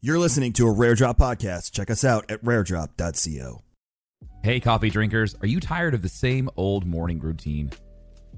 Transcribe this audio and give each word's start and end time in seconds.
You're 0.00 0.20
listening 0.20 0.52
to 0.52 0.68
a 0.68 0.70
Rare 0.70 0.94
Drop 0.94 1.18
podcast. 1.18 1.72
Check 1.72 1.90
us 1.90 2.04
out 2.04 2.30
at 2.30 2.40
raredrop.co. 2.44 3.62
Hey, 4.44 4.60
coffee 4.60 4.90
drinkers, 4.90 5.34
are 5.40 5.48
you 5.48 5.58
tired 5.58 5.92
of 5.92 6.02
the 6.02 6.08
same 6.08 6.48
old 6.56 6.86
morning 6.86 7.18
routine? 7.18 7.72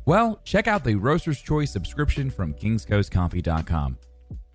Well, 0.07 0.41
check 0.45 0.67
out 0.67 0.85
the 0.85 0.95
Roaster's 0.95 1.43
Choice 1.43 1.71
subscription 1.71 2.31
from 2.31 2.55
kingscoastcoffee.com. 2.55 3.99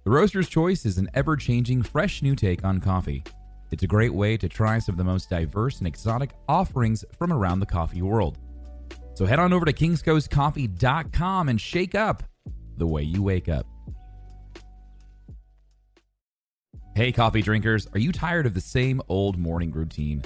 The 0.03 0.09
Roaster's 0.09 0.49
Choice 0.49 0.83
is 0.83 0.97
an 0.97 1.07
ever 1.13 1.35
changing, 1.35 1.83
fresh 1.83 2.23
new 2.23 2.35
take 2.35 2.65
on 2.65 2.79
coffee. 2.79 3.23
It's 3.69 3.83
a 3.83 3.87
great 3.87 4.13
way 4.13 4.35
to 4.37 4.49
try 4.49 4.79
some 4.79 4.93
of 4.93 4.97
the 4.97 5.03
most 5.03 5.29
diverse 5.29 5.77
and 5.77 5.85
exotic 5.85 6.31
offerings 6.49 7.05
from 7.19 7.31
around 7.31 7.59
the 7.59 7.67
coffee 7.67 8.01
world. 8.01 8.39
So 9.13 9.27
head 9.27 9.37
on 9.37 9.53
over 9.53 9.65
to 9.65 9.73
kingscoastcoffee.com 9.73 11.49
and 11.49 11.61
shake 11.61 11.93
up 11.93 12.23
the 12.77 12.87
way 12.87 13.03
you 13.03 13.21
wake 13.21 13.47
up. 13.47 13.67
Hey, 16.95 17.11
coffee 17.11 17.41
drinkers, 17.41 17.89
are 17.91 17.99
you 17.99 18.13
tired 18.13 18.45
of 18.45 18.53
the 18.53 18.61
same 18.61 19.01
old 19.09 19.37
morning 19.37 19.69
routine? 19.69 20.23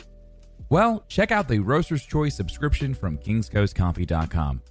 Well, 0.70 1.04
check 1.08 1.32
out 1.32 1.48
the 1.48 1.58
Roaster's 1.58 2.06
Choice 2.06 2.36
subscription 2.36 2.94
from 2.94 3.18
kingscoastcoffee.com. 3.18 4.62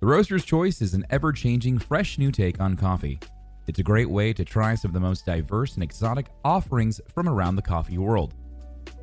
The 0.00 0.06
Roaster's 0.08 0.44
Choice 0.44 0.82
is 0.82 0.92
an 0.94 1.06
ever 1.08 1.30
changing, 1.32 1.78
fresh 1.78 2.18
new 2.18 2.32
take 2.32 2.58
on 2.58 2.74
coffee. 2.74 3.20
It's 3.68 3.78
a 3.78 3.84
great 3.84 4.10
way 4.10 4.32
to 4.32 4.44
try 4.44 4.74
some 4.74 4.88
of 4.88 4.94
the 4.94 4.98
most 4.98 5.24
diverse 5.24 5.74
and 5.74 5.84
exotic 5.84 6.26
offerings 6.44 7.00
from 7.14 7.28
around 7.28 7.54
the 7.54 7.62
coffee 7.62 7.98
world. 7.98 8.34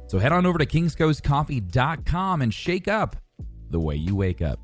So 0.08 0.20
head 0.20 0.34
on 0.34 0.46
over 0.46 0.58
to 0.58 0.66
kingscoastcoffee.com 0.66 2.42
and 2.42 2.54
shake 2.54 2.90
up 2.90 3.16
the 3.70 3.80
way 3.80 3.96
you 3.96 4.18
wake 4.18 4.42
up. 4.42 4.60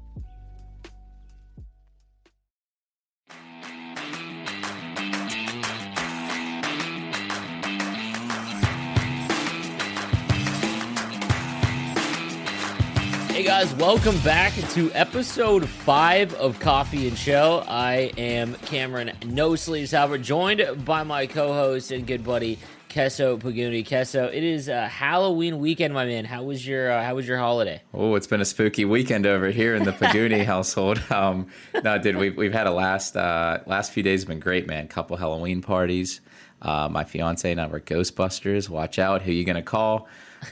Hey 13.39 13.45
guys, 13.45 13.73
welcome 13.75 14.19
back 14.19 14.51
to 14.71 14.91
episode 14.91 15.65
five 15.65 16.33
of 16.33 16.59
Coffee 16.59 17.07
and 17.07 17.17
Show. 17.17 17.63
I 17.69 18.11
am 18.17 18.55
Cameron 18.65 19.13
No 19.25 19.55
Sleeves 19.55 19.91
Halbert, 19.91 20.23
joined 20.23 20.83
by 20.83 21.03
my 21.03 21.25
co-host 21.25 21.91
and 21.91 22.05
good 22.05 22.25
buddy 22.25 22.59
Kesso 22.89 23.39
Paguni. 23.39 23.87
Kesso, 23.87 24.27
it 24.27 24.43
is 24.43 24.67
uh, 24.67 24.89
Halloween 24.89 25.59
weekend, 25.59 25.93
my 25.93 26.05
man. 26.05 26.25
How 26.25 26.43
was 26.43 26.67
your 26.67 26.91
uh, 26.91 27.01
How 27.01 27.15
was 27.15 27.29
your 27.29 27.37
holiday? 27.37 27.81
Oh, 27.93 28.15
it's 28.15 28.27
been 28.27 28.41
a 28.41 28.45
spooky 28.45 28.83
weekend 28.83 29.25
over 29.25 29.47
here 29.51 29.73
in 29.73 29.83
the 29.83 29.93
Paguni 29.93 30.43
household. 30.53 31.01
Um, 31.09 31.47
no, 31.81 31.97
dude, 31.97 32.17
we've 32.17 32.35
we've 32.35 32.51
had 32.51 32.67
a 32.67 32.71
last 32.71 33.15
uh, 33.15 33.59
last 33.67 33.93
few 33.93 34.03
days 34.03 34.23
have 34.23 34.27
been 34.27 34.41
great, 34.41 34.67
man. 34.67 34.89
Couple 34.89 35.15
Halloween 35.15 35.61
parties. 35.61 36.19
Uh, 36.61 36.89
my 36.91 37.05
fiance 37.05 37.49
and 37.49 37.61
I 37.61 37.67
were 37.67 37.79
Ghostbusters. 37.79 38.67
Watch 38.67 38.99
out, 38.99 39.21
who 39.21 39.31
you 39.31 39.45
gonna 39.45 39.63
call? 39.63 40.09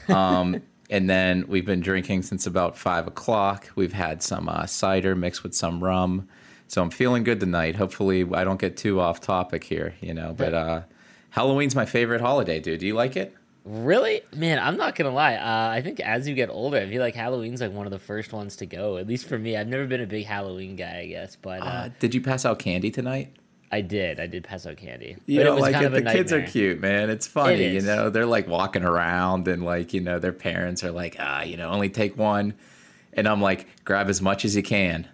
Um, 0.08 0.62
and 0.90 1.08
then 1.08 1.44
we've 1.48 1.66
been 1.66 1.80
drinking 1.80 2.22
since 2.22 2.46
about 2.46 2.76
five 2.76 3.06
o'clock. 3.06 3.70
We've 3.76 3.92
had 3.92 4.22
some 4.22 4.48
uh, 4.48 4.66
cider 4.66 5.14
mixed 5.14 5.42
with 5.42 5.54
some 5.54 5.82
rum, 5.82 6.28
so 6.66 6.82
I'm 6.82 6.90
feeling 6.90 7.24
good 7.24 7.40
tonight. 7.40 7.76
Hopefully, 7.76 8.26
I 8.32 8.44
don't 8.44 8.60
get 8.60 8.76
too 8.76 9.00
off 9.00 9.20
topic 9.20 9.64
here, 9.64 9.94
you 10.00 10.14
know. 10.14 10.34
But 10.36 10.54
uh, 10.54 10.80
Halloween's 11.30 11.74
my 11.74 11.86
favorite 11.86 12.20
holiday, 12.20 12.60
dude. 12.60 12.80
Do 12.80 12.86
you 12.86 12.94
like 12.94 13.16
it? 13.16 13.34
Really, 13.64 14.22
man, 14.34 14.58
I'm 14.58 14.78
not 14.78 14.94
gonna 14.94 15.10
lie. 15.12 15.34
Uh, 15.34 15.68
I 15.70 15.82
think 15.82 16.00
as 16.00 16.26
you 16.26 16.34
get 16.34 16.48
older, 16.48 16.78
I 16.78 16.88
feel 16.88 17.02
like 17.02 17.14
Halloween's 17.14 17.60
like 17.60 17.72
one 17.72 17.84
of 17.86 17.92
the 17.92 17.98
first 17.98 18.32
ones 18.32 18.56
to 18.56 18.66
go. 18.66 18.96
At 18.96 19.06
least 19.06 19.26
for 19.28 19.38
me, 19.38 19.58
I've 19.58 19.68
never 19.68 19.86
been 19.86 20.00
a 20.00 20.06
big 20.06 20.24
Halloween 20.24 20.74
guy, 20.74 21.00
I 21.00 21.06
guess. 21.06 21.36
But 21.36 21.60
uh, 21.60 21.64
Uh, 21.66 21.88
did 21.98 22.14
you 22.14 22.22
pass 22.22 22.46
out 22.46 22.58
candy 22.58 22.90
tonight? 22.90 23.34
I 23.70 23.80
did. 23.82 24.18
I 24.18 24.26
did 24.26 24.44
pass 24.44 24.66
out 24.66 24.76
candy. 24.78 25.16
You 25.26 25.40
but 25.40 25.44
know, 25.44 25.52
it 25.52 25.54
was 25.56 25.62
like 25.62 25.72
kind 25.74 25.84
it, 25.84 25.88
of 25.88 25.94
a 25.94 26.00
the 26.00 26.10
kids 26.10 26.32
are 26.32 26.42
cute, 26.42 26.80
man. 26.80 27.10
It's 27.10 27.26
funny, 27.26 27.64
It 27.64 27.72
you 27.74 27.80
know. 27.82 28.08
They're 28.10 28.24
like 28.26 28.48
walking 28.48 28.82
around 28.84 29.46
and 29.48 29.62
like 29.64 29.92
you 29.92 30.00
know 30.00 30.18
their 30.18 30.32
parents 30.32 30.82
are 30.84 30.90
like, 30.90 31.16
ah, 31.18 31.42
you 31.42 31.56
know, 31.56 31.68
only 31.68 31.88
take 31.90 32.16
one, 32.16 32.54
and 33.12 33.28
I'm 33.28 33.42
like, 33.42 33.66
grab 33.84 34.08
as 34.08 34.22
much 34.22 34.44
as 34.44 34.56
you 34.56 34.62
can. 34.62 35.06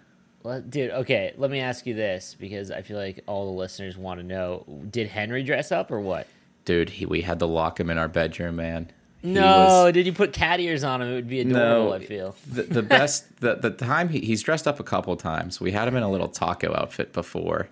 Well, 0.43 0.61
dude, 0.61 0.91
okay, 0.91 1.33
let 1.37 1.49
me 1.51 1.59
ask 1.59 1.85
you 1.87 1.95
this 1.95 2.35
because 2.39 2.69
I 2.71 2.81
feel 2.83 2.97
like 2.97 3.23
all 3.27 3.45
the 3.51 3.57
listeners 3.57 3.97
want 3.97 4.19
to 4.19 4.25
know: 4.25 4.63
Did 4.89 5.07
Henry 5.07 5.43
dress 5.43 5.71
up 5.71 5.91
or 5.91 5.99
what? 5.99 6.27
Dude, 6.65 6.89
he, 6.91 7.05
we 7.05 7.21
had 7.21 7.39
to 7.39 7.45
lock 7.45 7.79
him 7.79 7.89
in 7.89 7.97
our 7.97 8.07
bedroom, 8.07 8.55
man. 8.55 8.89
He 9.21 9.31
No, 9.31 9.41
was- 9.85 9.93
did 9.93 10.05
you 10.05 10.13
put 10.13 10.33
cat 10.33 10.59
ears 10.59 10.83
on 10.83 11.01
him? 11.01 11.09
It 11.09 11.15
would 11.15 11.27
be 11.27 11.41
adorable. 11.41 11.85
no. 11.89 11.93
I 11.93 12.05
feel. 12.05 12.35
the, 12.47 12.63
the 12.63 12.81
best 12.99 13.41
the, 13.41 13.55
the 13.55 13.69
time 13.71 14.09
he, 14.09 14.19
he's 14.21 14.41
dressed 14.43 14.67
up 14.67 14.79
a 14.79 14.83
couple 14.83 15.15
times. 15.17 15.59
We 15.59 15.71
had 15.71 15.87
him 15.87 15.95
in 15.95 16.03
a 16.03 16.09
little 16.11 16.27
taco 16.27 16.73
outfit 16.75 17.11
before, 17.11 17.67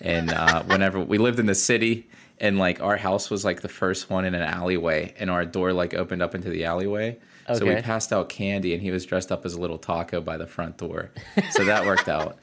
and 0.00 0.30
uh, 0.32 0.62
whenever 0.64 1.00
we 1.00 1.18
lived 1.18 1.38
in 1.38 1.46
the 1.46 1.54
city, 1.54 2.08
and 2.38 2.58
like 2.58 2.80
our 2.80 2.96
house 2.96 3.30
was 3.30 3.44
like 3.44 3.62
the 3.62 3.68
first 3.68 4.10
one 4.10 4.24
in 4.24 4.34
an 4.34 4.42
alleyway, 4.42 5.14
and 5.18 5.30
our 5.30 5.44
door 5.44 5.72
like 5.72 5.94
opened 5.94 6.22
up 6.22 6.34
into 6.34 6.50
the 6.50 6.64
alleyway. 6.64 7.18
So 7.58 7.64
we 7.64 7.80
passed 7.82 8.12
out 8.12 8.28
candy, 8.28 8.74
and 8.74 8.82
he 8.82 8.90
was 8.90 9.06
dressed 9.06 9.30
up 9.30 9.46
as 9.46 9.54
a 9.54 9.60
little 9.60 9.78
taco 9.78 10.20
by 10.20 10.36
the 10.36 10.46
front 10.46 10.78
door. 10.78 11.10
So 11.50 11.64
that 11.64 11.86
worked 11.86 12.08
out. 12.08 12.38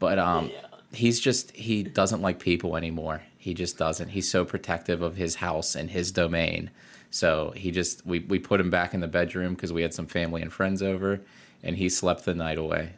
But 0.00 0.18
um, 0.18 0.50
he's 0.92 1.20
just 1.20 1.52
he 1.52 1.82
doesn't 1.82 2.22
like 2.22 2.40
people 2.40 2.76
anymore. 2.76 3.22
He 3.38 3.54
just 3.54 3.78
doesn't. 3.78 4.08
He's 4.08 4.30
so 4.30 4.44
protective 4.44 5.00
of 5.00 5.16
his 5.16 5.36
house 5.36 5.74
and 5.74 5.90
his 5.90 6.10
domain. 6.10 6.70
So 7.10 7.52
he 7.56 7.70
just 7.70 8.04
we 8.04 8.20
we 8.20 8.38
put 8.38 8.60
him 8.60 8.70
back 8.70 8.94
in 8.94 9.00
the 9.00 9.08
bedroom 9.08 9.54
because 9.54 9.72
we 9.72 9.82
had 9.82 9.94
some 9.94 10.06
family 10.06 10.42
and 10.42 10.52
friends 10.52 10.82
over, 10.82 11.20
and 11.62 11.76
he 11.76 11.88
slept 11.88 12.24
the 12.24 12.34
night 12.34 12.58
away. 12.58 12.92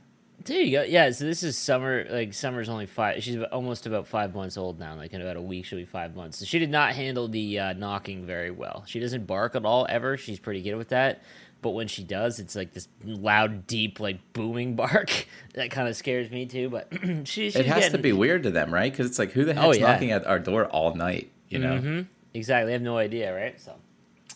There 0.45 0.61
you 0.61 0.79
go. 0.79 0.83
Yeah, 0.85 1.11
so 1.11 1.25
this 1.25 1.43
is 1.43 1.59
summer. 1.59 2.07
Like 2.09 2.33
summer's 2.33 2.69
only 2.69 2.87
five. 2.87 3.23
She's 3.23 3.37
almost 3.53 3.87
about 3.87 4.07
five 4.07 4.35
months 4.35 4.57
old 4.57 4.79
now. 4.79 4.95
Like 4.97 5.13
in 5.13 5.21
about 5.21 5.37
a 5.37 5.43
week, 5.43 5.67
she'll 5.67 5.79
be 5.79 5.85
five 5.85 6.17
months. 6.17 6.39
So 6.39 6.45
she 6.47 6.59
did 6.59 6.71
not 6.71 6.95
handle 6.95 7.29
the 7.29 7.59
uh, 7.59 7.73
knocking 7.75 8.25
very 8.25 8.51
well. 8.51 8.85
She 8.87 9.01
doesn't 9.01 9.27
bark 9.27 9.55
at 9.55 9.65
all 9.67 9.87
ever. 9.89 10.17
She's 10.17 10.39
pretty 10.39 10.63
good 10.63 10.77
with 10.77 10.89
that. 10.89 11.23
But 11.63 11.71
when 11.71 11.89
she 11.89 12.03
does, 12.05 12.39
it's 12.41 12.57
like 12.57 12.73
this 12.73 12.89
loud, 13.05 13.67
deep, 13.67 14.01
like 14.01 14.33
booming 14.33 14.77
bark 14.77 15.27
that 15.55 15.71
kind 15.71 15.89
of 15.89 15.97
scares 15.97 16.31
me 16.31 16.47
too. 16.47 16.71
But 16.71 16.89
she, 17.03 17.25
she's 17.25 17.57
It 17.57 17.67
has 17.67 17.91
to 17.91 17.99
be 17.99 18.13
weird 18.15 18.45
to 18.45 18.51
them, 18.51 18.73
right? 18.73 18.91
Because 18.91 19.07
it's 19.07 19.19
like 19.19 19.33
who 19.33 19.45
the 19.45 19.53
Oh, 19.59 19.67
heck's 19.69 19.79
yeah. 19.79 19.93
knocking 19.93 20.11
at 20.13 20.27
our 20.27 20.39
door 20.39 20.65
all 20.67 20.95
night? 20.95 21.31
You 21.51 21.59
know. 21.59 21.79
Mhm. 21.79 22.07
Exactly. 22.33 22.71
I 22.71 22.75
have 22.75 22.83
no 22.83 22.97
idea, 22.97 23.35
right? 23.35 23.61
So, 23.61 23.75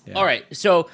Yeah. 0.07 0.15
all 0.15 0.25
right. 0.27 0.45
So, 0.55 0.91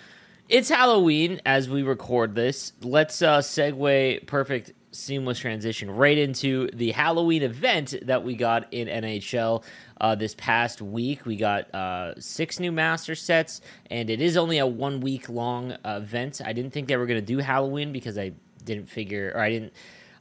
it's 0.48 0.68
Halloween 0.68 1.40
as 1.46 1.68
we 1.68 1.82
record 1.82 2.34
this. 2.34 2.72
Let's 2.82 3.22
uh, 3.22 3.38
segue 3.38 4.26
perfect, 4.26 4.72
seamless 4.92 5.38
transition 5.38 5.90
right 5.90 6.18
into 6.18 6.68
the 6.72 6.90
Halloween 6.90 7.42
event 7.42 7.94
that 8.02 8.24
we 8.24 8.34
got 8.34 8.72
in 8.72 8.88
NHL 8.88 9.62
uh, 10.00 10.14
this 10.14 10.34
past 10.34 10.82
week. 10.82 11.26
We 11.26 11.36
got 11.36 11.72
uh, 11.74 12.20
six 12.20 12.58
new 12.58 12.72
master 12.72 13.14
sets, 13.14 13.60
and 13.90 14.10
it 14.10 14.20
is 14.20 14.36
only 14.36 14.58
a 14.58 14.66
one 14.66 15.00
week 15.00 15.28
long 15.28 15.72
uh, 15.72 16.00
event. 16.02 16.40
I 16.44 16.52
didn't 16.52 16.72
think 16.72 16.88
they 16.88 16.96
were 16.96 17.06
going 17.06 17.20
to 17.20 17.26
do 17.26 17.38
Halloween 17.38 17.92
because 17.92 18.18
I 18.18 18.32
didn't 18.64 18.86
figure, 18.86 19.32
or 19.34 19.40
I 19.40 19.50
didn't. 19.50 19.72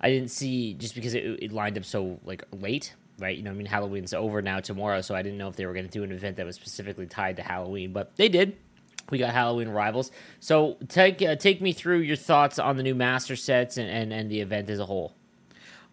I 0.02 0.10
didn't 0.10 0.32
see 0.32 0.76
just 0.76 0.96
because 0.96 1.14
it, 1.14 1.24
it 1.24 1.52
lined 1.52 1.78
up 1.78 1.84
so 1.84 2.20
like 2.24 2.44
late, 2.54 2.96
right? 3.18 3.36
You 3.36 3.44
know, 3.44 3.52
I 3.52 3.54
mean, 3.54 3.66
Halloween's 3.66 4.14
over 4.14 4.42
now 4.42 4.62
tomorrow, 4.62 5.02
so 5.02 5.14
I 5.14 5.22
didn't 5.22 5.38
know 5.38 5.50
if 5.50 5.58
they 5.58 5.66
were 5.66 5.74
going 5.74 5.86
to 5.86 5.92
do 5.92 6.04
an 6.04 6.12
event 6.12 6.38
that 6.38 6.46
was 6.46 6.56
specifically 6.56 7.06
tied 7.06 7.36
to 7.36 7.44
Halloween, 7.44 7.92
but 7.92 8.16
they 8.16 8.30
did. 8.30 8.56
We 9.12 9.18
got 9.18 9.34
Halloween 9.34 9.70
rivals. 9.70 10.12
So 10.40 10.78
take 10.88 11.22
uh, 11.22 11.36
take 11.36 11.62
me 11.62 11.74
through 11.74 12.00
your 12.00 12.16
thoughts 12.16 12.60
on 12.60 12.78
the 12.78 12.84
new 12.84 12.96
master 12.96 13.36
sets 13.36 13.78
and, 13.78 13.90
and, 13.90 14.14
and 14.14 14.30
the 14.30 14.42
event 14.42 14.70
as 14.70 14.80
a 14.80 14.86
whole. 14.86 15.16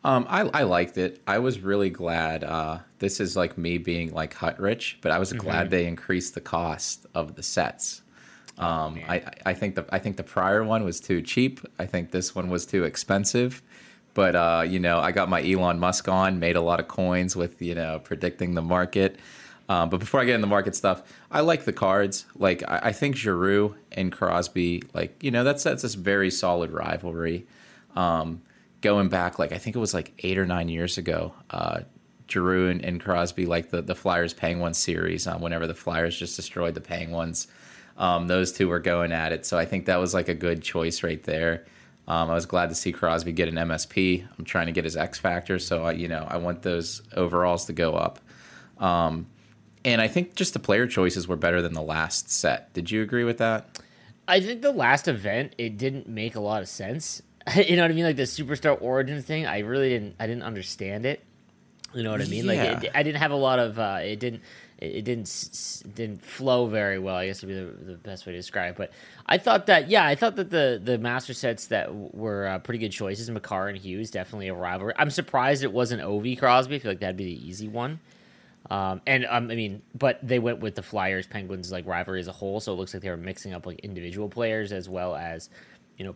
Um, 0.05 0.27
I, 0.29 0.43
I 0.55 0.63
liked 0.63 0.99
it. 0.99 1.21
I 1.27 1.39
was 1.39 1.59
really 1.61 1.91
glad. 1.91 2.45
Uh, 2.45 2.79
this 3.01 3.19
is 3.19 3.37
like 3.37 3.59
me 3.59 3.79
being 3.79 4.13
like 4.13 4.35
hut 4.35 4.61
rich, 4.61 4.99
but 5.01 5.11
I 5.11 5.19
was 5.19 5.33
glad 5.33 5.71
they 5.71 5.87
increased 5.87 6.35
the 6.35 6.41
cost 6.41 7.07
of 7.15 7.35
the 7.35 7.43
sets. 7.43 8.03
Um, 8.59 9.01
I, 9.09 9.23
I 9.45 9.53
think 9.53 9.75
the 9.75 9.85
I 9.91 9.99
think 9.99 10.17
the 10.17 10.23
prior 10.23 10.65
one 10.65 10.85
was 10.85 11.01
too 11.01 11.21
cheap. 11.23 11.61
I 11.79 11.87
think 11.87 12.11
this 12.11 12.35
one 12.35 12.49
was 12.51 12.65
too 12.65 12.85
expensive. 12.85 13.63
But 14.15 14.35
uh, 14.35 14.65
you 14.67 14.79
know, 14.79 14.99
I 14.99 15.13
got 15.13 15.29
my 15.29 15.47
Elon 15.47 15.79
Musk 15.79 16.09
on, 16.09 16.39
made 16.39 16.57
a 16.57 16.63
lot 16.63 16.81
of 16.81 16.89
coins 16.89 17.37
with 17.37 17.61
you 17.61 17.75
know 17.75 17.99
predicting 17.99 18.55
the 18.55 18.63
market. 18.63 19.19
Um, 19.69 19.91
but 19.91 19.99
before 19.99 20.21
I 20.21 20.25
get 20.25 20.37
into 20.37 20.47
market 20.47 20.77
stuff, 20.77 21.03
I 21.31 21.41
like 21.41 21.65
the 21.65 21.73
cards. 21.73 22.27
Like 22.37 22.63
I, 22.69 22.81
I 22.85 22.93
think 22.93 23.17
Giroux 23.17 23.75
and 23.93 24.13
Crosby, 24.13 24.83
like 24.95 25.23
you 25.23 25.31
know, 25.31 25.45
that's 25.45 25.65
that's 25.65 25.83
this 25.83 25.95
very 25.95 26.31
solid 26.31 26.71
rivalry. 26.71 27.47
Um, 27.95 28.43
going 28.81 29.09
back, 29.09 29.39
like 29.39 29.53
I 29.53 29.59
think 29.59 29.75
it 29.75 29.81
was 29.81 29.95
like 29.95 30.13
eight 30.21 30.39
or 30.39 30.47
nine 30.47 30.69
years 30.69 30.99
ago, 30.99 31.35
uh, 31.51 31.81
Giroux 32.31 32.69
and, 32.69 32.85
and, 32.85 33.01
Crosby 33.01 33.47
like 33.47 33.71
the 33.71 33.83
the 33.83 33.95
Flyers 33.95 34.35
Penguins 34.35 34.79
series. 34.79 35.27
Um, 35.27 35.41
whenever 35.41 35.67
the 35.67 35.75
Flyers 35.75 36.17
just 36.17 36.37
destroyed 36.37 36.75
the 36.75 36.81
Penguins, 36.81 37.49
um, 37.97 38.29
those 38.29 38.53
two 38.53 38.69
were 38.69 38.79
going 38.79 39.13
at 39.13 39.33
it. 39.33 39.47
So 39.47 39.59
I 39.59 39.65
think 39.65 39.87
that 39.87 39.97
was 39.97 40.15
like 40.15 40.29
a 40.29 40.35
good 40.35 40.63
choice 40.63 41.03
right 41.03 41.23
there. 41.25 41.67
Um, 42.09 42.31
I 42.31 42.35
was 42.35 42.47
glad 42.47 42.69
to 42.69 42.77
see 42.77 42.93
Crosby 42.93 43.33
get 43.33 43.49
an 43.49 43.57
MSP. 43.57 44.25
I'm 44.39 44.45
trying 44.45 44.67
to 44.67 44.73
get 44.73 44.85
his 44.85 44.97
X 44.97 45.19
factor, 45.19 45.59
so 45.59 45.85
I, 45.85 45.93
you 45.93 46.07
know 46.07 46.25
I 46.29 46.37
want 46.37 46.63
those 46.63 47.03
overalls 47.17 47.65
to 47.65 47.73
go 47.73 47.95
up. 47.95 48.21
Um, 48.79 49.27
and 49.87 50.01
I 50.01 50.09
think 50.09 50.35
just 50.35 50.53
the 50.53 50.59
player 50.59 50.87
choices 50.89 51.29
were 51.29 51.37
better 51.37 51.63
than 51.63 51.73
the 51.73 51.81
last 51.81 52.29
set. 52.29 52.73
Did 52.75 52.91
you 52.91 53.03
agree 53.03 53.23
with 53.23 53.39
that? 53.39 53.81
I 54.27 54.41
think 54.41 54.61
the 54.61 54.73
last 54.73 55.07
event 55.07 55.55
it 55.59 55.79
didn't 55.79 56.09
make 56.09 56.35
a 56.35 56.41
lot 56.41 56.61
of 56.61 56.69
sense. 56.69 57.23
you 57.55 57.77
know 57.77 57.83
what 57.83 57.93
I 57.93 57.95
mean? 57.95 58.05
Like 58.05 58.17
the 58.17 58.25
superstar 58.25 58.77
origin 58.83 59.23
thing, 59.23 59.47
I 59.47 59.61
really 59.61 59.89
didn't. 59.89 60.17
I 60.19 60.27
didn't 60.27 60.43
understand 60.43 61.07
it. 61.07 61.23
You 61.95 62.03
know 62.03 62.11
what 62.11 62.21
I 62.21 62.25
mean? 62.25 62.45
Yeah. 62.47 62.73
Like 62.75 62.85
it, 62.85 62.91
I 62.95 63.05
didn't 63.05 63.21
have 63.21 63.31
a 63.31 63.37
lot 63.37 63.61
of. 63.61 63.79
Uh, 63.79 64.01
it 64.03 64.19
didn't. 64.19 64.43
It, 64.79 65.07
didn't 65.07 65.85
didn't 65.95 66.21
flow 66.21 66.67
very 66.67 66.99
well. 66.99 67.17
I 67.17 67.27
guess 67.29 67.41
would 67.43 67.49
be 67.49 67.55
the, 67.55 67.93
the, 67.93 67.97
best 67.97 68.27
way 68.27 68.33
to 68.33 68.39
describe. 68.39 68.73
It. 68.73 68.77
But 68.77 68.91
I 69.25 69.39
thought 69.39 69.67
that 69.67 69.89
yeah, 69.89 70.05
I 70.05 70.17
thought 70.17 70.37
that 70.37 70.51
the 70.51 70.81
the 70.83 70.99
master 70.99 71.33
sets 71.33 71.69
that 71.69 71.95
were 71.95 72.47
uh, 72.47 72.59
pretty 72.59 72.79
good 72.79 72.91
choices. 72.91 73.31
Makar 73.31 73.69
and 73.69 73.79
Hughes 73.79 74.11
definitely 74.11 74.49
a 74.49 74.55
rivalry. 74.55 74.93
I'm 74.99 75.11
surprised 75.11 75.63
it 75.63 75.73
wasn't 75.73 76.03
Ovi 76.03 76.37
Crosby. 76.37 76.75
I 76.75 76.79
feel 76.81 76.91
like 76.91 77.01
that'd 77.01 77.17
be 77.17 77.25
the 77.25 77.49
easy 77.49 77.69
one. 77.69 78.01
Um, 78.71 79.01
and 79.07 79.27
um, 79.27 79.51
I 79.51 79.55
mean, 79.55 79.83
but 79.95 80.19
they 80.27 80.39
went 80.39 80.61
with 80.61 80.75
the 80.75 80.83
Flyers 80.83 81.27
Penguins 81.27 81.71
like 81.71 81.87
rivalry 81.87 82.21
as 82.21 82.29
a 82.29 82.33
whole, 82.33 82.61
so 82.61 82.73
it 82.73 82.77
looks 82.77 82.95
like 82.95 83.03
they 83.03 83.11
were 83.11 83.17
mixing 83.17 83.55
up 83.55 83.67
like 83.67 83.81
individual 83.81 84.29
players 84.29 84.73
as 84.73 84.89
well 84.89 85.15
as 85.15 85.51
you 85.97 86.05
know 86.05 86.15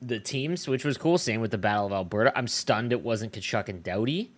the 0.00 0.18
teams, 0.18 0.66
which 0.66 0.84
was 0.84 0.96
cool. 0.96 1.18
Same 1.18 1.40
with 1.40 1.50
the 1.50 1.58
Battle 1.58 1.86
of 1.86 1.92
Alberta. 1.92 2.32
I'm 2.36 2.48
stunned 2.48 2.92
it 2.92 3.02
wasn't 3.02 3.32
Tkachuk 3.32 3.68
and 3.68 3.82
Doughty 3.82 4.32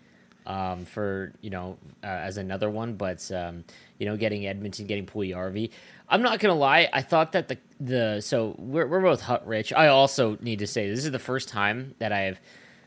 um, 0.46 0.84
for 0.84 1.32
you 1.40 1.50
know 1.50 1.78
uh, 2.02 2.06
as 2.06 2.36
another 2.36 2.70
one, 2.70 2.94
but 2.94 3.30
um, 3.32 3.64
you 3.98 4.06
know 4.06 4.16
getting 4.16 4.46
Edmonton, 4.46 4.86
getting 4.86 5.06
Puljujarvi. 5.06 5.70
I'm 6.08 6.22
not 6.22 6.40
gonna 6.40 6.54
lie. 6.54 6.88
I 6.92 7.02
thought 7.02 7.32
that 7.32 7.48
the 7.48 7.58
the 7.80 8.20
so 8.20 8.54
we're 8.58 8.86
we're 8.86 9.00
both 9.00 9.20
hut 9.20 9.46
rich. 9.46 9.72
I 9.72 9.88
also 9.88 10.36
need 10.40 10.58
to 10.60 10.66
say 10.66 10.88
this 10.88 11.04
is 11.04 11.10
the 11.10 11.18
first 11.18 11.48
time 11.48 11.94
that 11.98 12.12
I 12.12 12.20
have 12.20 12.40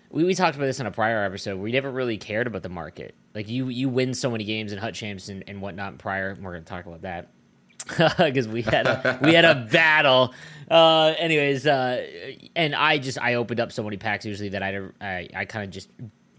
we, 0.09 0.23
we 0.23 0.35
talked 0.35 0.55
about 0.55 0.65
this 0.65 0.79
in 0.79 0.85
a 0.85 0.91
prior 0.91 1.23
episode. 1.23 1.55
Where 1.55 1.63
we 1.63 1.71
never 1.71 1.91
really 1.91 2.17
cared 2.17 2.47
about 2.47 2.63
the 2.63 2.69
market. 2.69 3.15
Like 3.33 3.49
you 3.49 3.69
you 3.69 3.89
win 3.89 4.13
so 4.13 4.31
many 4.31 4.43
games 4.43 4.71
in 4.71 4.79
Hut 4.79 4.93
Champs 4.93 5.29
and, 5.29 5.43
and 5.47 5.61
whatnot 5.61 5.97
prior. 5.97 6.29
And 6.29 6.43
we're 6.43 6.53
gonna 6.53 6.63
talk 6.63 6.85
about 6.85 7.01
that 7.03 7.29
because 8.17 8.47
we 8.47 8.61
had 8.61 8.87
a, 8.87 9.19
we 9.21 9.33
had 9.33 9.45
a 9.45 9.55
battle. 9.71 10.33
Uh, 10.69 11.13
anyways, 11.17 11.67
uh, 11.67 12.05
and 12.55 12.73
I 12.73 12.97
just 12.97 13.19
I 13.19 13.35
opened 13.35 13.59
up 13.59 13.71
so 13.71 13.83
many 13.83 13.97
packs 13.97 14.25
usually 14.25 14.49
that 14.49 14.63
I 14.63 14.79
I, 15.01 15.29
I 15.35 15.45
kind 15.45 15.65
of 15.65 15.71
just 15.71 15.89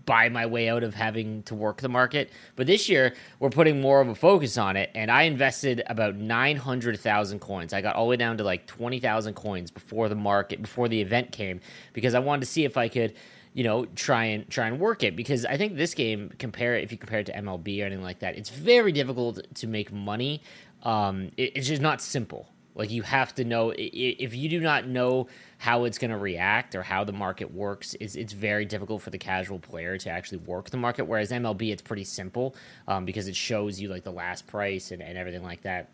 buy 0.06 0.28
my 0.28 0.46
way 0.46 0.68
out 0.68 0.84
of 0.84 0.94
having 0.94 1.42
to 1.42 1.54
work 1.54 1.80
the 1.80 1.88
market. 1.88 2.30
But 2.54 2.66
this 2.66 2.88
year 2.88 3.14
we're 3.40 3.50
putting 3.50 3.80
more 3.80 4.00
of 4.00 4.08
a 4.08 4.14
focus 4.14 4.56
on 4.56 4.76
it, 4.76 4.90
and 4.94 5.10
I 5.10 5.22
invested 5.22 5.82
about 5.86 6.16
nine 6.16 6.56
hundred 6.56 6.98
thousand 6.98 7.40
coins. 7.40 7.72
I 7.72 7.80
got 7.80 7.96
all 7.96 8.06
the 8.06 8.10
way 8.10 8.16
down 8.16 8.38
to 8.38 8.44
like 8.44 8.66
twenty 8.66 9.00
thousand 9.00 9.34
coins 9.34 9.70
before 9.70 10.08
the 10.08 10.14
market 10.14 10.62
before 10.62 10.88
the 10.88 11.00
event 11.00 11.32
came 11.32 11.60
because 11.92 12.14
I 12.14 12.20
wanted 12.20 12.40
to 12.40 12.46
see 12.46 12.64
if 12.64 12.76
I 12.76 12.88
could 12.88 13.14
you 13.56 13.64
know, 13.64 13.86
try 13.96 14.26
and 14.26 14.48
try 14.50 14.66
and 14.66 14.78
work 14.78 15.02
it 15.02 15.16
because 15.16 15.46
I 15.46 15.56
think 15.56 15.76
this 15.76 15.94
game 15.94 16.30
compare 16.38 16.76
it 16.76 16.84
if 16.84 16.92
you 16.92 16.98
compare 16.98 17.20
it 17.20 17.26
to 17.26 17.32
MLB 17.32 17.82
or 17.82 17.86
anything 17.86 18.04
like 18.04 18.18
that, 18.18 18.36
it's 18.36 18.50
very 18.50 18.92
difficult 18.92 19.40
to 19.54 19.66
make 19.66 19.90
money. 19.90 20.42
Um, 20.82 21.30
it, 21.38 21.56
it's 21.56 21.66
just 21.66 21.80
not 21.80 22.02
simple. 22.02 22.50
Like 22.74 22.90
you 22.90 23.00
have 23.00 23.34
to 23.36 23.44
know 23.44 23.72
if 23.74 24.34
you 24.34 24.50
do 24.50 24.60
not 24.60 24.86
know 24.86 25.28
how 25.56 25.84
it's 25.84 25.96
going 25.96 26.10
to 26.10 26.18
react 26.18 26.74
or 26.74 26.82
how 26.82 27.02
the 27.04 27.14
market 27.14 27.50
works, 27.50 27.96
it's, 27.98 28.14
it's 28.14 28.34
very 28.34 28.66
difficult 28.66 29.00
for 29.00 29.08
the 29.08 29.16
casual 29.16 29.58
player 29.58 29.96
to 29.96 30.10
actually 30.10 30.38
work 30.38 30.68
the 30.68 30.76
market. 30.76 31.06
Whereas 31.06 31.30
MLB, 31.30 31.72
it's 31.72 31.80
pretty 31.80 32.04
simple 32.04 32.54
um, 32.86 33.06
because 33.06 33.26
it 33.26 33.34
shows 33.34 33.80
you 33.80 33.88
like 33.88 34.04
the 34.04 34.12
last 34.12 34.46
price 34.46 34.90
and, 34.90 35.00
and 35.00 35.16
everything 35.16 35.42
like 35.42 35.62
that. 35.62 35.88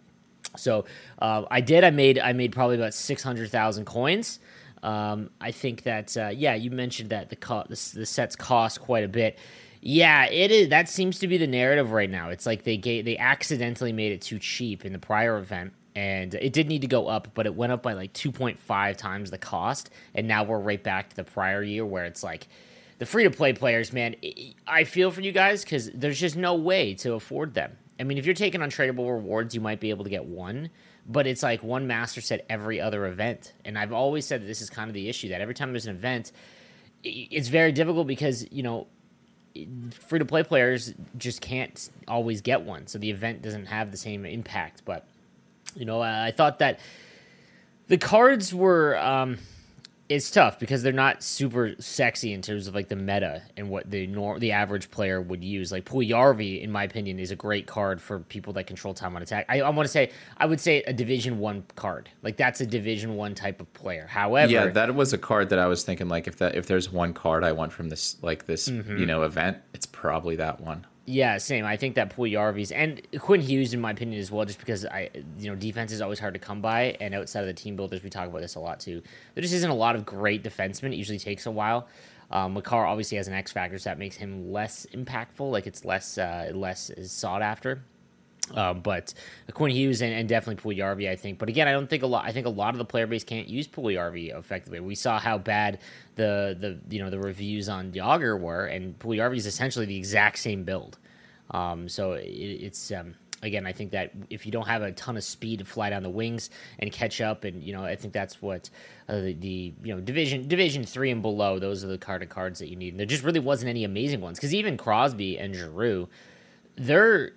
So 0.57 0.85
uh, 1.21 1.45
I 1.49 1.61
did. 1.61 1.85
I 1.85 1.91
made 1.91 2.19
I 2.19 2.33
made 2.33 2.51
probably 2.51 2.75
about 2.75 2.93
six 2.93 3.23
hundred 3.23 3.53
thousand 3.53 3.85
coins. 3.85 4.41
Um, 4.83 5.31
I 5.41 5.53
think 5.53 5.85
that 5.85 6.17
uh, 6.17 6.29
yeah, 6.29 6.55
you 6.55 6.71
mentioned 6.71 7.11
that 7.11 7.31
the, 7.31 7.37
co- 7.37 7.65
the 7.69 7.91
the 7.95 8.07
sets 8.07 8.37
cost 8.37 8.81
quite 8.81 9.05
a 9.05 9.09
bit. 9.09 9.39
Yeah, 9.81 10.27
it 10.27 10.51
is. 10.51 10.69
That 10.69 10.89
seems 10.89 11.19
to 11.21 11.29
be 11.29 11.39
the 11.39 11.47
narrative 11.47 11.91
right 11.91 12.11
now. 12.11 12.31
It's 12.31 12.47
like 12.47 12.63
they 12.63 12.77
gave, 12.77 13.05
they 13.05 13.19
accidentally 13.19 13.93
made 13.93 14.13
it 14.13 14.23
too 14.23 14.39
cheap 14.39 14.85
in 14.85 14.93
the 14.93 14.99
prior 14.99 15.39
event, 15.39 15.73
and 15.97 16.35
it 16.35 16.53
did 16.53 16.69
need 16.69 16.83
to 16.83 16.87
go 16.87 17.09
up, 17.09 17.29
but 17.35 17.47
it 17.47 17.55
went 17.55 17.73
up 17.73 17.83
by 17.83 17.93
like 17.93 18.13
two 18.13 18.31
point 18.31 18.59
five 18.59 18.97
times 18.97 19.31
the 19.31 19.39
cost, 19.39 19.91
and 20.15 20.27
now 20.29 20.45
we're 20.45 20.59
right 20.61 20.83
back 20.83 21.11
to 21.11 21.17
the 21.17 21.25
prior 21.25 21.63
year 21.63 21.85
where 21.85 22.05
it's 22.05 22.23
like 22.23 22.47
the 22.99 23.07
free 23.07 23.25
to 23.25 23.31
play 23.31 23.53
players. 23.53 23.93
Man, 23.93 24.15
I 24.67 24.85
feel 24.85 25.11
for 25.11 25.21
you 25.21 25.33
guys 25.33 25.65
because 25.65 25.91
there's 25.93 26.21
just 26.21 26.37
no 26.37 26.55
way 26.55 26.95
to 26.95 27.15
afford 27.15 27.55
them. 27.55 27.77
I 27.99 28.05
mean, 28.05 28.19
if 28.19 28.27
you're 28.27 28.35
taking 28.35 28.63
on 28.63 28.71
tradable 28.71 29.13
rewards, 29.13 29.55
you 29.55 29.61
might 29.61 29.81
be 29.81 29.91
able 29.91 30.05
to 30.05 30.11
get 30.11 30.25
one 30.25 30.71
but 31.07 31.27
it's 31.27 31.43
like 31.43 31.63
one 31.63 31.87
master 31.87 32.21
set 32.21 32.45
every 32.49 32.81
other 32.81 33.07
event. 33.07 33.53
And 33.65 33.79
I've 33.79 33.93
always 33.93 34.27
said 34.27 34.43
that 34.43 34.47
this 34.47 34.61
is 34.61 34.71
kind 34.71 34.89
of 34.89 34.95
the 34.95 35.09
issue 35.09 35.31
that 35.31 35.41
every 35.41 35.55
time 35.55 35.73
there's 35.73 35.87
an 35.87 35.95
event, 35.95 36.33
it's 37.03 37.49
very 37.49 37.73
difficult 37.73 38.07
because, 38.07 38.47
you 38.53 38.63
know, 38.63 38.87
free 40.07 40.19
to 40.19 40.25
play 40.25 40.43
players 40.43 40.95
just 41.19 41.41
can't 41.41 41.91
always 42.09 42.41
get 42.41 42.63
one. 42.63 42.87
So 42.87 42.99
the 42.99 43.11
event 43.11 43.43
doesn't 43.43 43.67
have 43.67 43.91
the 43.91 43.97
same 43.97 44.25
impact. 44.25 44.83
But, 44.85 45.07
you 45.75 45.85
know, 45.85 46.01
I 46.01 46.31
thought 46.31 46.61
that 46.61 46.81
the 47.89 47.99
cards 47.99 48.55
were. 48.55 48.97
Um, 48.99 49.39
it's 50.13 50.31
tough 50.31 50.59
because 50.59 50.83
they're 50.83 50.93
not 50.93 51.23
super 51.23 51.75
sexy 51.79 52.35
in 52.35 52.43
terms 52.43 52.67
of 52.67 52.75
like 52.75 52.89
the 52.89 52.97
meta 52.97 53.43
and 53.57 53.71
what 53.71 53.91
the 53.91 54.07
nor- 54.07 54.39
the 54.39 54.53
average 54.53 54.91
player 54.91 55.23
would 55.23 55.43
use. 55.43 55.73
Like 55.73 55.87
Puljujarvi, 55.87 56.63
in 56.63 56.71
my 56.71 56.85
opinion, 56.85 57.19
is 57.19 57.31
a 57.31 57.37
great 57.37 57.67
card 57.67 58.01
for 58.01 58.21
people 58.21 58.53
that 58.55 58.67
control 58.67 58.93
time 58.93 59.17
on 59.17 59.23
attack. 59.23 59.47
I, 59.49 59.63
I 59.63 59.71
want 59.71 59.87
to 59.87 59.91
say 59.91 60.11
I 60.37 60.45
would 60.45 60.61
say 60.61 60.83
a 60.83 60.93
Division 60.93 61.39
One 61.39 61.65
card. 61.77 62.11
Like 62.23 62.37
that's 62.37 62.61
a 62.61 62.67
Division 62.67 63.17
One 63.17 63.35
type 63.35 63.61
of 63.61 63.73
player. 63.73 64.07
However, 64.07 64.53
yeah, 64.53 64.67
that 64.69 64.95
was 64.95 65.15
a 65.15 65.19
card 65.19 65.49
that 65.49 65.59
I 65.59 65.67
was 65.67 65.83
thinking 65.83 66.09
like 66.09 66.27
if 66.27 66.37
that 66.39 66.55
if 66.55 66.67
there's 66.67 66.93
one 66.93 67.15
card 67.15 67.43
I 67.43 67.53
want 67.53 67.73
from 67.73 67.89
this 67.89 68.17
like 68.23 68.45
this 68.45 68.69
mm-hmm. 68.69 68.99
you 68.99 69.07
know 69.07 69.23
event, 69.23 69.59
it's 69.73 69.87
probably 69.87 70.37
that 70.37 70.61
one. 70.61 70.87
Yeah, 71.05 71.39
same. 71.39 71.65
I 71.65 71.77
think 71.77 71.97
that 71.97 72.15
Puljujarvi's 72.15 72.71
and 72.71 73.03
Quinn 73.19 73.41
Hughes, 73.41 73.75
in 73.75 73.81
my 73.81 73.91
opinion, 73.91 74.21
as 74.21 74.31
well, 74.31 74.45
just 74.45 74.61
because 74.61 74.87
I, 74.87 75.11
you 75.39 75.51
know, 75.51 75.57
defense 75.57 75.91
is 75.91 76.01
always 76.01 76.21
hard 76.21 76.35
to 76.35 76.41
come 76.41 76.61
by, 76.61 76.97
and 77.01 77.13
outside 77.13 77.41
of 77.41 77.47
the 77.47 77.55
team 77.55 77.75
builders, 77.75 78.05
we 78.05 78.11
talk 78.11 78.29
about 78.29 78.41
this 78.41 78.55
a 78.55 78.61
lot 78.61 78.79
too. 78.79 79.03
There 79.35 79.43
just 79.43 79.55
isn't 79.55 79.71
a 79.71 79.75
lot 79.75 79.97
of 79.97 80.07
great 80.07 80.45
defensemen. 80.45 80.93
It 80.93 80.97
usually 80.97 81.19
takes 81.19 81.47
a 81.47 81.51
while. 81.51 81.89
Um, 82.31 82.55
Makar 82.55 82.87
obviously 82.87 83.17
has 83.17 83.27
an 83.27 83.35
X 83.35 83.51
factor, 83.51 83.79
so 83.79 83.91
that 83.91 83.99
makes 83.99 84.17
him 84.17 84.53
less 84.53 84.87
impactful. 84.95 85.51
Like 85.51 85.67
it's 85.67 85.85
less 85.85 86.19
uh, 86.19 86.53
less 86.55 86.91
sought 87.07 87.43
after. 87.43 87.83
Uh, 88.53 88.75
but 88.75 89.15
Quinn 89.53 89.71
Hughes 89.71 90.03
and, 90.03 90.13
and 90.13 90.29
definitely 90.29 90.75
Puljujarvi, 90.75 91.09
I 91.09 91.17
think. 91.17 91.39
But 91.39 91.49
again, 91.49 91.69
I 91.69 91.73
don't 91.73 91.89
think 91.89 92.03
a 92.03 92.07
lot. 92.07 92.25
I 92.25 92.33
think 92.33 92.47
a 92.47 92.51
lot 92.51 92.75
of 92.75 92.79
the 92.79 92.85
player 92.85 93.07
base 93.07 93.25
can't 93.25 93.49
use 93.49 93.69
Puljujarvi 93.69 94.37
effectively. 94.37 94.81
We 94.81 94.95
saw 94.95 95.19
how 95.19 95.39
bad 95.39 95.79
the 96.17 96.57
the 96.59 96.95
you 96.95 97.03
know 97.03 97.09
the 97.09 97.21
reviews 97.21 97.69
on 97.69 97.93
Jagr 97.93 98.39
were, 98.39 98.67
and 98.67 98.99
Puljujarvi 98.99 99.37
is 99.37 99.47
essentially 99.47 99.87
the 99.87 99.97
exact 99.97 100.39
same 100.39 100.65
build. 100.65 100.99
Um, 101.53 101.89
so 101.89 102.13
it, 102.15 102.25
it's 102.25 102.91
um, 102.91 103.15
again, 103.43 103.67
I 103.67 103.73
think 103.73 103.91
that 103.93 104.13
if 104.31 104.47
you 104.47 104.53
don't 104.53 104.67
have 104.67 104.83
a 104.83 104.93
ton 104.93 105.17
of 105.17 105.25
speed 105.25 105.59
to 105.59 105.65
fly 105.65 105.91
down 105.91 106.03
the 106.03 106.11
wings 106.11 106.51
and 106.79 106.91
catch 106.91 107.21
up, 107.21 107.45
and 107.45 107.63
you 107.63 107.73
know, 107.73 107.85
I 107.85 107.97
think 107.97 108.13
that's 108.13 108.41
what 108.41 108.71
uh, 109.09 109.21
the, 109.21 109.33
the, 109.35 109.75
you 109.83 109.95
know 109.95 110.01
division 110.01 110.49
division 110.49 110.85
three 110.85 111.11
and 111.11 111.23
below. 111.23 111.59
Those 111.59 111.85
are 111.85 111.89
the 111.89 111.99
card 111.99 112.23
of 112.23 112.29
cards 112.29 112.59
that 112.61 112.69
you 112.69 112.77
need. 112.77 112.93
And 112.93 113.01
there 113.01 113.07
just 113.07 113.25
really 113.25 113.41
wasn't 113.41 113.69
any 113.71 113.85
amazing 113.85 114.21
ones 114.21 114.39
because 114.39 114.55
even 114.55 114.77
Crosby 114.77 115.39
and 115.39 115.55
Giroux, 115.55 116.09
they're 116.77 117.33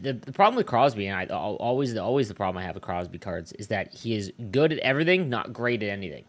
the, 0.00 0.12
the 0.12 0.32
problem 0.32 0.56
with 0.56 0.66
Crosby, 0.66 1.06
and 1.06 1.16
I 1.16 1.34
always 1.34 1.94
the 1.94 2.02
always 2.02 2.28
the 2.28 2.34
problem 2.34 2.62
I 2.62 2.66
have 2.66 2.74
with 2.74 2.84
Crosby 2.84 3.18
cards 3.18 3.52
is 3.52 3.68
that 3.68 3.92
he 3.92 4.14
is 4.14 4.32
good 4.50 4.72
at 4.72 4.78
everything, 4.80 5.28
not 5.28 5.52
great 5.52 5.82
at 5.82 5.88
anything. 5.88 6.24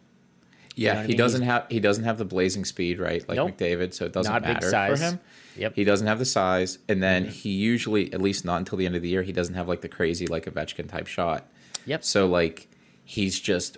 Yeah, 0.75 0.89
you 0.89 0.95
know 0.95 1.01
he 1.01 1.07
mean? 1.09 1.17
doesn't 1.17 1.41
He's, 1.41 1.49
have 1.49 1.65
he 1.69 1.79
doesn't 1.79 2.03
have 2.03 2.17
the 2.17 2.25
blazing 2.25 2.65
speed, 2.65 2.99
right? 2.99 3.27
Like 3.27 3.37
nope. 3.37 3.57
McDavid, 3.57 3.93
so 3.93 4.05
it 4.05 4.13
doesn't 4.13 4.41
matter 4.41 4.69
for 4.69 5.01
him. 5.01 5.19
Yep. 5.57 5.73
He 5.75 5.83
doesn't 5.83 6.07
have 6.07 6.19
the 6.19 6.25
size, 6.25 6.79
and 6.89 7.01
then 7.01 7.23
mm-hmm. 7.23 7.31
he 7.31 7.51
usually, 7.51 8.11
at 8.13 8.21
least 8.21 8.43
not 8.43 8.57
until 8.57 8.77
the 8.77 8.85
end 8.85 8.95
of 8.95 9.01
the 9.01 9.07
year, 9.07 9.23
he 9.23 9.31
doesn't 9.31 9.55
have 9.55 9.67
like 9.67 9.81
the 9.81 9.89
crazy 9.89 10.27
like 10.27 10.47
a 10.47 10.51
Ovechkin 10.51 10.89
type 10.89 11.07
shot. 11.07 11.47
Yep. 11.85 12.03
So 12.03 12.25
like 12.25 12.67
he's 13.05 13.39
just 13.39 13.77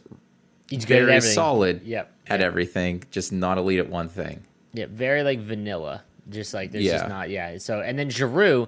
he's 0.69 0.85
very 0.85 1.21
solid. 1.21 1.83
Yep. 1.83 2.13
At 2.27 2.39
yep. 2.39 2.47
everything, 2.47 3.03
just 3.11 3.31
not 3.31 3.57
elite 3.57 3.79
at 3.79 3.89
one 3.89 4.09
thing. 4.09 4.43
Yeah, 4.73 4.87
very 4.89 5.23
like 5.23 5.39
vanilla. 5.39 6.03
Just 6.29 6.53
like 6.53 6.71
there's 6.71 6.83
yeah. 6.83 6.97
just 6.97 7.09
not 7.09 7.29
yeah. 7.29 7.57
So 7.57 7.79
and 7.81 7.97
then 7.97 8.09
Giroux 8.09 8.67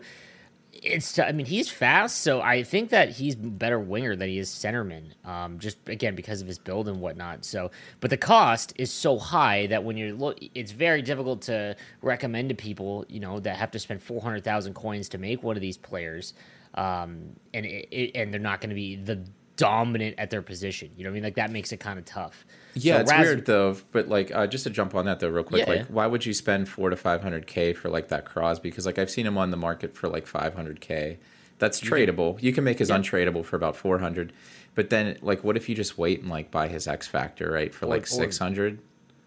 it's 0.83 1.19
I 1.19 1.31
mean 1.31 1.45
he's 1.45 1.69
fast, 1.69 2.21
so 2.21 2.41
I 2.41 2.63
think 2.63 2.89
that 2.89 3.09
he's 3.09 3.35
better 3.35 3.79
winger 3.79 4.15
than 4.15 4.29
he 4.29 4.39
is 4.39 4.49
centerman. 4.49 5.13
Um, 5.25 5.59
just 5.59 5.77
again 5.87 6.15
because 6.15 6.41
of 6.41 6.47
his 6.47 6.59
build 6.59 6.87
and 6.87 7.01
whatnot. 7.01 7.45
So, 7.45 7.71
but 7.99 8.09
the 8.09 8.17
cost 8.17 8.73
is 8.77 8.91
so 8.91 9.17
high 9.17 9.67
that 9.67 9.83
when 9.83 9.97
you're 9.97 10.13
look, 10.13 10.39
it's 10.55 10.71
very 10.71 11.01
difficult 11.01 11.41
to 11.43 11.75
recommend 12.01 12.49
to 12.49 12.55
people 12.55 13.05
you 13.09 13.19
know 13.19 13.39
that 13.39 13.57
have 13.57 13.71
to 13.71 13.79
spend 13.79 14.01
four 14.01 14.21
hundred 14.21 14.43
thousand 14.43 14.73
coins 14.73 15.09
to 15.09 15.17
make 15.17 15.43
one 15.43 15.55
of 15.55 15.61
these 15.61 15.77
players, 15.77 16.33
um, 16.75 17.35
and 17.53 17.65
it, 17.65 17.87
it, 17.91 18.11
and 18.15 18.33
they're 18.33 18.41
not 18.41 18.61
going 18.61 18.69
to 18.69 18.75
be 18.75 18.95
the 18.95 19.23
dominant 19.55 20.15
at 20.17 20.29
their 20.29 20.41
position. 20.41 20.89
You 20.95 21.03
know 21.03 21.09
what 21.09 21.13
I 21.13 21.15
mean? 21.15 21.23
Like 21.23 21.35
that 21.35 21.51
makes 21.51 21.71
it 21.71 21.79
kind 21.79 21.99
of 21.99 22.05
tough. 22.05 22.45
Yeah, 22.75 22.95
So 22.97 23.01
it's 23.01 23.11
Raz- 23.11 23.25
weird 23.27 23.45
though. 23.45 23.75
But 23.91 24.07
like, 24.07 24.33
uh, 24.33 24.47
just 24.47 24.63
to 24.65 24.69
jump 24.69 24.95
on 24.95 25.05
that 25.05 25.19
though, 25.19 25.29
real 25.29 25.43
quick, 25.43 25.65
Yeah, 25.65 25.69
like, 25.73 25.79
yeah. 25.81 25.85
why 25.89 26.05
would 26.07 26.25
you 26.25 26.33
spend 26.33 26.69
four 26.69 26.89
to 26.89 26.95
five 26.95 27.21
hundred 27.21 27.47
k 27.47 27.73
for 27.73 27.89
like 27.89 28.09
that 28.09 28.25
Crosby? 28.25 28.69
Because 28.69 28.85
like 28.85 28.99
I've 28.99 29.09
seen 29.09 29.25
him 29.25 29.37
on 29.37 29.51
the 29.51 29.57
market 29.57 29.95
for 29.95 30.07
like 30.07 30.25
five 30.27 30.53
hundred 30.53 30.79
k. 30.81 31.17
That's 31.57 31.81
tradable. 31.81 32.41
You 32.41 32.53
can 32.53 32.63
make 32.63 32.79
his 32.79 32.89
untradeable 32.89 33.43
for 33.43 33.55
about 33.57 33.75
four 33.75 33.99
hundred. 33.99 34.31
But 34.75 34.89
then, 34.91 35.17
like, 35.21 35.43
what 35.43 35.57
if 35.57 35.67
you 35.67 35.75
just 35.75 35.97
wait 35.97 36.21
and 36.21 36.29
like 36.29 36.51
buy 36.51 36.67
his 36.69 36.87
X 36.87 37.05
Factor 37.07 37.51
right 37.51 37.73
for 37.73 37.85
like 37.85 38.07
six 38.07 38.37
hundred? 38.37 38.79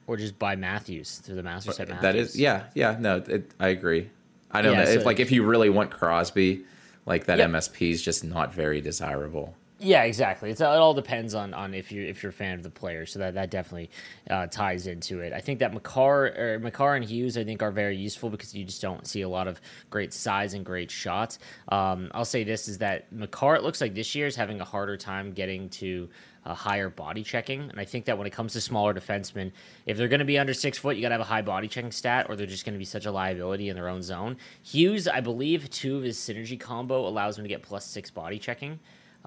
Or 0.06 0.16
just 0.16 0.38
buy 0.38 0.56
Matthews 0.56 1.18
through 1.18 1.36
the 1.36 1.42
master 1.42 1.72
set. 1.72 1.88
Matthews. 1.88 2.02
That 2.02 2.16
is, 2.16 2.38
yeah, 2.38 2.64
yeah. 2.74 2.96
No, 2.98 3.16
it, 3.18 3.50
I 3.60 3.68
agree. 3.68 4.08
I 4.50 4.60
don't 4.62 4.72
Yeah, 4.72 4.80
know. 4.80 4.84
so- 4.86 4.92
if, 5.00 5.06
like, 5.06 5.20
if 5.20 5.30
you 5.30 5.44
really 5.44 5.68
want 5.70 5.90
Crosby, 5.90 6.64
like 7.06 7.26
that 7.26 7.38
Yep. 7.38 7.50
MSP 7.50 7.90
is 7.90 8.02
just 8.02 8.24
not 8.24 8.52
very 8.54 8.80
desirable. 8.80 9.54
Yeah, 9.84 10.04
exactly. 10.04 10.50
It's, 10.50 10.60
it 10.60 10.64
all 10.64 10.94
depends 10.94 11.34
on, 11.34 11.52
on 11.54 11.74
if 11.74 11.90
you 11.90 12.04
if 12.04 12.22
you're 12.22 12.30
a 12.30 12.32
fan 12.32 12.54
of 12.54 12.62
the 12.62 12.70
player. 12.70 13.04
So 13.04 13.18
that 13.18 13.34
that 13.34 13.50
definitely 13.50 13.90
uh, 14.30 14.46
ties 14.46 14.86
into 14.86 15.18
it. 15.18 15.32
I 15.32 15.40
think 15.40 15.58
that 15.58 15.74
Makar 15.74 16.26
or 16.38 16.58
Makar 16.60 16.94
and 16.94 17.04
Hughes 17.04 17.36
I 17.36 17.42
think 17.42 17.62
are 17.62 17.72
very 17.72 17.96
useful 17.96 18.30
because 18.30 18.54
you 18.54 18.64
just 18.64 18.80
don't 18.80 19.06
see 19.08 19.22
a 19.22 19.28
lot 19.28 19.48
of 19.48 19.60
great 19.90 20.14
size 20.14 20.54
and 20.54 20.64
great 20.64 20.88
shots. 20.88 21.40
Um, 21.68 22.12
I'll 22.14 22.24
say 22.24 22.44
this 22.44 22.68
is 22.68 22.78
that 22.78 23.12
Makar 23.12 23.56
it 23.56 23.64
looks 23.64 23.80
like 23.80 23.92
this 23.92 24.14
year 24.14 24.28
is 24.28 24.36
having 24.36 24.60
a 24.60 24.64
harder 24.64 24.96
time 24.96 25.32
getting 25.32 25.68
to 25.70 26.08
uh, 26.44 26.54
higher 26.54 26.88
body 26.88 27.24
checking, 27.24 27.62
and 27.62 27.80
I 27.80 27.84
think 27.84 28.04
that 28.04 28.16
when 28.16 28.26
it 28.26 28.32
comes 28.32 28.52
to 28.52 28.60
smaller 28.60 28.94
defensemen, 28.94 29.50
if 29.86 29.96
they're 29.96 30.08
going 30.08 30.20
to 30.20 30.24
be 30.24 30.38
under 30.38 30.54
six 30.54 30.78
foot, 30.78 30.94
you 30.96 31.02
got 31.02 31.08
to 31.08 31.14
have 31.14 31.20
a 31.20 31.24
high 31.24 31.42
body 31.42 31.66
checking 31.66 31.92
stat, 31.92 32.26
or 32.28 32.36
they're 32.36 32.46
just 32.46 32.64
going 32.64 32.74
to 32.74 32.78
be 32.78 32.84
such 32.84 33.06
a 33.06 33.12
liability 33.12 33.68
in 33.68 33.74
their 33.76 33.88
own 33.88 34.02
zone. 34.02 34.36
Hughes, 34.62 35.08
I 35.08 35.20
believe, 35.20 35.70
two 35.70 35.96
of 35.96 36.04
his 36.04 36.18
synergy 36.18 36.58
combo 36.58 37.06
allows 37.06 37.38
him 37.38 37.44
to 37.44 37.48
get 37.48 37.62
plus 37.62 37.84
six 37.84 38.10
body 38.10 38.38
checking. 38.38 38.78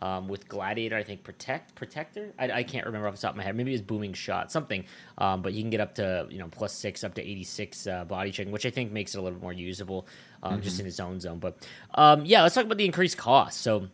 Um, 0.01 0.27
with 0.27 0.49
Gladiator, 0.49 0.97
I 0.97 1.03
think 1.03 1.23
Protect 1.23 1.73
Protector. 1.73 2.33
I, 2.37 2.51
I 2.51 2.63
can't 2.63 2.85
remember 2.85 3.07
off 3.07 3.15
the 3.15 3.21
top 3.21 3.31
of 3.31 3.37
my 3.37 3.43
head. 3.43 3.55
Maybe 3.55 3.73
it's 3.73 3.81
Booming 3.81 4.13
Shot, 4.13 4.51
something. 4.51 4.83
Um, 5.17 5.41
but 5.41 5.53
you 5.53 5.63
can 5.63 5.69
get 5.69 5.79
up 5.79 5.95
to 5.95 6.27
you 6.29 6.39
know 6.39 6.47
plus 6.47 6.73
six, 6.73 7.03
up 7.03 7.13
to 7.15 7.21
eighty 7.21 7.43
six 7.45 7.87
uh, 7.87 8.03
body 8.03 8.31
checking, 8.31 8.51
which 8.51 8.65
I 8.65 8.69
think 8.71 8.91
makes 8.91 9.15
it 9.15 9.19
a 9.19 9.21
little 9.21 9.37
bit 9.37 9.43
more 9.43 9.53
usable, 9.53 10.07
um, 10.43 10.61
just 10.61 10.79
in 10.79 10.85
his 10.85 10.99
own 10.99 11.19
zone. 11.19 11.39
But 11.39 11.65
um, 11.93 12.25
yeah, 12.25 12.41
let's 12.43 12.55
talk 12.55 12.65
about 12.65 12.77
the 12.77 12.85
increased 12.85 13.17
cost. 13.17 13.61
So 13.61 13.87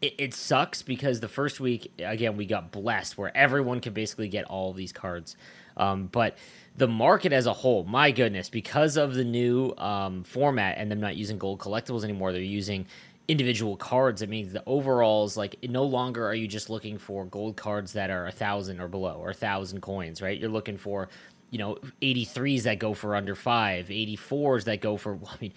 it, 0.00 0.14
it 0.18 0.34
sucks 0.34 0.82
because 0.82 1.20
the 1.20 1.28
first 1.28 1.60
week 1.60 1.92
again 1.98 2.36
we 2.36 2.46
got 2.46 2.70
blessed 2.70 3.18
where 3.18 3.36
everyone 3.36 3.80
could 3.80 3.94
basically 3.94 4.28
get 4.28 4.44
all 4.44 4.72
these 4.72 4.92
cards 4.92 5.36
um, 5.76 6.06
but 6.06 6.36
the 6.76 6.88
market 6.88 7.32
as 7.32 7.46
a 7.46 7.52
whole 7.52 7.84
my 7.84 8.10
goodness 8.10 8.48
because 8.48 8.96
of 8.96 9.14
the 9.14 9.24
new 9.24 9.74
um, 9.76 10.22
format 10.22 10.76
and 10.78 10.90
them 10.90 11.00
not 11.00 11.16
using 11.16 11.38
gold 11.38 11.58
collectibles 11.58 12.04
anymore 12.04 12.32
they're 12.32 12.40
using 12.40 12.86
individual 13.28 13.76
cards 13.76 14.22
it 14.22 14.28
means 14.30 14.52
the 14.52 14.62
overalls 14.66 15.36
like 15.36 15.56
no 15.68 15.84
longer 15.84 16.26
are 16.26 16.34
you 16.34 16.48
just 16.48 16.70
looking 16.70 16.96
for 16.96 17.26
gold 17.26 17.56
cards 17.56 17.92
that 17.92 18.10
are 18.10 18.26
a 18.26 18.32
thousand 18.32 18.80
or 18.80 18.88
below 18.88 19.16
or 19.18 19.30
a 19.30 19.34
thousand 19.34 19.82
coins 19.82 20.22
right? 20.22 20.38
You're 20.40 20.50
looking 20.50 20.78
for 20.78 21.08
you 21.50 21.58
know 21.58 21.78
83s 22.02 22.62
that 22.62 22.78
go 22.78 22.94
for 22.94 23.14
under 23.14 23.34
five 23.34 23.88
84s 23.88 24.64
that 24.64 24.80
go 24.80 24.96
for 24.96 25.18
i 25.26 25.36
mean 25.40 25.52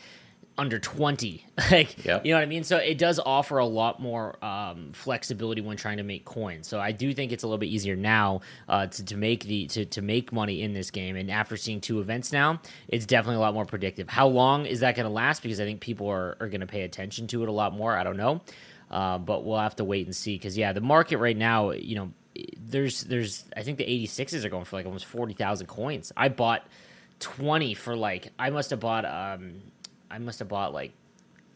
under 0.58 0.78
20 0.80 1.46
like 1.72 2.04
Yep. 2.06 2.26
you 2.26 2.32
know 2.32 2.38
what 2.38 2.44
i 2.44 2.46
mean? 2.46 2.64
So 2.64 2.78
it 2.78 2.98
does 2.98 3.20
offer 3.20 3.58
a 3.58 3.66
lot 3.66 4.00
more 4.02 4.44
um, 4.44 4.92
flexibility 4.92 5.62
when 5.62 5.78
trying 5.78 5.98
to 5.98 6.04
make 6.04 6.26
coins. 6.26 6.68
So 6.68 6.80
i 6.80 6.92
do 6.92 7.14
think 7.14 7.32
it's 7.32 7.44
a 7.44 7.48
little 7.48 7.58
bit 7.58 7.68
easier 7.68 7.96
now 7.96 8.42
uh, 8.68 8.88
to, 8.88 9.06
to 9.06 9.18
make 9.18 9.46
the 9.46 9.68
to, 9.68 9.86
to 9.86 10.02
make 10.02 10.32
money 10.32 10.62
in 10.62 10.74
this 10.74 10.92
game. 10.92 11.16
And 11.16 11.32
after 11.32 11.58
seeing 11.58 11.82
two 11.82 12.00
events 12.00 12.32
now 12.32 12.60
it's 12.88 13.06
definitely 13.06 13.38
a 13.38 13.40
lot 13.40 13.54
more 13.54 13.66
predictive. 13.66 14.10
How 14.10 14.28
long 14.28 14.66
is 14.66 14.82
that 14.82 14.96
going 14.96 15.06
to 15.08 15.12
last? 15.14 15.42
Because 15.42 15.60
i 15.60 15.64
think 15.66 15.80
people 15.80 16.08
are, 16.08 16.38
are 16.40 16.50
going 16.50 16.62
to 16.62 16.68
pay 16.68 16.82
attention 16.84 17.28
to 17.28 17.44
it 17.44 17.50
a 17.50 17.52
lot 17.54 17.74
more. 17.74 17.96
I 17.96 18.04
don't 18.04 18.18
know. 18.18 18.42
Uh, 18.90 19.18
but 19.18 19.46
we'll 19.46 19.58
have 19.58 19.78
to 19.78 19.86
wait 19.86 20.06
and 20.06 20.16
see. 20.16 20.36
Because 20.36 20.58
yeah 20.58 20.74
the 20.74 20.82
market 20.82 21.18
right 21.18 21.38
now 21.38 21.72
you 21.72 21.96
know 21.96 22.12
there's 22.58 23.02
there's 23.06 23.46
i 23.58 23.64
think 23.64 23.78
the 23.78 23.84
86s 23.86 24.44
are 24.46 24.50
going 24.50 24.66
for 24.66 24.76
like 24.78 24.86
almost 24.86 25.06
40000 25.06 25.68
coins. 25.68 26.12
I 26.16 26.30
bought 26.30 26.68
20 27.20 27.74
for 27.76 27.96
like 27.96 28.30
i 28.40 28.50
must 28.50 28.72
have 28.72 28.80
bought 28.80 29.06
um 29.06 29.62
i 30.12 30.18
must 30.20 30.40
have 30.40 30.48
bought 30.48 30.74
like 30.74 30.92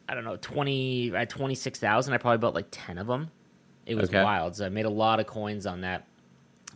i 0.10 0.14
don't 0.16 0.24
know 0.24 0.38
20 0.38 1.14
at 1.16 1.30
26000 1.30 2.14
i 2.14 2.18
probably 2.18 2.38
bought 2.38 2.54
like 2.56 2.68
10 2.72 2.98
of 2.98 3.08
them 3.08 3.30
it 3.86 3.96
was 3.96 4.10
Okay. 4.10 4.24
wild 4.24 4.56
so 4.56 4.66
i 4.66 4.70
made 4.70 4.86
a 4.86 4.90
lot 4.90 5.20
of 5.20 5.28
coins 5.28 5.66
on 5.66 5.82
that 5.82 6.08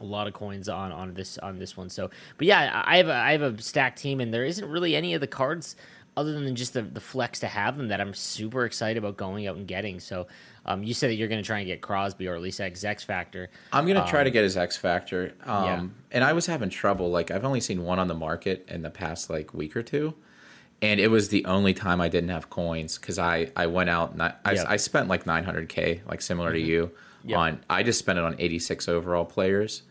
a 0.01 0.03
lot 0.05 0.27
of 0.27 0.33
coins 0.33 0.69
on 0.69 0.91
on 0.91 1.13
this 1.13 1.37
on 1.39 1.59
this 1.59 1.75
one 1.75 1.89
so 1.89 2.09
but 2.37 2.47
yeah 2.47 2.83
i 2.85 2.97
have 2.97 3.07
a 3.07 3.13
i 3.13 3.31
have 3.31 3.41
a 3.41 3.61
stacked 3.61 3.99
team 3.99 4.21
and 4.21 4.33
there 4.33 4.45
isn't 4.45 4.69
really 4.69 4.95
any 4.95 5.13
of 5.13 5.21
the 5.21 5.27
cards 5.27 5.75
other 6.17 6.33
than 6.33 6.55
just 6.55 6.73
the, 6.73 6.81
the 6.81 6.99
flex 6.99 7.39
to 7.39 7.47
have 7.47 7.77
them 7.77 7.87
that 7.89 7.99
i'm 8.01 8.13
super 8.13 8.65
excited 8.65 8.97
about 8.97 9.17
going 9.17 9.45
out 9.47 9.55
and 9.57 9.67
getting 9.67 9.99
so 9.99 10.27
um, 10.65 10.83
you 10.83 10.93
said 10.93 11.09
that 11.09 11.15
you're 11.15 11.27
going 11.27 11.41
to 11.41 11.45
try 11.45 11.59
and 11.59 11.67
get 11.67 11.81
crosby 11.81 12.27
or 12.27 12.35
at 12.35 12.41
least 12.41 12.59
x 12.61 12.83
x 12.83 13.03
factor 13.03 13.49
I'm 13.73 13.87
gonna 13.87 14.05
try 14.07 14.23
to 14.23 14.29
get 14.31 14.43
his 14.43 14.55
X 14.55 14.77
Factor. 14.77 15.33
Um, 15.45 15.63
yeah. 15.65 15.85
and 16.11 16.23
I 16.23 16.33
was 16.33 16.45
having 16.45 16.69
trouble. 16.69 17.09
Like 17.09 17.31
I've 17.31 17.43
only 17.45 17.59
seen 17.61 17.83
one 17.83 17.97
on 17.97 18.07
the 18.07 18.13
market 18.13 18.65
in 18.69 18.81
the 18.83 18.89
past 18.91 19.29
like 19.29 19.53
week 19.53 19.75
or 19.75 19.81
two, 19.81 20.13
and 20.81 20.99
it 20.99 21.09
was 21.09 21.29
the 21.29 21.43
only 21.45 21.73
time 21.73 21.99
I 22.01 22.07
didn't 22.09 22.29
have 22.29 22.49
coins 22.49 22.97
because 22.97 23.19
I 23.19 23.51
I 23.55 23.67
went 23.67 23.89
out 23.89 24.11
and 24.13 24.21
I 24.23 24.33
I, 24.45 24.53
Yep. 24.53 24.65
I 24.69 24.77
spent 24.77 25.07
like 25.09 25.25
900k, 25.25 26.01
like 26.07 26.21
similar 26.21 26.53
to 26.53 26.59
you. 26.59 26.91
Yep. 27.25 27.37
On 27.37 27.59
I 27.69 27.83
just 27.83 27.99
spent 27.99 28.17
it 28.17 28.23
on 28.25 28.35
86 28.39 28.87
overall 28.87 29.25
players, 29.25 29.81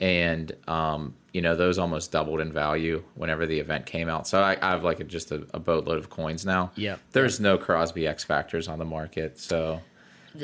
and 0.00 0.52
um, 0.68 1.14
you 1.32 1.40
know 1.40 1.54
those 1.54 1.78
almost 1.78 2.10
doubled 2.12 2.40
in 2.40 2.52
value 2.52 3.02
whenever 3.14 3.46
the 3.46 3.58
event 3.58 3.86
came 3.86 4.08
out. 4.08 4.26
So 4.26 4.40
I, 4.42 4.56
I 4.60 4.70
have 4.70 4.82
like 4.84 5.00
a, 5.00 5.04
just 5.04 5.30
a, 5.30 5.46
a 5.54 5.60
boatload 5.60 5.98
of 5.98 6.10
coins 6.10 6.44
now. 6.44 6.72
Yep. 6.76 7.00
There's 7.12 7.38
no 7.40 7.56
Crosby 7.58 8.06
X 8.06 8.24
Factors 8.24 8.66
on 8.68 8.78
the 8.78 8.84
market, 8.84 9.38
so 9.38 9.80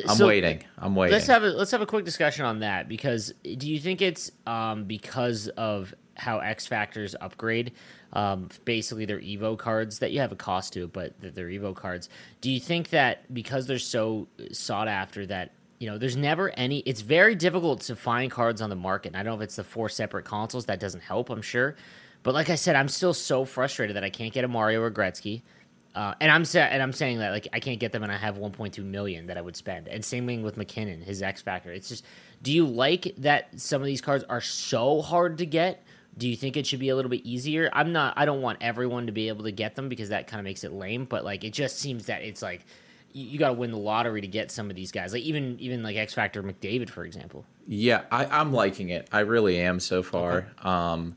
I'm 0.08 0.16
So- 0.16 0.26
waiting. 0.28 0.62
I'm 0.78 0.94
waiting. 0.94 1.14
Let's 1.14 1.26
have 1.26 1.42
a 1.42 1.48
let's 1.48 1.72
have 1.72 1.82
a 1.82 1.86
quick 1.86 2.04
discussion 2.04 2.44
on 2.44 2.60
that 2.60 2.88
because 2.88 3.32
do 3.56 3.68
you 3.68 3.80
think 3.80 4.00
it's 4.00 4.30
um, 4.46 4.84
because 4.84 5.48
of 5.48 5.92
how 6.20 6.38
X 6.38 6.66
Factors 6.66 7.16
upgrade 7.20 7.72
um, 8.12 8.48
basically 8.64 9.04
their 9.04 9.20
Evo 9.20 9.56
cards 9.56 9.98
that 10.00 10.12
you 10.12 10.20
have 10.20 10.32
a 10.32 10.36
cost 10.36 10.72
to 10.74 10.86
but 10.86 11.14
they're 11.20 11.48
Evo 11.48 11.74
cards. 11.74 12.08
Do 12.40 12.50
you 12.50 12.60
think 12.60 12.90
that 12.90 13.32
because 13.32 13.66
they're 13.66 13.78
so 13.78 14.28
sought 14.52 14.88
after 14.88 15.26
that 15.26 15.52
you 15.78 15.88
know 15.88 15.98
there's 15.98 16.16
never 16.16 16.50
any? 16.50 16.80
It's 16.80 17.00
very 17.00 17.34
difficult 17.34 17.80
to 17.82 17.96
find 17.96 18.30
cards 18.30 18.60
on 18.60 18.70
the 18.70 18.76
market. 18.76 19.08
And 19.08 19.16
I 19.16 19.22
don't 19.22 19.32
know 19.32 19.42
if 19.42 19.44
it's 19.44 19.56
the 19.56 19.64
four 19.64 19.88
separate 19.88 20.24
consoles 20.26 20.66
that 20.66 20.78
doesn't 20.78 21.00
help. 21.00 21.30
I'm 21.30 21.42
sure, 21.42 21.74
but 22.22 22.34
like 22.34 22.50
I 22.50 22.54
said, 22.54 22.76
I'm 22.76 22.88
still 22.88 23.14
so 23.14 23.44
frustrated 23.44 23.96
that 23.96 24.04
I 24.04 24.10
can't 24.10 24.32
get 24.32 24.44
a 24.44 24.48
Mario 24.48 24.82
or 24.82 24.90
Gretzky. 24.90 25.42
Uh, 25.92 26.14
and 26.20 26.30
I'm 26.30 26.44
sa- 26.44 26.60
and 26.60 26.82
I'm 26.82 26.92
saying 26.92 27.18
that 27.18 27.30
like 27.30 27.48
I 27.52 27.58
can't 27.58 27.80
get 27.80 27.92
them, 27.92 28.02
and 28.02 28.12
I 28.12 28.16
have 28.16 28.36
1.2 28.36 28.84
million 28.84 29.26
that 29.26 29.36
I 29.36 29.40
would 29.40 29.56
spend. 29.56 29.88
And 29.88 30.04
same 30.04 30.26
thing 30.26 30.42
with 30.42 30.56
MacKinnon, 30.56 31.00
his 31.00 31.22
X 31.22 31.42
Factor. 31.42 31.72
It's 31.72 31.88
just, 31.88 32.04
do 32.42 32.52
you 32.52 32.66
like 32.66 33.14
that 33.18 33.58
some 33.58 33.82
of 33.82 33.86
these 33.86 34.00
cards 34.00 34.22
are 34.28 34.40
so 34.40 35.02
hard 35.02 35.38
to 35.38 35.46
get? 35.46 35.82
Do 36.20 36.28
you 36.28 36.36
think 36.36 36.56
it 36.56 36.66
should 36.66 36.78
be 36.78 36.90
a 36.90 36.96
little 36.96 37.10
bit 37.10 37.24
easier? 37.24 37.70
I'm 37.72 37.92
not. 37.92 38.14
I 38.16 38.26
don't 38.26 38.42
want 38.42 38.58
everyone 38.60 39.06
to 39.06 39.12
be 39.12 39.28
able 39.28 39.44
to 39.44 39.52
get 39.52 39.74
them 39.74 39.88
because 39.88 40.10
that 40.10 40.26
kind 40.26 40.38
of 40.38 40.44
makes 40.44 40.62
it 40.62 40.72
lame. 40.72 41.06
But 41.06 41.24
like, 41.24 41.42
it 41.42 41.52
just 41.52 41.78
seems 41.78 42.06
that 42.06 42.22
it's 42.22 42.42
like 42.42 42.64
you, 43.12 43.24
you 43.24 43.38
got 43.38 43.48
to 43.48 43.54
win 43.54 43.70
the 43.70 43.78
lottery 43.78 44.20
to 44.20 44.26
get 44.28 44.50
some 44.50 44.68
of 44.68 44.76
these 44.76 44.92
guys. 44.92 45.12
Like 45.12 45.22
even 45.22 45.58
even 45.58 45.82
like 45.82 45.96
X 45.96 46.14
Factor 46.14 46.42
McDavid, 46.42 46.90
for 46.90 47.04
example. 47.04 47.44
Yeah, 47.66 48.02
I, 48.10 48.26
I'm 48.26 48.52
liking 48.52 48.90
it. 48.90 49.08
I 49.12 49.20
really 49.20 49.60
am 49.60 49.80
so 49.80 50.02
far. 50.02 50.46
Um, 50.62 51.16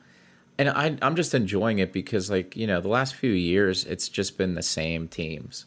and 0.57 0.69
I, 0.69 0.95
I'm 1.01 1.15
just 1.15 1.33
enjoying 1.33 1.79
it 1.79 1.91
because, 1.91 2.29
like, 2.29 2.55
you 2.55 2.67
know, 2.67 2.79
the 2.79 2.87
last 2.87 3.15
few 3.15 3.31
years, 3.31 3.85
it's 3.85 4.07
just 4.07 4.37
been 4.37 4.53
the 4.53 4.61
same 4.61 5.07
teams. 5.07 5.65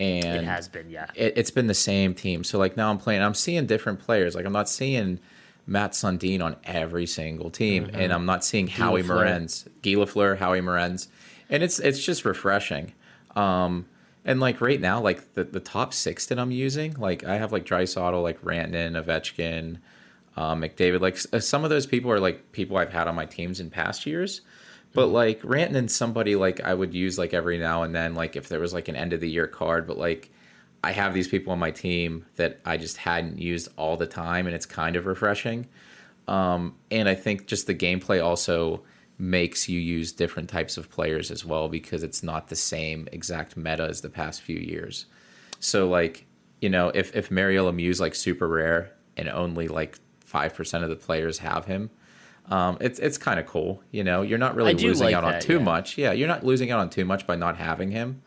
And 0.00 0.24
It 0.24 0.44
has 0.44 0.68
been, 0.68 0.90
yeah. 0.90 1.06
it, 1.14 1.34
it's 1.36 1.52
been 1.52 1.68
the 1.68 1.74
same 1.74 2.14
team. 2.14 2.42
So, 2.42 2.58
like, 2.58 2.76
now 2.76 2.90
I'm 2.90 2.98
playing, 2.98 3.22
I'm 3.22 3.34
seeing 3.34 3.66
different 3.66 4.00
players. 4.00 4.34
Like, 4.34 4.44
I'm 4.44 4.52
not 4.52 4.68
seeing 4.68 5.20
Mats 5.68 6.02
Sundin 6.02 6.42
on 6.42 6.56
every 6.64 7.06
single 7.06 7.50
team, 7.50 7.90
and 7.92 8.10
I'm 8.10 8.24
not 8.24 8.42
seeing 8.42 8.66
Howie 8.66 9.02
Lafleur. 9.02 9.26
Morenz, 9.26 9.68
Guy 9.82 9.90
Lafleur, 9.92 10.38
Howie 10.38 10.62
Morenz, 10.62 11.08
and 11.50 11.62
it's 11.62 11.78
it's 11.78 12.02
just 12.02 12.24
refreshing. 12.24 12.94
Um, 13.36 13.86
and 14.24 14.40
like 14.40 14.60
right 14.62 14.80
now, 14.80 15.00
like 15.00 15.34
the, 15.34 15.44
the 15.44 15.60
top 15.60 15.92
six 15.92 16.26
that 16.26 16.38
I'm 16.38 16.50
using, 16.50 16.94
like 16.94 17.22
I 17.22 17.36
have 17.36 17.52
like 17.52 17.66
Draisaitl, 17.66 18.22
like 18.22 18.40
Rantanen, 18.42 19.02
Ovechkin, 19.02 19.78
uh, 20.36 20.54
McDavid. 20.54 21.00
Like 21.00 21.18
some 21.18 21.64
of 21.64 21.70
those 21.70 21.86
people 21.86 22.10
are 22.10 22.20
like 22.20 22.50
people 22.52 22.78
I've 22.78 22.92
had 22.92 23.06
on 23.06 23.14
my 23.14 23.26
teams 23.26 23.60
in 23.60 23.68
past 23.68 24.06
years. 24.06 24.40
But 24.94 25.08
like 25.08 25.42
Rantanen's 25.42 25.94
somebody 25.94 26.34
like 26.34 26.62
I 26.62 26.72
would 26.72 26.94
use 26.94 27.18
like 27.18 27.34
every 27.34 27.58
now 27.58 27.82
and 27.82 27.94
then, 27.94 28.14
like 28.14 28.36
if 28.36 28.48
there 28.48 28.58
was 28.58 28.72
like 28.72 28.88
an 28.88 28.96
end 28.96 29.12
of 29.12 29.20
the 29.20 29.28
year 29.28 29.46
card. 29.46 29.86
But 29.86 29.98
like 29.98 30.30
I 30.82 30.92
have 30.92 31.12
these 31.12 31.28
people 31.28 31.52
on 31.52 31.58
my 31.58 31.70
team 31.70 32.24
that 32.36 32.60
I 32.64 32.76
just 32.76 32.96
hadn't 32.96 33.38
used 33.38 33.68
all 33.76 33.96
the 33.96 34.06
time, 34.06 34.46
and 34.46 34.54
it's 34.54 34.66
kind 34.66 34.96
of 34.96 35.06
refreshing. 35.06 35.66
Um, 36.28 36.76
and 36.90 37.08
I 37.08 37.14
think 37.14 37.46
just 37.46 37.66
the 37.66 37.74
gameplay 37.74 38.22
also 38.22 38.82
makes 39.18 39.68
you 39.68 39.80
use 39.80 40.12
different 40.12 40.48
types 40.48 40.76
of 40.76 40.88
players 40.90 41.30
as 41.30 41.44
well 41.44 41.68
because 41.68 42.04
it's 42.04 42.22
not 42.22 42.48
the 42.48 42.56
same 42.56 43.08
exact 43.10 43.56
meta 43.56 43.82
as 43.82 44.00
the 44.00 44.08
past 44.08 44.42
few 44.42 44.58
years. 44.58 45.06
So 45.58 45.88
like, 45.88 46.26
you 46.60 46.68
know, 46.68 46.90
if 46.94 47.16
if 47.16 47.30
Mario 47.30 47.70
Lemieux's 47.70 48.00
like 48.00 48.14
super 48.14 48.46
rare 48.46 48.92
and 49.16 49.28
only 49.28 49.66
like 49.66 49.98
five 50.20 50.54
percent 50.54 50.84
of 50.84 50.90
the 50.90 50.96
players 50.96 51.38
have 51.38 51.64
him, 51.64 51.90
um, 52.50 52.78
it's 52.80 52.98
it's 52.98 53.18
kind 53.18 53.40
of 53.40 53.46
cool. 53.46 53.82
You 53.90 54.04
know, 54.04 54.22
you're 54.22 54.38
not 54.38 54.54
really 54.54 54.74
losing 54.74 55.06
like 55.06 55.14
out 55.14 55.24
on 55.24 55.40
too 55.40 55.54
yeah. 55.54 55.64
much. 55.64 55.98
Yeah, 55.98 56.12
you're 56.12 56.28
not 56.28 56.44
losing 56.44 56.70
out 56.70 56.78
on 56.78 56.90
too 56.90 57.04
much 57.04 57.26
by 57.26 57.34
not 57.34 57.56
having 57.56 57.90
him. 57.90 58.22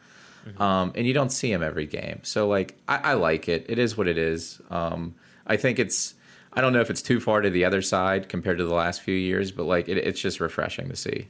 Mm-hmm. 0.47 0.61
Um, 0.61 0.91
and 0.95 1.05
you 1.05 1.13
don't 1.13 1.31
see 1.31 1.51
him 1.51 1.61
every 1.63 1.85
game. 1.85 2.19
So 2.23 2.47
like, 2.47 2.75
I, 2.87 2.97
I 2.97 3.13
like 3.13 3.47
it. 3.47 3.65
It 3.69 3.77
is 3.79 3.97
what 3.97 4.07
it 4.07 4.17
is. 4.17 4.59
Um, 4.69 5.15
I 5.45 5.57
think 5.57 5.79
it's 5.79 6.15
I 6.53 6.61
don't 6.61 6.73
know 6.73 6.81
if 6.81 6.89
it's 6.89 7.01
too 7.01 7.19
far 7.19 7.41
to 7.41 7.49
the 7.49 7.63
other 7.65 7.81
side 7.81 8.27
compared 8.27 8.57
to 8.57 8.65
the 8.65 8.73
last 8.73 9.01
few 9.01 9.15
years, 9.15 9.51
but 9.51 9.63
like 9.65 9.87
it, 9.87 9.97
it's 9.97 10.19
just 10.19 10.39
refreshing 10.39 10.89
to 10.89 10.95
see. 10.95 11.27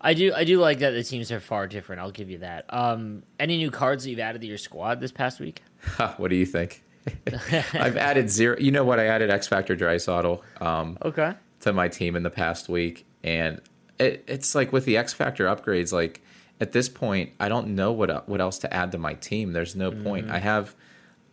I 0.00 0.14
do 0.14 0.32
I 0.34 0.44
do 0.44 0.58
like 0.60 0.78
that 0.78 0.90
the 0.90 1.02
teams 1.02 1.30
are 1.32 1.40
far 1.40 1.66
different. 1.66 2.00
I'll 2.00 2.10
give 2.10 2.30
you 2.30 2.38
that. 2.38 2.66
Um, 2.70 3.22
any 3.38 3.56
new 3.56 3.70
cards 3.70 4.04
that 4.04 4.10
you've 4.10 4.20
added 4.20 4.40
to 4.42 4.46
your 4.46 4.58
squad 4.58 5.00
this 5.00 5.12
past 5.12 5.40
week? 5.40 5.62
what 6.16 6.28
do 6.28 6.36
you 6.36 6.46
think? 6.46 6.82
I've 7.72 7.96
added 7.96 8.30
zero. 8.30 8.56
You 8.58 8.70
know 8.70 8.84
what? 8.84 9.00
I 9.00 9.06
added 9.06 9.30
X 9.30 9.46
Factor 9.46 9.74
Draisaitl 9.76 10.40
um, 10.62 10.98
Okay. 11.04 11.32
to 11.60 11.72
my 11.72 11.88
team 11.88 12.16
in 12.16 12.22
the 12.22 12.30
past 12.30 12.68
week, 12.68 13.06
and 13.24 13.60
it, 13.98 14.24
it's 14.28 14.54
like 14.54 14.72
with 14.72 14.84
the 14.84 14.96
X 14.96 15.12
Factor 15.14 15.46
upgrades. 15.46 15.92
Like 15.92 16.20
at 16.60 16.72
this 16.72 16.88
point, 16.88 17.32
I 17.38 17.48
don't 17.48 17.68
know 17.74 17.92
what 17.92 18.28
what 18.28 18.40
else 18.40 18.58
to 18.58 18.72
add 18.72 18.92
to 18.92 18.98
my 18.98 19.14
team. 19.14 19.52
There's 19.52 19.76
no 19.76 19.90
point. 19.90 20.30
I 20.30 20.38
have 20.38 20.74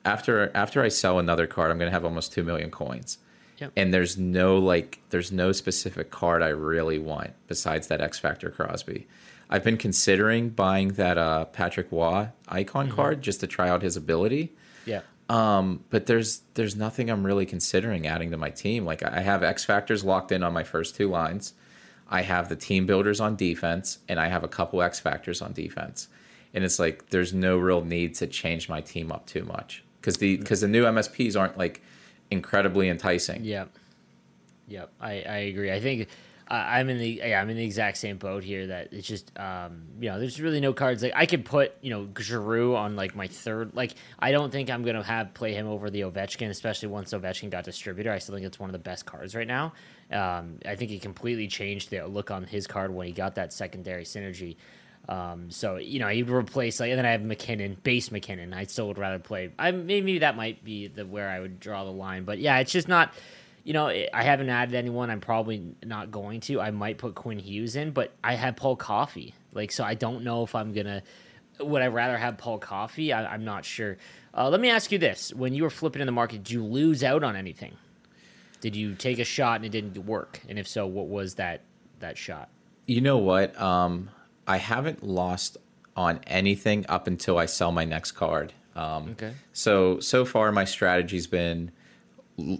after 0.03 0.51
after 0.55 0.81
I 0.83 0.89
sell 0.89 1.19
another 1.19 1.47
card, 1.47 1.71
I'm 1.71 1.77
going 1.77 1.89
to 1.89 1.93
have 1.93 2.05
almost 2.05 2.31
two 2.31 2.43
million 2.43 2.71
coins. 2.71 3.17
Yep. 3.57 3.71
And 3.75 3.93
there's 3.93 4.17
no 4.17 4.57
like 4.57 4.99
there's 5.09 5.31
no 5.31 5.51
specific 5.51 6.11
card 6.11 6.43
I 6.43 6.49
really 6.49 6.99
want 6.99 7.31
besides 7.47 7.87
that 7.87 8.01
X 8.01 8.19
Factor 8.19 8.49
Crosby. 8.49 9.07
I've 9.49 9.63
been 9.63 9.77
considering 9.77 10.49
buying 10.49 10.89
that 10.93 11.17
uh, 11.17 11.45
Patrick 11.45 11.91
Roy 11.91 12.29
icon 12.47 12.91
card 12.91 13.21
just 13.21 13.39
to 13.41 13.47
try 13.47 13.69
out 13.69 13.81
his 13.81 13.95
ability. 13.95 14.53
Yeah. 14.85 15.01
Um, 15.29 15.83
but 15.89 16.05
there's 16.05 16.41
there's 16.53 16.75
nothing 16.75 17.09
I'm 17.09 17.25
really 17.25 17.45
considering 17.45 18.05
adding 18.05 18.31
to 18.31 18.37
my 18.37 18.49
team. 18.49 18.85
Like 18.85 19.03
I 19.03 19.21
have 19.21 19.43
X 19.43 19.65
factors 19.65 20.03
locked 20.03 20.31
in 20.31 20.43
on 20.43 20.53
my 20.53 20.63
first 20.63 20.95
two 20.95 21.09
lines. 21.09 21.53
I 22.09 22.21
have 22.21 22.49
the 22.49 22.55
team 22.55 22.85
builders 22.85 23.19
on 23.19 23.35
defense, 23.35 23.99
and 24.07 24.19
I 24.19 24.27
have 24.27 24.43
a 24.43 24.47
couple 24.47 24.81
X 24.81 24.99
factors 24.99 25.41
on 25.41 25.53
defense. 25.53 26.07
And 26.53 26.63
it's 26.63 26.79
like 26.79 27.09
there's 27.09 27.33
no 27.33 27.57
real 27.57 27.83
need 27.83 28.15
to 28.15 28.27
change 28.27 28.69
my 28.69 28.81
team 28.81 29.11
up 29.11 29.25
too 29.25 29.43
much 29.43 29.83
because 29.99 30.17
the 30.17 30.37
because 30.37 30.61
the 30.61 30.67
new 30.67 30.83
MSPs 30.85 31.37
aren't 31.37 31.57
like 31.57 31.81
incredibly 32.31 32.89
enticing. 32.89 33.43
Yep. 33.43 33.69
Yep. 34.67 34.91
I, 35.01 35.11
I 35.21 35.37
agree. 35.37 35.71
I 35.71 35.79
think 35.79 36.07
I'm 36.47 36.89
in 36.89 36.99
the 36.99 37.21
yeah, 37.23 37.41
I'm 37.41 37.49
in 37.49 37.57
the 37.57 37.63
exact 37.63 37.97
same 37.97 38.17
boat 38.17 38.43
here. 38.43 38.67
That 38.67 38.93
it's 38.93 39.07
just 39.07 39.31
um 39.39 39.83
you 39.99 40.09
know 40.09 40.19
there's 40.19 40.39
really 40.39 40.59
no 40.59 40.73
cards 40.73 41.01
like 41.01 41.13
I 41.15 41.25
could 41.25 41.45
put 41.45 41.73
you 41.81 41.89
know 41.89 42.07
Giroux 42.19 42.75
on 42.75 42.95
like 42.95 43.15
my 43.15 43.27
third 43.27 43.75
like 43.75 43.95
I 44.19 44.31
don't 44.31 44.51
think 44.51 44.69
I'm 44.69 44.83
gonna 44.83 45.03
have 45.03 45.33
play 45.33 45.53
him 45.53 45.67
over 45.67 45.89
the 45.89 46.01
Ovechkin 46.01 46.49
especially 46.49 46.89
once 46.89 47.13
Ovechkin 47.13 47.49
got 47.49 47.63
distributor. 47.63 48.11
I 48.11 48.19
still 48.19 48.35
think 48.35 48.45
it's 48.45 48.59
one 48.59 48.69
of 48.69 48.73
the 48.73 48.79
best 48.79 49.05
cards 49.05 49.35
right 49.35 49.47
now. 49.47 49.73
Um, 50.11 50.59
I 50.65 50.75
think 50.75 50.91
he 50.91 50.99
completely 50.99 51.47
changed 51.47 51.89
the 51.89 52.05
look 52.05 52.29
on 52.29 52.43
his 52.43 52.67
card 52.67 52.93
when 52.93 53.07
he 53.07 53.13
got 53.13 53.35
that 53.35 53.51
secondary 53.51 54.03
synergy. 54.03 54.57
Um, 55.07 55.51
so 55.51 55.77
you 55.77 55.99
know, 55.99 56.07
he'd 56.07 56.29
replace 56.29 56.79
like, 56.79 56.89
and 56.89 56.97
then 56.97 57.05
I 57.05 57.11
have 57.11 57.23
MacKinnon, 57.23 57.77
base 57.83 58.11
MacKinnon. 58.11 58.53
I 58.53 58.65
still 58.65 58.87
would 58.87 58.97
rather 58.97 59.19
play. 59.19 59.51
I 59.57 59.71
maybe 59.71 60.19
that 60.19 60.35
might 60.35 60.63
be 60.63 60.87
the 60.87 61.05
where 61.05 61.29
I 61.29 61.39
would 61.39 61.59
draw 61.59 61.83
the 61.83 61.91
line, 61.91 62.23
but 62.23 62.39
yeah, 62.39 62.59
it's 62.59 62.71
just 62.71 62.87
not. 62.87 63.13
You 63.65 63.73
know, 63.73 63.87
I 63.87 64.23
haven't 64.23 64.47
added 64.49 64.75
anyone. 64.75 65.09
I'm 65.09 65.19
probably 65.19 65.63
not 65.83 66.11
going 66.11 66.39
to. 66.41 66.61
I 66.61 66.71
might 66.71 66.97
put 66.97 67.15
Quinn 67.15 67.39
Hughes 67.39 67.75
in, 67.75 67.91
but 67.91 68.13
I 68.23 68.35
have 68.35 68.55
Paul 68.55 68.77
Coffey. 68.77 69.33
Like, 69.53 69.71
so 69.73 69.83
I 69.83 69.95
don't 69.95 70.23
know 70.23 70.43
if 70.43 70.55
I'm 70.55 70.71
gonna. 70.71 71.01
Would 71.59 71.81
I 71.81 71.87
rather 71.87 72.17
have 72.17 72.37
Paul 72.37 72.59
Coffey? 72.59 73.11
I, 73.11 73.25
I'm 73.25 73.43
not 73.43 73.65
sure. 73.65 73.97
Uh, 74.33 74.49
let 74.49 74.61
me 74.61 74.69
ask 74.69 74.91
you 74.91 74.99
this: 74.99 75.33
When 75.33 75.53
you 75.53 75.63
were 75.63 75.69
flipping 75.69 76.01
in 76.01 76.05
the 76.05 76.11
market, 76.11 76.43
did 76.43 76.51
you 76.51 76.63
lose 76.63 77.03
out 77.03 77.23
on 77.23 77.35
anything? 77.35 77.75
Did 78.61 78.75
you 78.75 78.93
take 78.95 79.19
a 79.19 79.23
shot 79.23 79.57
and 79.57 79.65
it 79.65 79.69
didn't 79.69 79.97
work? 80.05 80.39
And 80.47 80.57
if 80.57 80.67
so, 80.67 80.85
what 80.85 81.07
was 81.07 81.35
that 81.35 81.61
that 81.99 82.17
shot? 82.17 82.49
You 82.85 83.01
know 83.01 83.17
what? 83.17 83.59
Um, 83.59 84.09
I 84.45 84.57
haven't 84.57 85.01
lost 85.03 85.57
on 85.95 86.19
anything 86.27 86.85
up 86.87 87.07
until 87.07 87.39
I 87.39 87.47
sell 87.47 87.71
my 87.71 87.85
next 87.85 88.11
card. 88.11 88.53
Um, 88.75 89.09
Okay. 89.11 89.33
So 89.53 89.99
so 90.01 90.23
far, 90.23 90.51
my 90.51 90.65
strategy's 90.65 91.25
been 91.25 91.71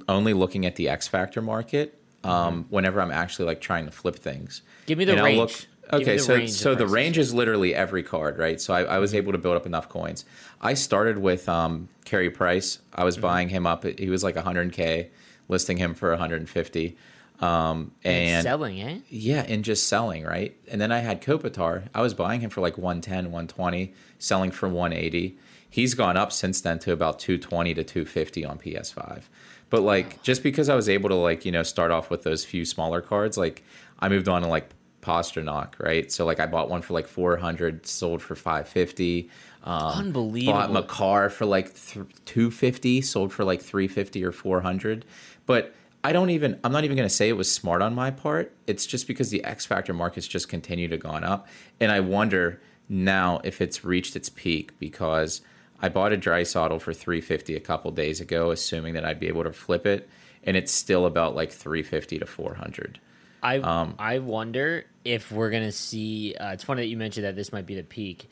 only 0.07 0.33
looking 0.33 0.65
at 0.65 0.75
the 0.75 0.89
X 0.89 1.07
Factor 1.07 1.41
market. 1.41 1.99
Um, 2.23 2.65
Whenever 2.69 3.01
I'm 3.01 3.11
actually 3.11 3.45
like 3.45 3.61
trying 3.61 3.85
to 3.85 3.91
flip 3.91 4.15
things, 4.15 4.61
Mm-hmm. 4.61 4.85
Give 4.87 4.97
me 4.97 5.05
the 5.05 5.13
And 5.13 5.23
range. 5.23 5.37
look- 5.37 6.01
okay, 6.01 6.17
the 6.17 6.19
so 6.19 6.35
range 6.35 6.51
so 6.51 6.73
the 6.75 6.87
range 6.87 7.17
is 7.17 7.33
literally 7.33 7.73
every 7.75 8.01
card, 8.03 8.37
right? 8.39 8.59
So 8.61 8.73
I, 8.73 8.83
I 8.83 8.97
was 8.99 9.13
able 9.13 9.31
to 9.31 9.37
build 9.37 9.55
up 9.55 9.65
enough 9.65 9.89
coins. 9.89 10.25
I 10.61 10.73
started 10.75 11.17
with 11.19 11.47
um, 11.49 11.89
Carey 12.05 12.29
Price. 12.31 12.79
I 12.93 13.03
was 13.03 13.17
buying 13.17 13.49
him 13.49 13.67
up. 13.67 13.83
He 13.83 14.09
was 14.09 14.23
like 14.23 14.35
100k, 14.35 15.09
listing 15.49 15.77
him 15.77 15.93
for 15.93 16.09
150. 16.09 16.97
Um, 17.41 17.91
and 18.05 18.43
selling, 18.43 18.81
eh? 18.81 18.99
yeah, 19.09 19.43
and 19.47 19.63
just 19.63 19.87
selling, 19.87 20.23
right? 20.23 20.55
And 20.71 20.79
then 20.79 20.91
I 20.91 20.99
had 20.99 21.21
Kopitar. 21.21 21.89
I 21.93 22.01
was 22.01 22.13
buying 22.13 22.39
him 22.41 22.49
for 22.49 22.61
like 22.61 22.77
110, 22.77 23.25
120, 23.25 23.93
selling 24.19 24.51
for 24.51 24.69
180. 24.69 25.37
He's 25.69 25.93
gone 25.95 26.15
up 26.15 26.31
since 26.31 26.61
then 26.61 26.79
to 26.79 26.93
about 26.93 27.19
220 27.19 27.73
to 27.73 27.83
250 27.83 28.45
on 28.45 28.57
PS5. 28.57 29.23
But 29.69 29.81
like 29.81 30.21
just 30.23 30.43
because 30.43 30.69
I 30.69 30.75
was 30.75 30.89
able 30.89 31.09
to 31.09 31.15
like, 31.15 31.45
you 31.45 31.51
know, 31.51 31.63
start 31.63 31.91
off 31.91 32.09
with 32.09 32.23
those 32.23 32.45
few 32.45 32.65
smaller 32.65 33.01
cards, 33.01 33.37
like 33.37 33.63
I 33.99 34.09
moved 34.09 34.27
on 34.27 34.41
to 34.41 34.47
like 34.47 34.69
Pastrnak, 35.01 35.73
right? 35.79 36.11
So 36.11 36.25
like 36.25 36.39
I 36.39 36.45
bought 36.47 36.69
one 36.69 36.81
for 36.81 36.93
like 36.93 37.07
400, 37.07 37.85
sold 37.85 38.21
for 38.21 38.35
550. 38.35 39.29
Um, 39.63 39.81
Unbelievable. 39.81 40.59
Bought 40.59 40.71
Makar 40.71 41.29
for 41.29 41.45
like 41.45 41.73
th- 41.73 42.05
250, 42.25 43.01
sold 43.01 43.31
for 43.31 43.43
like 43.43 43.61
350 43.61 44.23
or 44.23 44.31
400. 44.31 45.05
But 45.45 45.73
I 46.03 46.11
don't 46.11 46.29
even, 46.29 46.59
I'm 46.63 46.71
not 46.71 46.83
even 46.83 46.95
going 46.95 47.09
to 47.09 47.13
say 47.13 47.29
it 47.29 47.37
was 47.37 47.51
smart 47.51 47.81
on 47.81 47.95
my 47.95 48.11
part. 48.11 48.55
It's 48.67 48.85
just 48.85 49.07
because 49.07 49.29
the 49.29 49.43
X 49.43 49.65
Factor 49.65 49.93
markets 49.93 50.27
just 50.27 50.49
continue 50.49 50.87
to 50.87 50.97
gone 50.97 51.23
up. 51.23 51.47
And 51.79 51.91
I 51.91 51.99
wonder 51.99 52.61
now 52.89 53.41
if 53.43 53.61
it's 53.61 53.83
reached 53.83 54.15
its 54.15 54.29
peak 54.29 54.77
because 54.79 55.41
I 55.81 55.89
bought 55.89 56.13
a 56.13 56.17
Draisaitl 56.17 56.81
for 56.81 56.93
350 56.93 57.55
a 57.55 57.59
couple 57.59 57.91
days 57.91 58.21
ago, 58.21 58.51
assuming 58.51 58.93
that 58.95 59.05
I'd 59.05 59.19
be 59.19 59.27
able 59.27 59.43
to 59.43 59.53
flip 59.53 59.85
it. 59.85 60.09
And 60.43 60.55
it's 60.57 60.71
still 60.71 61.05
about 61.05 61.35
like 61.35 61.51
350 61.51 62.19
to 62.19 62.25
400. 62.25 62.99
I 63.43 63.61
Um, 63.61 63.95
I 63.99 64.19
wonder 64.19 64.85
if 65.03 65.31
we're 65.31 65.49
gonna 65.51 65.71
see. 65.71 66.35
Uh, 66.35 66.53
it's 66.53 66.63
funny 66.63 66.81
that 66.83 66.87
you 66.87 66.97
mentioned 66.97 67.25
that 67.25 67.35
this 67.35 67.51
might 67.51 67.65
be 67.65 67.75
the 67.75 67.83
peak. 67.83 68.29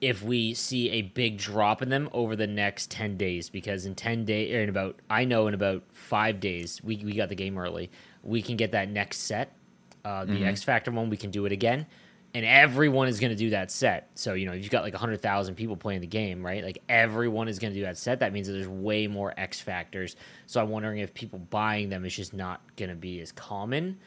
If 0.00 0.22
we 0.22 0.54
see 0.54 0.90
a 0.90 1.02
big 1.02 1.38
drop 1.38 1.80
in 1.82 1.88
them 1.88 2.08
over 2.12 2.36
the 2.36 2.46
next 2.46 2.90
ten 2.90 3.16
days, 3.16 3.48
because 3.50 3.86
in 3.86 3.94
ten 3.94 4.24
days, 4.24 4.54
or 4.54 4.62
in 4.62 4.68
about, 4.68 5.00
I 5.08 5.24
know 5.24 5.46
in 5.46 5.54
about 5.54 5.84
five 5.92 6.40
days, 6.40 6.82
we 6.82 6.96
we 7.04 7.12
got 7.14 7.28
the 7.28 7.34
game 7.34 7.58
early. 7.58 7.90
We 8.22 8.42
can 8.42 8.56
get 8.56 8.72
that 8.72 8.88
next 8.90 9.18
set, 9.20 9.56
uh, 10.04 10.24
the 10.24 10.32
Mm-hmm. 10.34 10.44
X 10.44 10.62
Factor 10.62 10.90
one. 10.90 11.10
We 11.10 11.16
can 11.16 11.30
do 11.30 11.46
it 11.46 11.52
again, 11.52 11.86
and 12.34 12.44
everyone 12.44 13.06
is 13.06 13.20
gonna 13.20 13.36
do 13.36 13.50
that 13.50 13.70
set. 13.70 14.10
So 14.16 14.34
you 14.34 14.46
know, 14.46 14.52
if 14.52 14.62
you've 14.62 14.70
got 14.70 14.82
like 14.82 14.94
hundred 14.94 15.22
thousand 15.22 15.54
people 15.54 15.76
playing 15.76 16.00
the 16.00 16.06
game, 16.06 16.44
right? 16.44 16.64
Like 16.64 16.82
everyone 16.88 17.48
is 17.48 17.58
gonna 17.58 17.74
do 17.74 17.82
that 17.82 17.96
set. 17.96 18.20
That 18.20 18.32
means 18.32 18.48
that 18.48 18.54
there's 18.54 18.68
way 18.68 19.06
more 19.06 19.32
X 19.36 19.60
Factors. 19.60 20.16
So 20.46 20.60
I'm 20.60 20.68
wondering 20.68 20.98
if 20.98 21.14
people 21.14 21.38
buying 21.38 21.88
them 21.88 22.04
is 22.04 22.14
just 22.14 22.34
not 22.34 22.60
gonna 22.76 22.96
be 22.96 23.20
as 23.20 23.30
common 23.30 23.98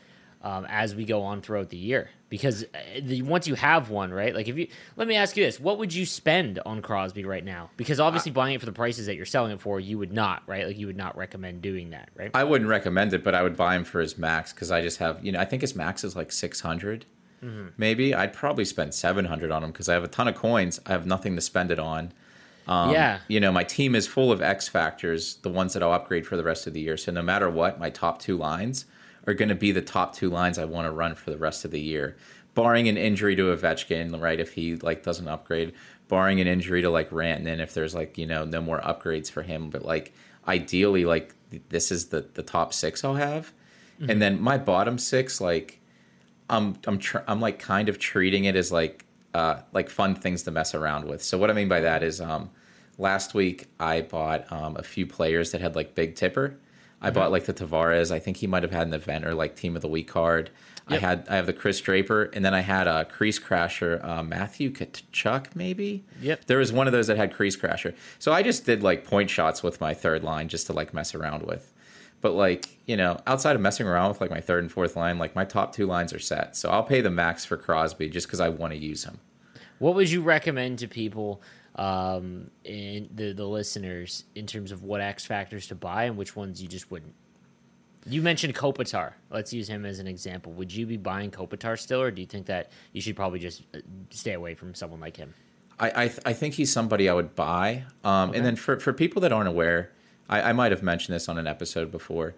um, 0.41 0.65
as 0.69 0.93
we 0.93 1.05
go 1.05 1.23
on 1.23 1.41
throughout 1.41 1.69
the 1.69 1.77
year. 1.77 2.09
Because 2.29 2.63
uh, 2.63 2.99
the, 3.01 3.21
once 3.21 3.47
you 3.47 3.55
have 3.55 3.89
one, 3.89 4.11
right? 4.11 4.35
Like 4.35 4.49
if 4.49 4.57
you 4.57 4.67
let 4.97 5.07
me 5.07 5.15
ask 5.15 5.37
you 5.37 5.45
this: 5.45 5.57
What 5.57 5.77
would 5.79 5.93
you 5.93 6.05
spend 6.05 6.59
on 6.65 6.81
Crosby 6.81 7.23
right 7.23 7.45
now? 7.45 7.69
Because 7.77 8.01
obviously, 8.01 8.33
buying 8.33 8.55
it 8.55 8.59
for 8.59 8.65
the 8.65 8.73
prices 8.73 9.05
that 9.05 9.15
you're 9.15 9.25
selling 9.25 9.53
it 9.53 9.61
for, 9.61 9.79
you 9.79 9.97
would 9.97 10.11
not, 10.11 10.43
right? 10.47 10.67
Like 10.67 10.77
you 10.77 10.87
would 10.87 10.97
not 10.97 11.15
recommend 11.15 11.61
doing 11.61 11.91
that, 11.91 12.09
right? 12.13 12.31
I 12.33 12.43
wouldn't 12.43 12.69
recommend 12.69 13.13
it, 13.13 13.23
but 13.23 13.35
I 13.35 13.43
would 13.43 13.55
buy 13.55 13.77
him 13.77 13.85
for 13.85 14.01
his 14.01 14.17
max 14.17 14.51
because 14.51 14.69
I 14.69 14.81
just 14.81 14.97
have, 14.97 15.25
you 15.25 15.31
know, 15.31 15.39
I 15.39 15.45
think 15.45 15.61
his 15.61 15.73
max 15.73 16.03
is 16.03 16.17
like 16.17 16.33
600 16.33 17.05
maybe. 17.77 18.13
I'd 18.13 18.33
probably 18.33 18.65
spend 18.65 18.93
700 18.93 19.51
on 19.51 19.61
them 19.61 19.71
because 19.71 19.89
I 19.89 19.93
have 19.93 20.03
a 20.03 20.07
ton 20.07 20.27
of 20.27 20.35
coins. 20.35 20.79
I 20.85 20.91
have 20.91 21.05
nothing 21.05 21.35
to 21.35 21.41
spend 21.41 21.71
it 21.71 21.79
on. 21.79 22.11
Um, 22.67 22.91
yeah, 22.91 23.19
You 23.29 23.39
know, 23.39 23.51
my 23.51 23.63
team 23.63 23.95
is 23.95 24.07
full 24.07 24.31
of 24.31 24.41
X 24.41 24.67
factors, 24.67 25.35
the 25.37 25.49
ones 25.49 25.73
that 25.73 25.81
I'll 25.81 25.93
upgrade 25.93 26.27
for 26.27 26.35
the 26.35 26.43
rest 26.43 26.67
of 26.67 26.73
the 26.73 26.81
year. 26.81 26.97
So 26.97 27.11
no 27.11 27.21
matter 27.21 27.49
what, 27.49 27.79
my 27.79 27.89
top 27.89 28.19
two 28.19 28.35
lines 28.37 28.85
are 29.25 29.33
going 29.33 29.49
to 29.49 29.55
be 29.55 29.71
the 29.71 29.81
top 29.81 30.13
two 30.13 30.29
lines 30.29 30.57
I 30.57 30.65
want 30.65 30.85
to 30.85 30.91
run 30.91 31.15
for 31.15 31.31
the 31.31 31.37
rest 31.37 31.63
of 31.63 31.71
the 31.71 31.79
year, 31.79 32.17
barring 32.55 32.89
an 32.89 32.97
injury 32.97 33.35
to 33.37 33.55
Ovechkin, 33.55 34.19
right? 34.21 34.39
If 34.39 34.53
he 34.53 34.75
like 34.75 35.03
doesn't 35.03 35.27
upgrade, 35.27 35.73
barring 36.09 36.41
an 36.41 36.47
injury 36.47 36.81
to 36.81 36.89
like 36.89 37.09
Rantanen, 37.11 37.59
if 37.59 37.73
there's 37.73 37.95
like 37.95 38.17
you 38.17 38.25
know 38.25 38.43
no 38.43 38.61
more 38.61 38.81
upgrades 38.81 39.31
for 39.31 39.43
him, 39.43 39.69
but 39.69 39.85
like 39.85 40.13
ideally, 40.47 41.05
like 41.05 41.35
th- 41.51 41.63
this 41.69 41.89
is 41.91 42.07
the 42.07 42.25
the 42.33 42.43
top 42.43 42.73
six 42.73 43.03
I'll 43.05 43.15
have, 43.15 43.53
and 44.09 44.21
then 44.21 44.41
my 44.41 44.57
bottom 44.57 44.97
six, 44.97 45.39
like 45.41 45.79
I'm 46.49 46.75
I'm 46.85 46.97
tr- 46.99 47.25
I'm 47.27 47.39
like 47.41 47.59
kind 47.59 47.89
of 47.89 47.99
treating 47.99 48.45
it 48.45 48.55
as 48.55 48.71
like 48.71 49.05
uh 49.33 49.61
like 49.73 49.89
fun 49.89 50.15
things 50.15 50.43
to 50.43 50.51
mess 50.51 50.73
around 50.73 51.05
with. 51.05 51.21
So 51.23 51.37
what 51.37 51.49
I 51.49 51.53
mean 51.53 51.67
by 51.67 51.81
that 51.81 52.03
is 52.03 52.21
um 52.21 52.49
last 52.97 53.33
week 53.33 53.65
I 53.79 54.01
bought 54.01 54.51
um 54.51 54.77
a 54.77 54.83
few 54.83 55.05
players 55.05 55.51
that 55.51 55.61
had 55.61 55.75
like 55.75 55.95
big 55.95 56.15
tipper. 56.15 56.57
I 56.99 57.11
bought 57.11 57.31
like 57.31 57.45
the 57.45 57.53
Tavares. 57.53 58.09
I 58.11 58.17
think 58.17 58.37
he 58.37 58.47
might 58.47 58.63
have 58.63 58.71
had 58.71 58.87
an 58.87 58.93
event 58.93 59.23
or 59.23 59.35
like 59.35 59.55
team 59.55 59.75
of 59.75 59.83
the 59.83 59.87
week 59.87 60.07
card. 60.07 60.49
I 60.89 60.97
had 60.97 61.27
I 61.29 61.35
have 61.35 61.45
the 61.45 61.53
Chris 61.53 61.79
Draper, 61.81 62.23
and 62.33 62.43
then 62.45 62.53
I 62.53 62.61
had 62.61 62.87
a 62.87 63.05
crease 63.05 63.39
crasher, 63.39 64.03
uh, 64.03 64.23
Matthew 64.23 64.71
Tkachuk, 64.71 65.55
maybe. 65.55 66.05
Yep. 66.21 66.45
There 66.45 66.57
was 66.57 66.71
one 66.71 66.87
of 66.87 66.93
those 66.93 67.07
that 67.07 67.17
had 67.17 67.33
crease 67.33 67.57
crasher. 67.57 67.93
So 68.19 68.31
I 68.31 68.41
just 68.41 68.65
did 68.65 68.83
like 68.83 69.03
point 69.03 69.29
shots 69.29 69.61
with 69.61 69.81
my 69.81 69.93
third 69.93 70.23
line 70.23 70.47
just 70.47 70.67
to 70.67 70.73
like 70.73 70.93
mess 70.93 71.13
around 71.13 71.43
with. 71.43 71.73
But 72.21 72.33
like, 72.33 72.77
you 72.85 72.97
know, 72.97 73.19
outside 73.27 73.55
of 73.55 73.61
messing 73.61 73.85
around 73.87 74.09
with 74.09 74.21
like 74.21 74.31
my 74.31 74.41
third 74.41 74.63
and 74.63 74.71
fourth 74.71 74.95
line, 74.95 75.19
like 75.19 75.35
my 75.35 75.45
top 75.45 75.73
two 75.73 75.85
lines 75.85 76.13
are 76.13 76.19
set. 76.19 76.55
So 76.55 76.69
I'll 76.69 76.83
pay 76.83 77.01
the 77.01 77.11
max 77.11 77.45
for 77.45 77.57
Crosby 77.57 78.09
just 78.09 78.27
because 78.27 78.39
I 78.39 78.49
want 78.49 78.73
to 78.73 78.79
use 78.79 79.03
him. 79.03 79.19
What 79.79 79.93
would 79.95 80.09
you 80.09 80.21
recommend 80.21 80.79
to 80.79 80.87
people? 80.87 81.41
um, 81.77 82.49
in 82.63 83.09
the 83.13 83.33
the 83.33 83.45
listeners 83.45 84.23
in 84.35 84.47
terms 84.47 84.71
of 84.71 84.83
what 84.83 85.01
X 85.01 85.25
factors 85.25 85.67
to 85.67 85.75
buy 85.75 86.05
and 86.05 86.17
which 86.17 86.35
ones 86.35 86.61
you 86.61 86.67
just 86.67 86.89
wouldn't. 86.91 87.13
You 88.05 88.21
mentioned 88.21 88.55
Kopitar. 88.55 89.13
Let's 89.29 89.51
use 89.51 89.67
him 89.67 89.85
as 89.85 89.99
an 89.99 90.07
example. 90.07 90.53
Would 90.53 90.73
you 90.73 90.85
be 90.85 90.97
buying 90.97 91.29
Kopitar 91.29 91.77
still, 91.77 92.01
or 92.01 92.09
do 92.09 92.21
you 92.21 92.27
think 92.27 92.45
that 92.47 92.71
you 92.93 93.01
should 93.01 93.15
probably 93.15 93.39
just 93.39 93.63
uh, 93.75 93.79
stay 94.09 94.33
away 94.33 94.55
from 94.55 94.73
someone 94.73 94.99
like 94.99 95.17
him? 95.17 95.33
I 95.79 95.87
I, 96.03 96.07
th- 96.07 96.19
I 96.25 96.33
think 96.33 96.55
he's 96.55 96.71
somebody 96.71 97.09
I 97.09 97.13
would 97.13 97.35
buy. 97.35 97.83
Um, 98.03 98.33
And 98.33 98.45
then 98.45 98.55
for 98.55 98.79
for 98.79 98.93
people 98.93 99.21
that 99.21 99.31
aren't 99.31 99.49
aware, 99.49 99.91
I, 100.29 100.41
I 100.49 100.53
might 100.53 100.71
have 100.71 100.83
mentioned 100.83 101.15
this 101.15 101.27
on 101.29 101.37
an 101.37 101.47
episode 101.47 101.91
before. 101.91 102.35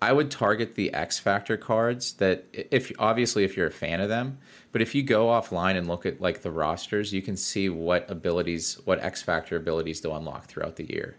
I 0.00 0.12
would 0.12 0.30
target 0.32 0.74
the 0.74 0.92
X 0.92 1.18
Factor 1.20 1.56
cards 1.56 2.14
that 2.14 2.44
if 2.52 2.90
obviously 2.98 3.44
if 3.44 3.56
you're 3.56 3.68
a 3.68 3.72
fan 3.72 4.00
of 4.00 4.08
them, 4.08 4.38
but 4.72 4.82
if 4.82 4.94
you 4.96 5.02
go 5.04 5.26
offline 5.26 5.76
and 5.76 5.86
look 5.86 6.04
at 6.06 6.20
like 6.20 6.42
the 6.42 6.50
rosters, 6.50 7.12
you 7.12 7.22
can 7.22 7.36
see 7.36 7.68
what 7.68 8.10
abilities, 8.10 8.80
what 8.84 9.00
X 9.00 9.22
Factor 9.22 9.56
abilities 9.56 10.00
to 10.00 10.12
unlock 10.12 10.46
throughout 10.46 10.74
the 10.76 10.90
year. 10.92 11.16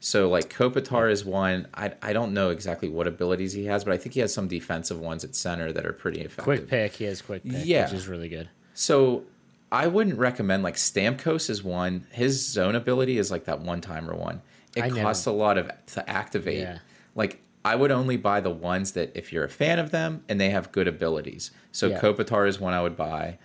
So 0.00 0.28
like 0.28 0.52
Kopitar 0.52 1.10
is 1.10 1.24
one. 1.24 1.68
I 1.72 1.92
I 2.02 2.12
don't 2.12 2.34
know 2.34 2.50
exactly 2.50 2.88
what 2.88 3.06
abilities 3.06 3.52
he 3.52 3.64
has, 3.66 3.84
but 3.84 3.92
I 3.94 3.96
think 3.96 4.14
he 4.14 4.20
has 4.20 4.34
some 4.34 4.48
defensive 4.48 4.98
ones 4.98 5.22
at 5.22 5.36
center 5.36 5.72
that 5.72 5.86
are 5.86 5.92
pretty 5.92 6.20
effective. 6.20 6.44
Quick 6.44 6.68
pick, 6.68 6.92
he 6.94 7.04
has 7.04 7.22
quick 7.22 7.44
pick, 7.44 7.64
Yeah. 7.64 7.84
which 7.84 7.94
is 7.94 8.08
really 8.08 8.28
good. 8.28 8.48
So 8.74 9.22
I 9.70 9.86
wouldn't 9.86 10.18
recommend 10.18 10.64
like 10.64 10.74
Stamkos 10.74 11.48
is 11.48 11.62
one. 11.62 12.06
His 12.10 12.44
zone 12.44 12.74
ability 12.74 13.18
is 13.18 13.30
like 13.30 13.44
that 13.44 13.60
one 13.60 13.80
timer 13.80 14.14
one. 14.14 14.42
It 14.76 15.02
costs 15.02 15.26
a 15.26 15.32
lot 15.32 15.58
of 15.58 15.70
to 15.94 16.08
activate. 16.08 16.60
Yeah. 16.60 16.78
Like 17.14 17.40
I 17.64 17.74
would 17.74 17.90
only 17.90 18.16
buy 18.16 18.40
the 18.40 18.50
ones 18.50 18.92
that 18.92 19.12
if 19.14 19.32
you're 19.32 19.44
a 19.44 19.48
fan 19.48 19.78
of 19.78 19.90
them 19.90 20.22
and 20.28 20.40
they 20.40 20.50
have 20.50 20.72
good 20.72 20.86
abilities. 20.86 21.50
So 21.72 21.88
Yeah. 21.88 22.00
Kopitar 22.00 22.46
is 22.48 22.60
one 22.60 22.74
I 22.74 22.82
would 22.82 22.96
buy. 22.96 23.38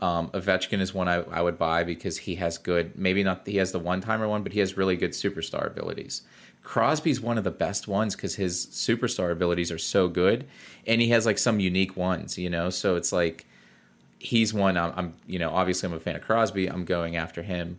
Um, 0.00 0.28
Ovechkin 0.30 0.80
is 0.80 0.94
one 0.94 1.08
I, 1.08 1.22
I 1.22 1.42
would 1.42 1.58
buy 1.58 1.82
because 1.82 2.18
he 2.18 2.36
has 2.36 2.56
good, 2.56 2.96
maybe 2.96 3.24
not, 3.24 3.46
he 3.46 3.56
has 3.56 3.72
the 3.72 3.80
one 3.80 4.00
timer 4.00 4.28
one, 4.28 4.44
but 4.44 4.52
he 4.52 4.60
has 4.60 4.76
really 4.76 4.96
good 4.96 5.10
superstar 5.10 5.66
abilities. 5.66 6.22
Crosby's 6.62 7.20
one 7.20 7.38
of 7.38 7.44
the 7.44 7.50
best 7.50 7.88
ones 7.88 8.14
because 8.14 8.34
his 8.36 8.66
superstar 8.66 9.32
abilities 9.32 9.72
are 9.72 9.78
so 9.78 10.06
good, 10.06 10.46
and 10.86 11.00
he 11.00 11.08
has 11.08 11.24
like 11.24 11.38
some 11.38 11.60
unique 11.60 11.96
ones, 11.96 12.36
you 12.36 12.50
know. 12.50 12.68
So 12.68 12.94
it's 12.96 13.10
like 13.10 13.46
he's 14.18 14.52
one 14.52 14.76
I'm, 14.76 14.92
I'm 14.96 15.14
you 15.26 15.38
know 15.38 15.50
obviously 15.50 15.88
I'm 15.88 15.94
a 15.94 16.00
fan 16.00 16.16
of 16.16 16.22
Crosby. 16.22 16.66
I'm 16.66 16.84
going 16.84 17.16
after 17.16 17.42
him. 17.42 17.78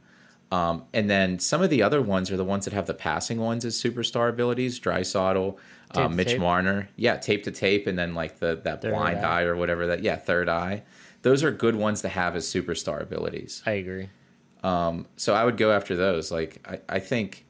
Um, 0.51 0.85
and 0.93 1.09
then 1.09 1.39
some 1.39 1.61
of 1.61 1.69
the 1.69 1.83
other 1.83 2.01
ones 2.01 2.31
are 2.31 2.37
the 2.37 2.43
ones 2.43 2.65
that 2.65 2.73
have 2.73 2.87
the 2.87 2.93
passing 2.93 3.39
ones 3.39 3.65
as 3.65 3.81
superstar 3.81 4.29
abilities. 4.29 4.79
Tape 5.93 6.05
uh, 6.05 6.09
Mitch 6.09 6.29
tape? 6.29 6.39
Marner, 6.39 6.89
yeah, 6.95 7.17
tape 7.17 7.43
to 7.43 7.51
tape, 7.51 7.87
and 7.87 7.97
then 7.97 8.15
like 8.15 8.39
the 8.39 8.59
that 8.63 8.81
Third 8.81 8.93
blind 8.93 9.19
eye. 9.19 9.41
eye 9.41 9.43
or 9.43 9.55
whatever 9.55 9.87
that 9.87 10.01
yeah 10.03 10.15
third 10.15 10.49
eye. 10.49 10.83
Those 11.21 11.43
are 11.43 11.51
good 11.51 11.75
ones 11.75 12.01
to 12.01 12.09
have 12.09 12.35
as 12.35 12.45
superstar 12.45 13.01
abilities. 13.01 13.61
I 13.65 13.71
agree. 13.71 14.09
So 15.17 15.33
I 15.33 15.43
would 15.43 15.57
go 15.57 15.71
after 15.71 15.95
those. 15.95 16.31
Like 16.31 16.65
I, 16.67 16.95
I 16.95 16.99
think 16.99 17.45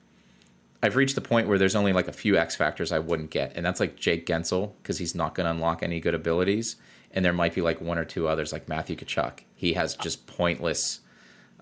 I've 0.82 0.96
reached 0.96 1.16
the 1.16 1.22
point 1.22 1.48
where 1.48 1.58
there's 1.58 1.76
only 1.76 1.94
like 1.94 2.08
a 2.08 2.14
few 2.14 2.38
X 2.38 2.56
factors 2.56 2.92
I 2.92 3.00
wouldn't 3.00 3.30
get, 3.32 3.54
and 3.56 3.66
that's 3.66 3.80
like 3.80 3.96
Jake 3.96 4.26
Guentzel 4.26 4.74
because 4.82 4.98
he's 4.98 5.16
not 5.16 5.36
going 5.36 5.46
to 5.46 5.52
unlock 5.52 5.84
any 5.84 6.00
good 6.00 6.16
abilities, 6.16 6.78
and 7.12 7.24
there 7.24 7.34
might 7.34 7.54
be 7.54 7.62
like 7.62 7.82
one 7.82 7.98
or 7.98 8.06
two 8.06 8.28
others 8.28 8.52
like 8.54 8.68
Matthew 8.70 8.96
Tkachuk. 8.96 9.40
He 9.56 9.74
has 9.74 9.96
just 9.96 10.28
pointless. 10.28 11.02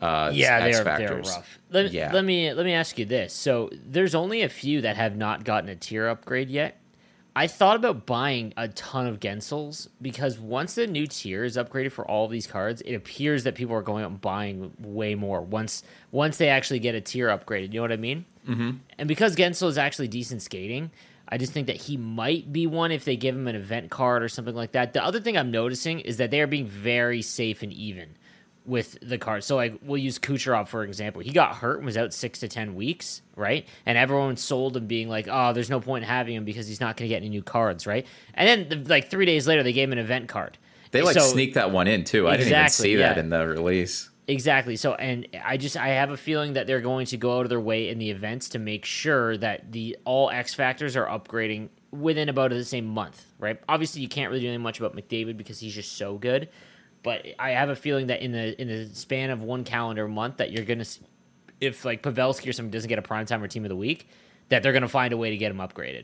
Uh, 0.01 0.31
Yeah, 0.33 0.57
X 0.59 0.75
they're 0.77 0.85
factors. 0.85 1.09
they're 1.09 1.35
rough. 1.35 1.59
Let, 1.71 1.91
Yeah. 1.91 2.11
let 2.13 2.23
me 2.23 2.53
let 2.53 2.65
me 2.65 2.73
ask 2.73 2.97
you 2.99 3.05
this. 3.05 3.33
So 3.33 3.69
there's 3.73 4.15
only 4.15 4.41
a 4.43 4.49
few 4.49 4.81
that 4.81 4.95
have 4.95 5.15
not 5.15 5.43
gotten 5.43 5.69
a 5.69 5.75
tier 5.75 6.07
upgrade 6.07 6.49
yet. 6.49 6.79
I 7.35 7.45
thought 7.45 7.75
about 7.75 8.07
buying 8.07 8.51
a 8.57 8.67
ton 8.69 9.05
of 9.05 9.19
Guentzels 9.19 9.89
because 10.01 10.39
once 10.39 10.73
the 10.73 10.87
new 10.87 11.05
tier 11.05 11.43
is 11.43 11.55
upgraded 11.55 11.91
for 11.91 12.03
all 12.09 12.25
of 12.25 12.31
these 12.31 12.47
cards, 12.47 12.81
it 12.81 12.95
appears 12.95 13.43
that 13.43 13.53
people 13.53 13.75
are 13.75 13.83
going 13.83 14.03
out 14.03 14.09
and 14.09 14.19
buying 14.19 14.71
way 14.79 15.13
more 15.13 15.41
once 15.41 15.83
once 16.11 16.37
they 16.37 16.49
actually 16.49 16.79
get 16.79 16.95
a 16.95 17.01
tier 17.01 17.27
upgraded. 17.27 17.73
You 17.73 17.79
know 17.79 17.81
what 17.83 17.91
I 17.91 17.97
mean? 17.97 18.25
Mm-hmm. 18.47 18.71
And 18.97 19.07
because 19.07 19.35
Guentzel 19.35 19.67
is 19.67 19.77
actually 19.77 20.07
decent 20.07 20.41
skating, 20.41 20.89
I 21.29 21.37
just 21.37 21.51
think 21.53 21.67
that 21.67 21.75
he 21.75 21.95
might 21.97 22.51
be 22.51 22.65
one 22.65 22.91
if 22.91 23.03
they 23.05 23.15
give 23.17 23.35
him 23.35 23.47
an 23.47 23.55
event 23.55 23.91
card 23.91 24.23
or 24.23 24.29
something 24.29 24.55
like 24.55 24.71
that. 24.71 24.93
The 24.93 25.03
other 25.03 25.19
thing 25.19 25.37
I'm 25.37 25.51
noticing 25.51 25.99
is 25.99 26.17
that 26.17 26.31
they 26.31 26.41
are 26.41 26.47
being 26.47 26.65
very 26.65 27.21
safe 27.21 27.61
and 27.61 27.71
even 27.73 28.15
with 28.67 28.97
the 29.01 29.17
cards. 29.17 29.45
So 29.45 29.55
like 29.55 29.79
we'll 29.81 29.97
use 29.97 30.19
Kucherov 30.19 30.67
for 30.67 30.83
example. 30.83 31.21
He 31.21 31.31
got 31.31 31.55
hurt 31.55 31.77
and 31.77 31.85
was 31.85 31.97
out 31.97 32.13
six 32.13 32.39
to 32.41 32.47
ten 32.47 32.75
weeks, 32.75 33.21
right? 33.35 33.65
And 33.85 33.97
everyone 33.97 34.35
sold 34.37 34.75
him 34.77 34.85
being 34.87 35.07
like, 35.09 35.27
"Oh, 35.31 35.53
there's 35.53 35.69
no 35.69 35.79
point 35.79 36.03
in 36.03 36.09
having 36.09 36.35
him 36.35 36.45
because 36.45 36.67
he's 36.67 36.81
not 36.81 36.97
going 36.97 37.07
to 37.09 37.13
get 37.13 37.17
any 37.17 37.29
new 37.29 37.41
cards, 37.43 37.87
right?" 37.87 38.05
And 38.33 38.69
then 38.69 38.83
like 38.85 39.09
three 39.09 39.25
days 39.25 39.47
later, 39.47 39.63
they 39.63 39.73
gave 39.73 39.87
him 39.87 39.93
an 39.93 39.99
event 39.99 40.27
card. 40.27 40.57
They 40.91 41.01
like 41.01 41.15
So- 41.15 41.21
sneak 41.21 41.53
that 41.55 41.71
one 41.71 41.87
in 41.87 42.03
too. 42.03 42.27
I 42.27 42.31
didn't 42.37 42.47
even 42.49 42.61
Exactly, 42.63 42.83
see 42.91 42.95
that 42.97 43.17
in 43.17 43.29
the 43.29 43.47
release. 43.47 44.09
Exactly. 44.29 44.75
So, 44.75 44.93
and 44.95 45.25
I 45.43 45.55
just 45.55 45.77
I 45.77 45.87
have 45.89 46.11
a 46.11 46.17
feeling 46.17 46.53
that 46.53 46.67
they're 46.67 46.81
going 46.81 47.05
to 47.07 47.17
go 47.17 47.37
out 47.39 47.43
of 47.43 47.49
their 47.49 47.61
way 47.61 47.87
in 47.87 47.97
the 47.97 48.11
events 48.11 48.49
to 48.49 48.59
make 48.59 48.83
sure 48.83 49.37
that 49.37 49.71
the 49.71 49.95
all 50.03 50.29
X 50.29 50.53
factors 50.53 50.97
are 50.97 51.05
upgrading 51.05 51.69
within 51.91 52.27
about 52.27 52.49
the 52.49 52.65
same 52.65 52.85
month, 52.85 53.23
right? 53.39 53.57
Obviously, 53.69 54.01
you 54.01 54.09
can't 54.09 54.29
really 54.29 54.41
do 54.41 54.47
anything 54.47 54.61
much 54.61 54.79
about 54.81 54.93
McDavid 54.97 55.37
because 55.37 55.61
he's 55.61 55.73
just 55.73 55.93
so 55.93 56.17
good, 56.17 56.49
but 57.07 57.25
I 57.39 57.51
have 57.51 57.69
a 57.69 57.75
feeling 57.77 58.07
that 58.07 58.21
in 58.21 58.33
the 58.33 58.61
in 58.61 58.67
the 58.67 58.93
span 58.93 59.29
of 59.29 59.41
one 59.41 59.63
calendar 59.63 60.09
month 60.09 60.37
that 60.37 60.51
you're 60.51 60.65
gonna, 60.65 60.83
if 61.61 61.85
like 61.85 62.03
Pavelski 62.03 62.49
or 62.49 62.51
something 62.51 62.69
doesn't 62.69 62.89
get 62.89 62.99
a 62.99 63.01
primetime 63.01 63.41
or 63.41 63.47
team 63.47 63.63
of 63.63 63.69
the 63.69 63.77
week, 63.77 64.09
that 64.49 64.61
they're 64.61 64.73
gonna 64.73 64.89
find 64.89 65.13
a 65.13 65.17
way 65.17 65.29
to 65.29 65.37
get 65.37 65.49
him 65.49 65.59
upgraded. 65.59 66.03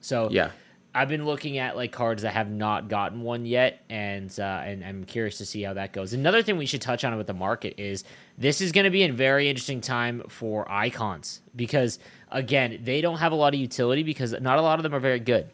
So 0.00 0.30
Yeah. 0.32 0.50
I've 0.92 1.08
been 1.08 1.24
looking 1.26 1.58
at 1.58 1.76
like 1.76 1.92
cards 1.92 2.22
that 2.22 2.32
have 2.32 2.50
not 2.50 2.88
gotten 2.88 3.22
one 3.22 3.46
yet, 3.46 3.84
and 3.88 4.34
uh, 4.36 4.62
and 4.64 4.84
I'm 4.84 5.04
curious 5.04 5.38
to 5.38 5.46
see 5.46 5.62
how 5.62 5.74
that 5.74 5.92
goes. 5.92 6.12
Another 6.12 6.42
thing 6.42 6.56
we 6.56 6.66
should 6.66 6.82
touch 6.82 7.04
on 7.04 7.16
with 7.16 7.28
the 7.28 7.34
market 7.34 7.80
is 7.80 8.02
this 8.36 8.60
is 8.60 8.72
going 8.72 8.84
to 8.86 8.90
be 8.90 9.04
a 9.04 9.12
very 9.12 9.48
interesting 9.48 9.80
time 9.80 10.24
for 10.28 10.68
icons 10.68 11.40
because 11.54 12.00
again 12.32 12.80
they 12.82 13.00
don't 13.00 13.18
have 13.18 13.30
a 13.30 13.36
lot 13.36 13.54
of 13.54 13.60
utility 13.60 14.02
because 14.02 14.32
not 14.40 14.58
a 14.58 14.62
lot 14.62 14.80
of 14.80 14.82
them 14.82 14.92
are 14.92 14.98
very 15.00 15.20
good, 15.20 15.48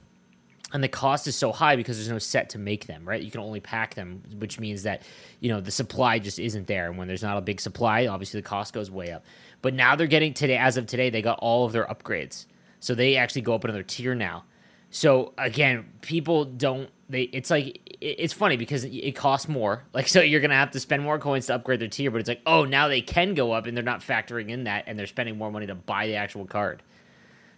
and 0.72 0.82
the 0.84 0.88
cost 0.88 1.26
is 1.26 1.34
so 1.36 1.52
high 1.52 1.76
because 1.76 1.96
there's 1.96 2.08
no 2.10 2.18
set 2.18 2.50
to 2.50 2.58
make 2.58 2.86
them. 2.86 3.08
Right, 3.08 3.22
you 3.22 3.30
can 3.30 3.40
only 3.40 3.60
pack 3.60 3.94
them, 3.94 4.22
which 4.38 4.58
means 4.60 4.82
that 4.84 5.02
you 5.40 5.48
know 5.48 5.60
the 5.60 5.70
supply 5.70 6.18
just 6.18 6.38
isn't 6.38 6.66
there, 6.66 6.86
and 6.88 6.98
when 6.98 7.08
there's 7.08 7.22
not 7.22 7.36
a 7.38 7.40
big 7.42 7.60
supply, 7.60 8.06
obviously 8.06 8.40
the 8.40 8.46
cost 8.48 8.72
goes 8.74 8.90
way 8.90 9.12
up. 9.12 9.24
But 9.62 9.74
now 9.74 9.96
they're 9.96 10.06
getting 10.06 10.34
today, 10.34 10.56
as 10.56 10.76
of 10.76 10.86
today, 10.86 11.10
they 11.10 11.22
got 11.22 11.38
all 11.40 11.64
of 11.66 11.72
their 11.72 11.86
upgrades, 11.86 12.46
so 12.80 12.94
they 12.94 13.16
actually 13.16 13.42
go 13.42 13.54
up 13.54 13.64
another 13.64 13.82
tier 13.82 14.14
now. 14.14 14.44
So 14.90 15.32
again, 15.38 15.86
people 16.00 16.44
don't 16.44 16.88
they 17.10 17.22
it's 17.22 17.50
like 17.50 17.66
it- 18.00 18.16
it's 18.20 18.32
funny 18.32 18.56
because 18.56 18.84
it- 18.84 19.12
costs 19.16 19.48
more. 19.48 19.84
Like 19.92 20.08
so 20.08 20.20
you're 20.20 20.40
to 20.40 20.48
have 20.54 20.70
to 20.72 20.80
spend 20.80 21.02
more 21.02 21.18
coins 21.18 21.46
to 21.46 21.54
upgrade 21.56 21.80
their 21.80 21.88
tier, 21.88 22.10
but 22.10 22.20
it's 22.20 22.28
like, 22.28 22.40
"Oh, 22.46 22.64
now 22.64 22.88
they 22.88 23.00
can 23.00 23.34
go 23.34 23.52
up 23.52 23.66
and 23.66 23.76
they're 23.76 23.84
not 23.84 24.00
factoring 24.00 24.48
in 24.50 24.64
that 24.64 24.84
and 24.86 24.98
they're 24.98 25.06
spending 25.06 25.36
more 25.36 25.50
money 25.50 25.66
to 25.66 25.74
buy 25.74 26.06
the 26.06 26.14
actual 26.16 26.44
card." 26.46 26.82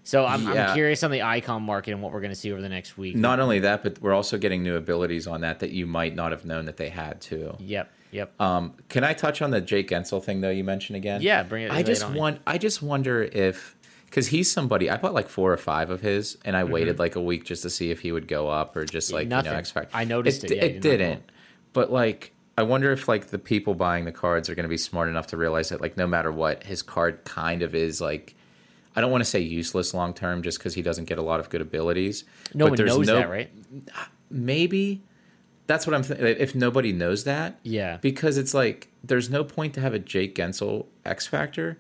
So 0.03 0.25
I'm, 0.27 0.43
Yeah. 0.45 0.69
I'm 0.71 0.75
curious 0.75 1.03
on 1.03 1.11
the 1.11 1.23
icon 1.23 1.63
market 1.63 1.93
and 1.93 2.03
what 2.03 2.13
we're 2.13 2.21
going 2.21 2.31
to 2.33 2.37
see 2.37 2.51
over 2.53 2.61
the 2.63 2.69
next 2.69 2.97
week. 2.97 3.15
Not 3.17 3.39
only 3.41 3.61
that, 3.61 3.83
but 3.83 4.01
we're 4.01 4.15
also 4.15 4.39
getting 4.39 4.63
new 4.63 4.77
abilities 4.77 5.27
on 5.27 5.43
that 5.43 5.61
that 5.61 5.71
you 5.71 5.87
might 5.87 6.15
not 6.15 6.33
have 6.33 6.45
known 6.45 6.65
that 6.67 6.77
they 6.77 6.89
had 6.89 7.21
too. 7.21 7.57
Yep. 7.61 7.91
Yep. 8.13 8.41
Um, 8.41 8.75
can 8.89 9.05
I 9.05 9.13
touch 9.13 9.41
on 9.41 9.51
the 9.51 9.61
Jake 9.61 9.89
Guentzel 9.91 10.23
thing 10.25 10.41
though? 10.41 10.51
You 10.51 10.65
mentioned 10.65 10.97
again. 10.97 11.23
Yeah, 11.23 11.43
bring 11.45 11.65
it- 11.65 11.71
I 11.71 11.83
just 11.83 12.03
on 12.03 12.15
want. 12.15 12.41
I 12.47 12.59
just 12.59 12.83
wonder 12.83 13.23
if 13.23 13.77
because 14.07 14.27
he's 14.27 14.51
somebody 14.51 14.91
I 14.91 14.97
bought 14.97 15.15
like 15.15 15.29
four 15.29 15.53
or 15.53 15.57
five 15.57 15.91
of 15.91 16.01
his, 16.01 16.37
and 16.45 16.57
I 16.57 16.65
waited 16.65 16.99
like 16.99 17.15
a 17.15 17.21
week 17.21 17.45
just 17.45 17.63
to 17.63 17.71
see 17.71 17.93
if 17.93 18.01
he 18.01 18.11
would 18.11 18.27
go 18.27 18.49
up 18.49 18.75
or 18.75 18.85
just 18.85 19.13
like 19.13 19.25
you 19.25 19.29
Nothing. 19.29 19.53
know 19.53 19.59
X 19.59 19.71
Factor. 19.71 19.97
I 19.97 20.03
noticed 20.05 20.43
it, 20.43 20.57
yeah, 20.57 20.65
it 20.65 20.81
didn't, 20.81 21.23
but 21.73 21.93
like. 21.93 22.33
I 22.59 22.63
wonder 22.63 22.93
if 22.93 23.09
like 23.09 23.29
the 23.29 23.39
people 23.39 23.75
buying 23.75 24.05
the 24.05 24.13
cards 24.13 24.51
are 24.51 24.55
going 24.55 24.65
to 24.65 24.69
be 24.69 24.77
smart 24.77 25.09
enough 25.09 25.29
to 25.29 25.39
realize 25.39 25.71
that 25.71 25.81
like 25.81 25.97
no 25.97 26.07
matter 26.07 26.31
what 26.31 26.65
his 26.65 26.83
card 26.83 27.25
kind 27.25 27.63
of 27.63 27.75
is 27.75 28.03
like 28.03 28.35
I 28.97 29.01
don't 29.01 29.11
want 29.11 29.23
to 29.23 29.31
say 29.31 29.41
useless 29.41 29.95
long 29.95 30.13
term 30.15 30.43
just 30.43 30.59
because 30.59 30.75
he 30.75 30.83
doesn't 30.83 31.05
get 31.05 31.19
a 31.19 31.23
lot 31.23 31.39
of 31.41 31.49
good 31.49 31.61
abilities. 31.61 32.25
no 32.55 32.69
but 32.69 32.79
one 32.79 32.87
knows 32.89 33.07
no- 33.07 33.15
that, 33.17 33.31
right? 33.31 33.51
maybe 34.31 35.03
that's 35.67 35.87
what 35.87 35.95
I'm 35.95 36.03
thinking. 36.03 36.27
If 36.27 36.55
nobody 36.55 36.93
knows 36.93 37.25
that, 37.25 37.59
Yeah. 37.63 37.99
because 38.01 38.37
it's 38.37 38.55
like 38.55 38.89
there's 39.05 39.31
no 39.31 39.45
point 39.45 39.75
to 39.75 39.81
have 39.81 39.95
a 39.95 39.99
Jake 39.99 40.35
Guentzel 40.35 40.87
X 41.05 41.27
Factor 41.27 41.79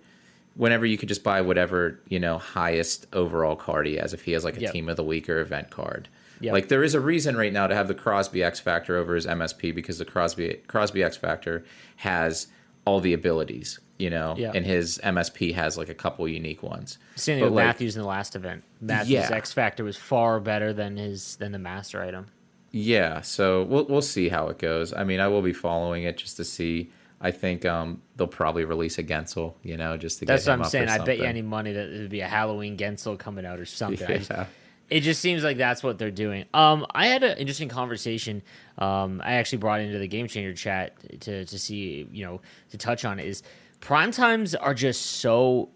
whenever 0.54 0.84
you 0.86 0.96
could 0.98 1.08
just 1.08 1.22
buy 1.24 1.40
whatever 1.40 2.00
you 2.08 2.18
know 2.18 2.38
highest 2.38 3.06
overall 3.12 3.56
card 3.56 3.86
he 3.86 3.96
has 3.96 4.12
if 4.12 4.22
he 4.22 4.32
has 4.32 4.44
like 4.44 4.56
a 4.56 4.60
Yep. 4.62 4.72
team 4.72 4.88
of 4.88 4.96
the 4.96 5.04
week 5.04 5.28
or 5.28 5.40
event 5.40 5.70
card. 5.70 6.08
Yep. 6.40 6.52
Like 6.52 6.68
there 6.68 6.82
is 6.84 6.94
a 6.94 7.00
reason 7.00 7.36
right 7.36 7.52
now 7.52 7.66
to 7.66 7.74
have 7.74 7.88
the 7.88 7.94
Crosby 7.94 8.42
X 8.42 8.60
Factor 8.60 8.96
over 8.96 9.14
his 9.14 9.26
MSP 9.26 9.74
because 9.74 9.98
the 9.98 10.04
Crosby 10.04 10.60
Crosby 10.68 11.02
X 11.02 11.16
Factor 11.16 11.64
has 11.96 12.46
all 12.86 13.00
the 13.00 13.12
abilities, 13.12 13.78
you 14.00 14.10
know, 14.10 14.34
Yeah. 14.38 14.52
and 14.54 14.64
his 14.64 14.98
MSP 15.02 15.54
has 15.54 15.76
like 15.78 15.88
a 15.88 15.94
couple 15.94 16.26
unique 16.28 16.62
ones. 16.62 16.98
Same 17.16 17.36
thing 17.36 17.44
with 17.44 17.52
like, 17.52 17.66
Matthews 17.66 17.96
in 17.96 18.02
the 18.02 18.08
last 18.08 18.34
event. 18.36 18.64
Matthews' 18.80 19.10
Yeah. 19.10 19.28
X 19.32 19.52
Factor 19.52 19.84
was 19.84 19.96
far 19.96 20.40
better 20.40 20.72
than 20.72 20.96
his 20.96 21.36
than 21.36 21.52
the 21.52 21.58
master 21.58 22.02
item. 22.02 22.26
Yeah, 22.72 23.20
so 23.22 23.64
we'll 23.64 23.84
we'll 23.86 24.02
see 24.02 24.28
how 24.28 24.48
it 24.48 24.58
goes. 24.58 24.92
I 24.92 25.04
mean, 25.04 25.20
I 25.20 25.28
will 25.28 25.42
be 25.42 25.52
following 25.52 26.04
it 26.04 26.16
just 26.16 26.36
to 26.38 26.44
see. 26.44 26.90
I 27.22 27.32
think 27.32 27.66
um, 27.66 28.00
they'll 28.16 28.26
probably 28.26 28.64
release 28.64 28.96
a 28.96 29.02
Guentzel, 29.02 29.52
you 29.62 29.76
know, 29.76 29.96
just 29.98 30.20
to 30.20 30.24
That's 30.24 30.46
get 30.46 30.52
what 30.58 30.64
I'm 30.64 30.70
saying. 30.70 30.88
I 30.88 30.98
bet 31.04 31.18
you 31.18 31.24
any 31.24 31.42
money 31.42 31.72
that 31.72 31.88
it 31.90 32.00
would 32.00 32.10
be 32.10 32.20
a 32.20 32.26
Halloween 32.28 32.78
Guentzel 32.78 33.18
coming 33.18 33.44
out 33.44 33.60
or 33.60 33.66
something. 33.66 34.06
Just- 34.08 34.30
Yeah. 34.30 34.46
it 34.88 35.00
just 35.00 35.20
seems 35.20 35.44
like 35.44 35.58
that's 35.58 35.82
what 35.82 35.98
they're 35.98 36.10
doing. 36.10 36.46
Um, 36.54 36.86
I 36.94 37.08
had 37.08 37.22
an 37.22 37.36
interesting 37.36 37.68
conversation. 37.68 38.40
Um, 38.78 39.20
I 39.22 39.34
actually 39.34 39.58
brought 39.58 39.80
into 39.80 39.98
the 39.98 40.08
Game 40.08 40.28
Changer 40.28 40.54
chat 40.54 40.94
to 41.22 41.44
to 41.44 41.58
see, 41.58 42.08
you 42.10 42.24
know, 42.24 42.40
to 42.70 42.78
touch 42.78 43.04
on 43.04 43.18
it 43.18 43.26
is 43.26 43.42
prime 43.80 44.10
times 44.10 44.54
are 44.54 44.74
just 44.74 45.02
so 45.02 45.70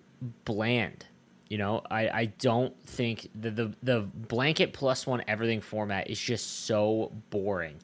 bland. 0.45 1.07
You 1.49 1.59
know, 1.59 1.83
I, 1.91 2.09
I 2.09 2.25
don't 2.39 2.75
think 2.87 3.29
the, 3.35 3.51
the 3.51 3.73
the 3.83 4.01
blanket 4.01 4.73
plus 4.73 5.07
one 5.07 5.23
everything 5.29 5.61
format 5.61 6.09
is 6.09 6.19
just 6.19 6.65
so 6.67 7.13
boring. 7.31 7.77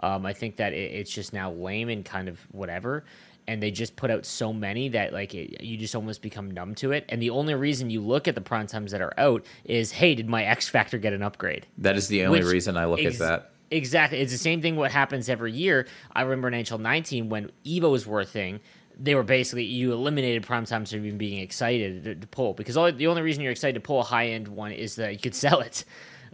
Um, 0.00 0.26
I 0.26 0.32
think 0.32 0.56
that 0.56 0.72
it, 0.72 0.92
it's 0.92 1.10
just 1.10 1.32
now 1.32 1.52
lame 1.52 1.88
and 1.88 2.04
kind 2.04 2.28
of 2.28 2.40
whatever. 2.52 3.04
And 3.46 3.62
they 3.62 3.70
just 3.70 3.94
put 3.94 4.10
out 4.10 4.24
so 4.24 4.52
many 4.52 4.88
that 4.90 5.12
like 5.12 5.34
it, 5.34 5.62
you 5.62 5.76
just 5.76 5.94
almost 5.94 6.22
become 6.22 6.50
numb 6.50 6.74
to 6.76 6.92
it. 6.92 7.04
And 7.08 7.20
the 7.20 7.30
only 7.30 7.54
reason 7.54 7.90
you 7.90 8.00
look 8.00 8.26
at 8.26 8.34
the 8.34 8.40
prime 8.40 8.66
times 8.66 8.90
that 8.92 9.02
are 9.02 9.12
out 9.18 9.44
is, 9.64 9.92
hey, 9.92 10.14
did 10.14 10.28
my 10.28 10.44
X 10.44 10.68
Factor 10.68 10.98
get 10.98 11.12
an 11.12 11.22
upgrade? 11.22 11.66
That 11.78 11.96
is 11.96 12.08
the 12.08 12.24
only 12.24 12.40
Which 12.40 12.52
reason 12.52 12.76
I 12.76 12.86
look 12.86 13.00
ex- 13.00 13.20
at 13.20 13.26
that. 13.26 13.50
Exactly. 13.70 14.20
It's 14.20 14.32
the 14.32 14.38
same 14.38 14.62
thing 14.62 14.76
what 14.76 14.92
happens 14.92 15.28
every 15.28 15.52
year. 15.52 15.86
I 16.12 16.22
remember 16.22 16.48
in 16.48 16.54
NHL 16.54 16.80
19 16.80 17.28
when 17.28 17.50
Evos 17.64 18.06
were 18.06 18.20
a 18.20 18.24
thing, 18.26 18.60
they 18.98 19.14
were 19.14 19.22
basically 19.22 19.64
you 19.64 19.92
eliminated 19.92 20.44
prime 20.44 20.64
times 20.64 20.90
from 20.90 21.04
even 21.04 21.18
being 21.18 21.40
excited 21.40 22.04
to, 22.04 22.14
to 22.14 22.26
pull 22.28 22.54
because 22.54 22.76
all, 22.76 22.90
the 22.92 23.06
only 23.06 23.22
reason 23.22 23.42
you're 23.42 23.52
excited 23.52 23.74
to 23.74 23.80
pull 23.80 24.00
a 24.00 24.04
high 24.04 24.28
end 24.28 24.48
one 24.48 24.72
is 24.72 24.96
that 24.96 25.12
you 25.12 25.18
could 25.18 25.34
sell 25.44 25.60
it. 25.60 25.84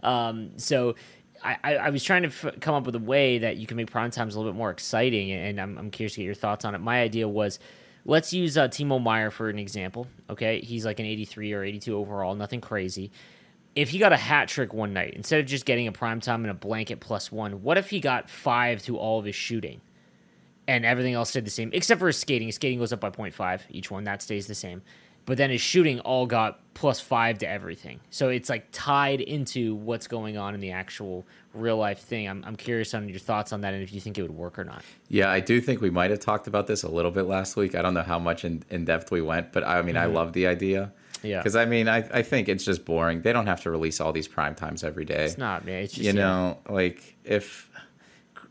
Um, 0.03 0.57
so 0.57 0.95
I, 1.43 1.75
I, 1.75 1.89
was 1.89 2.03
trying 2.03 2.23
to 2.23 2.27
f- 2.27 2.59
come 2.59 2.75
up 2.75 2.85
with 2.85 2.95
a 2.95 2.99
way 2.99 3.39
that 3.39 3.57
you 3.57 3.65
can 3.65 3.77
make 3.77 3.89
prime 3.89 4.11
times 4.11 4.35
a 4.35 4.39
little 4.39 4.51
bit 4.51 4.57
more 4.57 4.69
exciting, 4.69 5.31
and 5.31 5.59
I'm, 5.59 5.77
I'm 5.77 5.91
curious 5.91 6.13
to 6.13 6.19
get 6.19 6.25
your 6.25 6.35
thoughts 6.35 6.65
on 6.65 6.75
it. 6.75 6.79
My 6.79 7.01
idea 7.01 7.27
was 7.27 7.59
let's 8.05 8.33
use 8.33 8.57
uh, 8.57 8.67
Timo 8.67 9.01
Meier 9.01 9.31
for 9.31 9.49
an 9.49 9.59
example. 9.59 10.07
Okay, 10.29 10.61
he's 10.61 10.85
like 10.85 10.99
an 10.99 11.05
83 11.05 11.53
or 11.53 11.63
82 11.63 11.95
overall, 11.95 12.35
nothing 12.35 12.61
crazy. 12.61 13.11
If 13.75 13.89
he 13.89 13.99
got 13.99 14.11
a 14.11 14.17
hat 14.17 14.49
trick 14.49 14.73
one 14.73 14.93
night, 14.93 15.13
instead 15.15 15.39
of 15.39 15.45
just 15.45 15.65
getting 15.65 15.87
a 15.87 15.91
prime 15.91 16.19
time 16.19 16.43
and 16.43 16.51
a 16.51 16.55
blanket 16.55 16.99
plus 16.99 17.31
one, 17.31 17.63
what 17.63 17.77
if 17.77 17.89
he 17.89 17.99
got 17.99 18.29
five 18.29 18.81
to 18.83 18.97
all 18.97 19.17
of 19.17 19.25
his 19.25 19.35
shooting? 19.35 19.81
And 20.67 20.85
everything 20.85 21.13
else 21.13 21.29
stayed 21.29 21.45
the 21.45 21.51
same 21.51 21.69
except 21.73 21.99
for 21.99 22.07
his 22.07 22.17
skating. 22.17 22.47
His 22.47 22.55
skating 22.55 22.79
goes 22.79 22.93
up 22.93 22.99
by 22.99 23.09
0.5 23.09 23.61
each 23.69 23.91
one. 23.91 24.03
That 24.03 24.21
stays 24.21 24.47
the 24.47 24.55
same. 24.55 24.81
But 25.25 25.37
then 25.37 25.51
his 25.51 25.61
shooting 25.61 25.99
all 25.99 26.25
got 26.25 26.59
plus 26.73 26.99
five 26.99 27.37
to 27.39 27.47
everything. 27.47 27.99
So 28.09 28.29
it's 28.29 28.49
like 28.49 28.67
tied 28.71 29.21
into 29.21 29.75
what's 29.75 30.07
going 30.07 30.37
on 30.37 30.55
in 30.55 30.61
the 30.61 30.71
actual 30.71 31.25
real 31.53 31.77
life 31.77 31.99
thing. 31.99 32.27
I'm, 32.27 32.43
I'm 32.43 32.55
curious 32.55 32.93
on 32.93 33.07
your 33.07 33.19
thoughts 33.19 33.53
on 33.53 33.61
that 33.61 33.73
and 33.73 33.83
if 33.83 33.93
you 33.93 33.99
think 33.99 34.17
it 34.17 34.23
would 34.23 34.31
work 34.31 34.57
or 34.57 34.63
not. 34.63 34.83
Yeah, 35.09 35.29
I 35.29 35.39
do 35.39 35.61
think 35.61 35.79
we 35.79 35.91
might 35.91 36.09
have 36.09 36.19
talked 36.19 36.47
about 36.47 36.65
this 36.65 36.81
a 36.83 36.89
little 36.89 37.11
bit 37.11 37.23
last 37.23 37.55
week. 37.55 37.75
I 37.75 37.81
don't 37.83 37.93
know 37.93 38.01
how 38.01 38.17
much 38.17 38.45
in, 38.45 38.63
in 38.69 38.85
depth 38.85 39.11
we 39.11 39.21
went, 39.21 39.51
but 39.51 39.63
I 39.63 39.81
mean, 39.83 39.95
I 39.95 40.05
love 40.05 40.33
the 40.33 40.47
idea. 40.47 40.85
Mm-hmm. 40.85 41.27
Yeah. 41.27 41.37
Because 41.37 41.55
I 41.55 41.65
mean, 41.65 41.87
I, 41.87 41.97
I 42.11 42.23
think 42.23 42.49
it's 42.49 42.65
just 42.65 42.83
boring. 42.83 43.21
They 43.21 43.31
don't 43.31 43.45
have 43.45 43.61
to 43.61 43.71
release 43.71 44.01
all 44.01 44.11
these 44.11 44.27
prime 44.27 44.55
times 44.55 44.83
every 44.83 45.05
day. 45.05 45.25
It's 45.25 45.37
not, 45.37 45.65
man. 45.65 45.83
It's 45.83 45.93
just, 45.93 46.03
you 46.03 46.13
yeah. 46.13 46.19
know, 46.19 46.57
like 46.67 47.15
if 47.23 47.69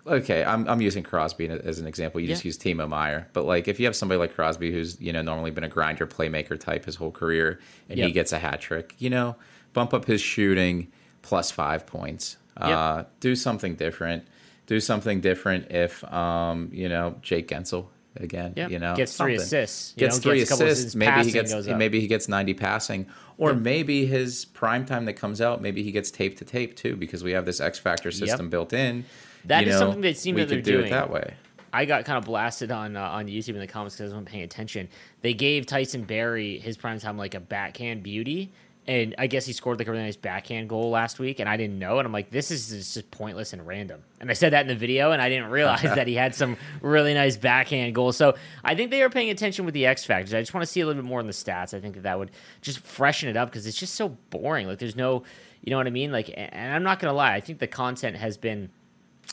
okay, 0.06 0.44
I'm 0.44 0.68
I'm 0.68 0.80
using 0.80 1.02
Crosby 1.02 1.48
as 1.48 1.78
an 1.78 1.86
example. 1.86 2.20
You 2.20 2.26
just 2.26 2.44
use 2.44 2.58
Timo 2.58 2.88
Meier, 2.88 3.28
but 3.32 3.44
like 3.44 3.68
if 3.68 3.78
you 3.78 3.86
have 3.86 3.96
somebody 3.96 4.18
like 4.18 4.34
Crosby 4.34 4.72
who's 4.72 5.00
you 5.00 5.12
know 5.12 5.22
normally 5.22 5.50
been 5.50 5.64
a 5.64 5.68
grinder 5.68 6.06
playmaker 6.06 6.58
type 6.58 6.84
his 6.84 6.96
whole 6.96 7.10
career, 7.12 7.60
and 7.88 7.98
he 7.98 8.12
gets 8.12 8.32
a 8.32 8.38
hat 8.38 8.60
trick, 8.60 8.94
you 8.98 9.10
know, 9.10 9.36
bump 9.72 9.94
up 9.94 10.04
his 10.04 10.20
shooting 10.20 10.88
plus 11.22 11.50
five 11.50 11.86
points. 11.86 12.36
Uh, 12.56 13.04
do 13.20 13.34
something 13.34 13.74
different. 13.74 14.24
Do 14.66 14.80
something 14.80 15.20
different 15.20 15.70
if 15.70 16.04
um 16.12 16.68
you 16.72 16.88
know 16.88 17.16
Jake 17.22 17.48
Guentzel 17.48 17.86
again. 18.16 18.54
Yeah. 18.56 18.68
You 18.68 18.78
know 18.78 18.94
Gets 18.94 19.16
three 19.16 19.36
assists, 19.36 19.94
you 19.96 20.00
Gets 20.00 20.16
know, 20.16 20.22
three 20.22 20.38
gets 20.38 20.50
assists. 20.50 20.78
assists, 20.80 20.94
Maybe 20.94 21.24
he 21.24 21.30
gets 21.32 21.52
maybe 21.66 22.00
he 22.00 22.06
gets 22.06 22.28
ninety 22.28 22.54
passing, 22.54 23.06
or 23.38 23.54
maybe 23.54 24.06
his 24.06 24.44
prime 24.44 24.84
time 24.84 25.04
that 25.06 25.14
comes 25.14 25.40
out. 25.40 25.60
Maybe 25.62 25.82
he 25.82 25.92
gets 25.92 26.10
tape 26.10 26.36
to 26.38 26.44
tape 26.44 26.76
too 26.76 26.96
because 26.96 27.24
we 27.24 27.32
have 27.32 27.46
this 27.46 27.60
X 27.60 27.78
Factor 27.78 28.10
system 28.10 28.48
built 28.50 28.72
in. 28.72 29.04
That 29.46 29.64
you 29.64 29.68
is 29.68 29.74
know, 29.74 29.80
something 29.80 30.02
that 30.02 30.16
seems 30.16 30.38
that 30.38 30.48
they're 30.48 30.60
do 30.60 30.72
doing. 30.72 30.86
it 30.86 30.90
that 30.90 31.10
way. 31.10 31.34
I 31.72 31.84
got 31.84 32.04
kind 32.04 32.18
of 32.18 32.24
blasted 32.24 32.70
on 32.70 32.96
uh, 32.96 33.02
on 33.02 33.26
YouTube 33.26 33.50
in 33.50 33.60
the 33.60 33.66
comments 33.66 33.96
because 33.96 34.12
I 34.12 34.14
wasn't 34.14 34.28
paying 34.28 34.44
attention. 34.44 34.88
They 35.22 35.34
gave 35.34 35.66
Tyson 35.66 36.04
Barrie 36.04 36.58
his 36.58 36.76
prime 36.76 36.98
time 36.98 37.16
like 37.16 37.34
a 37.34 37.40
backhand 37.40 38.02
beauty, 38.02 38.52
and 38.88 39.14
I 39.18 39.28
guess 39.28 39.46
he 39.46 39.52
scored 39.52 39.78
like 39.78 39.86
a 39.86 39.92
really 39.92 40.02
nice 40.02 40.16
backhand 40.16 40.68
goal 40.68 40.90
last 40.90 41.20
week, 41.20 41.38
and 41.38 41.48
I 41.48 41.56
didn't 41.56 41.78
know. 41.78 41.98
And 41.98 42.06
I'm 42.06 42.12
like, 42.12 42.30
this 42.30 42.50
is 42.50 42.70
just 42.70 43.10
pointless 43.12 43.52
and 43.52 43.64
random. 43.64 44.02
And 44.20 44.30
I 44.30 44.32
said 44.32 44.52
that 44.52 44.62
in 44.62 44.66
the 44.66 44.74
video, 44.74 45.12
and 45.12 45.22
I 45.22 45.28
didn't 45.28 45.50
realize 45.50 45.82
that 45.82 46.08
he 46.08 46.14
had 46.14 46.34
some 46.34 46.56
really 46.80 47.14
nice 47.14 47.36
backhand 47.36 47.94
goals. 47.94 48.16
So 48.16 48.34
I 48.64 48.74
think 48.74 48.90
they 48.90 49.02
are 49.02 49.10
paying 49.10 49.30
attention 49.30 49.64
with 49.64 49.74
the 49.74 49.86
X 49.86 50.04
factors. 50.04 50.34
I 50.34 50.40
just 50.40 50.52
want 50.52 50.62
to 50.62 50.66
see 50.66 50.80
a 50.80 50.86
little 50.86 51.00
bit 51.00 51.08
more 51.08 51.20
in 51.20 51.26
the 51.26 51.32
stats. 51.32 51.72
I 51.72 51.80
think 51.80 51.94
that 51.94 52.02
that 52.02 52.18
would 52.18 52.32
just 52.62 52.80
freshen 52.80 53.28
it 53.28 53.36
up 53.36 53.48
because 53.48 53.64
it's 53.64 53.78
just 53.78 53.94
so 53.94 54.08
boring. 54.30 54.66
Like 54.66 54.80
there's 54.80 54.96
no, 54.96 55.22
you 55.62 55.70
know 55.70 55.76
what 55.76 55.86
I 55.86 55.90
mean? 55.90 56.10
Like, 56.10 56.34
and 56.36 56.74
I'm 56.74 56.82
not 56.82 56.98
gonna 56.98 57.12
lie, 57.12 57.32
I 57.34 57.40
think 57.40 57.60
the 57.60 57.68
content 57.68 58.16
has 58.16 58.36
been 58.36 58.70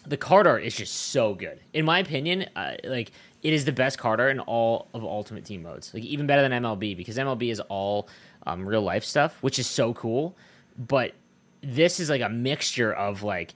the 0.05 0.17
card 0.17 0.47
art 0.47 0.63
is 0.63 0.75
just 0.75 0.93
so 0.93 1.33
good. 1.33 1.59
In 1.73 1.85
my 1.85 1.99
opinion, 1.99 2.45
uh, 2.55 2.75
like 2.83 3.11
it 3.43 3.53
is 3.53 3.65
the 3.65 3.71
best 3.71 3.97
card 3.97 4.19
art 4.19 4.31
in 4.31 4.39
all 4.41 4.87
of 4.93 5.03
Ultimate 5.03 5.45
Team 5.45 5.63
modes. 5.63 5.93
Like 5.93 6.03
even 6.03 6.27
better 6.27 6.41
than 6.41 6.51
MLB 6.63 6.95
because 6.95 7.17
MLB 7.17 7.51
is 7.51 7.59
all 7.61 8.07
um, 8.45 8.67
real 8.67 8.81
life 8.81 9.03
stuff, 9.03 9.41
which 9.41 9.59
is 9.59 9.67
so 9.67 9.93
cool. 9.93 10.35
But 10.77 11.13
this 11.61 11.99
is 11.99 12.09
like 12.09 12.21
a 12.21 12.29
mixture 12.29 12.93
of 12.93 13.23
like 13.23 13.53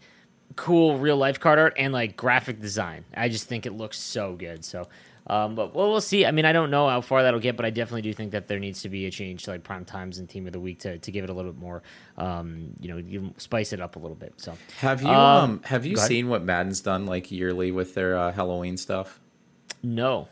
cool 0.55 0.97
real 0.97 1.17
life 1.17 1.39
card 1.39 1.59
art 1.59 1.73
and 1.77 1.93
like 1.93 2.17
graphic 2.17 2.59
design. 2.59 3.05
I 3.15 3.29
just 3.29 3.47
think 3.47 3.65
it 3.65 3.73
looks 3.73 3.97
so 3.97 4.35
good. 4.35 4.65
So, 4.65 4.87
um, 5.31 5.55
but 5.55 5.73
well, 5.73 5.89
we'll 5.89 6.01
see. 6.01 6.25
I 6.25 6.31
mean, 6.31 6.43
I 6.43 6.51
don't 6.51 6.69
know 6.69 6.89
how 6.89 6.99
far 6.99 7.23
that'll 7.23 7.39
get, 7.39 7.55
but 7.55 7.65
I 7.65 7.69
definitely 7.69 8.01
do 8.01 8.11
think 8.11 8.31
that 8.33 8.49
there 8.49 8.59
needs 8.59 8.81
to 8.81 8.89
be 8.89 9.05
a 9.05 9.11
change 9.11 9.43
to 9.43 9.51
like 9.51 9.63
prime 9.63 9.85
times 9.85 10.17
and 10.17 10.27
team 10.27 10.45
of 10.45 10.51
the 10.51 10.59
week 10.59 10.79
to, 10.79 10.97
to 10.97 11.11
give 11.11 11.23
it 11.23 11.29
a 11.29 11.33
little 11.33 11.53
bit 11.53 11.61
more, 11.61 11.83
um, 12.17 12.73
you 12.81 12.89
know, 12.89 12.97
you 12.97 13.33
spice 13.37 13.71
it 13.71 13.79
up 13.79 13.95
a 13.95 13.99
little 13.99 14.17
bit. 14.17 14.33
So, 14.35 14.57
Have 14.79 15.01
you 15.01 15.07
Um, 15.07 15.15
um, 15.15 15.61
have 15.63 15.85
you 15.85 15.95
seen 15.95 16.27
what 16.27 16.43
Madden's 16.43 16.81
done 16.81 17.05
like 17.05 17.31
yearly 17.31 17.71
with 17.71 17.93
their 17.93 18.17
uh, 18.17 18.33
Halloween 18.33 18.75
stuff? 18.75 19.21
no, 19.81 20.27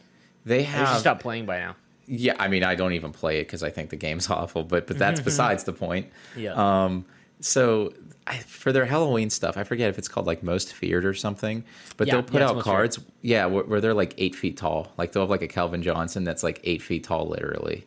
They 0.46 0.66
should 0.66 0.74
have 0.74 1.00
stop 1.00 1.22
playing 1.22 1.46
by 1.46 1.60
now. 1.60 1.76
Yeah, 2.06 2.36
I 2.38 2.48
mean, 2.50 2.64
I 2.64 2.76
don't 2.76 2.94
even 2.94 3.12
play 3.14 3.40
it 3.40 3.44
because 3.44 3.64
I 3.64 3.70
think 3.70 3.92
the 3.92 3.96
game's 3.96 4.30
awful. 4.32 4.64
But 4.64 4.86
but 4.86 4.98
that's 4.98 5.22
besides 5.32 5.64
the 5.64 5.74
point. 5.74 6.08
Yeah. 6.36 6.54
Um. 6.56 7.06
So 7.39 7.93
I, 8.28 8.38
for 8.39 8.71
their 8.71 8.86
Halloween 8.86 9.30
stuff, 9.30 9.58
I 9.58 9.63
forget 9.63 9.89
if 9.89 9.97
it's 9.97 10.08
called 10.08 10.28
like 10.28 10.43
Most 10.43 10.73
Feared 10.73 11.06
or 11.06 11.13
something. 11.13 11.63
But 11.97 12.08
Yeah, 12.08 12.15
they'll 12.15 12.23
put 12.23 12.41
yeah, 12.41 12.49
out 12.49 12.56
Most 12.56 12.65
Feared. 12.65 12.75
cards. 12.75 12.99
Yeah, 13.21 13.45
where, 13.45 13.63
where 13.63 13.82
they're 13.82 13.93
like 13.93 14.13
eight 14.17 14.36
feet 14.36 14.58
tall. 14.58 14.91
Like 14.97 15.12
they'll 15.13 15.23
have 15.23 15.30
like 15.30 15.41
a 15.41 15.47
Calvin 15.47 15.82
Johnson 15.82 16.23
that's 16.23 16.43
like 16.43 16.60
eight 16.63 16.82
feet 16.82 17.04
tall, 17.04 17.28
literally. 17.28 17.86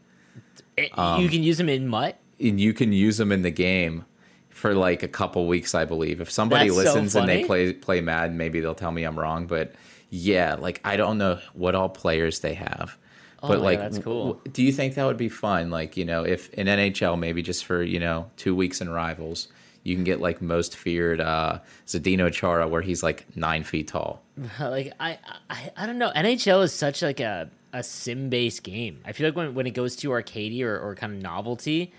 It- 0.77 0.97
Um, 0.99 1.21
you 1.23 1.29
can 1.29 1.43
use 1.43 1.59
them 1.59 1.69
in 1.69 1.87
MUT. 1.89 2.17
And 2.41 2.61
you 2.61 2.73
can 2.73 2.93
use 2.93 3.19
them 3.19 3.31
in 3.31 3.43
the 3.43 3.51
game 3.51 4.05
for 4.49 4.75
like 4.75 5.03
a 5.03 5.09
couple 5.09 5.47
weeks, 5.47 5.75
I 5.75 5.85
believe. 5.85 6.21
If 6.21 6.31
somebody 6.31 6.69
That's 6.71 6.77
so 6.79 6.85
listens 6.95 7.15
and 7.15 7.29
they 7.29 7.45
play 7.45 7.73
play 7.73 8.01
Madden, 8.01 8.37
maybe 8.37 8.61
they'll 8.61 8.75
tell 8.75 8.91
me 8.91 9.05
I'm 9.05 9.19
wrong. 9.19 9.47
But 9.47 9.75
yeah, 10.11 10.55
like 10.55 10.81
I 10.85 10.97
don't 10.97 11.19
know 11.19 11.39
what 11.53 11.75
all 11.75 11.89
players 11.89 12.41
they 12.41 12.55
have. 12.55 12.97
Oh 13.43 13.49
but 13.49 13.59
my 13.59 13.65
like, 13.65 13.79
that's 13.79 13.99
cool. 13.99 14.35
w- 14.35 14.53
do 14.53 14.63
you 14.63 14.73
think 14.73 14.95
that 14.95 15.05
would 15.05 15.17
be 15.17 15.29
fun? 15.29 15.71
Like, 15.71 15.97
you 15.97 16.05
know, 16.05 16.25
if 16.25 16.49
in 16.55 16.67
NHL, 16.69 17.19
maybe 17.19 17.43
just 17.43 17.65
for 17.65 17.83
you 17.83 17.99
know 17.99 18.31
two 18.37 18.55
weeks 18.55 18.81
in 18.81 18.89
rivals, 18.89 19.49
you 19.83 19.95
can 19.97 20.05
get 20.05 20.21
like 20.21 20.41
most 20.41 20.77
feared 20.77 21.21
uh, 21.21 21.59
Zdeno 21.87 22.33
Chara, 22.33 22.69
where 22.69 22.83
he's 22.83 23.03
like 23.03 23.27
nine 23.37 23.65
feet 23.65 23.89
tall. 23.89 24.23
like 24.61 24.93
I, 25.01 25.19
I 25.51 25.73
I 25.77 25.87
don't 25.87 25.99
know. 25.99 26.13
NHL 26.15 26.63
is 26.63 26.73
such 26.73 27.03
like 27.03 27.21
a 27.21 27.51
a 27.73 27.83
sim 27.83 28.29
based 28.29 28.63
game. 28.63 29.01
I 29.05 29.13
feel 29.13 29.27
like 29.27 29.37
when 29.37 29.55
when 29.55 29.67
it 29.67 29.73
goes 29.73 29.97
to 29.97 30.11
arcadey 30.11 30.63
or, 30.63 30.79
or 30.79 30.95
kind 30.95 31.13
of 31.15 31.21
novelty, 31.21 31.93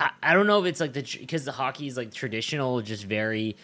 I, 0.00 0.10
I 0.22 0.34
don't 0.34 0.46
know 0.46 0.60
if 0.60 0.66
it's 0.66 0.80
like 0.80 0.92
the 0.92 1.02
because 1.18 1.44
the 1.44 1.52
hockey 1.52 1.86
is 1.86 1.96
like 1.96 2.14
traditional, 2.14 2.80
just 2.80 3.04
very, 3.04 3.56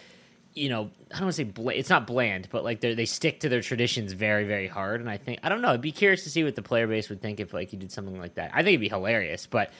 you 0.54 0.68
know, 0.68 0.90
I 1.10 1.14
don't 1.14 1.22
want 1.22 1.32
to 1.34 1.36
say 1.36 1.44
bland. 1.44 1.78
It's 1.78 1.90
not 1.90 2.06
bland, 2.06 2.48
but 2.50 2.64
like 2.64 2.80
they 2.80 2.94
they 2.94 3.04
stick 3.06 3.40
to 3.40 3.48
their 3.48 3.60
traditions 3.60 4.12
very 4.12 4.44
very 4.44 4.68
hard. 4.68 5.00
And 5.00 5.10
I 5.10 5.16
think 5.16 5.40
I 5.42 5.48
don't 5.48 5.62
know. 5.62 5.68
I'd 5.68 5.80
be 5.80 5.92
curious 5.92 6.24
to 6.24 6.30
see 6.30 6.44
what 6.44 6.54
the 6.54 6.62
player 6.62 6.86
base 6.86 7.08
would 7.08 7.20
think 7.20 7.40
if 7.40 7.52
like 7.52 7.72
you 7.72 7.78
did 7.78 7.92
something 7.92 8.18
like 8.18 8.34
that. 8.34 8.50
I 8.52 8.58
think 8.58 8.68
it'd 8.68 8.80
be 8.80 8.88
hilarious, 8.88 9.46
but. 9.46 9.70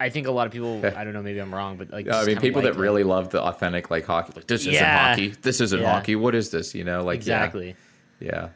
I 0.00 0.10
think 0.10 0.28
a 0.28 0.30
lot 0.30 0.46
of 0.46 0.52
people. 0.52 0.80
I 0.96 1.02
don't 1.02 1.12
know. 1.12 1.22
Maybe 1.22 1.40
I'm 1.40 1.52
wrong, 1.52 1.76
but 1.76 1.90
like 1.90 2.08
I 2.08 2.24
mean, 2.24 2.38
people 2.38 2.62
that 2.62 2.76
it. 2.76 2.78
really 2.78 3.02
love 3.02 3.30
the 3.30 3.42
authentic 3.42 3.90
like 3.90 4.06
hockey, 4.06 4.32
like 4.36 4.46
this 4.46 4.64
isn't 4.64 4.86
hockey. 4.86 5.34
This 5.42 5.60
isn't 5.60 5.80
Yeah. 5.80 5.92
hockey. 5.92 6.14
What 6.14 6.36
is 6.36 6.50
this? 6.50 6.72
You 6.72 6.84
know, 6.84 7.02
like 7.02 7.16
yeah. 7.26 7.42
exactly. 7.42 7.74
Yeah. 8.20 8.50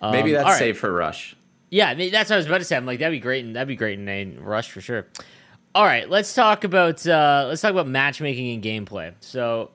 Maybe 0.00 0.30
that's 0.32 0.44
right. 0.44 0.58
safe 0.58 0.78
for 0.78 0.92
Rush. 0.92 1.34
Yeah, 1.70 1.88
I 1.88 1.96
mean, 1.96 2.12
that's 2.12 2.30
what 2.30 2.34
I 2.34 2.38
was 2.38 2.46
about 2.46 2.58
to 2.58 2.64
say. 2.64 2.76
I'm 2.76 2.86
like, 2.86 3.00
that'd 3.00 3.10
be 3.10 3.18
great, 3.18 3.44
and 3.44 3.56
that'd 3.56 3.66
be 3.66 3.74
great 3.74 3.98
in 3.98 4.08
a 4.08 4.24
rush 4.40 4.70
for 4.70 4.80
sure. 4.80 5.06
All 5.74 5.84
right, 5.84 6.08
let's 6.08 6.32
talk 6.32 6.62
about 6.62 7.04
uh, 7.04 7.46
let's 7.48 7.62
talk 7.62 7.72
about 7.72 7.88
matchmaking 7.88 8.54
and 8.54 8.62
gameplay. 8.62 9.12
So, 9.18 9.72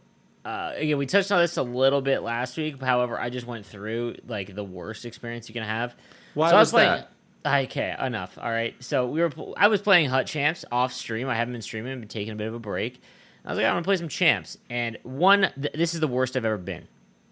uh, 0.49 0.73
again, 0.77 0.97
we 0.97 1.05
touched 1.05 1.31
on 1.31 1.41
this 1.41 1.57
a 1.57 1.63
little 1.63 2.01
bit 2.01 2.23
last 2.23 2.57
week. 2.57 2.81
However, 2.81 3.19
I 3.19 3.29
just 3.29 3.45
went 3.45 3.67
through 3.67 4.15
like 4.27 4.55
the 4.55 4.63
worst 4.63 5.05
experience 5.05 5.47
you 5.47 5.53
can 5.53 5.63
have. 5.63 5.95
Why 6.33 6.49
so 6.49 6.55
I 6.55 6.59
was 6.59 6.71
playing, 6.71 7.03
that? 7.45 7.65
Okay, 7.65 7.95
enough. 7.99 8.35
All 8.35 8.49
right. 8.49 8.73
So 8.79 9.05
we 9.05 9.21
were. 9.21 9.31
I 9.55 9.67
was 9.67 9.79
playing 9.79 10.09
Hut 10.09 10.25
Champs 10.25 10.65
off 10.71 10.91
stream. 10.91 11.29
I 11.29 11.35
haven't 11.35 11.51
been 11.51 11.61
streaming. 11.61 11.93
I've 11.93 11.99
been 11.99 12.09
taking 12.09 12.33
a 12.33 12.35
bit 12.35 12.47
of 12.47 12.55
a 12.55 12.59
break. 12.59 12.99
I 13.45 13.49
was 13.49 13.57
like, 13.57 13.67
I'm 13.67 13.73
gonna 13.73 13.83
play 13.83 13.97
some 13.97 14.09
champs, 14.09 14.57
and 14.71 14.97
one. 15.03 15.51
Th- 15.55 15.73
this 15.73 15.93
is 15.93 15.99
the 15.99 16.07
worst 16.07 16.35
I've 16.35 16.45
ever 16.45 16.57
been. 16.57 16.87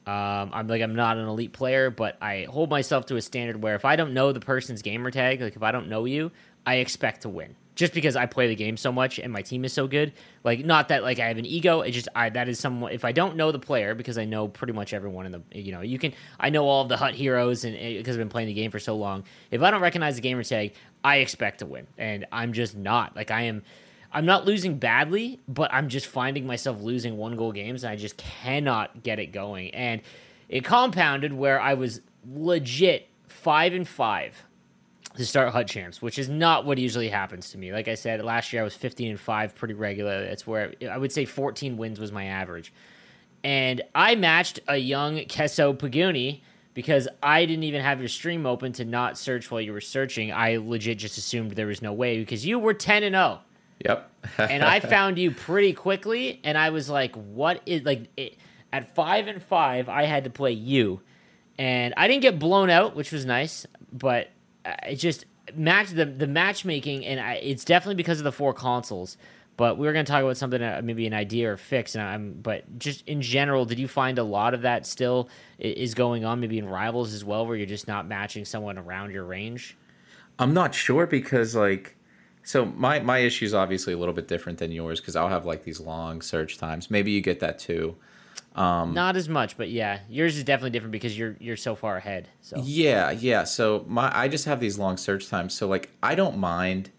Um, 0.05 0.51
I'm 0.53 0.67
like, 0.67 0.83
I'm 0.83 0.95
not 0.95 1.17
an 1.17 1.27
elite 1.27 1.53
player, 1.53 1.89
but 1.89 2.17
I 2.21 2.45
hold 2.47 2.69
myself 2.69 3.07
to 3.07 3.15
a 3.15 3.21
standard 3.21 3.63
where 3.63 3.75
if 3.75 3.83
I 3.83 3.95
don't 3.95 4.13
know 4.13 4.31
the 4.31 4.39
person's 4.39 4.83
gamer 4.83 5.09
tag, 5.09 5.41
like 5.41 5.55
if 5.55 5.63
I 5.63 5.71
don't 5.71 5.89
know 5.89 6.05
you, 6.05 6.31
I 6.67 6.75
expect 6.75 7.23
to 7.23 7.29
win. 7.29 7.55
Just 7.77 7.93
because 7.93 8.15
I 8.15 8.25
play 8.25 8.47
the 8.47 8.55
game 8.55 8.75
so 8.75 8.91
much 8.91 9.19
and 9.19 9.31
my 9.31 9.43
team 9.43 9.63
is 9.63 9.71
so 9.71 9.87
good. 9.87 10.11
Like, 10.43 10.65
not 10.65 10.87
that 10.87 11.03
like 11.03 11.19
I 11.19 11.27
have 11.27 11.37
an 11.37 11.45
ego. 11.45 11.81
It 11.81 11.91
just 11.91 12.07
I 12.15 12.29
that 12.31 12.49
is 12.49 12.59
someone. 12.59 12.91
If 12.91 13.05
I 13.05 13.11
don't 13.11 13.35
know 13.35 13.51
the 13.51 13.59
player, 13.59 13.93
because 13.93 14.17
I 14.17 14.25
know 14.25 14.47
pretty 14.47 14.73
much 14.73 14.93
everyone 14.93 15.27
in 15.27 15.31
the 15.31 15.41
you 15.53 15.71
know 15.71 15.81
you 15.81 15.99
can 15.99 16.13
I 16.39 16.49
know 16.49 16.67
all 16.67 16.81
of 16.81 16.89
the 16.89 16.97
hut 16.97 17.13
heroes 17.13 17.63
and 17.63 17.77
eh, 17.77 17.97
because 17.99 18.15
I've 18.15 18.19
been 18.19 18.29
playing 18.29 18.47
the 18.47 18.55
game 18.55 18.71
for 18.71 18.79
so 18.79 18.97
long. 18.97 19.23
If 19.51 19.61
I 19.61 19.69
don't 19.69 19.81
recognize 19.81 20.15
the 20.15 20.21
gamer 20.21 20.43
tag, 20.43 20.73
I 21.03 21.17
expect 21.17 21.59
to 21.59 21.67
win, 21.67 21.85
and 21.99 22.25
I'm 22.31 22.51
just 22.51 22.75
not. 22.75 23.15
Like 23.15 23.29
I 23.31 23.43
am. 23.43 23.61
I'm 24.11 24.25
not 24.25 24.45
losing 24.45 24.79
badly, 24.79 25.39
but 25.47 25.71
I'm 25.71 25.89
just 25.89 26.07
finding 26.07 26.47
myself 26.47 26.81
losing 26.81 27.15
one 27.15 27.35
goal 27.35 27.51
games, 27.51 27.83
and 27.83 27.91
I 27.91 27.95
just 27.95 28.17
cannot 28.17 29.03
get 29.03 29.19
it 29.19 29.27
going. 29.27 29.69
And 29.75 30.01
it 30.49 30.63
compounded 30.63 31.31
where 31.31 31.61
I 31.61 31.75
was 31.75 32.01
legit 32.25 33.07
five 33.27 33.73
and 33.73 33.87
five 33.87 34.46
to 35.17 35.25
start 35.25 35.51
HUT 35.51 35.67
champs, 35.67 36.01
which 36.01 36.17
is 36.17 36.29
not 36.29 36.65
what 36.65 36.77
usually 36.77 37.09
happens 37.09 37.51
to 37.51 37.57
me. 37.57 37.73
Like 37.73 37.87
I 37.87 37.95
said, 37.95 38.23
last 38.23 38.53
year 38.53 38.61
I 38.61 38.63
was 38.63 38.75
15 38.75 39.11
and 39.11 39.19
5 39.19 39.55
pretty 39.55 39.73
regular. 39.73 40.25
That's 40.25 40.47
where 40.47 40.73
I 40.89 40.97
would 40.97 41.11
say 41.11 41.25
14 41.25 41.77
wins 41.77 41.99
was 41.99 42.11
my 42.11 42.25
average. 42.25 42.73
And 43.43 43.81
I 43.93 44.15
matched 44.15 44.59
a 44.67 44.77
young 44.77 45.17
Kesso 45.17 45.75
Paguni 45.77 46.41
because 46.73 47.07
I 47.23 47.45
didn't 47.45 47.63
even 47.63 47.81
have 47.81 47.99
your 47.99 48.07
stream 48.07 48.45
open 48.45 48.73
to 48.73 48.85
not 48.85 49.17
search 49.17 49.49
while 49.49 49.61
you 49.61 49.73
were 49.73 49.81
searching. 49.81 50.31
I 50.31 50.57
legit 50.57 50.97
just 50.97 51.17
assumed 51.17 51.51
there 51.51 51.67
was 51.67 51.81
no 51.81 51.93
way 51.93 52.19
because 52.19 52.45
you 52.45 52.59
were 52.59 52.73
10 52.73 53.03
and 53.03 53.15
0. 53.15 53.39
Yep. 53.85 54.11
and 54.37 54.63
I 54.63 54.79
found 54.79 55.17
you 55.17 55.31
pretty 55.31 55.73
quickly 55.73 56.39
and 56.43 56.57
I 56.57 56.69
was 56.69 56.89
like, 56.89 57.15
what 57.15 57.61
is 57.65 57.83
like 57.83 58.09
it, 58.17 58.37
at 58.71 58.93
5 58.93 59.27
and 59.27 59.41
5 59.41 59.89
I 59.89 60.03
had 60.03 60.25
to 60.25 60.29
play 60.29 60.51
you. 60.51 61.01
And 61.57 61.93
I 61.97 62.07
didn't 62.07 62.21
get 62.21 62.37
blown 62.37 62.69
out, 62.69 62.95
which 62.95 63.11
was 63.11 63.25
nice, 63.25 63.65
but 63.91 64.29
it 64.83 64.95
just 64.95 65.25
match 65.55 65.89
the 65.89 66.05
the 66.05 66.27
matchmaking, 66.27 67.05
and 67.05 67.19
I, 67.19 67.33
it's 67.35 67.65
definitely 67.65 67.95
because 67.95 68.19
of 68.19 68.23
the 68.23 68.31
four 68.31 68.53
consoles. 68.53 69.17
But 69.57 69.79
we 69.79 69.87
were 69.87 69.93
going 69.93 70.05
to 70.05 70.11
talk 70.11 70.21
about 70.21 70.37
something, 70.37 70.61
uh, 70.61 70.81
maybe 70.83 71.07
an 71.07 71.15
idea 71.15 71.51
or 71.51 71.57
fix. 71.57 71.95
And 71.95 72.03
I'm, 72.03 72.33
but 72.33 72.77
just 72.77 73.05
in 73.07 73.23
general, 73.23 73.65
did 73.65 73.79
you 73.79 73.87
find 73.87 74.19
a 74.19 74.23
lot 74.23 74.53
of 74.53 74.61
that 74.61 74.85
still 74.85 75.29
is 75.57 75.95
going 75.95 76.23
on, 76.23 76.39
maybe 76.39 76.59
in 76.59 76.69
rivals 76.69 77.11
as 77.11 77.25
well, 77.25 77.47
where 77.47 77.57
you're 77.57 77.65
just 77.65 77.87
not 77.87 78.07
matching 78.07 78.45
someone 78.45 78.77
around 78.77 79.13
your 79.13 79.23
range? 79.23 79.75
I'm 80.37 80.53
not 80.53 80.75
sure 80.75 81.07
because 81.07 81.55
like, 81.55 81.95
so 82.43 82.65
my 82.65 82.99
my 82.99 83.17
issue 83.17 83.45
is 83.45 83.55
obviously 83.55 83.93
a 83.93 83.97
little 83.97 84.13
bit 84.13 84.27
different 84.27 84.59
than 84.59 84.71
yours 84.71 85.01
because 85.01 85.15
I'll 85.15 85.27
have 85.27 85.45
like 85.45 85.63
these 85.63 85.79
long 85.79 86.21
search 86.21 86.59
times. 86.59 86.91
Maybe 86.91 87.09
you 87.09 87.21
get 87.21 87.39
that 87.39 87.57
too. 87.57 87.95
Um, 88.57 88.95
Not 88.95 89.15
as 89.15 89.29
much, 89.29 89.55
but 89.55 89.69
yeah, 89.69 89.99
yours 90.09 90.35
is 90.35 90.43
definitely 90.43 90.71
different 90.71 90.91
because 90.91 91.17
you're 91.17 91.37
you're 91.39 91.55
so 91.55 91.75
far 91.75 91.95
ahead. 91.97 92.27
So 92.41 92.59
yeah, 92.63 93.11
yeah. 93.11 93.43
So 93.43 93.85
my 93.87 94.11
I 94.13 94.27
just 94.27 94.45
have 94.45 94.59
these 94.59 94.79
long 94.79 94.97
search 94.97 95.29
times. 95.29 95.53
So 95.53 95.67
like 95.67 95.91
I 96.01 96.15
don't 96.15 96.39
mind, 96.39 96.89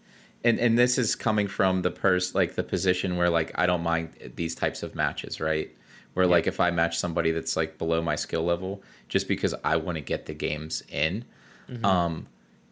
and 0.45 0.57
and 0.57 0.79
this 0.79 0.97
is 0.97 1.17
coming 1.17 1.49
from 1.49 1.81
the 1.81 1.91
purse 1.91 2.33
like 2.33 2.55
the 2.55 2.63
position 2.63 3.17
where 3.17 3.29
like 3.29 3.51
I 3.55 3.65
don't 3.65 3.83
mind 3.83 4.31
these 4.35 4.55
types 4.55 4.83
of 4.83 4.95
matches, 4.95 5.41
right? 5.41 5.69
Where 6.13 6.25
yeah. 6.25 6.31
like 6.31 6.47
if 6.47 6.61
I 6.61 6.71
match 6.71 6.97
somebody 6.97 7.31
that's 7.31 7.57
like 7.57 7.77
below 7.77 8.01
my 8.01 8.15
skill 8.15 8.43
level, 8.43 8.81
just 9.09 9.27
because 9.27 9.53
I 9.65 9.75
want 9.75 9.97
to 9.97 10.01
get 10.01 10.27
the 10.27 10.33
games 10.33 10.81
in, 10.87 11.25
mm-hmm. 11.69 11.83
um, 11.83 12.27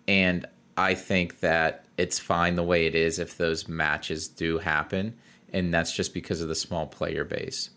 and 0.07 0.45
I 0.77 0.93
think 0.93 1.41
that 1.41 1.83
it's 1.97 2.19
fine 2.19 2.55
the 2.55 2.63
way 2.63 2.85
it 2.85 2.95
is 2.95 3.19
if 3.19 3.35
those 3.35 3.67
matches 3.67 4.29
do 4.29 4.59
happen, 4.59 5.17
and 5.51 5.73
that's 5.73 5.91
just 5.91 6.13
because 6.13 6.39
of 6.39 6.47
the 6.47 6.55
small 6.55 6.87
player 6.87 7.25
base. 7.25 7.71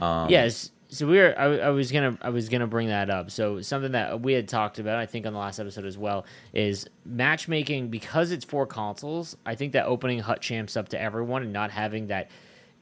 Um, 0.00 0.30
yes. 0.30 0.70
So 0.90 1.06
we 1.06 1.18
were. 1.18 1.34
I, 1.38 1.44
I, 1.58 1.68
was 1.70 1.92
gonna. 1.92 2.16
I 2.22 2.30
was 2.30 2.48
gonna 2.48 2.66
bring 2.66 2.88
that 2.88 3.10
up. 3.10 3.30
So 3.30 3.60
something 3.60 3.92
that 3.92 4.22
we 4.22 4.32
had 4.32 4.48
talked 4.48 4.78
about, 4.78 4.96
I 4.96 5.04
think, 5.04 5.26
on 5.26 5.34
the 5.34 5.38
last 5.38 5.58
episode 5.58 5.84
as 5.84 5.98
well, 5.98 6.24
is 6.54 6.86
matchmaking 7.04 7.88
because 7.88 8.30
it's 8.30 8.44
four 8.44 8.66
consoles. 8.66 9.36
I 9.44 9.54
think 9.54 9.72
that 9.74 9.84
opening 9.84 10.20
Hut 10.20 10.40
Champs 10.40 10.76
up 10.76 10.88
to 10.90 11.00
everyone 11.00 11.42
and 11.42 11.52
not 11.52 11.70
having 11.70 12.06
that 12.06 12.30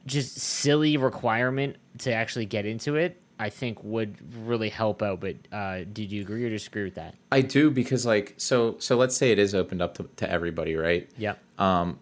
just 0.05 0.39
silly 0.39 0.95
requirement 0.95 1.75
to 1.99 2.13
actually 2.13 2.45
get 2.45 2.65
into 2.65 2.95
it, 2.95 3.21
I 3.39 3.49
think 3.49 3.83
would 3.83 4.17
really 4.47 4.69
help 4.69 5.03
out. 5.03 5.19
But 5.19 5.35
uh, 5.51 5.79
did 5.91 6.11
you 6.11 6.21
agree 6.21 6.45
or 6.45 6.49
disagree 6.49 6.85
with 6.85 6.95
that? 6.95 7.15
I 7.31 7.41
do 7.41 7.69
because, 7.69 8.05
like, 8.05 8.35
so 8.37 8.77
so 8.79 8.95
let's 8.95 9.15
say 9.15 9.31
it 9.31 9.39
is 9.39 9.53
opened 9.53 9.81
up 9.81 9.95
to, 9.95 10.09
to 10.17 10.31
everybody, 10.31 10.75
right? 10.75 11.09
Yeah. 11.17 11.35
Um, 11.59 11.99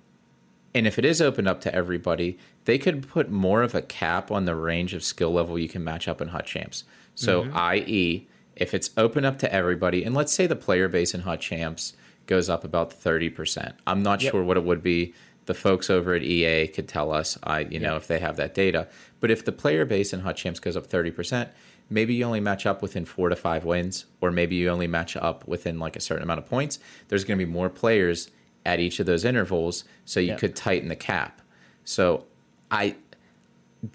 and 0.75 0.85
if 0.85 0.99
it 0.99 1.05
is 1.05 1.21
opened 1.21 1.47
up 1.47 1.61
to 1.61 1.73
everybody, 1.73 2.37
they 2.65 2.77
could 2.77 3.07
put 3.07 3.31
more 3.31 3.63
of 3.63 3.73
a 3.73 3.81
cap 3.81 4.29
on 4.29 4.43
the 4.43 4.55
range 4.55 4.93
of 4.93 5.05
skill 5.05 5.31
level 5.31 5.57
you 5.57 5.69
can 5.69 5.85
match 5.85 6.09
up 6.09 6.19
in 6.19 6.27
Hut 6.27 6.45
champs. 6.45 6.83
So, 7.15 7.43
mm-hmm. 7.43 7.57
i.e., 7.57 8.27
if 8.57 8.73
it's 8.73 8.89
open 8.97 9.23
up 9.23 9.39
to 9.39 9.53
everybody, 9.53 10.03
and 10.03 10.13
let's 10.13 10.33
say 10.33 10.47
the 10.47 10.55
player 10.55 10.89
base 10.89 11.13
in 11.13 11.21
Hut 11.21 11.39
champs 11.39 11.93
goes 12.27 12.49
up 12.49 12.65
about 12.65 12.91
30%. 12.91 13.73
I'm 13.87 14.03
not 14.03 14.21
yep. 14.21 14.31
sure 14.31 14.43
what 14.43 14.57
it 14.57 14.65
would 14.65 14.83
be. 14.83 15.13
The 15.45 15.53
folks 15.53 15.89
over 15.89 16.13
at 16.13 16.23
EA 16.23 16.67
could 16.67 16.89
tell 16.89 17.11
us, 17.11 17.37
I 17.43 17.59
you 17.61 17.79
know, 17.79 17.95
if 17.95 18.07
they 18.07 18.19
have 18.19 18.35
that 18.35 18.53
data. 18.53 18.89
But 19.21 19.31
if 19.31 19.45
the 19.45 19.51
player 19.53 19.85
base 19.85 20.11
in 20.11 20.21
Hut 20.21 20.35
champs 20.35 20.59
goes 20.59 20.75
up 20.75 20.87
30%, 20.87 21.49
maybe 21.89 22.15
you 22.15 22.25
only 22.25 22.41
match 22.41 22.65
up 22.65 22.81
within 22.81 23.05
four 23.05 23.29
to 23.29 23.35
five 23.37 23.63
wins, 23.63 24.05
or 24.19 24.29
maybe 24.29 24.55
you 24.55 24.69
only 24.69 24.87
match 24.87 25.15
up 25.15 25.47
within 25.47 25.79
like 25.79 25.95
a 25.95 26.01
certain 26.01 26.23
amount 26.23 26.39
of 26.39 26.47
points. 26.47 26.79
There's 27.07 27.23
going 27.23 27.39
to 27.39 27.45
be 27.45 27.49
more 27.49 27.69
players 27.69 28.29
at 28.65 28.79
each 28.79 28.99
of 28.99 29.05
those 29.05 29.23
intervals, 29.23 29.83
so 30.05 30.19
you 30.19 30.29
yep. 30.29 30.39
could 30.39 30.55
tighten 30.55 30.89
the 30.89 30.95
cap. 30.95 31.41
So 31.83 32.25
I 32.71 32.95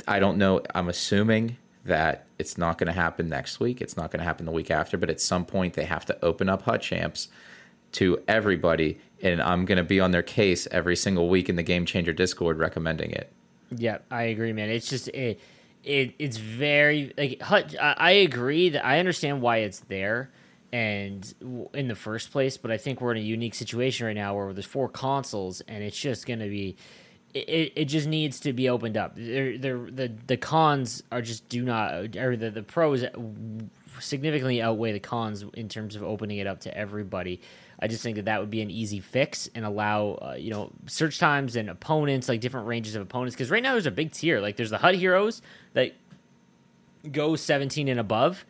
I 0.06 0.20
don't 0.20 0.38
know. 0.38 0.62
I'm 0.74 0.88
assuming 0.88 1.56
that 1.84 2.26
it's 2.38 2.56
not 2.56 2.78
going 2.78 2.86
to 2.86 2.92
happen 2.92 3.28
next 3.28 3.58
week. 3.58 3.80
It's 3.80 3.96
not 3.96 4.10
going 4.10 4.20
to 4.20 4.24
happen 4.24 4.46
the 4.46 4.52
week 4.52 4.70
after, 4.70 4.96
but 4.96 5.10
at 5.10 5.20
some 5.20 5.44
point 5.44 5.74
they 5.74 5.84
have 5.84 6.04
to 6.06 6.24
open 6.24 6.48
up 6.48 6.62
Hut 6.62 6.80
Champs 6.80 7.28
to 7.92 8.22
everybody, 8.28 8.98
and 9.20 9.42
I'm 9.42 9.64
going 9.64 9.78
to 9.78 9.84
be 9.84 9.98
on 9.98 10.12
their 10.12 10.22
case 10.22 10.68
every 10.70 10.94
single 10.94 11.28
week 11.28 11.48
in 11.48 11.56
the 11.56 11.62
Game 11.62 11.86
Changer 11.86 12.12
Discord 12.12 12.58
recommending 12.58 13.10
it. 13.10 13.32
Yeah, 13.76 13.98
I 14.10 14.24
agree, 14.24 14.52
man. 14.52 14.68
It's 14.68 14.88
just 14.88 15.08
it, 15.08 15.40
it 15.82 16.14
it's 16.18 16.36
very 16.36 17.12
like 17.16 17.40
Hut. 17.40 17.74
I 17.80 18.12
agree 18.12 18.68
that 18.70 18.84
I 18.84 18.98
understand 18.98 19.42
why 19.42 19.58
it's 19.58 19.80
there 19.80 20.30
and 20.72 21.34
in 21.74 21.88
the 21.88 21.94
first 21.94 22.30
place, 22.30 22.56
but 22.56 22.70
I 22.70 22.76
think 22.76 23.00
we're 23.00 23.12
in 23.12 23.18
a 23.18 23.20
unique 23.20 23.54
situation 23.54 24.06
right 24.06 24.16
now 24.16 24.34
where 24.34 24.52
there's 24.52 24.66
four 24.66 24.88
consoles, 24.88 25.60
and 25.62 25.82
it's 25.82 25.98
just 25.98 26.26
going 26.26 26.38
to 26.38 26.48
be 26.48 26.76
it, 27.34 27.72
it 27.76 27.84
just 27.86 28.08
needs 28.08 28.40
to 28.40 28.52
be 28.52 28.68
opened 28.68 28.96
up. 28.96 29.14
They're, 29.16 29.56
they're, 29.56 29.90
the 29.90 30.12
the 30.26 30.36
cons 30.36 31.02
are 31.12 31.22
just 31.22 31.48
do 31.48 31.62
not 31.62 32.16
or 32.16 32.36
the 32.36 32.50
the 32.50 32.62
pros 32.62 33.04
significantly 33.98 34.62
outweigh 34.62 34.92
the 34.92 35.00
cons 35.00 35.44
in 35.54 35.68
terms 35.68 35.96
of 35.96 36.02
opening 36.02 36.38
it 36.38 36.46
up 36.46 36.60
to 36.60 36.76
everybody. 36.76 37.40
I 37.78 37.86
just 37.86 38.02
think 38.02 38.16
that 38.16 38.26
that 38.26 38.40
would 38.40 38.50
be 38.50 38.60
an 38.62 38.70
easy 38.70 39.00
fix 39.00 39.48
and 39.54 39.64
allow 39.64 40.18
uh, 40.22 40.34
you 40.38 40.50
know 40.50 40.70
search 40.86 41.18
times 41.18 41.56
and 41.56 41.70
opponents 41.70 42.28
like 42.28 42.40
different 42.40 42.66
ranges 42.66 42.94
of 42.94 43.02
opponents 43.02 43.34
because 43.34 43.50
right 43.50 43.62
now 43.62 43.72
there's 43.72 43.86
a 43.86 43.92
big 43.92 44.12
tier 44.12 44.40
like 44.40 44.56
there's 44.56 44.70
the 44.70 44.78
HUT 44.78 44.94
heroes 44.94 45.42
that 45.74 45.94
go 47.10 47.36
17 47.36 47.88
and 47.88 48.00
above 48.00 48.44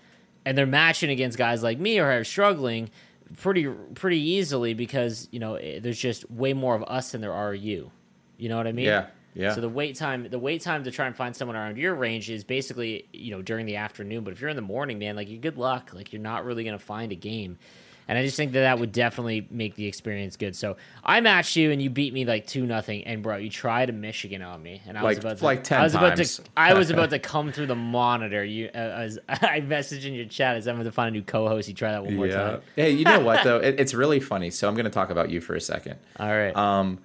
and 0.44 0.56
they're 0.56 0.66
matching 0.66 1.10
against 1.10 1.38
guys 1.38 1.62
like 1.62 1.78
me 1.78 1.98
or 1.98 2.10
are 2.10 2.24
struggling 2.24 2.90
pretty 3.36 3.68
pretty 3.94 4.20
easily 4.20 4.74
because 4.74 5.28
you 5.30 5.38
know 5.38 5.54
eh, 5.54 5.80
there's 5.80 5.98
just 5.98 6.30
way 6.30 6.52
more 6.52 6.74
of 6.74 6.82
us 6.84 7.12
than 7.12 7.20
there 7.20 7.32
are 7.32 7.54
you. 7.54 7.90
You 8.38 8.48
know 8.48 8.56
what 8.56 8.66
I 8.66 8.72
mean? 8.72 8.86
Yeah. 8.86 9.06
Yeah. 9.34 9.54
So 9.54 9.60
the 9.60 9.68
wait 9.68 9.94
time, 9.94 10.28
the 10.28 10.38
wait 10.40 10.60
time 10.60 10.82
to 10.84 10.90
try 10.90 11.06
and 11.06 11.14
find 11.14 11.36
someone 11.36 11.56
around 11.56 11.76
your 11.76 11.94
range 11.94 12.28
is 12.30 12.42
basically, 12.42 13.06
you 13.12 13.30
know, 13.30 13.42
during 13.42 13.64
the 13.64 13.76
afternoon. 13.76 14.24
But 14.24 14.32
if 14.32 14.40
you're 14.40 14.50
in 14.50 14.56
the 14.56 14.62
morning, 14.62 14.98
man, 14.98 15.14
like 15.14 15.28
you 15.28 15.38
good 15.38 15.56
luck. 15.56 15.92
Like 15.94 16.12
you're 16.12 16.22
not 16.22 16.44
really 16.44 16.64
gonna 16.64 16.78
find 16.78 17.12
a 17.12 17.16
game. 17.16 17.58
And 18.08 18.18
I 18.18 18.24
just 18.24 18.36
think 18.36 18.52
that 18.52 18.60
that 18.60 18.78
would 18.78 18.92
definitely 18.92 19.46
make 19.50 19.76
the 19.76 19.86
experience 19.86 20.36
good. 20.36 20.56
So 20.56 20.76
I 21.04 21.20
matched 21.20 21.56
you 21.56 21.70
and 21.70 21.80
you 21.80 21.90
beat 21.90 22.12
me 22.12 22.24
like 22.24 22.46
two 22.46 22.66
nothing. 22.66 23.04
And 23.04 23.22
bro, 23.22 23.36
you 23.36 23.50
tried 23.50 23.88
a 23.88 23.92
Michigan 23.92 24.42
on 24.42 24.62
me, 24.62 24.82
and 24.86 24.98
I 24.98 25.02
like, 25.02 25.16
was 25.16 25.24
about 25.24 25.38
to, 25.38 25.44
like 25.44 25.64
ten 25.64 25.80
I 25.80 25.84
was 25.84 25.92
times. 25.92 26.38
about 26.38 26.44
to, 26.44 26.50
I 26.56 26.74
was 26.74 26.90
about 26.94 27.10
to 27.10 27.18
come 27.18 27.52
through 27.52 27.66
the 27.66 27.76
monitor. 27.76 28.44
You, 28.44 28.70
uh, 28.74 28.78
as 28.78 29.18
I 29.28 29.60
messaged 29.60 30.04
in 30.04 30.14
your 30.14 30.26
chat 30.26 30.56
as 30.56 30.66
I'm 30.66 30.76
going 30.76 30.86
to 30.86 30.92
find 30.92 31.08
a 31.08 31.12
new 31.12 31.22
co-host. 31.22 31.68
You 31.68 31.74
try 31.74 31.92
that 31.92 32.04
one 32.04 32.16
more 32.16 32.26
yeah. 32.26 32.34
time. 32.34 32.62
Hey, 32.76 32.90
you 32.90 33.04
know 33.04 33.20
what 33.20 33.44
though? 33.44 33.60
It, 33.60 33.78
it's 33.78 33.92
really 33.94 34.20
funny. 34.20 34.50
So 34.50 34.68
I'm 34.68 34.74
going 34.74 34.84
to 34.84 34.90
talk 34.90 35.10
about 35.10 35.28
you 35.28 35.40
for 35.40 35.54
a 35.54 35.60
second. 35.60 35.96
All 36.18 36.28
right. 36.28 36.56
Um 36.56 36.98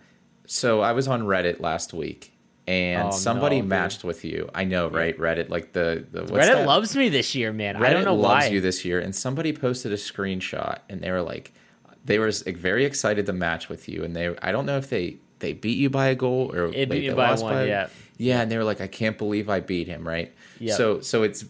so 0.47 0.81
I 0.81 0.93
was 0.93 1.07
on 1.07 1.23
Reddit 1.23 1.59
last 1.59 1.93
week 1.93 2.34
and 2.67 3.09
oh, 3.09 3.11
somebody 3.11 3.61
no, 3.61 3.67
matched 3.67 4.03
with 4.03 4.25
you. 4.25 4.49
I 4.55 4.63
know, 4.63 4.89
right? 4.89 5.17
Reddit, 5.17 5.49
like 5.49 5.73
the, 5.73 6.05
the 6.11 6.23
Reddit 6.23 6.47
that? 6.47 6.67
loves 6.67 6.95
me 6.95 7.09
this 7.09 7.35
year, 7.35 7.53
man. 7.53 7.75
Reddit 7.75 7.85
I 7.85 7.93
don't 7.93 8.05
know 8.05 8.15
loves 8.15 8.45
why. 8.45 8.51
you 8.51 8.61
this 8.61 8.83
year, 8.83 8.99
and 8.99 9.15
somebody 9.15 9.53
posted 9.53 9.91
a 9.91 9.97
screenshot, 9.97 10.79
and 10.89 11.01
they 11.01 11.11
were 11.11 11.21
like, 11.21 11.53
they 12.03 12.19
were 12.19 12.31
very 12.31 12.85
excited 12.85 13.25
to 13.27 13.33
match 13.33 13.69
with 13.69 13.87
you, 13.87 14.03
and 14.03 14.15
they, 14.15 14.35
I 14.41 14.51
don't 14.51 14.65
know 14.65 14.77
if 14.77 14.89
they 14.89 15.17
they 15.39 15.53
beat 15.53 15.77
you 15.77 15.89
by 15.89 16.07
a 16.07 16.15
goal 16.15 16.51
or 16.53 16.65
it 16.73 16.89
beat 16.89 17.03
you 17.03 17.15
by 17.15 17.33
one, 17.35 17.53
by, 17.53 17.65
yeah, 17.65 17.87
yeah, 18.17 18.41
and 18.41 18.51
they 18.51 18.57
were 18.57 18.63
like, 18.63 18.81
I 18.81 18.87
can't 18.87 19.17
believe 19.17 19.49
I 19.49 19.59
beat 19.59 19.87
him, 19.87 20.07
right? 20.07 20.33
Yeah. 20.59 20.75
So 20.75 21.01
so 21.01 21.23
it's 21.23 21.45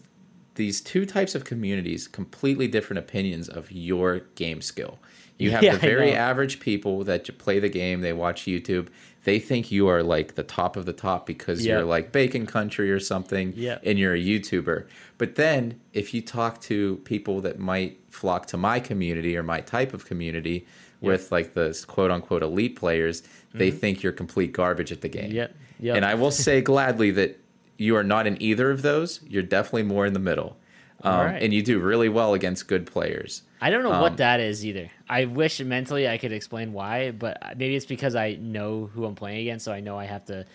these 0.56 0.80
two 0.80 1.06
types 1.06 1.34
of 1.34 1.44
communities, 1.44 2.08
completely 2.08 2.66
different 2.68 2.98
opinions 2.98 3.48
of 3.48 3.70
your 3.70 4.20
game 4.34 4.60
skill. 4.60 4.98
You 5.38 5.50
have 5.52 5.62
yeah, 5.62 5.72
the 5.72 5.78
very 5.78 6.12
average 6.12 6.60
people 6.60 7.04
that 7.04 7.38
play 7.38 7.58
the 7.58 7.68
game, 7.68 8.00
they 8.00 8.12
watch 8.12 8.42
YouTube, 8.42 8.88
they 9.26 9.40
think 9.40 9.72
you 9.72 9.88
are 9.88 10.04
like 10.04 10.36
the 10.36 10.44
top 10.44 10.76
of 10.76 10.86
the 10.86 10.92
top 10.92 11.26
because 11.26 11.66
yep. 11.66 11.72
you're 11.72 11.84
like 11.84 12.12
Bacon 12.12 12.46
Country 12.46 12.92
or 12.92 13.00
something, 13.00 13.52
yep. 13.56 13.82
and 13.84 13.98
you're 13.98 14.14
a 14.14 14.20
YouTuber. 14.20 14.86
But 15.18 15.34
then 15.34 15.80
if 15.92 16.14
you 16.14 16.22
talk 16.22 16.60
to 16.62 16.98
people 16.98 17.40
that 17.40 17.58
might 17.58 17.98
flock 18.08 18.46
to 18.46 18.56
my 18.56 18.78
community 18.78 19.36
or 19.36 19.42
my 19.42 19.60
type 19.62 19.92
of 19.92 20.06
community, 20.06 20.64
with 21.00 21.32
like 21.32 21.54
the 21.54 21.84
quote 21.88 22.12
unquote 22.12 22.44
elite 22.44 22.76
players, 22.76 23.24
they 23.52 23.72
think 23.72 24.02
you're 24.02 24.12
complete 24.12 24.52
garbage 24.52 24.92
at 24.92 25.00
the 25.00 25.08
game. 25.08 25.30
Mm-hmm. 25.30 25.84
Yep. 25.84 25.96
And 25.96 26.04
I 26.04 26.14
will 26.14 26.30
say 26.30 26.60
gladly 26.60 27.10
that 27.10 27.38
you 27.78 27.96
are 27.96 28.04
not 28.04 28.28
in 28.28 28.40
either 28.40 28.70
of 28.70 28.82
those. 28.82 29.20
You're 29.26 29.42
definitely 29.42 29.82
more 29.82 30.06
in 30.06 30.12
the 30.12 30.20
middle. 30.20 30.56
Um, 31.02 31.12
Alright. 31.12 31.42
And 31.42 31.52
you 31.52 31.62
do 31.62 31.78
really 31.78 32.08
well 32.08 32.34
against 32.34 32.68
good 32.68 32.86
players. 32.86 33.42
I 33.60 33.70
don't 33.70 33.82
know 33.82 33.92
Um, 33.92 34.00
what 34.02 34.16
that 34.18 34.40
is 34.40 34.64
either. 34.64 34.90
I 35.08 35.26
wish 35.26 35.60
mentally 35.60 36.08
I 36.08 36.18
could 36.18 36.32
explain 36.32 36.72
why, 36.72 37.10
but 37.10 37.40
maybe 37.56 37.76
it's 37.76 37.86
because 37.86 38.14
I 38.14 38.34
know 38.34 38.90
who 38.94 39.04
I'm 39.04 39.14
playing 39.14 39.40
against, 39.40 39.64
so 39.64 39.72
I 39.72 39.80
know 39.80 39.98
I 39.98 40.04
have 40.06 40.24
to 40.26 40.46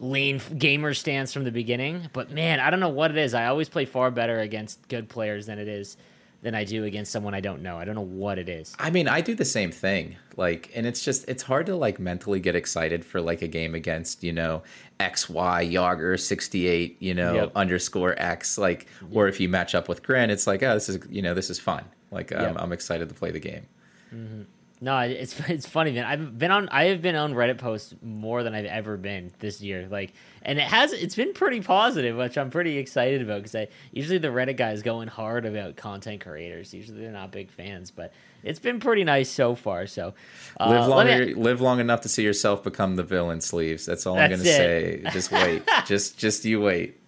lean 0.00 0.40
gamer 0.58 0.94
stance 0.94 1.32
from 1.32 1.44
the 1.44 1.52
beginning. 1.52 2.08
But 2.12 2.30
man, 2.30 2.60
I 2.60 2.70
don't 2.70 2.80
know 2.80 2.88
what 2.88 3.10
it 3.10 3.16
is. 3.16 3.34
I 3.34 3.46
always 3.46 3.68
play 3.68 3.84
far 3.84 4.10
better 4.10 4.40
against 4.40 4.86
good 4.88 5.08
players 5.08 5.46
than 5.46 5.58
it 5.58 5.68
is 5.68 5.96
than 6.44 6.54
I 6.54 6.62
do 6.64 6.84
against 6.84 7.10
someone 7.10 7.34
I 7.34 7.40
don't 7.40 7.62
know. 7.62 7.78
I 7.78 7.84
don't 7.86 7.94
know 7.94 8.02
what 8.02 8.38
it 8.38 8.50
is. 8.50 8.76
I 8.78 8.90
mean, 8.90 9.08
I 9.08 9.22
do 9.22 9.34
the 9.34 9.46
same 9.46 9.72
thing. 9.72 10.16
Like, 10.36 10.70
and 10.74 10.86
it's 10.86 11.02
just 11.02 11.26
it's 11.26 11.42
hard 11.42 11.64
to 11.66 11.74
like 11.74 11.98
mentally 11.98 12.38
get 12.38 12.54
excited 12.54 13.02
for 13.04 13.20
like 13.20 13.40
a 13.42 13.48
game 13.48 13.74
against 13.74 14.22
you 14.22 14.32
know 14.32 14.62
X 15.00 15.28
Y 15.28 15.62
Yager 15.62 16.16
sixty 16.18 16.68
eight 16.68 16.96
you 17.00 17.14
know 17.14 17.34
Yep. 17.34 17.52
underscore 17.56 18.14
X 18.18 18.58
like, 18.58 18.86
or 19.10 19.26
if 19.26 19.40
you 19.40 19.48
match 19.48 19.74
up 19.74 19.88
with 19.88 20.02
Gren, 20.02 20.30
it's 20.30 20.46
like 20.46 20.62
oh 20.62 20.74
this 20.74 20.88
is 20.88 20.98
you 21.08 21.22
know 21.22 21.32
this 21.34 21.48
is 21.50 21.58
fun. 21.58 21.84
Like 22.10 22.30
um, 22.32 22.40
Yep. 22.42 22.50
I'm, 22.50 22.56
I'm 22.58 22.72
excited 22.72 23.08
to 23.08 23.14
play 23.14 23.30
the 23.30 23.40
game. 23.40 23.66
Mm-hmm. 24.14 24.42
No, 24.80 24.98
it's 24.98 25.38
it's 25.48 25.66
funny, 25.66 25.92
man. 25.92 26.04
I've 26.04 26.38
been 26.38 26.50
on 26.50 26.68
I 26.68 26.84
have 26.86 27.00
been 27.00 27.16
on 27.16 27.34
Reddit 27.34 27.58
posts 27.58 27.94
more 28.02 28.42
than 28.42 28.54
I've 28.54 28.64
ever 28.66 28.96
been 28.96 29.32
this 29.38 29.60
year. 29.60 29.88
Like, 29.90 30.12
and 30.42 30.58
it 30.58 30.64
has 30.64 30.92
it's 30.92 31.14
been 31.14 31.32
pretty 31.32 31.60
positive, 31.60 32.16
which 32.16 32.36
I'm 32.36 32.50
pretty 32.50 32.78
excited 32.78 33.22
about 33.22 33.38
because 33.38 33.54
I 33.54 33.68
usually 33.92 34.18
the 34.18 34.28
Reddit 34.28 34.56
guys 34.56 34.82
going 34.82 35.08
hard 35.08 35.46
about 35.46 35.76
content 35.76 36.20
creators. 36.20 36.74
Usually 36.74 37.00
they're 37.00 37.10
not 37.12 37.30
big 37.30 37.50
fans, 37.50 37.90
but 37.90 38.12
it's 38.42 38.58
been 38.58 38.80
pretty 38.80 39.04
nice 39.04 39.30
so 39.30 39.54
far. 39.54 39.86
So 39.86 40.14
uh, 40.60 40.68
live 40.68 40.88
longer, 40.88 41.26
me- 41.26 41.34
live 41.34 41.60
long 41.60 41.80
enough 41.80 42.02
to 42.02 42.08
see 42.08 42.22
yourself 42.22 42.62
become 42.62 42.96
the 42.96 43.04
villain 43.04 43.40
sleeves. 43.40 43.86
That's 43.86 44.06
all 44.06 44.18
I'm 44.18 44.30
gonna 44.30 44.42
it. 44.42 44.46
say. 44.46 45.02
Just 45.12 45.32
wait. 45.32 45.62
just 45.86 46.18
just 46.18 46.44
you 46.44 46.60
wait. 46.60 47.00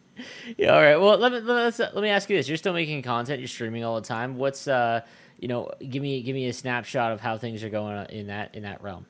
Yeah, 0.56 0.74
all 0.74 0.80
right. 0.80 0.96
Well, 0.96 1.18
let 1.18 1.32
me 1.32 1.40
let 1.40 1.46
me, 1.46 1.62
let's, 1.64 1.78
let 1.78 1.96
me 1.96 2.08
ask 2.08 2.30
you 2.30 2.36
this: 2.36 2.48
You're 2.48 2.56
still 2.56 2.72
making 2.72 3.02
content. 3.02 3.40
You're 3.40 3.48
streaming 3.48 3.84
all 3.84 3.96
the 4.00 4.06
time. 4.06 4.36
What's 4.36 4.66
uh, 4.66 5.02
you 5.38 5.48
know, 5.48 5.70
give 5.88 6.02
me 6.02 6.22
give 6.22 6.34
me 6.34 6.46
a 6.48 6.52
snapshot 6.52 7.12
of 7.12 7.20
how 7.20 7.36
things 7.38 7.62
are 7.62 7.70
going 7.70 8.06
in 8.10 8.28
that 8.28 8.54
in 8.54 8.62
that 8.62 8.82
realm. 8.82 9.06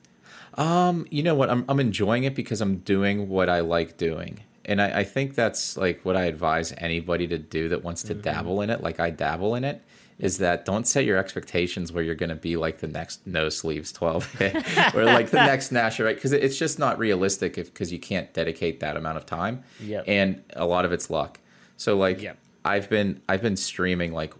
Um, 0.55 1.05
you 1.09 1.23
know 1.23 1.35
what? 1.35 1.49
I'm 1.49 1.65
I'm 1.69 1.79
enjoying 1.79 2.23
it 2.23 2.35
because 2.35 2.61
I'm 2.61 2.77
doing 2.77 3.29
what 3.29 3.49
I 3.49 3.61
like 3.61 3.97
doing. 3.97 4.39
And 4.65 4.81
I, 4.81 4.99
I 4.99 5.03
think 5.05 5.35
that's 5.35 5.77
like 5.77 6.03
what 6.03 6.17
I 6.17 6.25
advise 6.25 6.73
anybody 6.77 7.25
to 7.27 7.37
do 7.37 7.69
that 7.69 7.83
wants 7.83 8.03
to 8.03 8.13
dabble 8.13 8.61
in 8.61 8.69
it, 8.69 8.81
like 8.81 8.99
I 8.99 9.11
dabble 9.11 9.55
in 9.55 9.63
it, 9.63 9.81
is 10.19 10.39
that 10.39 10.65
don't 10.65 10.85
set 10.85 11.05
your 11.05 11.17
expectations 11.17 11.93
where 11.93 12.03
you're 12.03 12.15
gonna 12.15 12.35
be 12.35 12.57
like 12.57 12.79
the 12.79 12.87
next 12.87 13.25
no 13.25 13.47
sleeves 13.47 13.93
twelve 13.93 14.29
or 14.93 15.05
like 15.05 15.29
the 15.29 15.37
next 15.37 15.71
Nasher, 15.71 16.03
right? 16.03 16.15
Because 16.15 16.33
it's 16.33 16.57
just 16.57 16.79
not 16.79 16.99
realistic 16.99 17.57
if 17.57 17.67
because 17.67 17.93
you 17.93 17.99
can't 17.99 18.33
dedicate 18.33 18.81
that 18.81 18.97
amount 18.97 19.17
of 19.17 19.25
time. 19.25 19.63
Yep. 19.79 20.03
And 20.07 20.43
a 20.53 20.65
lot 20.65 20.83
of 20.83 20.91
it's 20.91 21.09
luck. 21.09 21.39
So 21.77 21.95
like 21.95 22.21
Yep. 22.21 22.37
I've 22.65 22.89
been 22.89 23.21
I've 23.29 23.41
been 23.41 23.55
streaming 23.55 24.11
like 24.11 24.33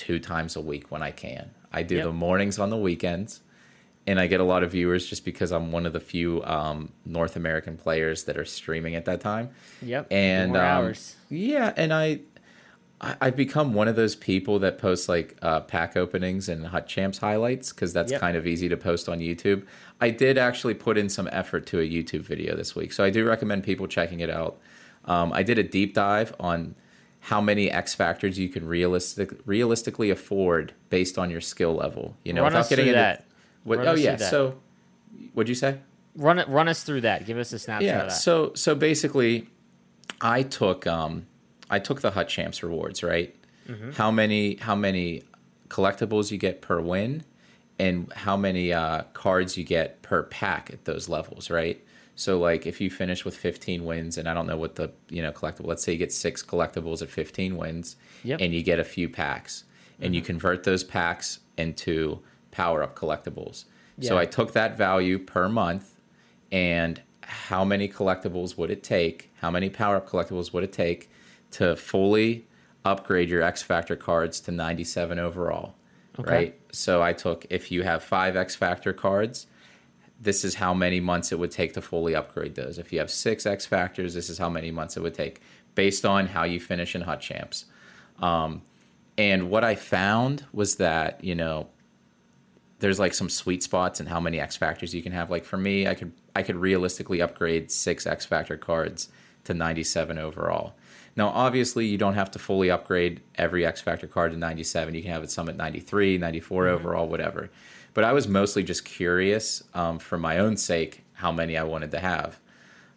two 0.00 0.18
times 0.18 0.56
a 0.56 0.60
week 0.60 0.90
when 0.90 1.02
I 1.02 1.10
can. 1.10 1.50
I 1.72 1.82
do 1.82 1.96
Yep. 1.96 2.04
the 2.06 2.12
mornings 2.12 2.58
on 2.58 2.70
the 2.70 2.76
weekends 2.76 3.40
and 4.06 4.18
I 4.18 4.26
get 4.26 4.40
a 4.40 4.44
lot 4.44 4.62
of 4.64 4.72
viewers 4.72 5.06
just 5.06 5.24
because 5.26 5.52
I'm 5.52 5.70
one 5.72 5.84
of 5.86 5.92
the 5.92 6.00
few 6.00 6.42
um, 6.44 6.90
North 7.04 7.36
American 7.36 7.76
players 7.76 8.24
that 8.24 8.36
are 8.38 8.46
streaming 8.46 8.94
at 8.94 9.04
that 9.04 9.20
time. 9.20 9.50
Yep. 9.82 10.06
And 10.10 10.52
More 10.52 10.60
um, 10.62 10.66
hours. 10.66 11.16
yeah, 11.28 11.72
and 11.76 11.92
I, 11.92 12.20
I 13.00 13.16
I've 13.20 13.36
become 13.36 13.74
one 13.74 13.88
of 13.88 13.96
those 13.96 14.16
people 14.16 14.58
that 14.60 14.78
post 14.78 15.08
like 15.08 15.36
uh, 15.42 15.60
pack 15.60 15.96
openings 15.96 16.48
and 16.48 16.66
Hut 16.66 16.86
Champs 16.86 17.18
highlights 17.18 17.72
because 17.72 17.92
that's 17.92 18.10
Yep. 18.12 18.20
kind 18.20 18.36
of 18.38 18.46
easy 18.46 18.68
to 18.70 18.76
post 18.76 19.08
on 19.08 19.18
YouTube. 19.20 19.64
I 20.00 20.08
did 20.10 20.38
actually 20.38 20.74
put 20.74 20.96
in 20.98 21.08
some 21.10 21.28
effort 21.30 21.66
to 21.66 21.78
a 21.80 21.82
YouTube 21.88 22.22
video 22.22 22.56
this 22.56 22.74
week, 22.74 22.92
so 22.92 23.04
I 23.04 23.10
do 23.10 23.24
recommend 23.26 23.64
people 23.64 23.86
checking 23.86 24.20
it 24.20 24.30
out. 24.30 24.58
Um, 25.04 25.32
I 25.32 25.42
did 25.42 25.58
a 25.58 25.62
deep 25.62 25.94
dive 25.94 26.34
on 26.40 26.74
how 27.20 27.40
many 27.40 27.70
X 27.70 27.94
factors 27.94 28.38
you 28.38 28.48
can 28.48 28.66
realistic 28.66 29.30
realistically 29.46 30.10
afford 30.10 30.72
based 30.88 31.18
on 31.18 31.30
your 31.30 31.40
skill 31.40 31.74
level. 31.74 32.16
You 32.24 32.32
know, 32.32 32.42
Run 32.42 32.52
without 32.52 32.68
getting 32.68 32.86
into 32.86 32.98
that. 32.98 33.24
what, 33.64 33.78
oh 33.86 33.94
yeah, 33.94 34.16
so 34.16 34.58
what'd 35.34 35.48
you 35.48 35.54
say? 35.54 35.78
Run 36.16 36.38
it. 36.38 36.48
Run 36.48 36.66
us 36.68 36.82
through 36.82 37.02
that. 37.02 37.26
Give 37.26 37.38
us 37.38 37.52
a 37.52 37.58
snapshot 37.58 37.82
Yeah. 37.84 38.00
of 38.02 38.08
that. 38.08 38.14
So 38.16 38.52
so 38.54 38.74
basically, 38.74 39.48
I 40.20 40.42
took 40.42 40.86
um 40.86 41.26
I 41.68 41.78
took 41.78 42.00
the 42.00 42.10
Hut 42.10 42.28
Champs 42.28 42.62
rewards 42.62 43.02
right. 43.02 43.34
Mm-hmm. 43.68 43.92
How 43.92 44.10
many 44.10 44.56
how 44.56 44.74
many 44.74 45.22
collectibles 45.68 46.30
you 46.32 46.38
get 46.38 46.62
per 46.62 46.80
win, 46.80 47.22
and 47.78 48.12
how 48.14 48.36
many 48.36 48.72
uh, 48.72 49.02
cards 49.12 49.56
you 49.56 49.62
get 49.64 50.02
per 50.02 50.24
pack 50.24 50.70
at 50.72 50.84
those 50.84 51.08
levels, 51.08 51.48
right? 51.50 51.80
So 52.20 52.38
like 52.38 52.66
if 52.66 52.82
you 52.82 52.90
finish 52.90 53.24
with 53.24 53.34
15 53.34 53.86
wins, 53.86 54.18
and 54.18 54.28
I 54.28 54.34
don't 54.34 54.46
know 54.46 54.58
what 54.58 54.74
the 54.74 54.92
you 55.08 55.22
know 55.22 55.32
collectible. 55.32 55.66
Let's 55.66 55.82
say 55.82 55.92
you 55.92 55.98
get 55.98 56.12
six 56.12 56.42
collectibles 56.42 57.00
at 57.00 57.08
15 57.08 57.56
wins, 57.56 57.96
Yep. 58.24 58.42
and 58.42 58.52
you 58.52 58.62
get 58.62 58.78
a 58.78 58.84
few 58.84 59.08
packs, 59.08 59.64
and 60.02 60.14
you 60.14 60.20
mm-hmm. 60.20 60.26
convert 60.26 60.64
those 60.64 60.84
packs 60.84 61.38
into 61.56 62.20
power 62.50 62.82
up 62.82 62.94
collectibles. 62.94 63.64
So 64.02 64.18
I 64.18 64.26
took 64.26 64.52
that 64.52 64.76
value 64.76 65.18
per 65.18 65.48
month 65.48 66.00
and 66.50 67.02
how 67.22 67.64
many 67.64 67.86
collectibles 67.86 68.56
would 68.56 68.70
it 68.70 68.82
take? 68.82 69.30
How 69.40 69.50
many 69.50 69.68
power 69.68 69.96
up 69.96 70.08
collectibles 70.08 70.52
would 70.52 70.64
it 70.64 70.72
take 70.72 71.10
to 71.52 71.76
fully 71.76 72.46
upgrade 72.84 73.28
your 73.28 73.42
X 73.42 73.62
Factor 73.62 73.96
cards 73.96 74.40
to 74.40 74.52
97 74.52 75.18
overall? 75.18 75.74
Okay. 76.18 76.30
Right. 76.30 76.60
So 76.72 77.02
I 77.02 77.12
took 77.12 77.46
if 77.50 77.70
you 77.70 77.82
have 77.82 78.02
five 78.02 78.36
X 78.36 78.54
Factor 78.56 78.92
cards, 78.92 79.46
this 80.20 80.44
is 80.44 80.56
how 80.56 80.74
many 80.74 81.00
months 81.00 81.32
it 81.32 81.38
would 81.38 81.50
take 81.50 81.72
to 81.74 81.80
fully 81.80 82.14
upgrade 82.14 82.54
those. 82.54 82.78
If 82.78 82.92
you 82.92 82.98
have 82.98 83.10
six 83.10 83.46
X 83.46 83.64
Factors, 83.64 84.14
this 84.14 84.28
is 84.28 84.38
how 84.38 84.50
many 84.50 84.70
months 84.70 84.96
it 84.96 85.02
would 85.02 85.14
take 85.14 85.40
based 85.74 86.04
on 86.04 86.26
how 86.26 86.44
you 86.44 86.60
finish 86.60 86.94
in 86.94 87.02
Hut 87.02 87.20
Champs. 87.20 87.64
Um, 88.20 88.62
and 89.16 89.50
what 89.50 89.64
I 89.64 89.74
found 89.74 90.44
was 90.52 90.76
that, 90.76 91.22
you 91.24 91.34
know, 91.34 91.68
there's 92.80 92.98
like 92.98 93.14
some 93.14 93.28
sweet 93.28 93.62
spots 93.62 94.00
in 94.00 94.06
how 94.06 94.20
many 94.20 94.40
X 94.40 94.56
factors 94.56 94.94
you 94.94 95.02
can 95.02 95.12
have. 95.12 95.30
Like 95.30 95.44
for 95.44 95.56
me, 95.56 95.86
I 95.86 95.94
could 95.94 96.12
I 96.34 96.42
could 96.42 96.56
realistically 96.56 97.20
upgrade 97.20 97.70
six 97.70 98.06
X 98.06 98.24
factor 98.24 98.56
cards 98.56 99.08
to 99.44 99.54
97 99.54 100.18
overall. 100.18 100.74
Now, 101.16 101.28
obviously, 101.28 101.86
you 101.86 101.98
don't 101.98 102.14
have 102.14 102.30
to 102.32 102.38
fully 102.38 102.70
upgrade 102.70 103.20
every 103.34 103.66
X 103.66 103.80
factor 103.80 104.06
card 104.06 104.32
to 104.32 104.38
97. 104.38 104.94
You 104.94 105.02
can 105.02 105.10
have 105.10 105.24
it 105.24 105.30
some 105.30 105.48
at 105.48 105.56
93, 105.56 106.18
94 106.18 106.68
overall, 106.68 107.08
whatever. 107.08 107.50
But 107.94 108.04
I 108.04 108.12
was 108.12 108.28
mostly 108.28 108.62
just 108.62 108.84
curious 108.84 109.62
um, 109.74 109.98
for 109.98 110.16
my 110.18 110.38
own 110.38 110.56
sake 110.56 111.02
how 111.14 111.32
many 111.32 111.56
I 111.56 111.64
wanted 111.64 111.90
to 111.92 111.98
have. 112.00 112.38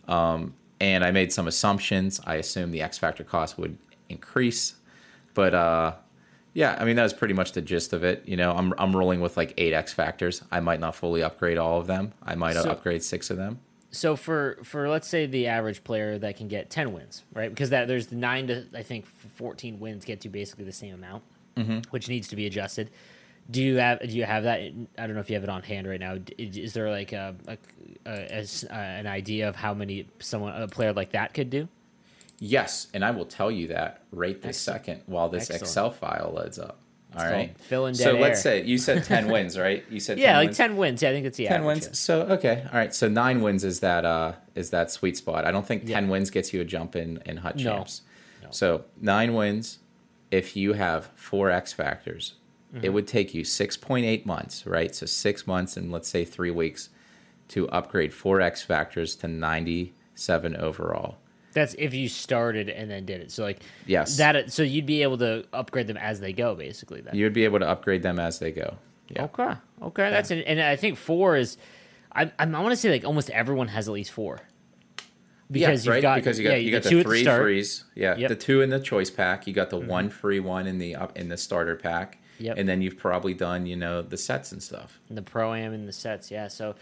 Um, 0.08 0.54
and 0.80 1.04
I 1.04 1.12
made 1.12 1.32
some 1.32 1.48
assumptions. 1.48 2.20
I 2.26 2.36
assumed 2.36 2.74
the 2.74 2.82
X 2.82 2.98
factor 2.98 3.24
cost 3.24 3.58
would 3.58 3.78
increase, 4.10 4.76
but 5.34 5.54
uh, 5.54 5.94
yeah, 6.54 6.78
I 6.80 6.86
mean 6.86 6.96
that 6.98 7.04
was 7.04 7.14
pretty 7.14 7.34
much 7.34 7.54
the 7.54 7.62
gist 7.62 7.94
of 7.94 8.04
it. 8.04 8.24
You 8.28 8.38
know, 8.38 8.52
I'm 8.52 8.74
I'm 8.78 8.96
rolling 8.96 9.22
with 9.22 9.38
like 9.38 9.54
eight 9.58 9.74
X 9.74 9.94
factors. 9.94 10.44
I 10.52 10.60
might 10.60 10.80
not 10.80 10.96
fully 10.96 11.24
upgrade 11.24 11.58
all 11.58 11.80
of 11.80 11.88
them. 11.88 12.14
I 12.24 12.36
might 12.36 12.54
So- 12.56 12.70
upgrade 12.70 13.02
six 13.04 13.30
of 13.30 13.38
them. 13.38 13.60
so 13.92 14.16
for 14.16 14.58
for 14.64 14.90
let's 14.90 15.08
say 15.08 15.26
the 15.26 15.48
average 15.48 15.84
player 15.84 16.18
that 16.20 16.36
can 16.38 16.48
get 16.48 16.70
10 16.72 16.94
wins 16.94 17.24
right 17.34 17.50
because 17.50 17.70
that 17.70 17.88
there's 17.88 18.08
the 18.08 18.16
9 18.16 18.48
to 18.48 18.66
i 18.74 18.82
think 18.82 19.06
14 19.06 19.80
wins 19.80 20.04
get 20.04 20.20
to 20.22 20.30
basically 20.30 20.66
the 20.66 20.72
same 20.74 20.96
amount 20.96 21.22
Mm-hmm. 21.56 21.80
which 21.92 22.10
needs 22.10 22.28
to 22.30 22.36
be 22.36 22.48
adjusted 22.48 22.90
do 23.50 23.62
you 23.62 23.78
have 23.78 24.00
do 24.00 24.08
you 24.16 24.24
have 24.24 24.44
that 24.44 24.62
in- 24.62 24.88
i 24.98 25.06
don't 25.06 25.16
know 25.16 25.20
if 25.22 25.30
you 25.30 25.36
have 25.36 25.44
it 25.44 25.50
on 25.50 25.62
hand 25.62 25.88
right 25.88 26.00
now 26.00 26.18
is 26.38 26.74
there 26.74 26.90
like 26.90 27.12
a, 27.12 27.36
a, 27.48 27.58
a 28.06 28.32
as, 28.34 28.64
uh, 28.70 28.74
an 28.74 29.06
idea 29.08 29.50
of 29.50 29.56
how 29.56 29.74
many 29.74 30.08
someone 30.20 30.54
a 30.62 30.68
player 30.68 30.94
like 30.94 31.12
that 31.12 31.34
could 31.34 31.50
do 31.50 31.68
Yes, 32.40 32.88
and 32.94 33.06
I 33.06 33.12
will 33.12 33.26
tell 33.26 33.50
you 33.50 33.68
that 33.68 34.02
right 34.12 34.36
this 34.42 34.58
Excellent. 34.68 34.86
second 34.86 35.02
while 35.06 35.30
this 35.30 35.44
Excellent. 35.44 35.62
Excel 35.62 35.92
file 35.92 36.34
loads 36.36 36.60
up. 36.60 36.80
All 37.14 37.20
called 37.22 37.32
right. 37.32 37.58
filling 37.58 37.94
So 37.94 38.14
dead 38.14 38.22
let's 38.22 38.42
say 38.42 38.64
you 38.64 38.78
said 38.78 39.06
10 39.06 39.28
wins, 39.32 39.58
right? 39.58 39.86
You 39.90 40.02
said 40.02 40.18
yeah 40.20 40.34
10 40.34 40.36
like 40.38 40.46
wins. 40.48 40.58
10 40.58 40.76
wins 40.78 41.02
yeah 41.04 41.10
i 41.10 41.14
think 41.14 41.26
it's 41.28 41.38
the 41.38 41.46
10 41.48 41.62
average, 41.62 41.84
wins. 41.86 42.00
So 42.00 42.22
okay, 42.24 42.64
all 42.70 42.78
right. 42.78 42.94
So 42.94 43.08
nine 43.08 43.42
wins 43.42 43.64
is 43.64 43.80
that 43.80 44.04
uh 44.04 44.34
is 44.56 44.72
that 44.72 44.92
sweet 44.92 45.16
spot. 45.16 45.46
I 45.46 45.52
don't 45.52 45.66
think 45.66 45.84
Yeah. 45.88 45.96
10 46.02 46.10
wins 46.10 46.32
gets 46.32 46.52
you 46.54 46.60
a 46.60 46.66
jump 46.66 46.98
in 46.98 47.22
in 47.26 47.38
hut 47.38 47.56
No. 47.58 47.64
champs. 47.64 48.02
So 48.50 48.84
nine 49.00 49.36
wins. 49.36 49.80
If 50.30 50.58
you 50.58 50.74
have 50.74 51.12
four 51.16 51.50
X 51.50 51.72
factors, 51.72 52.34
Mm-hmm. 52.74 52.86
it 52.86 52.90
would 52.94 53.08
take 53.08 53.34
you 53.34 53.44
6.8 53.44 54.26
months, 54.26 54.66
right? 54.66 54.94
So 54.96 55.06
six 55.06 55.46
months 55.46 55.78
and 55.78 55.92
let's 55.92 56.08
say 56.08 56.26
three 56.26 56.50
weeks 56.52 56.90
to 57.50 57.70
upgrade 57.70 58.14
four 58.14 58.42
X 58.42 58.64
factors 58.64 59.16
to 59.18 59.28
97 59.28 60.56
overall. 60.56 61.18
That's 61.52 61.76
if 61.78 61.94
you 61.94 62.10
started 62.10 62.70
and 62.70 62.90
then 62.90 63.06
did 63.06 63.22
it. 63.22 63.32
So 63.32 63.44
like 63.44 63.60
Yes. 63.86 64.18
that. 64.18 64.52
So 64.52 64.64
you'd 64.64 64.88
be 64.88 65.04
able 65.04 65.20
to 65.20 65.46
upgrade 65.54 65.86
them 65.86 65.98
as 65.98 66.20
they 66.20 66.34
go, 66.34 66.56
basically. 66.56 67.02
Then. 67.02 67.16
You 67.16 67.26
would 67.26 67.34
be 67.34 67.44
able 67.46 67.60
to 67.60 67.68
upgrade 67.68 68.02
them 68.02 68.18
as 68.20 68.40
they 68.40 68.52
go. 68.52 68.78
Yeah. 69.10 69.26
Okay. 69.26 69.54
Okay. 69.84 70.10
That's 70.10 70.32
an, 70.32 70.40
and 70.40 70.60
I 70.60 70.76
think 70.76 70.98
four 70.98 71.36
is. 71.38 71.58
I 72.12 72.32
I 72.40 72.46
want 72.46 72.72
to 72.72 72.76
say 72.76 72.90
like 72.90 73.06
almost 73.06 73.30
everyone 73.30 73.68
has 73.68 73.88
at 73.88 73.94
least 73.94 74.12
four. 74.12 74.40
Because 75.52 75.86
yeah, 75.86 75.92
you've 75.92 75.96
right? 75.96 76.02
got 76.02 76.16
because 76.16 76.40
you 76.40 76.46
got 76.46 76.52
yeah, 76.54 76.58
you, 76.58 76.72
get 76.72 76.84
got 76.84 76.90
two 76.90 76.98
the 76.98 77.04
three 77.04 77.22
start. 77.22 77.42
frees, 77.44 77.84
yeah, 77.96 78.12
Yep. 78.12 78.18
Mm-hmm. 78.18 78.28
the 78.30 78.36
two 78.36 78.62
in 78.62 78.70
the 78.72 78.80
choice 78.80 79.12
pack. 79.12 79.46
You 79.46 79.54
got 79.54 79.70
the 79.70 79.78
one 79.78 80.10
free 80.10 80.40
one 80.40 80.66
in 80.66 80.80
the 80.80 80.96
up 80.96 81.16
in 81.18 81.30
the 81.30 81.38
starter 81.38 81.76
pack. 81.76 82.18
Yep. 82.44 82.58
and 82.58 82.68
then 82.68 82.82
you've 82.82 82.98
probably 82.98 83.34
done 83.34 83.66
you 83.66 83.78
know 83.78 84.02
the 84.02 84.18
sets 84.18 84.52
and 84.52 84.62
stuff. 84.62 85.00
the 85.10 85.22
pro 85.22 85.54
am 85.54 85.74
and 85.74 85.88
the 85.88 85.94
sets. 85.94 86.30
Yeah, 86.30 86.50
so 86.50 86.76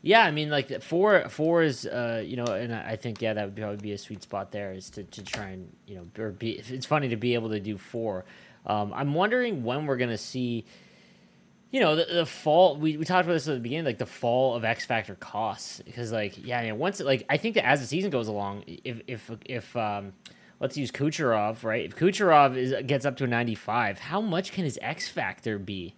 yeah, 0.00 0.22
I 0.22 0.30
mean 0.30 0.48
like 0.48 0.80
four 0.82 1.28
four 1.28 1.62
is 1.62 1.84
uh 1.84 2.22
you 2.24 2.36
know, 2.36 2.44
and 2.44 2.72
I 2.72 2.94
think 2.96 3.20
yeah 3.20 3.34
that 3.34 3.44
would 3.46 3.56
probably 3.56 3.78
be 3.78 3.92
a 3.92 3.98
sweet 3.98 4.22
spot 4.22 4.52
there 4.52 4.72
is 4.72 4.90
to 4.90 5.02
to 5.02 5.24
try 5.24 5.48
and 5.48 5.72
you 5.88 5.96
know 5.96 6.22
or 6.22 6.30
be 6.30 6.52
it's 6.52 6.86
funny 6.86 7.08
to 7.08 7.16
be 7.16 7.34
able 7.34 7.50
to 7.50 7.60
do 7.60 7.76
four. 7.76 8.24
Um, 8.64 8.92
I'm 8.94 9.12
wondering 9.14 9.64
when 9.64 9.86
we're 9.86 9.96
gonna 9.96 10.18
see. 10.18 10.64
You 11.70 11.80
know 11.80 11.96
the, 11.96 12.06
the 12.06 12.26
fall. 12.26 12.76
We, 12.76 12.96
we 12.96 13.04
talked 13.04 13.26
about 13.26 13.34
this 13.34 13.46
at 13.46 13.54
the 13.54 13.60
beginning, 13.60 13.84
like 13.84 13.98
the 13.98 14.06
fall 14.06 14.54
of 14.54 14.64
X 14.64 14.86
Factor 14.86 15.16
costs, 15.16 15.82
because 15.84 16.12
like 16.12 16.42
yeah, 16.42 16.60
I 16.60 16.64
mean, 16.64 16.78
once 16.78 16.98
like 17.00 17.26
I 17.28 17.36
think 17.36 17.56
that 17.56 17.66
as 17.66 17.80
the 17.80 17.86
season 17.86 18.10
goes 18.10 18.28
along, 18.28 18.64
if 18.66 19.02
if 19.06 19.30
if 19.44 19.76
um, 19.76 20.14
let's 20.60 20.76
use 20.76 20.90
Kucherov, 20.90 21.62
right? 21.64 21.84
If 21.84 21.96
Kucherov 21.96 22.56
is 22.56 22.74
gets 22.86 23.04
up 23.06 23.16
to 23.18 23.24
a 23.24 23.26
95, 23.26 23.98
how 23.98 24.20
much 24.20 24.52
can 24.52 24.64
his 24.64 24.78
X 24.82 25.08
Factor 25.08 25.58
be? 25.58 25.94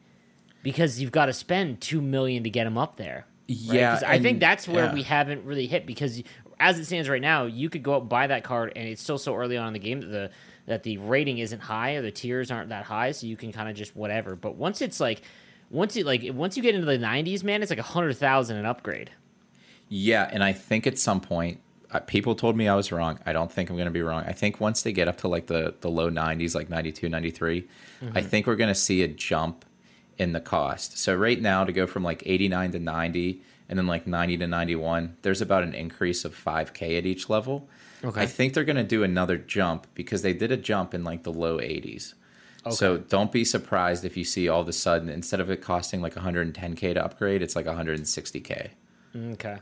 Because 0.62 1.00
you've 1.00 1.12
got 1.12 1.26
to 1.26 1.32
spend 1.32 1.80
two 1.80 2.00
million 2.02 2.42
to 2.44 2.50
get 2.50 2.66
him 2.66 2.76
up 2.76 2.96
there. 2.96 3.26
right? 3.48 3.56
Yeah, 3.58 3.94
'Cause 3.94 4.02
I 4.04 4.18
think 4.18 4.40
that's 4.40 4.68
where 4.68 4.86
yeah. 4.86 4.94
we 4.94 5.02
haven't 5.02 5.44
really 5.44 5.66
hit 5.66 5.86
because 5.86 6.22
as 6.58 6.78
it 6.78 6.84
stands 6.84 7.08
right 7.08 7.22
now, 7.22 7.46
you 7.46 7.70
could 7.70 7.82
go 7.82 7.94
out 7.94 8.00
and 8.02 8.08
buy 8.10 8.26
that 8.26 8.44
card, 8.44 8.72
and 8.76 8.86
it's 8.86 9.02
still 9.02 9.16
so 9.16 9.34
early 9.34 9.56
on 9.56 9.68
in 9.68 9.72
the 9.72 9.78
game 9.78 10.00
that 10.02 10.08
the 10.08 10.30
that 10.66 10.82
the 10.82 10.98
rating 10.98 11.38
isn't 11.38 11.58
high 11.60 11.92
or 11.94 12.02
the 12.02 12.10
tiers 12.12 12.50
aren't 12.50 12.68
that 12.68 12.84
high, 12.84 13.10
so 13.12 13.26
you 13.26 13.36
can 13.36 13.50
kind 13.50 13.68
of 13.68 13.74
just 13.74 13.96
whatever. 13.96 14.36
But 14.36 14.56
once 14.56 14.82
it's 14.82 15.00
like 15.00 15.22
once 15.70 15.96
it 15.96 16.04
like 16.04 16.22
once 16.34 16.56
you 16.58 16.62
get 16.62 16.74
into 16.74 16.86
the 16.86 16.98
90s, 16.98 17.42
man, 17.42 17.62
it's 17.62 17.70
like 17.70 17.78
a 17.78 17.82
hundred 17.82 18.16
thousand 18.18 18.58
an 18.58 18.66
upgrade. 18.66 19.10
Yeah, 19.88 20.28
and 20.30 20.44
I 20.44 20.52
think 20.52 20.86
at 20.86 20.98
some 20.98 21.20
point 21.20 21.60
people 21.98 22.34
told 22.34 22.56
me 22.56 22.68
I 22.68 22.74
was 22.74 22.92
wrong. 22.92 23.18
I 23.26 23.32
don't 23.32 23.50
think 23.50 23.68
I'm 23.68 23.76
going 23.76 23.86
to 23.86 23.92
be 23.92 24.02
wrong. 24.02 24.24
I 24.26 24.32
think 24.32 24.60
once 24.60 24.82
they 24.82 24.92
get 24.92 25.08
up 25.08 25.18
to 25.18 25.28
like 25.28 25.46
the 25.46 25.74
the 25.80 25.90
low 25.90 26.10
90s, 26.10 26.54
like 26.54 26.70
92, 26.70 27.08
93, 27.08 27.58
I 27.58 28.04
mm-hmm. 28.04 28.26
think 28.28 28.46
we're 28.46 28.56
going 28.56 28.68
to 28.68 28.74
see 28.74 29.02
a 29.02 29.08
jump 29.08 29.64
in 30.18 30.32
the 30.32 30.40
cost. 30.40 30.98
So 30.98 31.14
right 31.14 31.40
now 31.40 31.64
to 31.64 31.72
go 31.72 31.86
from 31.86 32.04
like 32.04 32.22
89 32.26 32.72
to 32.72 32.78
90 32.78 33.42
and 33.68 33.78
then 33.78 33.86
like 33.86 34.06
90 34.06 34.36
to 34.38 34.46
91, 34.46 35.16
there's 35.22 35.40
about 35.40 35.62
an 35.62 35.74
increase 35.74 36.24
of 36.24 36.34
5k 36.34 36.98
at 36.98 37.06
each 37.06 37.28
level. 37.28 37.68
Okay. 38.04 38.20
I 38.20 38.26
think 38.26 38.54
they're 38.54 38.64
going 38.64 38.76
to 38.76 38.84
do 38.84 39.02
another 39.02 39.38
jump 39.38 39.86
because 39.94 40.22
they 40.22 40.32
did 40.32 40.52
a 40.52 40.56
jump 40.56 40.94
in 40.94 41.04
like 41.04 41.22
the 41.22 41.32
low 41.32 41.58
80s. 41.58 42.14
Okay. 42.66 42.74
So 42.74 42.98
don't 42.98 43.32
be 43.32 43.44
surprised 43.44 44.04
if 44.04 44.16
you 44.16 44.24
see 44.24 44.48
all 44.48 44.60
of 44.60 44.68
a 44.68 44.72
sudden 44.72 45.08
instead 45.08 45.40
of 45.40 45.50
it 45.50 45.62
costing 45.62 46.02
like 46.02 46.14
110k 46.14 46.94
to 46.94 47.04
upgrade, 47.04 47.42
it's 47.42 47.56
like 47.56 47.66
160k. 47.66 48.70
Mm, 49.14 49.32
okay. 49.34 49.58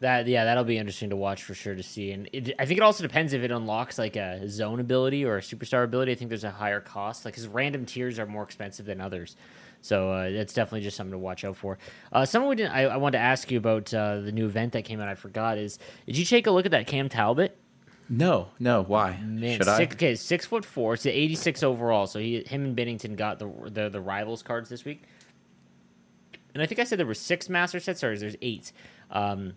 That 0.00 0.26
yeah, 0.26 0.44
that'll 0.44 0.64
be 0.64 0.76
interesting 0.76 1.10
to 1.10 1.16
watch 1.16 1.42
for 1.42 1.54
sure 1.54 1.74
to 1.74 1.82
see, 1.82 2.12
and 2.12 2.28
it, 2.32 2.52
I 2.58 2.66
think 2.66 2.76
it 2.78 2.82
also 2.82 3.02
depends 3.02 3.32
if 3.32 3.42
it 3.42 3.50
unlocks 3.50 3.98
like 3.98 4.16
a 4.16 4.46
zone 4.46 4.78
ability 4.78 5.24
or 5.24 5.38
a 5.38 5.40
superstar 5.40 5.84
ability. 5.84 6.12
I 6.12 6.14
think 6.16 6.28
there's 6.28 6.44
a 6.44 6.50
higher 6.50 6.80
cost, 6.80 7.24
like 7.24 7.32
because 7.32 7.48
random 7.48 7.86
tiers 7.86 8.18
are 8.18 8.26
more 8.26 8.42
expensive 8.42 8.84
than 8.84 9.00
others, 9.00 9.36
so 9.80 10.10
uh, 10.12 10.30
that's 10.30 10.52
definitely 10.52 10.82
just 10.82 10.98
something 10.98 11.12
to 11.12 11.18
watch 11.18 11.44
out 11.44 11.56
for. 11.56 11.78
Uh, 12.12 12.26
someone 12.26 12.50
we 12.50 12.56
didn't, 12.56 12.72
I, 12.72 12.82
I 12.82 12.96
wanted 12.98 13.18
to 13.18 13.24
ask 13.24 13.50
you 13.50 13.56
about 13.56 13.92
uh, 13.94 14.20
the 14.20 14.32
new 14.32 14.44
event 14.44 14.74
that 14.74 14.84
came 14.84 15.00
out. 15.00 15.08
I 15.08 15.14
forgot 15.14 15.56
is 15.56 15.78
did 16.04 16.18
you 16.18 16.26
take 16.26 16.46
a 16.46 16.50
look 16.50 16.66
at 16.66 16.72
that 16.72 16.86
Cam 16.86 17.08
Talbot? 17.08 17.56
No, 18.08 18.48
no. 18.58 18.82
Why? 18.82 19.18
Man, 19.24 19.58
Should 19.58 19.68
I? 19.68 19.82
okay, 19.84 20.14
six 20.14 20.46
foot 20.46 20.64
four. 20.64 20.94
It's 20.94 21.06
86 21.06 21.62
overall. 21.62 22.06
So 22.06 22.18
he, 22.18 22.44
him 22.46 22.64
and 22.64 22.76
Binnington 22.76 23.16
got 23.16 23.38
the, 23.38 23.50
the 23.70 23.88
the 23.88 24.00
rivals 24.00 24.42
cards 24.42 24.68
this 24.68 24.84
week. 24.84 25.02
And 26.54 26.62
I 26.62 26.66
think 26.66 26.78
I 26.78 26.84
said 26.84 26.98
there 26.98 27.06
were 27.06 27.14
six 27.14 27.48
master 27.48 27.80
sets, 27.80 28.04
or 28.04 28.16
there's 28.16 28.36
eight. 28.40 28.72
Um, 29.10 29.54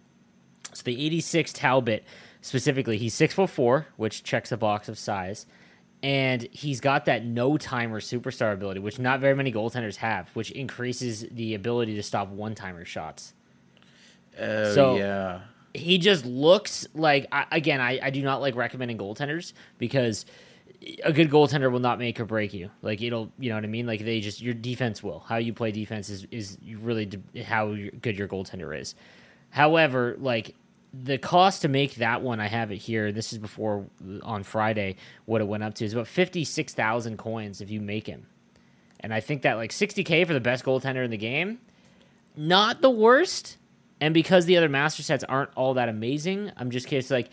so 0.74 0.84
the 0.84 1.06
86 1.06 1.54
Talbot 1.54 2.04
specifically, 2.42 2.98
he's 2.98 3.14
six 3.14 3.34
foot 3.34 3.50
four, 3.50 3.88
which 3.98 4.24
checks 4.24 4.50
the 4.50 4.58
box 4.58 4.88
of 4.90 4.98
size, 4.98 5.46
and 6.02 6.44
he's 6.52 6.80
got 6.80 7.06
that 7.06 7.26
no 7.26 7.58
timer 7.58 8.00
superstar 8.00 8.54
ability, 8.54 8.80
which 8.80 9.00
not 9.00 9.20
very 9.20 9.36
many 9.36 9.52
goaltenders 9.52 9.98
have, 9.98 10.30
which 10.36 10.52
increases 10.52 11.26
the 11.32 11.54
ability 11.56 11.96
to 11.96 12.04
stop 12.04 12.30
one 12.30 12.56
timer 12.56 12.86
shots. 12.86 13.34
Oh 14.40 14.74
So- 14.74 14.98
yeah. 14.98 15.42
he 15.74 15.98
just 15.98 16.26
looks 16.26 16.88
like 16.94 17.28
I, 17.32 17.46
again 17.52 17.82
I, 17.82 18.00
I 18.02 18.10
do 18.10 18.22
not 18.22 18.42
like 18.42 18.56
recommending 18.56 18.98
goaltenders 18.98 19.54
because 19.78 20.26
a 21.04 21.12
good 21.12 21.30
goaltender 21.30 21.70
will 21.72 21.80
not 21.82 22.00
make 22.00 22.20
or 22.20 22.26
break 22.26 22.54
you. 22.54 22.70
Like 22.82 23.02
it'll 23.02 23.32
you 23.38 23.50
know 23.50 23.56
what 23.56 23.66
i 23.66 23.68
mean? 23.68 23.86
Like 23.86 24.06
they 24.06 24.22
just 24.22 24.42
your 24.42 24.54
defense 24.54 25.04
will. 25.04 25.20
How 25.20 25.36
you 25.38 25.52
play 25.54 25.72
defense 25.72 26.10
is 26.10 26.26
is 26.32 26.58
really 26.80 27.06
de- 27.06 27.44
how 27.44 27.72
your- 27.72 27.92
good 27.92 28.18
your 28.18 28.28
goaltender 28.30 28.80
is 28.80 28.96
however 29.50 30.16
like 30.20 30.56
the 30.92 31.18
cost 31.18 31.62
to 31.62 31.68
make 31.68 31.96
that 31.96 32.22
one 32.22 32.40
i 32.40 32.48
have 32.48 32.72
it 32.72 32.78
here 32.78 33.12
this 33.12 33.32
is 33.32 33.40
before 33.40 33.86
on 34.24 34.44
friday 34.44 34.96
what 35.26 35.42
it 35.42 35.48
went 35.48 35.64
up 35.64 35.74
to 35.76 35.86
is 35.86 35.94
about 35.94 36.08
56000 36.08 37.18
coins 37.18 37.62
if 37.62 37.70
you 37.70 37.80
make 37.80 38.08
him 38.08 38.26
and 39.00 39.14
i 39.14 39.20
think 39.20 39.44
that 39.44 39.56
like 39.56 39.72
60k 39.72 40.26
for 40.26 40.34
the 40.34 40.40
best 40.40 40.64
goaltender 40.66 41.06
in 41.06 41.12
the 41.12 41.18
game 41.18 41.60
not 42.40 42.82
the 42.82 42.90
worst. 42.90 43.58
And 44.02 44.14
because 44.14 44.46
the 44.46 44.56
other 44.58 44.70
master 44.70 45.04
sets 45.04 45.24
aren't 45.26 45.52
all 45.56 45.74
that 45.74 45.90
amazing, 45.90 46.52
I'm 46.56 46.72
just 46.72 46.88
curious. 46.88 47.12
Like, 47.12 47.30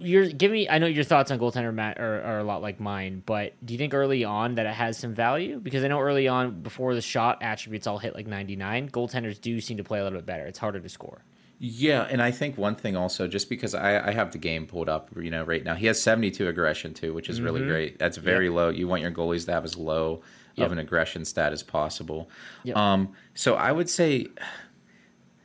you're 0.00 0.28
give 0.28 0.50
me. 0.50 0.68
I 0.68 0.78
know 0.78 0.86
your 0.86 1.04
thoughts 1.04 1.30
on 1.30 1.38
goaltender 1.38 1.72
Matt 1.72 1.98
are, 2.00 2.22
are 2.22 2.38
a 2.38 2.44
lot 2.44 2.62
like 2.62 2.80
mine, 2.80 3.22
but 3.24 3.54
do 3.64 3.74
you 3.74 3.78
think 3.78 3.94
early 3.94 4.24
on 4.24 4.56
that 4.56 4.66
it 4.66 4.74
has 4.74 4.98
some 4.98 5.14
value? 5.14 5.58
Because 5.58 5.84
I 5.84 5.88
know 5.88 6.00
early 6.00 6.28
on, 6.28 6.62
before 6.62 6.94
the 6.94 7.02
shot 7.02 7.42
attributes 7.42 7.86
all 7.86 7.98
hit 7.98 8.14
like 8.14 8.26
99, 8.26 8.90
goaltenders 8.90 9.40
do 9.40 9.60
seem 9.60 9.76
to 9.76 9.84
play 9.84 10.00
a 10.00 10.04
little 10.04 10.18
bit 10.18 10.26
better. 10.26 10.46
It's 10.46 10.58
harder 10.58 10.80
to 10.80 10.88
score. 10.88 11.22
Yeah, 11.62 12.06
and 12.08 12.22
I 12.22 12.30
think 12.30 12.56
one 12.56 12.74
thing 12.74 12.96
also, 12.96 13.28
just 13.28 13.50
because 13.50 13.74
I, 13.74 14.08
I 14.08 14.12
have 14.12 14.32
the 14.32 14.38
game 14.38 14.66
pulled 14.66 14.88
up, 14.88 15.10
you 15.14 15.30
know, 15.30 15.44
right 15.44 15.62
now, 15.62 15.74
he 15.74 15.86
has 15.86 16.00
72 16.00 16.48
aggression 16.48 16.94
too, 16.94 17.12
which 17.12 17.28
is 17.28 17.38
really 17.42 17.60
great. 17.60 17.98
That's 17.98 18.16
very 18.16 18.48
low. 18.48 18.70
You 18.70 18.88
want 18.88 19.02
your 19.02 19.10
goalies 19.10 19.44
to 19.44 19.52
have 19.52 19.64
as 19.64 19.76
low 19.76 20.22
Yep. 20.56 20.66
of 20.66 20.72
an 20.72 20.78
aggression 20.78 21.24
stat 21.24 21.52
as 21.52 21.62
possible. 21.62 22.28
Yep. 22.64 22.76
Um, 22.76 23.12
so 23.34 23.54
I 23.54 23.72
would 23.72 23.88
say, 23.88 24.26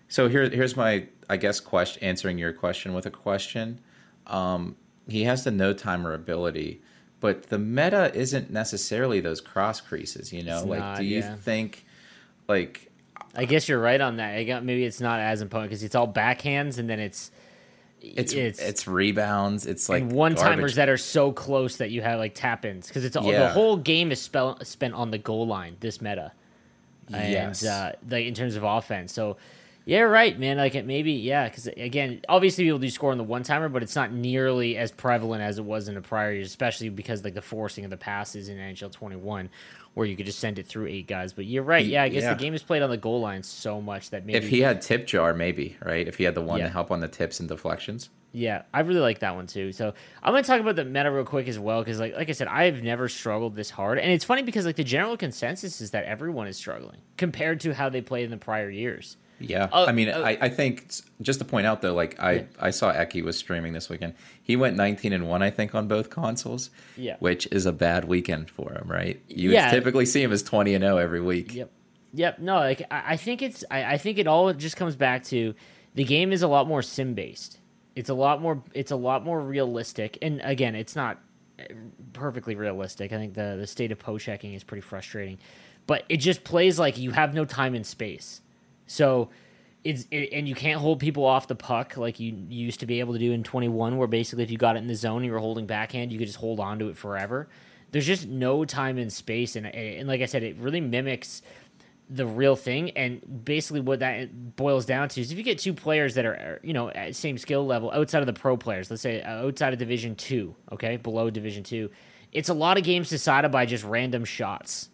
so 0.07 0.27
here, 0.27 0.49
here's 0.49 0.75
my, 0.75 1.07
I 1.29 1.37
guess, 1.37 1.59
question, 1.59 2.03
answering 2.03 2.37
your 2.37 2.53
question 2.53 2.93
with 2.93 3.05
a 3.05 3.11
question. 3.11 3.79
Um, 4.27 4.75
he 5.07 5.23
has 5.23 5.43
the 5.43 5.51
no 5.51 5.73
timer 5.73 6.13
ability, 6.13 6.81
but 7.19 7.49
the 7.49 7.59
meta 7.59 8.11
isn't 8.15 8.49
necessarily 8.51 9.19
those 9.19 9.41
cross 9.41 9.81
creases. 9.81 10.33
You 10.33 10.43
know, 10.43 10.57
It's 10.59 10.65
like, 10.65 10.79
not, 10.79 10.97
do 10.97 11.03
you 11.03 11.19
yeah. 11.19 11.35
think, 11.35 11.85
like, 12.47 12.91
I 13.35 13.45
guess 13.45 13.67
you're 13.67 13.79
right 13.79 13.99
on 14.01 14.17
that. 14.17 14.35
I 14.35 14.43
got, 14.43 14.63
maybe 14.63 14.83
it's 14.85 15.01
not 15.01 15.19
as 15.19 15.41
important 15.41 15.69
because 15.69 15.83
it's 15.83 15.95
all 15.95 16.07
backhands 16.07 16.77
and 16.79 16.89
then 16.89 16.99
it's 16.99 17.31
it's 18.01 18.33
it's, 18.33 18.87
rebounds, 18.87 19.65
it's 19.65 19.89
like 19.89 20.07
one 20.07 20.35
timers 20.35 20.75
that 20.75 20.89
are 20.89 20.97
so 20.97 21.31
close 21.31 21.77
that 21.77 21.89
you 21.89 22.01
have 22.01 22.19
like 22.19 22.35
tap 22.35 22.63
ins 22.63 22.87
because 22.87 23.03
it's 23.03 23.15
all, 23.15 23.23
the 23.23 23.49
whole 23.49 23.77
game 23.77 24.11
is 24.11 24.21
spell, 24.21 24.59
spent 24.63 24.93
on 24.93 25.11
the 25.11 25.17
goal 25.17 25.47
line. 25.47 25.77
This 25.79 26.01
meta, 26.01 26.31
and 27.11 27.31
Yes. 27.31 27.65
uh, 27.65 27.93
like 28.09 28.25
in 28.25 28.33
terms 28.35 28.55
of 28.55 28.63
offense. 28.63 29.11
So 29.11 29.37
yeah, 29.85 29.99
right, 30.01 30.37
man. 30.39 30.57
Like 30.57 30.73
it 30.75 30.85
maybe 30.85 31.11
yeah, 31.13 31.47
because 31.47 31.67
again, 31.67 32.21
obviously 32.27 32.63
people 32.63 32.79
do 32.79 32.89
score 32.89 33.11
on 33.11 33.17
the 33.17 33.23
one 33.23 33.43
timer, 33.43 33.69
but 33.69 33.83
it's 33.83 33.95
not 33.95 34.11
nearly 34.11 34.77
as 34.77 34.91
prevalent 34.91 35.43
as 35.43 35.59
it 35.59 35.65
was 35.65 35.87
in 35.87 35.95
the 35.95 36.01
prior 36.01 36.33
years, 36.33 36.47
especially 36.47 36.89
because 36.89 37.23
like 37.23 37.35
the 37.35 37.41
forcing 37.41 37.83
of 37.85 37.91
the 37.91 37.97
passes 37.97 38.49
in 38.49 38.57
NHL 38.57 38.91
21, 38.91 39.49
where 39.93 40.07
you 40.07 40.15
could 40.15 40.25
just 40.25 40.39
send 40.39 40.57
it 40.57 40.65
through 40.67 40.87
eight 40.87 41.07
guys. 41.07 41.33
But 41.33 41.45
you're 41.45 41.63
right. 41.63 41.85
Yeah, 41.85 42.03
I 42.03 42.09
guess 42.09 42.23
Yeah. 42.23 42.33
the 42.33 42.39
game 42.39 42.53
is 42.55 42.63
played 42.63 42.81
on 42.81 42.89
the 42.89 42.97
goal 42.97 43.21
line 43.21 43.43
so 43.43 43.79
much 43.79 44.09
that 44.09 44.25
maybe 44.25 44.37
If 44.39 44.49
he 44.49 44.61
had 44.61 44.81
tip 44.81 45.05
jar, 45.07 45.33
maybe 45.33 45.77
right. 45.85 46.07
If 46.07 46.17
he 46.17 46.23
had 46.23 46.35
the 46.35 46.41
one 46.41 46.59
Yeah. 46.59 46.65
to 46.65 46.71
help 46.71 46.89
on 46.91 46.99
the 46.99 47.07
tips 47.07 47.39
and 47.39 47.47
deflections. 47.47 48.09
Yeah, 48.31 48.63
I 48.73 48.81
really 48.81 48.99
like 48.99 49.19
that 49.19 49.33
one 49.35 49.47
too. 49.47 49.71
So 49.71 49.93
I'm 50.21 50.33
gonna 50.33 50.43
talk 50.43 50.59
about 50.59 50.75
the 50.75 50.83
meta 50.83 51.09
real 51.09 51.23
quick 51.23 51.47
as 51.47 51.57
well, 51.57 51.81
because 51.81 51.99
like 52.01 52.15
like 52.17 52.27
I 52.27 52.33
said, 52.33 52.47
I've 52.49 52.83
never 52.83 53.07
struggled 53.07 53.55
this 53.55 53.69
hard, 53.69 53.97
and 53.97 54.11
it's 54.11 54.25
funny 54.25 54.41
because 54.41 54.65
like 54.65 54.75
the 54.75 54.83
general 54.83 55.15
consensus 55.15 55.79
is 55.79 55.91
that 55.91 56.03
everyone 56.03 56.47
is 56.47 56.57
struggling 56.57 56.97
compared 57.17 57.61
to 57.61 57.73
how 57.73 57.87
they 57.87 58.01
played 58.01 58.25
in 58.25 58.31
the 58.31 58.37
prior 58.37 58.69
years. 58.69 59.15
Yeah, 59.39 59.67
Oh, 59.73 59.85
I 59.85 59.91
mean, 59.91 60.09
oh. 60.09 60.23
I, 60.23 60.37
I 60.41 60.49
think 60.49 60.85
just 61.21 61.39
to 61.39 61.45
point 61.45 61.65
out 61.67 61.81
though, 61.81 61.93
like 61.93 62.19
I 62.19 62.31
Yeah. 62.33 62.43
I 62.59 62.69
saw 62.69 62.93
Eki 62.93 63.21
was 63.23 63.37
streaming 63.37 63.73
this 63.73 63.89
weekend. 63.89 64.13
He 64.41 64.55
went 64.55 64.77
19 64.77 65.11
and 65.13 65.27
one, 65.27 65.41
I 65.41 65.49
think, 65.49 65.75
on 65.75 65.87
both 65.87 66.09
consoles. 66.09 66.69
Yeah. 66.95 67.17
which 67.19 67.47
is 67.51 67.65
a 67.65 67.71
bad 67.73 68.05
weekend 68.05 68.49
for 68.49 68.71
him, 68.71 68.87
right? 68.89 69.21
You 69.27 69.51
Yeah. 69.51 69.71
typically 69.71 70.05
see 70.05 70.23
him 70.23 70.31
as 70.31 70.41
20 70.43 70.73
and 70.73 70.83
0 70.83 70.97
every 70.97 71.21
week. 71.21 71.53
Yep. 71.53 71.69
Yep. 72.13 72.39
No, 72.39 72.55
like 72.55 72.81
I, 72.89 73.03
I 73.13 73.17
think 73.17 73.41
it's 73.41 73.65
I, 73.69 73.83
I 73.95 73.97
think 73.97 74.17
it 74.19 74.27
all 74.27 74.53
just 74.53 74.77
comes 74.77 74.95
back 74.95 75.23
to 75.25 75.53
the 75.95 76.03
game 76.05 76.31
is 76.31 76.41
a 76.41 76.47
lot 76.47 76.65
more 76.67 76.81
sim 76.81 77.13
based. 77.13 77.59
It's 77.95 78.09
a 78.09 78.13
lot 78.13 78.41
more 78.41 78.63
it's 78.73 78.91
a 78.91 78.95
lot 78.95 79.25
more 79.25 79.41
realistic. 79.41 80.17
And 80.21 80.39
again, 80.45 80.75
it's 80.75 80.95
not 80.95 81.19
eh, 81.59 81.65
perfectly 82.13 82.55
realistic. 82.55 83.11
I 83.11 83.17
think 83.17 83.33
the 83.33 83.57
the 83.59 83.67
state 83.67 83.91
of 83.91 83.99
post 83.99 84.25
checking 84.25 84.53
is 84.53 84.63
pretty 84.63 84.81
frustrating. 84.81 85.39
But 85.87 86.03
it 86.09 86.17
just 86.17 86.43
plays 86.45 86.79
like 86.79 86.97
you 86.97 87.11
have 87.11 87.33
no 87.33 87.43
time 87.45 87.75
and 87.75 87.85
space. 87.85 88.41
So 88.87 89.29
it's 89.83 90.07
it, 90.11 90.29
and 90.33 90.47
you 90.47 90.55
can't 90.55 90.81
hold 90.81 90.99
people 90.99 91.25
off 91.25 91.47
the 91.47 91.55
puck 91.55 91.95
like 91.95 92.19
you, 92.19 92.35
used 92.49 92.79
to 92.79 92.85
be 92.85 92.99
able 92.99 93.13
to 93.13 93.19
do 93.19 93.31
in 93.31 93.43
21 93.43 93.97
where 93.97 94.07
basically 94.07 94.43
if 94.43 94.51
you 94.51 94.57
got 94.57 94.75
it 94.75 94.79
in 94.79 94.87
the 94.87 94.95
zone 94.95 95.17
and 95.17 95.25
you 95.25 95.31
were 95.31 95.39
holding 95.39 95.67
backhand 95.67 96.11
you 96.11 96.17
could 96.17 96.27
just 96.27 96.39
hold 96.39 96.59
on 96.59 96.79
to 96.79 96.89
it 96.89 96.97
forever. 96.97 97.47
There's 97.91 98.07
just 98.07 98.27
no 98.27 98.65
time 98.65 98.97
and 98.97 99.13
space 99.13 99.55
and, 99.55 99.67
and 99.67 100.07
like 100.07 100.21
i 100.21 100.25
said 100.25 100.43
it 100.43 100.57
really 100.57 100.81
mimics 100.81 101.41
the 102.09 102.25
real 102.25 102.55
thing. 102.55 102.91
And 102.91 103.45
basically 103.45 103.81
what 103.81 103.99
that 103.99 104.55
boils 104.55 104.85
down 104.85 105.09
to 105.09 105.21
is 105.21 105.31
if 105.31 105.37
you 105.37 105.43
get 105.43 105.59
two 105.59 105.73
players 105.73 106.15
that 106.15 106.25
are 106.25 106.59
you 106.63 106.73
know 106.73 106.89
at 106.89 107.15
same 107.15 107.37
skill 107.37 107.65
level 107.65 107.91
outside 107.91 108.19
of 108.19 108.27
the 108.27 108.33
pro 108.33 108.57
players 108.57 108.89
let's 108.89 109.01
say 109.01 109.21
uh, 109.21 109.45
outside 109.45 109.73
of 109.73 109.79
division 109.79 110.15
2 110.15 110.55
okay 110.71 110.97
below 110.97 111.29
division 111.29 111.63
2 111.63 111.89
it's 112.31 112.49
a 112.49 112.53
lot 112.53 112.77
of 112.77 112.83
games 112.83 113.09
decided 113.09 113.51
by 113.51 113.65
just 113.65 113.83
random 113.83 114.25
shots 114.25 114.89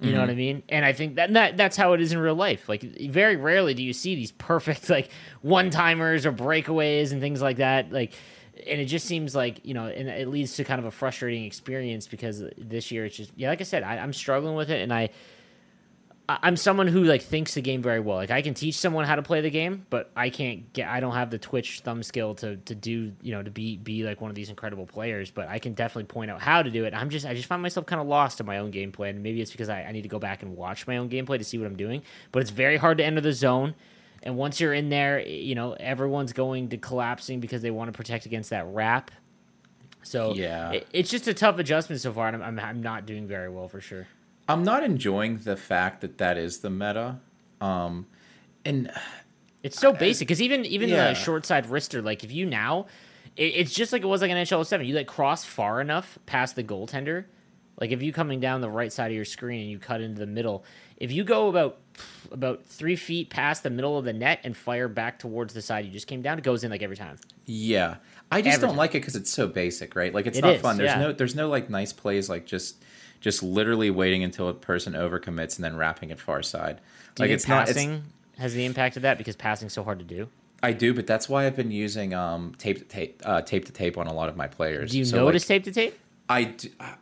You 0.00 0.12
know 0.12 0.20
what 0.20 0.30
mm-hmm. 0.30 0.32
I 0.32 0.34
mean? 0.34 0.62
And 0.70 0.84
I 0.84 0.94
think 0.94 1.16
that, 1.16 1.32
that 1.34 1.56
that's 1.58 1.76
how 1.76 1.92
it 1.92 2.00
is 2.00 2.12
in 2.12 2.18
real 2.18 2.34
life. 2.34 2.68
Like 2.68 2.82
very 2.82 3.36
rarely 3.36 3.74
do 3.74 3.82
you 3.82 3.92
see 3.92 4.14
these 4.14 4.32
perfect 4.32 4.88
like 4.90 5.10
one 5.42 5.70
timers 5.70 6.24
or 6.24 6.32
breakaways 6.32 7.12
and 7.12 7.20
things 7.20 7.42
like 7.42 7.58
that. 7.58 7.92
Like, 7.92 8.12
and 8.66 8.80
it 8.80 8.86
just 8.86 9.06
seems 9.06 9.34
like 9.34 9.60
you 9.64 9.74
know, 9.74 9.86
and 9.86 10.08
it 10.08 10.28
leads 10.28 10.54
to 10.56 10.64
kind 10.64 10.78
of 10.78 10.86
a 10.86 10.90
frustrating 10.90 11.44
experience 11.44 12.06
because 12.06 12.42
this 12.56 12.90
year 12.90 13.04
it's 13.04 13.16
just 13.16 13.30
yeah, 13.36 13.50
like 13.50 13.60
I 13.60 13.64
said, 13.64 13.82
I, 13.82 13.98
I'm 13.98 14.12
struggling 14.12 14.54
with 14.54 14.70
it, 14.70 14.82
and 14.82 14.92
I- 14.92 15.10
I'm 16.42 16.56
someone 16.56 16.86
who 16.86 17.04
like 17.04 17.22
thinks 17.22 17.54
the 17.54 17.62
game 17.62 17.82
very 17.82 18.00
well. 18.00 18.16
Like 18.16 18.30
I 18.30 18.42
can 18.42 18.54
teach 18.54 18.76
someone 18.76 19.04
how 19.06 19.16
to 19.16 19.22
play 19.22 19.40
the 19.40 19.50
game, 19.50 19.86
but 19.90 20.10
I 20.14 20.30
can't 20.30 20.72
get. 20.72 20.88
I 20.88 21.00
don't 21.00 21.14
have 21.14 21.30
the 21.30 21.38
Twitch 21.38 21.80
thumb 21.80 22.02
skill 22.02 22.34
to 22.36 22.56
to 22.56 22.74
do 22.74 23.12
you 23.22 23.32
know 23.32 23.42
to 23.42 23.50
be 23.50 23.76
be 23.76 24.02
like 24.04 24.20
one 24.20 24.30
of 24.30 24.34
these 24.34 24.50
incredible 24.50 24.86
players. 24.86 25.30
But 25.30 25.48
I 25.48 25.58
can 25.58 25.74
definitely 25.74 26.04
point 26.04 26.30
out 26.30 26.40
how 26.40 26.62
to 26.62 26.70
do 26.70 26.84
it. 26.84 26.94
I'm 26.94 27.10
just 27.10 27.24
I 27.26 27.34
just 27.34 27.46
find 27.46 27.62
myself 27.62 27.86
kind 27.86 28.00
of 28.00 28.06
lost 28.06 28.40
in 28.40 28.46
my 28.46 28.58
own 28.58 28.72
gameplay, 28.72 29.10
and 29.10 29.22
maybe 29.22 29.40
it's 29.40 29.50
because 29.50 29.68
I, 29.68 29.82
I 29.82 29.92
need 29.92 30.02
to 30.02 30.08
go 30.08 30.18
back 30.18 30.42
and 30.42 30.56
watch 30.56 30.86
my 30.86 30.96
own 30.98 31.08
gameplay 31.08 31.38
to 31.38 31.44
see 31.44 31.58
what 31.58 31.66
I'm 31.66 31.76
doing. 31.76 32.02
But 32.32 32.42
it's 32.42 32.50
very 32.50 32.76
hard 32.76 32.98
to 32.98 33.04
enter 33.04 33.20
the 33.20 33.32
zone. 33.32 33.74
And 34.22 34.36
once 34.36 34.60
you're 34.60 34.74
in 34.74 34.90
there, 34.90 35.20
you 35.26 35.54
know 35.54 35.72
everyone's 35.72 36.32
going 36.34 36.68
to 36.70 36.76
collapsing 36.76 37.40
because 37.40 37.62
they 37.62 37.70
want 37.70 37.92
to 37.92 37.96
protect 37.96 38.26
against 38.26 38.50
that 38.50 38.66
wrap. 38.66 39.10
So 40.02 40.34
Yeah. 40.34 40.72
it, 40.72 40.86
it's 40.92 41.10
just 41.10 41.26
a 41.28 41.34
tough 41.34 41.58
adjustment 41.58 42.00
so 42.00 42.12
far, 42.12 42.28
and 42.28 42.36
I'm, 42.36 42.42
I'm 42.42 42.58
I'm 42.58 42.82
not 42.82 43.06
doing 43.06 43.26
very 43.26 43.48
well 43.48 43.68
for 43.68 43.80
sure. 43.80 44.06
I'm 44.52 44.64
not 44.64 44.82
enjoying 44.84 45.38
the 45.38 45.56
fact 45.56 46.00
that 46.02 46.18
that 46.18 46.36
is 46.38 46.58
the 46.58 46.70
meta. 46.70 47.18
Um, 47.60 48.06
and 48.64 48.90
It's 49.62 49.78
so 49.78 49.92
basic 49.92 50.26
because 50.28 50.40
even 50.42 50.64
even 50.66 50.88
yeah. 50.88 51.08
the 51.08 51.14
short 51.14 51.46
side 51.46 51.66
wrister, 51.66 52.02
like 52.02 52.24
if 52.24 52.32
you 52.32 52.46
now, 52.46 52.86
it, 53.36 53.44
it's 53.56 53.72
just 53.74 53.92
like 53.92 54.02
it 54.02 54.06
was 54.06 54.22
like 54.22 54.30
an 54.30 54.36
NHL 54.36 54.66
07. 54.66 54.86
You 54.86 54.94
like 54.94 55.06
cross 55.06 55.44
far 55.44 55.80
enough 55.80 56.18
past 56.26 56.56
the 56.56 56.64
goaltender, 56.64 57.24
like 57.78 57.90
if 57.90 58.02
you 58.02 58.12
coming 58.12 58.40
down 58.40 58.60
the 58.60 58.70
right 58.70 58.92
side 58.92 59.10
of 59.10 59.14
your 59.16 59.24
screen 59.24 59.60
and 59.62 59.70
you 59.70 59.78
cut 59.78 60.00
into 60.00 60.18
the 60.18 60.26
middle, 60.26 60.64
if 60.96 61.12
you 61.12 61.24
go 61.24 61.48
about 61.48 61.78
about 62.32 62.64
three 62.64 62.96
feet 62.96 63.28
past 63.28 63.62
the 63.62 63.68
middle 63.70 63.98
of 63.98 64.04
the 64.06 64.12
net 64.12 64.40
and 64.44 64.56
fire 64.56 64.88
back 64.88 65.18
towards 65.18 65.52
the 65.52 65.60
side 65.60 65.84
you 65.84 65.90
just 65.90 66.06
came 66.06 66.22
down, 66.22 66.38
it 66.38 66.44
goes 66.44 66.64
in 66.64 66.70
like 66.70 66.82
every 66.82 66.96
time. 66.96 67.18
yeah, 67.46 67.96
I 68.32 68.40
just 68.42 68.54
Every 68.54 68.60
don't 68.68 68.70
time. 68.70 68.78
like 68.78 68.90
it 68.94 69.00
because 69.00 69.16
it's 69.16 69.30
so 69.30 69.48
basic, 69.48 69.96
right? 69.96 70.14
Like 70.14 70.26
it's 70.26 70.38
It 70.38 70.42
not 70.42 70.54
is, 70.54 70.62
fun. 70.62 70.76
There's 70.76 70.90
yeah. 70.90 71.00
no 71.00 71.12
there's 71.12 71.34
no 71.34 71.48
like 71.48 71.68
nice 71.68 71.92
plays 71.92 72.28
like 72.30 72.46
just 72.46 72.82
just 73.20 73.42
literally 73.42 73.90
waiting 73.90 74.24
until 74.24 74.48
a 74.48 74.54
person 74.54 74.94
overcommits 74.94 75.56
and 75.56 75.64
then 75.64 75.76
wrapping 75.76 76.10
it 76.10 76.18
far 76.18 76.42
side. 76.42 76.76
Do 76.76 76.80
you 76.80 76.80
like 76.80 77.28
think 77.28 77.30
it's 77.32 77.48
not. 77.48 77.66
passing 77.66 77.92
It's, 77.92 78.38
has 78.38 78.54
the 78.54 78.64
impact 78.64 78.96
of 78.96 79.02
that 79.02 79.18
because 79.18 79.36
passing's 79.36 79.72
so 79.72 79.84
hard 79.84 79.98
to 79.98 80.04
do? 80.04 80.28
I 80.62 80.72
do, 80.72 80.92
but 80.92 81.06
that's 81.06 81.28
why 81.28 81.46
I've 81.46 81.56
been 81.56 81.70
using 81.70 82.14
um 82.14 82.54
tape 82.58 82.78
to 82.78 82.84
tape 82.84 83.22
uh, 83.24 83.42
tape 83.42 83.66
to 83.66 83.72
tape 83.72 83.96
on 83.98 84.06
a 84.06 84.12
lot 84.12 84.28
of 84.28 84.36
my 84.36 84.46
players. 84.46 84.92
Do 84.92 84.98
you 84.98 85.04
So, 85.04 85.18
like, 85.18 85.26
notice 85.26 85.46
tape 85.46 85.64
to 85.64 85.72
tape? 85.72 85.98
I 86.28 86.54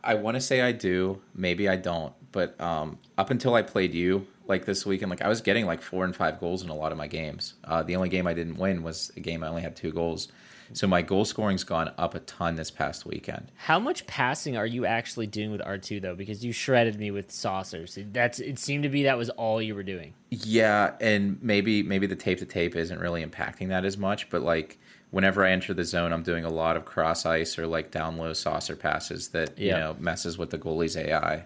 I 0.03 0.15
want 0.15 0.35
to 0.35 0.41
say 0.41 0.61
I 0.61 0.71
do. 0.71 1.21
Maybe 1.35 1.69
I 1.69 1.75
don't. 1.75 2.13
But 2.31 2.59
um, 2.61 2.99
up 3.17 3.31
until 3.31 3.55
I 3.55 3.61
played 3.61 3.93
you 3.93 4.27
like 4.47 4.65
this 4.65 4.85
weekend, 4.85 5.09
like 5.09 5.21
I 5.21 5.27
was 5.27 5.41
getting 5.41 5.65
like 5.65 5.81
four 5.81 6.05
and 6.05 6.15
five 6.15 6.39
goals 6.39 6.63
in 6.63 6.69
a 6.69 6.75
lot 6.75 6.91
of 6.91 6.97
my 6.97 7.07
games. 7.07 7.55
Uh, 7.63 7.83
the 7.83 7.95
only 7.95 8.09
game 8.09 8.27
I 8.27 8.33
didn't 8.33 8.57
win 8.57 8.83
was 8.83 9.11
a 9.17 9.19
game 9.19 9.43
I 9.43 9.47
only 9.47 9.61
had 9.61 9.75
two 9.75 9.91
goals. 9.91 10.29
So 10.73 10.87
my 10.87 11.01
goal 11.01 11.25
scoring's 11.25 11.63
gone 11.63 11.91
up 11.97 12.15
a 12.15 12.19
ton 12.19 12.55
this 12.55 12.71
past 12.71 13.05
weekend. 13.05 13.51
How 13.55 13.79
much 13.79 14.05
passing 14.07 14.55
are 14.57 14.65
you 14.65 14.85
actually 14.85 15.27
doing 15.27 15.51
with 15.51 15.61
R 15.65 15.77
two 15.77 15.99
though? 15.99 16.15
Because 16.15 16.43
you 16.45 16.51
shredded 16.51 16.99
me 16.99 17.11
with 17.11 17.31
saucers. 17.31 17.97
That's 18.11 18.39
it 18.39 18.59
seemed 18.59 18.83
to 18.83 18.89
be 18.89 19.03
that 19.03 19.17
was 19.17 19.29
all 19.31 19.61
you 19.61 19.75
were 19.75 19.83
doing. 19.83 20.13
Yeah, 20.29 20.93
and 21.01 21.41
maybe 21.41 21.83
maybe 21.83 22.07
the 22.07 22.15
tape 22.15 22.39
to 22.39 22.45
tape 22.45 22.75
isn't 22.75 22.99
really 22.99 23.25
impacting 23.25 23.69
that 23.69 23.85
as 23.85 23.97
much, 23.97 24.29
but 24.29 24.41
like 24.41 24.77
whenever 25.11 25.43
I 25.43 25.51
enter 25.51 25.73
the 25.73 25.83
zone, 25.83 26.13
I'm 26.13 26.23
doing 26.23 26.45
a 26.45 26.49
lot 26.49 26.77
of 26.77 26.85
cross 26.85 27.25
ice 27.25 27.57
or 27.57 27.65
like 27.67 27.91
down 27.91 28.17
low 28.17 28.33
saucer 28.33 28.75
passes 28.75 29.29
that 29.29 29.57
you 29.57 29.71
know 29.71 29.95
messes 29.99 30.37
with 30.37 30.51
the 30.51 30.57
goalie's 30.59 30.95
AI. 30.95 31.45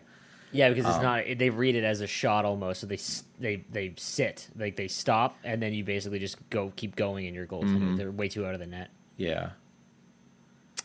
Yeah, 0.51 0.69
because 0.69 0.85
Um, 0.85 0.91
it's 0.91 1.01
not. 1.01 1.23
They 1.39 1.49
read 1.49 1.75
it 1.75 1.83
as 1.83 2.01
a 2.01 2.07
shot 2.07 2.45
almost. 2.45 2.81
So 2.81 2.87
they 2.87 2.99
they 3.39 3.63
they 3.71 3.93
sit 3.97 4.49
like 4.57 4.75
they 4.75 4.87
stop, 4.87 5.37
and 5.43 5.61
then 5.61 5.73
you 5.73 5.83
basically 5.83 6.19
just 6.19 6.37
go 6.49 6.71
keep 6.75 6.95
going 6.95 7.25
in 7.25 7.33
your 7.33 7.45
goals. 7.45 7.65
Mm-hmm. 7.65 7.95
They're 7.95 8.11
way 8.11 8.27
too 8.27 8.45
out 8.45 8.53
of 8.53 8.59
the 8.59 8.67
net. 8.67 8.89
Yeah. 9.17 9.51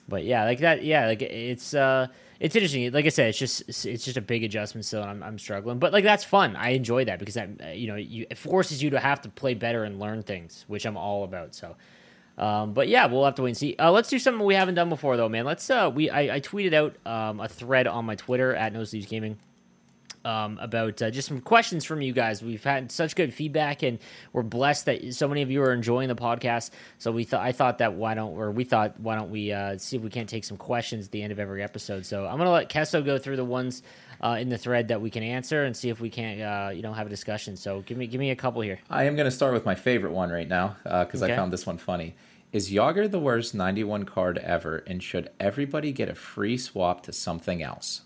But 0.09 0.25
yeah, 0.25 0.45
like 0.45 0.61
that. 0.61 0.83
Yeah, 0.85 1.07
like 1.07 1.23
it's 1.23 1.75
uh, 1.75 2.07
it's 2.41 2.57
interesting. 2.57 2.91
Like 2.93 3.05
I 3.05 3.11
said, 3.11 3.29
it's 3.29 3.39
just 3.39 3.63
it's 3.69 4.05
just 4.05 4.17
a 4.17 4.23
big 4.23 4.43
adjustment 4.43 4.87
still, 4.87 5.03
and 5.03 5.11
I'm, 5.11 5.23
I'm 5.23 5.39
struggling. 5.39 5.79
But 5.79 5.93
like 5.93 6.05
that's 6.05 6.25
fun. 6.25 6.57
I 6.57 6.71
enjoy 6.71 7.05
that 7.05 7.19
because 7.19 7.35
that 7.35 7.77
you 7.77 7.89
know 7.89 7.97
you, 7.97 8.27
it 8.31 8.39
forces 8.39 8.83
you 8.83 8.91
to 8.91 9.01
have 9.01 9.21
to 9.23 9.29
play 9.29 9.55
better 9.55 9.85
and 9.85 10.01
learn 10.01 10.23
things, 10.23 10.65
which 10.69 10.87
I'm 10.87 10.97
all 10.97 11.25
about. 11.25 11.55
So. 11.55 11.77
Um, 12.39 12.73
but 12.73 12.87
yeah, 12.87 13.07
we'll 13.07 13.25
have 13.25 13.35
to 13.35 13.43
wait 13.43 13.51
and 13.51 13.57
see. 13.57 13.75
Uh, 13.81 13.91
let's 13.91 14.09
do 14.09 14.17
something 14.17 14.47
we 14.47 14.55
haven't 14.55 14.77
done 14.77 14.89
before, 14.89 15.17
though, 15.17 15.29
man. 15.29 15.45
Let's. 15.45 15.69
Uh, 15.69 15.91
we 15.93 16.09
I, 16.09 16.37
I 16.37 16.41
tweeted 16.41 16.73
out 16.73 16.95
um, 17.05 17.41
a 17.41 17.49
thread 17.49 17.89
on 17.89 18.05
my 18.05 18.15
Twitter 18.15 18.55
at 18.55 18.73
No 18.73 18.85
Gaming 18.85 19.39
um, 20.29 20.59
about 20.61 21.01
uh, 21.01 21.11
just 21.11 21.29
some 21.29 21.41
questions 21.41 21.85
from 21.85 22.03
you 22.03 22.13
guys. 22.13 22.43
We've 22.43 22.63
had 22.63 22.93
such 22.93 23.17
good 23.17 23.33
feedback, 23.33 23.83
and 23.83 23.99
we're 24.33 24.43
blessed 24.43 24.85
that 24.87 25.15
so 25.15 25.27
many 25.27 25.43
of 25.43 25.51
you 25.51 25.63
are 25.63 25.73
enjoying 25.73 26.09
the 26.09 26.15
podcast. 26.15 26.71
So 26.99 27.11
we 27.11 27.25
thought 27.25 27.41
I 27.41 27.53
thought 27.53 27.79
that 27.79 27.95
why 27.95 28.15
don't 28.15 28.35
or 28.35 28.51
we 28.51 28.65
thought 28.65 29.01
why 29.01 29.17
don't 29.17 29.31
we 29.31 29.53
uh, 29.53 29.79
see 29.79 29.97
if 29.97 30.03
we 30.03 30.11
can't 30.11 30.29
take 30.29 30.45
some 30.45 30.57
questions 30.57 31.07
at 31.07 31.13
the 31.13 31.23
end 31.23 31.33
of 31.33 31.39
every 31.39 31.63
episode. 31.63 32.05
So 32.05 32.27
I'm 32.27 32.37
gonna 32.39 32.51
let 32.51 32.69
Kesso 32.69 33.05
go 33.05 33.19
through 33.19 33.37
the 33.37 33.45
ones 33.45 33.83
uh, 34.21 34.37
in 34.41 34.49
the 34.49 34.59
thread 34.59 34.89
that 34.89 35.01
we 35.01 35.11
can 35.11 35.23
answer 35.23 35.65
and 35.65 35.77
see 35.77 35.89
if 35.89 36.01
we 36.01 36.11
can't 36.11 36.41
uh, 36.41 36.71
you 36.73 36.83
know 36.83 36.93
have 36.93 37.07
a 37.07 37.11
discussion. 37.11 37.57
So 37.57 37.81
give 37.83 37.97
me 37.97 38.07
give 38.07 38.21
me 38.21 38.31
a 38.31 38.37
couple 38.37 38.61
here. 38.61 38.79
I 38.91 39.05
am 39.05 39.17
going 39.17 39.25
to 39.27 39.31
start 39.31 39.55
with 39.55 39.65
my 39.65 39.75
favorite 39.75 40.13
one 40.13 40.31
right 40.31 40.49
now 40.49 40.77
because 40.85 41.23
Okay. 41.23 41.33
I 41.33 41.37
found 41.37 41.53
this 41.53 41.67
one 41.67 41.79
funny. 41.79 42.15
Is 42.51 42.71
Jagr 42.71 43.11
the 43.11 43.19
worst 43.21 43.55
91 43.55 44.05
card 44.05 44.39
ever, 44.39 44.83
and 44.87 45.03
should 45.03 45.29
everybody 45.39 45.93
get 45.93 46.09
a 46.09 46.15
free 46.15 46.57
swap 46.57 47.03
to 47.03 47.13
something 47.13 47.63
else? 47.63 48.03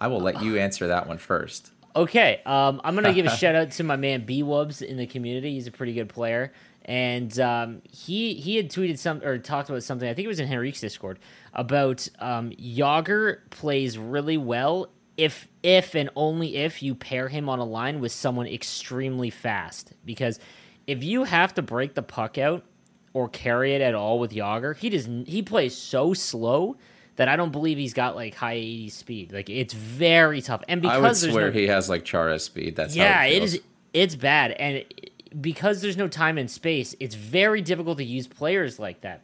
I 0.00 0.06
will 0.08 0.20
let 0.20 0.42
you 0.42 0.58
answer 0.58 0.88
that 0.88 1.06
one 1.06 1.18
first. 1.18 1.72
Okay, 1.94 2.40
um, 2.46 2.80
I'm 2.84 2.94
gonna 2.94 3.12
give 3.12 3.26
a 3.26 3.36
shout 3.36 3.54
out 3.54 3.72
to 3.72 3.84
my 3.84 3.96
man 3.96 4.24
B 4.24 4.42
Wubs 4.42 4.82
in 4.82 4.96
the 4.96 5.06
community. 5.06 5.54
He's 5.54 5.66
a 5.66 5.72
pretty 5.72 5.92
good 5.92 6.08
player, 6.08 6.52
and 6.84 7.38
um, 7.40 7.82
he 7.90 8.34
he 8.34 8.56
had 8.56 8.70
tweeted 8.70 8.98
some 8.98 9.22
or 9.22 9.38
talked 9.38 9.68
about 9.68 9.82
something. 9.82 10.08
I 10.08 10.14
think 10.14 10.24
it 10.24 10.28
was 10.28 10.40
in 10.40 10.46
Henrique's 10.46 10.80
Discord 10.80 11.18
about 11.52 12.08
um, 12.18 12.50
Jagr 12.50 13.38
plays 13.50 13.98
really 13.98 14.36
well 14.36 14.88
if 15.16 15.48
if 15.62 15.94
and 15.94 16.08
only 16.16 16.56
if 16.56 16.82
you 16.82 16.94
pair 16.94 17.28
him 17.28 17.48
on 17.48 17.58
a 17.58 17.64
line 17.64 18.00
with 18.00 18.12
someone 18.12 18.46
extremely 18.46 19.28
fast. 19.28 19.92
Because 20.04 20.38
if 20.86 21.04
you 21.04 21.24
have 21.24 21.54
to 21.54 21.62
break 21.62 21.94
the 21.94 22.02
puck 22.02 22.38
out 22.38 22.64
or 23.12 23.28
carry 23.28 23.74
it 23.74 23.82
at 23.82 23.94
all 23.94 24.18
with 24.18 24.32
Jagr, 24.32 24.76
he 24.76 24.88
does 24.88 25.08
he 25.26 25.42
plays 25.42 25.76
so 25.76 26.14
slow. 26.14 26.76
That 27.16 27.28
I 27.28 27.36
don't 27.36 27.52
believe 27.52 27.76
he's 27.76 27.92
got 27.92 28.16
like 28.16 28.34
high 28.34 28.54
80 28.54 28.88
speed. 28.90 29.32
Like 29.32 29.50
it's 29.50 29.74
very 29.74 30.40
tough, 30.40 30.62
and 30.68 30.80
because 30.80 30.96
I 30.96 30.98
would 31.00 31.06
there's 31.08 31.32
swear 31.32 31.46
no, 31.46 31.52
he 31.52 31.66
has 31.66 31.88
like 31.88 32.04
Chara 32.04 32.38
speed. 32.38 32.76
That's 32.76 32.96
yeah, 32.96 33.24
it, 33.24 33.36
it 33.36 33.42
is. 33.42 33.60
It's 33.92 34.14
bad, 34.14 34.52
and 34.52 34.76
it- 34.78 35.10
because 35.40 35.80
there's 35.80 35.96
no 35.96 36.08
time 36.08 36.38
and 36.38 36.50
space, 36.50 36.94
it's 36.98 37.14
very 37.14 37.60
difficult 37.62 37.98
to 37.98 38.04
use 38.04 38.26
players 38.26 38.80
like 38.80 39.02
that. 39.02 39.22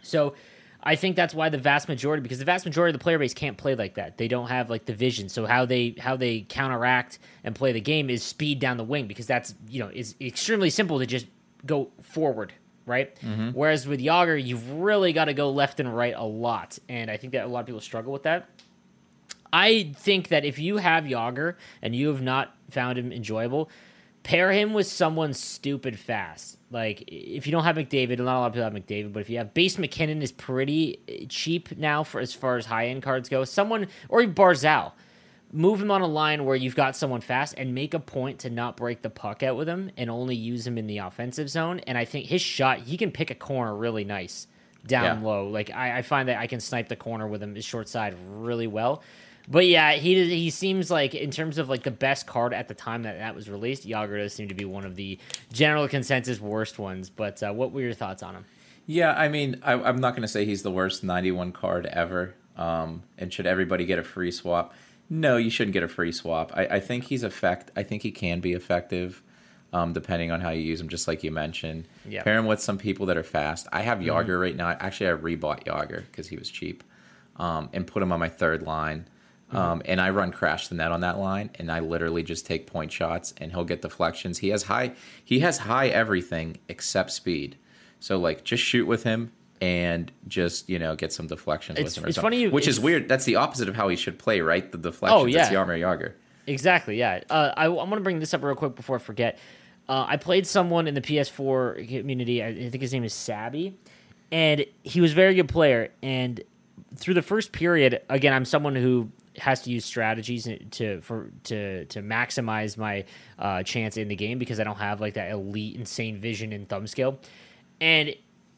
So, 0.00 0.34
I 0.82 0.94
think 0.96 1.14
that's 1.14 1.34
why 1.34 1.50
the 1.50 1.58
vast 1.58 1.88
majority, 1.88 2.22
because 2.22 2.38
the 2.38 2.46
vast 2.46 2.64
majority 2.64 2.94
of 2.94 2.98
the 2.98 3.02
player 3.02 3.18
base 3.18 3.34
can't 3.34 3.58
play 3.58 3.74
like 3.74 3.96
that. 3.96 4.16
They 4.16 4.28
don't 4.28 4.46
have 4.48 4.70
like 4.70 4.86
the 4.86 4.94
vision. 4.94 5.28
So 5.28 5.44
how 5.44 5.66
they 5.66 5.94
how 5.98 6.16
they 6.16 6.42
counteract 6.48 7.18
and 7.44 7.54
play 7.54 7.72
the 7.72 7.80
game 7.82 8.08
is 8.08 8.22
speed 8.22 8.60
down 8.60 8.76
the 8.78 8.84
wing, 8.84 9.06
because 9.08 9.26
that's 9.26 9.54
you 9.68 9.80
know 9.80 9.90
is 9.92 10.14
extremely 10.20 10.70
simple 10.70 10.98
to 11.00 11.06
just 11.06 11.26
go 11.66 11.90
forward, 12.00 12.52
right? 12.86 13.14
Mm-hmm. 13.20 13.50
Whereas 13.50 13.86
with 13.86 14.00
Jagr, 14.00 14.42
you've 14.42 14.70
really 14.70 15.12
got 15.12 15.26
to 15.26 15.34
go 15.34 15.50
left 15.50 15.80
and 15.80 15.94
right 15.94 16.14
a 16.16 16.24
lot, 16.24 16.78
and 16.88 17.10
I 17.10 17.16
think 17.16 17.34
that 17.34 17.44
a 17.44 17.48
lot 17.48 17.60
of 17.60 17.66
people 17.66 17.80
struggle 17.80 18.12
with 18.12 18.22
that. 18.22 18.48
I 19.52 19.92
think 19.96 20.28
that 20.28 20.44
if 20.44 20.58
you 20.58 20.78
have 20.78 21.04
Jagr 21.04 21.54
and 21.82 21.94
you 21.94 22.08
have 22.08 22.22
not 22.22 22.54
found 22.70 22.98
him 22.98 23.12
enjoyable, 23.12 23.70
pair 24.22 24.50
him 24.50 24.74
with 24.74 24.86
someone 24.86 25.32
stupid 25.32 25.98
fast. 25.98 26.58
Like 26.70 27.04
if 27.06 27.46
you 27.46 27.52
don't 27.52 27.62
have 27.62 27.76
McDavid, 27.76 28.18
not 28.18 28.36
a 28.36 28.40
lot 28.40 28.46
of 28.48 28.52
people 28.54 28.64
have 28.64 28.72
McDavid, 28.72 29.12
but 29.12 29.20
if 29.20 29.30
you 29.30 29.38
have 29.38 29.54
base 29.54 29.78
MacKinnon 29.78 30.20
is 30.20 30.32
pretty 30.32 30.98
cheap 31.28 31.76
now 31.78 32.02
for 32.02 32.20
as 32.20 32.32
far 32.32 32.56
as 32.56 32.66
high 32.66 32.88
end 32.88 33.02
cards 33.02 33.28
go. 33.28 33.44
Someone 33.44 33.86
or 34.08 34.20
even 34.20 34.34
Barzal, 34.34 34.92
move 35.56 35.80
him 35.80 35.90
on 35.90 36.02
a 36.02 36.06
line 36.06 36.44
where 36.44 36.54
you've 36.54 36.76
got 36.76 36.94
someone 36.94 37.20
fast 37.20 37.54
and 37.56 37.74
make 37.74 37.94
a 37.94 37.98
point 37.98 38.40
to 38.40 38.50
not 38.50 38.76
break 38.76 39.02
the 39.02 39.10
puck 39.10 39.42
out 39.42 39.56
with 39.56 39.68
him 39.68 39.90
and 39.96 40.10
only 40.10 40.36
use 40.36 40.66
him 40.66 40.76
in 40.76 40.86
the 40.86 40.98
offensive 40.98 41.48
zone. 41.48 41.80
And 41.86 41.96
I 41.96 42.04
think 42.04 42.26
his 42.26 42.42
shot, 42.42 42.80
he 42.80 42.96
can 42.96 43.10
pick 43.10 43.30
a 43.30 43.34
corner 43.34 43.74
really 43.74 44.04
nice 44.04 44.46
down 44.86 45.04
Yeah. 45.22 45.26
low. 45.26 45.48
Like 45.48 45.70
I, 45.70 45.98
I 45.98 46.02
find 46.02 46.28
that 46.28 46.38
I 46.38 46.46
can 46.46 46.60
snipe 46.60 46.88
the 46.88 46.96
corner 46.96 47.26
with 47.26 47.42
him 47.42 47.54
his 47.54 47.64
short 47.64 47.88
side 47.88 48.14
really 48.28 48.66
well. 48.66 49.02
But 49.48 49.66
yeah, 49.66 49.92
he 49.92 50.28
he 50.28 50.50
seems 50.50 50.90
like 50.90 51.14
in 51.14 51.30
terms 51.30 51.58
of 51.58 51.68
like 51.68 51.84
the 51.84 51.90
best 51.92 52.26
card 52.26 52.52
at 52.52 52.66
the 52.66 52.74
time 52.74 53.04
that 53.04 53.18
that 53.18 53.34
was 53.34 53.48
released, 53.48 53.86
Jagr 53.88 54.18
does 54.18 54.34
seem 54.34 54.48
to 54.48 54.54
be 54.54 54.64
one 54.64 54.84
of 54.84 54.96
the 54.96 55.18
general 55.52 55.86
consensus 55.86 56.40
worst 56.40 56.78
ones. 56.80 57.08
But 57.10 57.42
uh, 57.44 57.52
what 57.52 57.70
were 57.70 57.80
your 57.80 57.92
thoughts 57.94 58.24
on 58.24 58.34
him? 58.34 58.44
Yeah, 58.86 59.12
I 59.12 59.28
mean, 59.28 59.60
I, 59.62 59.74
I'm 59.74 59.98
not 59.98 60.12
going 60.12 60.22
to 60.22 60.28
say 60.28 60.44
he's 60.44 60.62
the 60.62 60.70
worst 60.72 61.02
91 61.04 61.52
card 61.52 61.86
ever. 61.86 62.34
Um, 62.56 63.02
and 63.18 63.32
should 63.32 63.46
everybody 63.46 63.84
get 63.86 63.98
a 63.98 64.02
free 64.02 64.30
swap? 64.32 64.74
No, 65.08 65.36
you 65.36 65.50
shouldn't 65.50 65.72
get 65.72 65.82
a 65.82 65.88
free 65.88 66.12
swap. 66.12 66.52
I, 66.54 66.66
I 66.66 66.80
think 66.80 67.04
he's 67.04 67.22
effect. 67.22 67.70
I 67.76 67.82
think 67.82 68.02
he 68.02 68.10
can 68.10 68.40
be 68.40 68.52
effective, 68.54 69.22
um, 69.72 69.92
depending 69.92 70.30
on 70.32 70.40
how 70.40 70.50
you 70.50 70.62
use 70.62 70.80
him. 70.80 70.88
Just 70.88 71.06
like 71.06 71.22
you 71.22 71.30
mentioned, 71.30 71.86
Yeah. 72.08 72.22
pair 72.22 72.36
him 72.38 72.46
with 72.46 72.60
some 72.60 72.78
people 72.78 73.06
that 73.06 73.16
are 73.16 73.22
fast. 73.22 73.68
I 73.72 73.82
have 73.82 73.98
Jagr 73.98 74.40
right 74.40 74.56
now. 74.56 74.70
Actually, 74.70 75.10
I 75.10 75.12
rebought 75.12 75.64
Jagr 75.64 76.04
because 76.06 76.28
he 76.28 76.36
was 76.36 76.50
cheap, 76.50 76.82
um, 77.36 77.68
and 77.72 77.86
put 77.86 78.02
him 78.02 78.10
on 78.12 78.18
my 78.18 78.28
third 78.28 78.62
line. 78.62 79.06
Mm-hmm. 79.48 79.56
Um, 79.56 79.82
and 79.84 80.00
I 80.00 80.10
run 80.10 80.32
crash 80.32 80.66
the 80.66 80.74
net 80.74 80.90
on 80.90 81.02
that 81.02 81.18
line, 81.18 81.50
and 81.54 81.70
I 81.70 81.78
literally 81.78 82.24
just 82.24 82.46
take 82.46 82.66
point 82.66 82.90
shots, 82.90 83.32
and 83.38 83.52
he'll 83.52 83.64
get 83.64 83.80
deflections. 83.80 84.38
He 84.38 84.48
has 84.48 84.64
high, 84.64 84.94
he 85.24 85.38
has 85.40 85.58
high 85.58 85.86
everything 85.86 86.58
except 86.68 87.12
speed. 87.12 87.56
So 88.00 88.18
like, 88.18 88.42
just 88.42 88.64
shoot 88.64 88.86
with 88.86 89.04
him 89.04 89.30
and 89.60 90.10
just 90.28 90.68
you 90.68 90.78
know 90.78 90.94
get 90.96 91.12
some 91.12 91.26
deflections 91.26 91.78
It's- 91.78 91.96
it's 91.98 92.18
funny 92.18 92.42
you- 92.42 92.50
which 92.50 92.68
is 92.68 92.78
weird. 92.80 93.08
That's 93.08 93.24
the 93.24 93.36
opposite 93.36 93.68
of 93.68 93.74
how 93.76 93.88
he 93.88 93.96
should 93.96 94.18
play, 94.18 94.40
right? 94.40 94.70
The 94.70 94.78
deflections. 94.78 95.22
Oh, 95.22 95.26
yeah. 95.26 95.42
It's 95.46 95.50
Jaromir 95.54 95.80
Jagr. 95.80 96.12
Exactly. 96.46 96.96
Yeah. 96.98 97.20
Uh, 97.28 97.52
I, 97.56 97.66
I'm 97.66 97.74
going 97.74 97.90
to 97.92 98.00
bring 98.00 98.20
this 98.20 98.32
up 98.32 98.42
real 98.42 98.54
quick 98.54 98.76
before 98.76 98.96
I 98.96 98.98
forget. 99.00 99.38
Uh, 99.88 100.04
I 100.08 100.16
played 100.16 100.46
someone 100.46 100.86
in 100.86 100.94
the 100.94 101.00
PS4 101.00 101.88
community. 101.88 102.42
I 102.42 102.48
I 102.48 102.70
think 102.70 102.80
his 102.82 102.92
name 102.92 103.04
is 103.04 103.14
Sabby, 103.14 103.76
and 104.32 104.64
he 104.82 105.00
was 105.00 105.12
a 105.12 105.14
very 105.14 105.34
good 105.34 105.48
player. 105.48 105.90
And 106.02 106.40
through 106.96 107.14
the 107.14 107.22
first 107.22 107.52
period, 107.52 108.00
again, 108.08 108.32
I'm 108.32 108.44
someone 108.44 108.74
who 108.76 109.10
has 109.38 109.60
to 109.62 109.70
use 109.70 109.84
strategies 109.84 110.48
to 110.72 111.00
for 111.02 111.30
to 111.44 111.84
to 111.86 112.00
maximize 112.02 112.76
my 112.78 113.04
uh, 113.38 113.62
chance 113.62 113.96
in 113.96 114.08
the 114.08 114.16
game 114.16 114.38
because 114.38 114.58
I 114.60 114.64
don't 114.64 114.78
have 114.78 115.00
like 115.00 115.14
that 115.14 115.30
elite, 115.30 115.76
insane 115.76 116.20
vision 116.20 116.52
and 116.52 116.68
thumb 116.68 116.86
skill. 116.86 117.18
And 117.80 118.14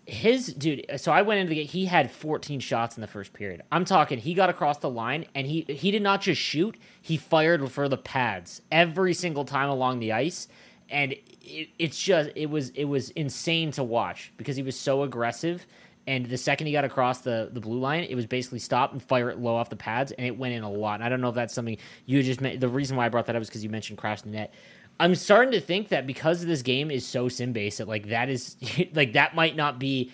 his 0.08 0.46
dude 0.54 0.86
so 0.96 1.12
i 1.12 1.20
went 1.20 1.38
into 1.38 1.50
the 1.50 1.56
game 1.56 1.66
he 1.66 1.84
had 1.84 2.10
14 2.10 2.60
shots 2.60 2.96
in 2.96 3.02
the 3.02 3.06
first 3.06 3.34
period 3.34 3.62
i'm 3.70 3.84
talking 3.84 4.18
he 4.18 4.32
got 4.32 4.48
across 4.48 4.78
the 4.78 4.88
line 4.88 5.26
and 5.34 5.46
he 5.46 5.66
he 5.68 5.90
did 5.90 6.02
not 6.02 6.22
just 6.22 6.40
shoot 6.40 6.76
he 7.02 7.18
fired 7.18 7.70
for 7.70 7.90
the 7.90 7.98
pads 7.98 8.62
every 8.72 9.12
single 9.12 9.44
time 9.44 9.68
along 9.68 9.98
the 9.98 10.10
ice 10.10 10.48
and 10.88 11.12
it, 11.12 11.68
it's 11.78 12.00
just 12.00 12.30
it 12.34 12.46
was 12.46 12.70
it 12.70 12.84
was 12.84 13.10
insane 13.10 13.70
to 13.70 13.84
watch 13.84 14.32
because 14.38 14.56
he 14.56 14.62
was 14.62 14.78
so 14.78 15.02
aggressive 15.02 15.66
and 16.08 16.24
the 16.24 16.38
second 16.38 16.68
he 16.68 16.72
got 16.72 16.86
across 16.86 17.18
the, 17.18 17.50
the 17.52 17.60
blue 17.60 17.78
line, 17.78 18.04
it 18.04 18.14
was 18.14 18.24
basically 18.24 18.60
stop 18.60 18.92
and 18.92 19.02
fire 19.02 19.28
it 19.28 19.38
low 19.38 19.54
off 19.54 19.68
the 19.68 19.76
pads, 19.76 20.10
and 20.10 20.26
it 20.26 20.38
went 20.38 20.54
in 20.54 20.62
a 20.62 20.70
lot. 20.70 20.94
And 20.94 21.04
I 21.04 21.10
don't 21.10 21.20
know 21.20 21.28
if 21.28 21.34
that's 21.34 21.52
something 21.52 21.76
you 22.06 22.22
just 22.22 22.40
meant. 22.40 22.60
The 22.60 22.68
reason 22.68 22.96
why 22.96 23.04
I 23.04 23.10
brought 23.10 23.26
that 23.26 23.36
up 23.36 23.42
is 23.42 23.48
because 23.48 23.62
you 23.62 23.68
mentioned 23.68 23.98
crash 23.98 24.22
the 24.22 24.30
net. 24.30 24.54
I'm 25.00 25.14
starting 25.14 25.52
to 25.52 25.60
think 25.60 25.88
that 25.88 26.06
because 26.06 26.44
this 26.44 26.62
game 26.62 26.90
is 26.90 27.06
so 27.06 27.28
sim 27.28 27.52
based, 27.52 27.78
that 27.78 27.88
like 27.88 28.08
that 28.08 28.28
is 28.28 28.56
like 28.94 29.12
that 29.14 29.34
might 29.34 29.56
not 29.56 29.78
be. 29.78 30.10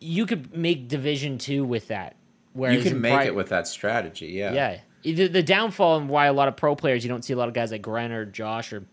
You 0.00 0.26
could 0.26 0.54
make 0.54 0.88
Division 0.88 1.38
Two 1.38 1.64
with 1.64 1.88
that. 1.88 2.16
Whereas 2.52 2.84
You 2.84 2.90
can 2.90 3.00
make 3.00 3.14
pri- 3.14 3.26
it 3.26 3.34
with 3.34 3.48
that 3.48 3.66
strategy. 3.66 4.26
Yeah. 4.26 4.52
yeah. 4.52 4.78
The, 5.02 5.26
the 5.26 5.42
downfall 5.42 5.98
and 5.98 6.08
why 6.08 6.26
a 6.26 6.32
lot 6.32 6.48
of 6.48 6.56
pro 6.56 6.76
players 6.76 7.04
you 7.04 7.10
don't 7.10 7.24
see 7.24 7.32
a 7.32 7.36
lot 7.36 7.48
of 7.48 7.54
guys 7.54 7.72
like 7.72 7.82
Gren 7.82 8.12
or 8.12 8.24
Josh 8.24 8.72
or 8.72 8.86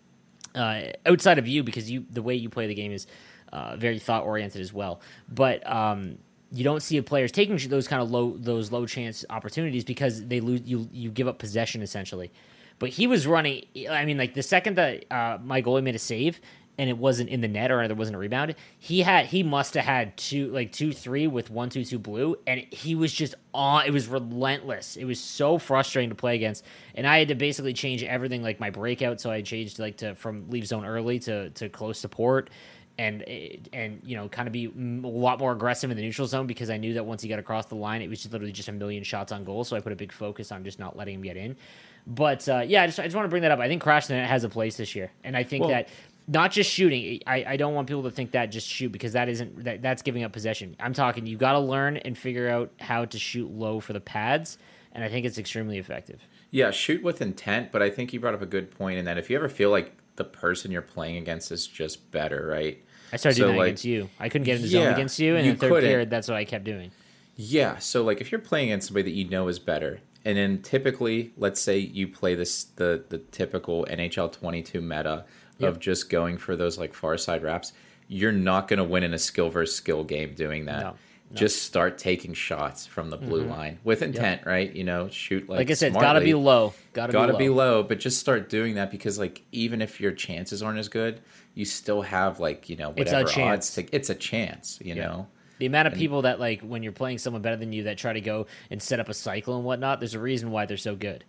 uh, 0.55 0.81
outside 1.05 1.37
of 1.37 1.47
you 1.47 1.63
because 1.63 1.89
you 1.89 2.05
the 2.09 2.21
way 2.21 2.35
you 2.35 2.49
play 2.49 2.67
the 2.67 2.73
game 2.73 2.91
is 2.91 3.07
uh, 3.53 3.75
very 3.77 3.99
thought 3.99 4.23
oriented 4.23 4.61
as 4.61 4.73
well. 4.73 5.01
But 5.29 5.65
um, 5.69 6.17
you 6.51 6.63
don't 6.63 6.81
see 6.81 6.99
players 7.01 7.31
taking 7.31 7.57
those 7.69 7.87
kind 7.87 8.01
of 8.01 8.11
low 8.11 8.35
those 8.37 8.71
low 8.71 8.85
chance 8.85 9.23
opportunities 9.29 9.83
because 9.83 10.25
they 10.25 10.41
lose 10.41 10.61
you 10.65 10.89
you 10.91 11.09
give 11.11 11.27
up 11.27 11.39
possession 11.39 11.81
essentially. 11.81 12.31
But 12.81 12.89
he 12.89 13.05
was 13.05 13.27
running. 13.27 13.65
I 13.91 14.05
mean, 14.05 14.17
like 14.17 14.33
the 14.33 14.41
second 14.41 14.75
that 14.77 15.05
uh, 15.11 15.37
my 15.43 15.61
goalie 15.61 15.83
made 15.83 15.93
a 15.93 15.99
save 15.99 16.41
and 16.79 16.89
it 16.89 16.97
wasn't 16.97 17.29
in 17.29 17.39
the 17.39 17.47
net 17.47 17.69
or 17.69 17.87
there 17.87 17.95
wasn't 17.95 18.15
a 18.15 18.17
rebound, 18.17 18.55
he 18.79 19.01
had 19.01 19.27
he 19.27 19.43
must 19.43 19.75
have 19.75 19.85
had 19.85 20.17
two 20.17 20.47
like 20.47 20.71
two 20.71 20.91
three 20.91 21.27
with 21.27 21.51
one 21.51 21.69
two 21.69 21.85
two 21.85 21.99
blue, 21.99 22.35
and 22.47 22.61
he 22.71 22.95
was 22.95 23.13
just 23.13 23.35
on. 23.53 23.85
It 23.85 23.91
was 23.91 24.07
relentless. 24.07 24.97
It 24.97 25.05
was 25.05 25.19
so 25.19 25.59
frustrating 25.59 26.09
to 26.09 26.15
play 26.15 26.33
against, 26.33 26.65
and 26.95 27.05
I 27.05 27.19
had 27.19 27.27
to 27.27 27.35
basically 27.35 27.73
change 27.73 28.01
everything 28.01 28.41
like 28.41 28.59
my 28.59 28.71
breakout. 28.71 29.21
So 29.21 29.29
I 29.29 29.43
changed 29.43 29.77
like 29.77 29.97
to 29.97 30.15
from 30.15 30.49
leave 30.49 30.65
zone 30.65 30.83
early 30.83 31.19
to 31.19 31.51
to 31.51 31.69
close 31.69 31.99
support. 31.99 32.49
And 32.97 33.23
and 33.73 34.01
you 34.03 34.17
know, 34.17 34.27
kind 34.27 34.47
of 34.47 34.51
be 34.51 34.65
a 34.65 35.07
lot 35.07 35.39
more 35.39 35.51
aggressive 35.51 35.91
in 35.91 35.97
the 35.97 36.03
neutral 36.03 36.27
zone 36.27 36.47
because 36.47 36.71
I 36.71 36.77
knew 36.77 36.95
that 36.95 37.05
once 37.05 37.21
he 37.21 37.29
got 37.29 37.39
across 37.39 37.67
the 37.67 37.75
line, 37.75 38.01
it 38.01 38.09
was 38.09 38.21
just 38.21 38.33
literally 38.33 38.51
just 38.51 38.69
a 38.69 38.73
million 38.73 39.03
shots 39.03 39.31
on 39.31 39.43
goal. 39.43 39.63
So 39.63 39.75
I 39.75 39.79
put 39.79 39.91
a 39.91 39.95
big 39.95 40.11
focus 40.11 40.51
on 40.51 40.63
just 40.63 40.77
not 40.79 40.97
letting 40.97 41.15
him 41.15 41.21
get 41.21 41.37
in. 41.37 41.55
But 42.07 42.47
uh, 42.49 42.63
yeah, 42.65 42.83
I 42.83 42.87
just, 42.87 42.99
I 42.99 43.03
just 43.03 43.15
want 43.15 43.25
to 43.25 43.29
bring 43.29 43.43
that 43.43 43.51
up. 43.51 43.59
I 43.59 43.67
think 43.67 43.81
Crash 43.81 44.07
the 44.07 44.15
has 44.25 44.43
a 44.43 44.49
place 44.49 44.77
this 44.77 44.95
year, 44.95 45.11
and 45.23 45.35
I 45.37 45.43
think 45.43 45.61
Well- 45.61 45.69
that 45.69 45.89
not 46.27 46.51
just 46.51 46.69
shooting. 46.69 47.19
I, 47.27 47.43
I 47.45 47.57
don't 47.57 47.73
want 47.73 47.87
people 47.87 48.03
to 48.03 48.11
think 48.11 48.31
that 48.31 48.45
just 48.47 48.67
shoot 48.67 48.91
because 48.91 49.13
that 49.13 49.27
isn't 49.27 49.63
that, 49.65 49.81
that's 49.81 50.01
giving 50.01 50.23
up 50.23 50.31
possession. 50.31 50.75
I'm 50.79 50.93
talking 50.93 51.25
you 51.25 51.35
got 51.37 51.53
to 51.53 51.59
learn 51.59 51.97
and 51.97 52.17
figure 52.17 52.47
out 52.49 52.71
how 52.79 53.05
to 53.05 53.19
shoot 53.19 53.51
low 53.51 53.79
for 53.79 53.93
the 53.93 53.99
pads, 53.99 54.57
and 54.93 55.03
I 55.03 55.09
think 55.09 55.25
it's 55.25 55.37
extremely 55.37 55.77
effective. 55.77 56.21
Yeah, 56.51 56.71
shoot 56.71 57.01
with 57.03 57.21
intent, 57.21 57.71
but 57.71 57.81
I 57.81 57.89
think 57.89 58.13
you 58.13 58.19
brought 58.19 58.33
up 58.33 58.41
a 58.41 58.45
good 58.45 58.71
point 58.71 58.97
in 58.99 59.05
that 59.05 59.17
if 59.17 59.29
you 59.29 59.35
ever 59.37 59.49
feel 59.49 59.69
like 59.71 59.93
the 60.15 60.23
person 60.25 60.69
you're 60.71 60.81
playing 60.81 61.17
against 61.17 61.51
is 61.51 61.65
just 61.65 62.11
better, 62.11 62.45
right? 62.47 62.83
I 63.13 63.17
started 63.17 63.37
So, 63.37 63.43
doing 63.43 63.53
that 63.55 63.59
like, 63.59 63.67
against 63.67 63.85
you. 63.85 64.09
I 64.19 64.29
couldn't 64.29 64.45
get 64.45 64.57
in 64.57 64.61
the 64.61 64.67
zone 64.67 64.93
against 64.93 65.17
you, 65.19 65.35
and 65.35 65.45
you 65.45 65.51
in 65.51 65.57
the 65.57 65.61
third 65.61 65.71
couldn't. 65.71 65.89
period, 65.89 66.09
that's 66.09 66.27
what 66.27 66.37
I 66.37 66.45
kept 66.45 66.63
doing. 66.65 66.91
Yeah, 67.35 67.77
so 67.79 68.03
like 68.03 68.21
if 68.21 68.31
you're 68.31 68.39
playing 68.41 68.69
against 68.69 68.87
somebody 68.87 69.03
that 69.11 69.15
you 69.17 69.27
know 69.29 69.47
is 69.47 69.59
better, 69.59 70.01
and 70.23 70.37
then 70.37 70.61
typically, 70.61 71.33
let's 71.37 71.61
say 71.61 71.77
you 71.77 72.07
play 72.07 72.35
this 72.35 72.63
the 72.63 73.03
the 73.09 73.17
typical 73.17 73.85
NHL 73.89 74.31
22 74.31 74.81
meta 74.81 75.25
of 75.61 75.79
just 75.79 76.09
going 76.09 76.37
for 76.37 76.55
those 76.55 76.77
like 76.77 76.93
far 76.93 77.17
side 77.17 77.43
wraps, 77.43 77.73
you're 78.07 78.31
not 78.31 78.67
going 78.67 78.79
to 78.79 78.83
win 78.83 79.03
in 79.03 79.13
a 79.13 79.19
skill 79.19 79.49
versus 79.49 79.75
skill 79.75 80.03
game 80.03 80.33
doing 80.33 80.65
that. 80.65 80.81
No, 80.81 80.89
no. 80.89 80.95
Just 81.33 81.63
start 81.63 81.97
taking 81.97 82.33
shots 82.33 82.85
from 82.85 83.09
the 83.09 83.17
blue 83.17 83.41
mm-hmm. 83.41 83.51
line 83.51 83.79
with 83.83 84.01
intent, 84.01 84.45
right? 84.45 84.73
You 84.75 84.83
know, 84.83 85.07
shoot 85.09 85.47
like 85.47 85.59
Like 85.59 85.71
I 85.71 85.73
said, 85.75 85.93
it's 85.93 86.01
got 86.01 86.13
to 86.13 86.21
be 86.21 86.33
low. 86.33 86.73
Got 86.93 87.07
to 87.07 87.13
gotta 87.13 87.33
be 87.33 87.45
be 87.45 87.49
low. 87.49 87.77
low, 87.77 87.83
but 87.83 87.99
just 87.99 88.19
start 88.19 88.49
doing 88.49 88.75
that 88.75 88.91
because 88.91 89.17
like 89.17 89.43
even 89.51 89.81
if 89.81 90.01
your 90.01 90.11
chances 90.11 90.61
aren't 90.61 90.79
as 90.79 90.89
good, 90.89 91.21
you 91.53 91.65
still 91.65 92.01
have 92.01 92.39
like 92.39 92.69
you 92.69 92.75
know 92.75 92.89
whatever 92.89 93.29
odds 93.41 93.73
to 93.75 93.95
it's 93.95 94.09
a 94.09 94.15
chance, 94.15 94.79
you 94.81 94.95
know. 94.95 95.27
The 95.61 95.67
amount 95.67 95.87
of 95.89 95.93
people 95.93 96.23
that 96.23 96.39
like 96.39 96.61
when 96.61 96.81
you're 96.81 96.91
playing 96.91 97.19
someone 97.19 97.43
better 97.43 97.55
than 97.55 97.71
you 97.71 97.83
that 97.83 97.95
try 97.99 98.13
to 98.13 98.19
go 98.21 98.47
and 98.71 98.81
set 98.81 98.99
up 98.99 99.09
a 99.09 99.13
cycle 99.13 99.55
and 99.57 99.63
whatnot, 99.63 99.99
there's 99.99 100.15
a 100.15 100.19
reason 100.19 100.49
why 100.49 100.65
they're 100.65 100.75
so 100.75 100.95
good, 100.95 101.23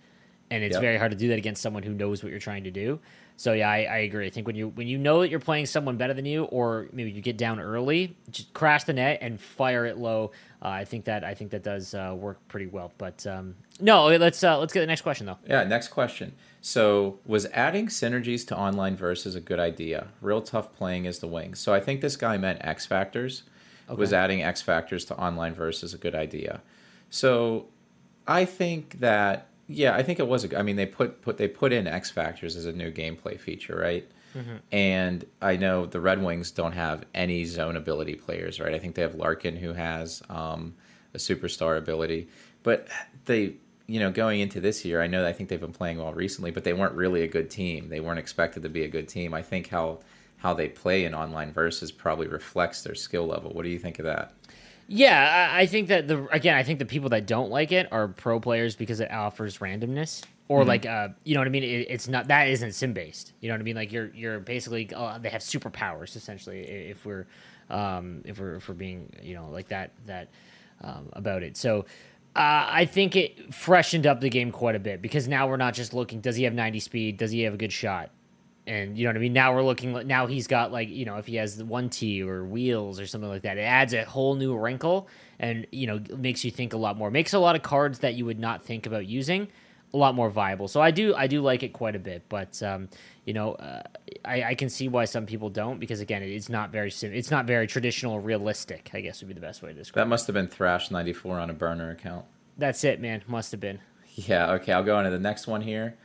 and 0.50 0.64
it's 0.64 0.72
Yep. 0.72 0.80
very 0.80 0.96
hard 0.96 1.10
to 1.10 1.18
do 1.18 1.28
that 1.28 1.36
against 1.36 1.60
someone 1.60 1.82
who 1.82 1.92
knows 1.92 2.22
what 2.22 2.30
you're 2.30 2.40
trying 2.40 2.64
to 2.64 2.70
do. 2.70 2.98
So 3.36 3.52
yeah, 3.52 3.68
I, 3.68 3.82
I 3.84 3.96
agree. 3.98 4.26
I 4.26 4.30
think 4.30 4.46
when 4.46 4.56
you 4.56 4.68
when 4.68 4.86
you 4.86 4.96
know 4.96 5.20
that 5.20 5.28
you're 5.28 5.38
playing 5.38 5.66
someone 5.66 5.98
better 5.98 6.14
than 6.14 6.24
you, 6.24 6.44
or 6.44 6.86
maybe 6.94 7.10
you 7.10 7.20
get 7.20 7.36
down 7.36 7.60
early, 7.60 8.16
just 8.30 8.54
crash 8.54 8.84
the 8.84 8.94
net 8.94 9.18
and 9.20 9.38
fire 9.38 9.84
it 9.84 9.98
low. 9.98 10.30
Uh, 10.62 10.68
I 10.68 10.84
think 10.86 11.04
that 11.04 11.24
I 11.24 11.34
think 11.34 11.50
that 11.50 11.62
does 11.62 11.92
uh, 11.92 12.14
work 12.16 12.38
pretty 12.48 12.68
well. 12.68 12.90
But 12.96 13.26
um, 13.26 13.54
no, 13.80 14.06
let's 14.06 14.42
uh, 14.42 14.58
let's 14.58 14.72
get 14.72 14.80
the 14.80 14.86
next 14.86 15.02
question 15.02 15.26
though. 15.26 15.38
Yeah, 15.46 15.64
next 15.64 15.88
question. 15.88 16.32
So, 16.64 17.18
was 17.26 17.44
adding 17.52 17.88
synergies 17.88 18.46
to 18.46 18.56
online 18.56 18.96
versus 18.96 19.34
a 19.34 19.40
good 19.40 19.58
idea? 19.60 20.06
Real 20.22 20.40
tough 20.40 20.72
playing 20.72 21.04
is 21.04 21.18
the 21.18 21.26
wings. 21.26 21.58
So, 21.58 21.74
I 21.74 21.80
think 21.80 22.00
this 22.00 22.16
guy 22.16 22.36
meant 22.38 22.60
X 22.62 22.86
factors. 22.86 23.42
Was 23.88 24.12
adding 24.12 24.42
X 24.42 24.62
factors 24.62 25.04
to 25.06 25.16
online 25.16 25.54
versus 25.54 25.92
a 25.94 25.98
good 25.98 26.14
idea? 26.14 26.62
So, 27.10 27.66
I 28.26 28.44
think 28.44 29.00
that 29.00 29.48
yeah, 29.68 29.94
I 29.94 30.02
think 30.02 30.18
it 30.18 30.28
was 30.28 30.44
a. 30.44 30.58
I 30.58 30.62
mean, 30.62 30.76
they 30.76 30.86
put 30.86 31.22
put 31.22 31.38
they 31.38 31.48
put 31.48 31.72
in 31.72 31.86
X 31.86 32.10
factors 32.10 32.56
as 32.56 32.66
a 32.66 32.72
new 32.72 32.90
gameplay 32.90 33.38
feature, 33.38 33.76
right? 33.76 34.08
And 34.70 35.24
I 35.40 35.56
know 35.56 35.86
the 35.86 36.00
Red 36.00 36.22
Wings 36.22 36.50
don't 36.50 36.72
have 36.72 37.04
any 37.14 37.44
zone 37.44 37.76
ability 37.76 38.14
players, 38.14 38.60
right? 38.60 38.74
I 38.74 38.78
think 38.78 38.94
they 38.94 39.02
have 39.02 39.14
Larkin 39.14 39.56
who 39.56 39.72
has 39.74 40.22
um, 40.30 40.74
a 41.14 41.18
superstar 41.18 41.76
ability, 41.76 42.28
but 42.62 42.88
they, 43.26 43.56
you 43.86 44.00
know, 44.00 44.10
going 44.10 44.40
into 44.40 44.60
this 44.60 44.84
year, 44.84 45.02
I 45.02 45.06
know 45.06 45.26
I 45.26 45.32
think 45.32 45.48
they've 45.50 45.60
been 45.60 45.72
playing 45.72 45.98
well 45.98 46.14
recently, 46.14 46.50
but 46.50 46.64
they 46.64 46.72
weren't 46.72 46.94
really 46.94 47.22
a 47.22 47.28
good 47.28 47.50
team. 47.50 47.88
They 47.88 48.00
weren't 48.00 48.18
expected 48.18 48.62
to 48.62 48.68
be 48.68 48.84
a 48.84 48.88
good 48.88 49.08
team. 49.08 49.34
I 49.34 49.42
think 49.42 49.68
how 49.68 50.00
how 50.42 50.52
they 50.52 50.68
play 50.68 51.04
in 51.04 51.14
online 51.14 51.52
versus 51.52 51.92
probably 51.92 52.26
reflects 52.26 52.82
their 52.82 52.96
skill 52.96 53.26
level. 53.26 53.52
What 53.52 53.62
do 53.62 53.68
you 53.68 53.78
think 53.78 54.00
of 54.00 54.04
that? 54.06 54.34
Yeah, 54.88 55.50
I, 55.52 55.66
think 55.66 55.86
that 55.88 56.08
the 56.08 56.26
again, 56.32 56.56
I 56.56 56.64
think 56.64 56.80
the 56.80 56.84
people 56.84 57.10
that 57.10 57.26
don't 57.26 57.48
like 57.48 57.70
it 57.70 57.90
are 57.92 58.08
pro 58.08 58.40
players 58.40 58.74
because 58.74 58.98
it 58.98 59.10
offers 59.12 59.58
randomness, 59.58 60.24
or 60.48 60.64
like, 60.64 60.84
uh, 60.84 61.10
you 61.22 61.34
know 61.34 61.40
what 61.40 61.46
I 61.46 61.50
mean. 61.50 61.62
It, 61.62 61.86
it's 61.88 62.08
not 62.08 62.26
that 62.28 62.48
isn't 62.48 62.72
sim 62.72 62.92
based. 62.92 63.32
You 63.40 63.48
know 63.48 63.54
what 63.54 63.60
I 63.60 63.64
mean? 63.64 63.76
Like 63.76 63.92
you're 63.92 64.08
you're 64.08 64.40
basically 64.40 64.90
uh, 64.92 65.18
they 65.18 65.30
have 65.30 65.40
superpowers 65.40 66.16
essentially. 66.16 66.60
If 66.60 67.06
we're 67.06 67.26
um, 67.70 68.22
if 68.24 68.40
we're 68.40 68.56
if 68.56 68.68
we're 68.68 68.74
being 68.74 69.10
you 69.22 69.36
know 69.36 69.48
like 69.50 69.68
that 69.68 69.92
that 70.06 70.28
um, 70.82 71.08
about 71.12 71.42
it. 71.42 71.56
So. 71.56 71.86
Uh, 72.34 72.64
I 72.66 72.86
think 72.86 73.14
it 73.14 73.52
freshened 73.52 74.06
up 74.06 74.22
the 74.22 74.30
game 74.30 74.52
quite 74.52 74.74
a 74.74 74.78
bit 74.78 75.02
because 75.02 75.28
now 75.28 75.46
we're 75.46 75.58
not 75.58 75.74
just 75.74 75.92
looking. 75.92 76.22
Does 76.22 76.34
he 76.34 76.44
have 76.44 76.54
90 76.54 76.80
speed? 76.80 77.18
Does 77.18 77.30
he 77.30 77.42
have 77.42 77.52
a 77.52 77.58
good 77.58 77.74
shot? 77.74 78.10
And 78.66 78.96
you 78.96 79.04
know 79.04 79.10
what 79.10 79.16
I 79.16 79.20
mean. 79.20 79.32
Now 79.32 79.54
we're 79.54 79.62
looking. 79.62 80.06
Now 80.06 80.26
he's 80.26 80.46
got 80.46 80.72
like 80.72 80.88
you 80.88 81.04
know 81.04 81.16
if 81.16 81.26
he 81.26 81.36
has 81.36 81.56
the 81.56 81.64
one 81.64 81.90
T 81.90 82.22
or 82.22 82.44
wheels 82.44 83.00
or 83.00 83.06
something 83.06 83.28
like 83.28 83.42
that, 83.42 83.58
it 83.58 83.62
adds 83.62 83.92
a 83.92 84.04
whole 84.04 84.34
new 84.34 84.56
wrinkle 84.56 85.08
and 85.38 85.66
you 85.72 85.86
know 85.86 86.00
makes 86.16 86.44
you 86.44 86.50
think 86.50 86.72
a 86.72 86.76
lot 86.76 86.96
more. 86.96 87.10
Makes 87.10 87.32
a 87.32 87.38
lot 87.38 87.56
of 87.56 87.62
cards 87.62 88.00
that 88.00 88.14
you 88.14 88.24
would 88.24 88.38
not 88.38 88.62
think 88.62 88.86
about 88.86 89.06
using 89.06 89.48
a 89.94 89.96
lot 89.96 90.14
more 90.14 90.30
viable. 90.30 90.68
So 90.68 90.80
I 90.80 90.90
do 90.90 91.14
I 91.14 91.26
do 91.26 91.42
like 91.42 91.62
it 91.62 91.72
quite 91.72 91.96
a 91.96 91.98
bit, 91.98 92.22
but 92.28 92.62
um, 92.62 92.88
you 93.24 93.34
know 93.34 93.54
uh, 93.54 93.82
I, 94.24 94.42
I 94.44 94.54
can 94.54 94.68
see 94.68 94.88
why 94.88 95.04
some 95.04 95.26
people 95.26 95.50
don't 95.50 95.78
because 95.78 96.00
again 96.00 96.22
it's 96.22 96.48
not 96.48 96.70
very 96.70 96.90
sim- 96.90 97.12
it's 97.12 97.30
not 97.30 97.46
very 97.46 97.66
traditional 97.66 98.14
or 98.14 98.20
realistic. 98.20 98.90
I 98.94 99.00
guess 99.00 99.20
would 99.20 99.28
be 99.28 99.34
the 99.34 99.40
best 99.40 99.62
way 99.62 99.72
to 99.72 99.78
describe. 99.78 100.04
That 100.04 100.08
must 100.08 100.26
have 100.26 100.34
been 100.34 100.48
Thrash 100.48 100.90
ninety 100.90 101.12
four 101.12 101.38
on 101.38 101.50
a 101.50 101.54
burner 101.54 101.90
account. 101.90 102.24
That's 102.56 102.84
it, 102.84 103.00
man. 103.00 103.22
Must 103.26 103.50
have 103.50 103.60
been. 103.60 103.80
Yeah, 104.14 104.52
okay, 104.52 104.72
I'll 104.72 104.84
go 104.84 104.96
on 104.96 105.04
to 105.04 105.10
the 105.10 105.18
next 105.18 105.46
one 105.46 105.62
here. 105.62 105.96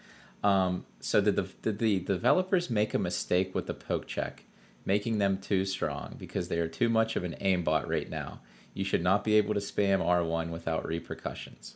Um, 0.43 0.85
so 0.99 1.19
did 1.21 1.35
the 1.35 1.43
did 1.61 1.79
the 1.79 1.99
developers 1.99 2.69
make 2.69 2.93
a 2.93 2.99
mistake 2.99 3.53
with 3.55 3.67
the 3.67 3.73
poke 3.73 4.07
check, 4.07 4.43
making 4.85 5.17
them 5.17 5.37
too 5.39 5.65
strong 5.65 6.15
because 6.17 6.47
they 6.47 6.59
are 6.59 6.67
too 6.67 6.89
much 6.89 7.15
of 7.15 7.23
an 7.23 7.35
aimbot 7.41 7.87
right 7.87 8.09
now? 8.09 8.39
You 8.73 8.83
should 8.85 9.01
not 9.03 9.23
be 9.23 9.35
able 9.35 9.55
to 9.55 9.59
spam 9.59 9.99
R1 10.05 10.49
without 10.51 10.85
repercussions. 10.85 11.75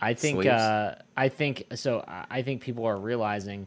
I 0.00 0.14
think 0.14 0.36
uh, 0.46 0.94
I 1.16 1.28
think 1.28 1.64
so. 1.74 2.04
I- 2.06 2.26
I 2.30 2.42
think 2.42 2.60
people 2.62 2.84
are 2.86 2.96
realizing 2.96 3.66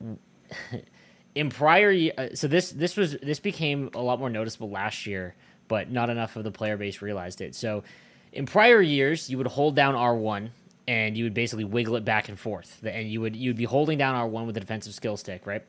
in 1.34 1.50
prior 1.50 2.10
uh, 2.16 2.28
so 2.34 2.48
this 2.48 2.70
this 2.70 2.96
was 2.96 3.12
this 3.22 3.40
became 3.40 3.90
a 3.94 4.00
lot 4.00 4.18
more 4.18 4.30
noticeable 4.30 4.70
last 4.70 5.06
year, 5.06 5.34
but 5.68 5.90
not 5.90 6.10
enough 6.10 6.36
of 6.36 6.44
the 6.44 6.50
player 6.50 6.76
base 6.76 7.02
realized 7.02 7.40
it. 7.40 7.54
So 7.54 7.84
in 8.32 8.46
prior 8.46 8.80
years, 8.80 9.28
you 9.30 9.38
would 9.38 9.46
hold 9.46 9.74
down 9.76 9.94
R 9.94 10.14
one 10.14 10.52
and 10.88 11.18
you 11.18 11.24
would 11.24 11.34
basically 11.34 11.64
wiggle 11.64 11.96
it 11.96 12.04
back 12.04 12.30
and 12.30 12.40
forth, 12.40 12.82
and 12.82 13.08
you 13.08 13.20
would 13.20 13.36
you 13.36 13.50
would 13.50 13.58
be 13.58 13.64
holding 13.64 13.98
down 13.98 14.14
R 14.14 14.26
one 14.26 14.46
with 14.46 14.54
the 14.54 14.60
defensive 14.60 14.94
skill 14.94 15.18
stick, 15.18 15.46
right? 15.46 15.62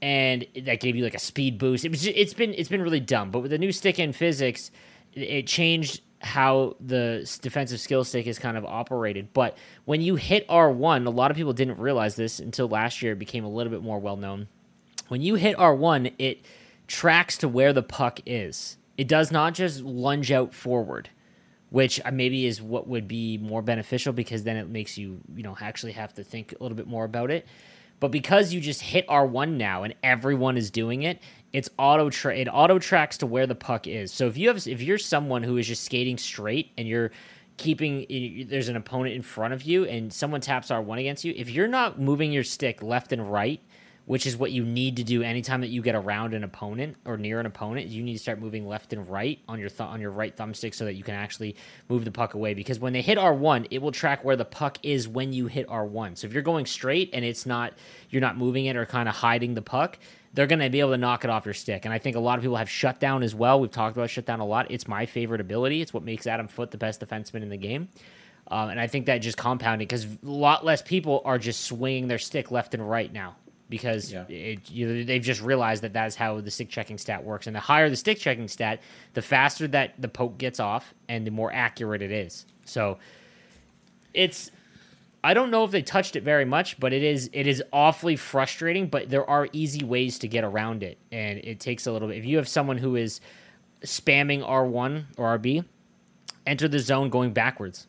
And 0.00 0.46
that 0.64 0.80
gave 0.80 0.96
you 0.96 1.04
like 1.04 1.14
a 1.14 1.20
speed 1.20 1.58
boost. 1.58 1.84
It 1.84 1.90
was 1.90 2.02
just, 2.02 2.16
it's 2.16 2.32
been 2.32 2.54
it's 2.54 2.70
been 2.70 2.82
really 2.82 2.98
dumb, 2.98 3.30
but 3.30 3.40
with 3.40 3.50
the 3.50 3.58
new 3.58 3.72
stick 3.72 3.98
in 3.98 4.14
physics, 4.14 4.70
it 5.12 5.46
changed 5.46 6.00
how 6.20 6.76
the 6.80 7.30
defensive 7.42 7.78
skill 7.78 8.02
stick 8.04 8.26
is 8.26 8.38
kind 8.38 8.56
of 8.56 8.64
operated. 8.64 9.34
But 9.34 9.58
when 9.84 10.00
you 10.00 10.16
hit 10.16 10.48
R1, 10.48 11.06
a 11.06 11.10
lot 11.10 11.30
of 11.30 11.36
people 11.36 11.52
didn't 11.52 11.78
realize 11.78 12.16
this 12.16 12.40
until 12.40 12.66
last 12.66 13.02
year 13.02 13.12
it 13.12 13.18
became 13.18 13.44
a 13.44 13.50
little 13.50 13.70
bit 13.70 13.82
more 13.82 13.98
well 13.98 14.16
known. 14.16 14.48
When 15.08 15.20
you 15.20 15.34
hit 15.34 15.58
R1, 15.58 16.14
it 16.18 16.46
tracks 16.86 17.36
to 17.38 17.48
where 17.48 17.74
the 17.74 17.82
puck 17.82 18.20
is. 18.24 18.78
It 18.96 19.08
does 19.08 19.30
not 19.30 19.52
just 19.52 19.82
lunge 19.82 20.32
out 20.32 20.54
forward, 20.54 21.10
which 21.74 22.00
uh, 22.04 22.10
maybe 22.12 22.46
is 22.46 22.62
what 22.62 22.86
would 22.86 23.08
be 23.08 23.36
more 23.38 23.60
beneficial 23.60 24.12
because 24.12 24.44
then 24.44 24.56
it 24.56 24.68
makes 24.68 24.96
you, 24.96 25.20
you 25.34 25.42
know, 25.42 25.56
actually 25.60 25.90
have 25.90 26.14
to 26.14 26.22
think 26.22 26.52
a 26.52 26.62
little 26.62 26.76
bit 26.76 26.86
more 26.86 27.04
about 27.04 27.32
it. 27.32 27.48
But 27.98 28.12
because 28.12 28.52
you 28.52 28.60
just 28.60 28.80
hit 28.80 29.04
R1 29.08 29.56
now 29.56 29.82
and 29.82 29.92
everyone 30.00 30.56
is 30.56 30.70
doing 30.70 31.02
it, 31.02 31.20
it's 31.52 31.68
auto 31.76 32.10
tra- 32.10 32.36
it 32.36 32.46
auto 32.46 32.78
tracks 32.78 33.18
to 33.18 33.26
where 33.26 33.48
the 33.48 33.56
puck 33.56 33.88
is. 33.88 34.12
So 34.12 34.28
if 34.28 34.38
you 34.38 34.46
have 34.46 34.64
if 34.68 34.82
you're 34.82 34.98
someone 34.98 35.42
who 35.42 35.56
is 35.56 35.66
just 35.66 35.82
skating 35.82 36.16
straight 36.16 36.70
and 36.78 36.86
you're 36.86 37.10
keeping 37.56 38.06
there's 38.48 38.68
an 38.68 38.76
opponent 38.76 39.16
in 39.16 39.22
front 39.22 39.52
of 39.52 39.62
you 39.62 39.84
and 39.84 40.12
someone 40.12 40.40
taps 40.40 40.68
R1 40.68 41.00
against 41.00 41.24
you, 41.24 41.34
if 41.36 41.50
you're 41.50 41.66
not 41.66 42.00
moving 42.00 42.30
your 42.30 42.44
stick 42.44 42.84
left 42.84 43.12
and 43.12 43.32
right, 43.32 43.60
which 44.06 44.26
is 44.26 44.36
what 44.36 44.52
you 44.52 44.64
need 44.64 44.96
to 44.96 45.04
do 45.04 45.22
anytime 45.22 45.62
that 45.62 45.68
you 45.68 45.80
get 45.80 45.94
around 45.94 46.34
an 46.34 46.44
opponent 46.44 46.96
or 47.06 47.16
near 47.16 47.40
an 47.40 47.46
opponent. 47.46 47.86
You 47.86 48.02
need 48.02 48.12
to 48.12 48.18
start 48.18 48.38
moving 48.38 48.66
left 48.66 48.92
and 48.92 49.08
right 49.08 49.38
on 49.48 49.58
your 49.58 49.70
th- 49.70 49.80
on 49.80 50.00
your 50.00 50.10
right 50.10 50.36
thumbstick 50.36 50.74
so 50.74 50.84
that 50.84 50.94
you 50.94 51.02
can 51.02 51.14
actually 51.14 51.56
move 51.88 52.04
the 52.04 52.10
puck 52.10 52.34
away. 52.34 52.54
Because 52.54 52.78
when 52.78 52.92
they 52.92 53.02
hit 53.02 53.16
R 53.16 53.34
one, 53.34 53.66
it 53.70 53.80
will 53.80 53.92
track 53.92 54.24
where 54.24 54.36
the 54.36 54.44
puck 54.44 54.78
is 54.82 55.08
when 55.08 55.32
you 55.32 55.46
hit 55.46 55.66
R 55.68 55.86
one. 55.86 56.16
So 56.16 56.26
if 56.26 56.32
you're 56.32 56.42
going 56.42 56.66
straight 56.66 57.10
and 57.12 57.24
it's 57.24 57.46
not 57.46 57.72
you're 58.10 58.20
not 58.20 58.36
moving 58.36 58.66
it 58.66 58.76
or 58.76 58.84
kind 58.84 59.08
of 59.08 59.14
hiding 59.14 59.54
the 59.54 59.62
puck, 59.62 59.98
they're 60.34 60.46
going 60.46 60.58
to 60.58 60.68
be 60.68 60.80
able 60.80 60.90
to 60.90 60.98
knock 60.98 61.24
it 61.24 61.30
off 61.30 61.46
your 61.46 61.54
stick. 61.54 61.84
And 61.86 61.94
I 61.94 61.98
think 61.98 62.16
a 62.16 62.20
lot 62.20 62.38
of 62.38 62.42
people 62.42 62.56
have 62.56 62.68
shutdown 62.68 63.22
as 63.22 63.34
well. 63.34 63.58
We've 63.58 63.70
talked 63.70 63.96
about 63.96 64.10
shutdown 64.10 64.40
a 64.40 64.46
lot. 64.46 64.66
It's 64.70 64.86
my 64.86 65.06
favorite 65.06 65.40
ability. 65.40 65.80
It's 65.80 65.94
what 65.94 66.02
makes 66.02 66.26
Adam 66.26 66.48
Foote 66.48 66.72
the 66.72 66.78
best 66.78 67.00
defenseman 67.00 67.42
in 67.42 67.48
the 67.48 67.56
game. 67.56 67.88
Um, 68.48 68.68
and 68.68 68.78
I 68.78 68.88
think 68.88 69.06
that 69.06 69.18
just 69.18 69.38
compounded 69.38 69.88
because 69.88 70.04
a 70.04 70.18
lot 70.22 70.62
less 70.62 70.82
people 70.82 71.22
are 71.24 71.38
just 71.38 71.62
swinging 71.62 72.08
their 72.08 72.18
stick 72.18 72.50
left 72.50 72.74
and 72.74 72.86
right 72.86 73.10
now 73.10 73.36
because 73.74 74.12
Yeah. 74.12 74.24
it, 74.28 74.70
you, 74.70 75.04
they've 75.04 75.20
just 75.22 75.42
realized 75.42 75.82
that 75.82 75.92
that's 75.92 76.14
how 76.14 76.40
the 76.40 76.50
stick 76.50 76.68
checking 76.68 76.96
stat 76.96 77.24
works. 77.24 77.48
And 77.48 77.56
the 77.56 77.60
higher 77.60 77.90
the 77.90 77.96
stick 77.96 78.18
checking 78.18 78.46
stat, 78.46 78.80
the 79.14 79.22
faster 79.22 79.66
that 79.68 79.94
the 80.00 80.06
poke 80.06 80.38
gets 80.38 80.60
off 80.60 80.94
and 81.08 81.26
the 81.26 81.32
more 81.32 81.52
accurate 81.52 82.00
it 82.02 82.12
is. 82.12 82.46
So 82.64 82.98
it's 84.12 84.52
I 85.24 85.34
don't 85.34 85.50
know 85.50 85.64
if 85.64 85.72
they 85.72 85.82
touched 85.82 86.14
it 86.14 86.22
very 86.22 86.44
much, 86.44 86.78
but 86.78 86.92
it 86.92 87.02
is 87.02 87.28
it 87.32 87.48
is 87.48 87.62
awfully 87.72 88.14
frustrating. 88.14 88.86
But 88.86 89.10
there 89.10 89.28
are 89.28 89.48
easy 89.52 89.84
ways 89.84 90.20
to 90.20 90.28
get 90.28 90.44
around 90.44 90.82
it, 90.84 90.98
and 91.10 91.38
it 91.40 91.58
takes 91.58 91.86
a 91.88 91.92
little 91.92 92.06
bit. 92.08 92.18
If 92.18 92.24
you 92.26 92.36
have 92.36 92.46
someone 92.46 92.78
who 92.78 92.94
is 92.94 93.20
spamming 93.82 94.44
R 94.46 94.64
one 94.66 95.08
or 95.16 95.36
RB, 95.36 95.64
enter 96.46 96.68
the 96.68 96.78
zone 96.78 97.08
going 97.10 97.32
backwards. 97.32 97.88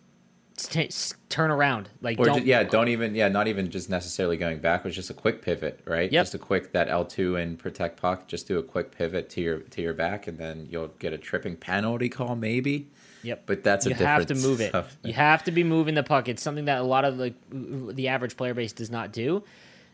T- 0.57 0.89
turn 1.27 1.51
around, 1.51 1.89
like 2.01 2.17
Or 2.17 2.25
don't, 2.25 2.39
ju- 2.39 2.45
yeah, 2.45 2.63
don't 2.63 2.87
even 2.87 3.13
yeah, 3.13 3.27
not 3.27 3.47
even 3.47 3.69
just 3.69 3.89
necessarily 3.89 4.37
going 4.37 4.59
backwards, 4.59 4.95
just 4.95 5.09
a 5.09 5.13
quick 5.13 5.41
pivot, 5.41 5.81
right? 5.83 6.09
Yep. 6.09 6.23
Just 6.23 6.33
a 6.33 6.37
quick 6.37 6.71
that 6.71 6.87
L 6.87 7.03
two 7.03 7.35
and 7.35 7.59
protect 7.59 7.99
puck. 7.99 8.27
Just 8.27 8.47
do 8.47 8.57
a 8.57 8.63
quick 8.63 8.91
pivot 8.91 9.29
to 9.31 9.41
your 9.41 9.59
to 9.59 9.81
your 9.81 9.93
back, 9.93 10.27
and 10.27 10.37
then 10.37 10.67
you'll 10.71 10.87
get 10.99 11.11
a 11.11 11.17
tripping 11.17 11.57
penalty 11.57 12.07
call, 12.07 12.37
maybe. 12.37 12.87
Yep. 13.23 13.43
But 13.47 13.63
that's 13.63 13.85
a 13.85 13.89
you 13.89 13.95
have 13.95 14.27
to 14.27 14.35
move 14.35 14.61
it. 14.61 14.69
stuff. 14.69 14.95
You 15.03 15.13
have 15.13 15.43
to 15.43 15.51
be 15.51 15.63
moving 15.63 15.95
the 15.95 16.03
puck. 16.03 16.29
It's 16.29 16.41
something 16.41 16.65
that 16.65 16.79
a 16.79 16.83
lot 16.83 17.03
of 17.03 17.17
like 17.17 17.33
the 17.49 18.07
average 18.07 18.37
player 18.37 18.53
base 18.53 18.71
does 18.71 18.89
not 18.89 19.11
do. 19.11 19.43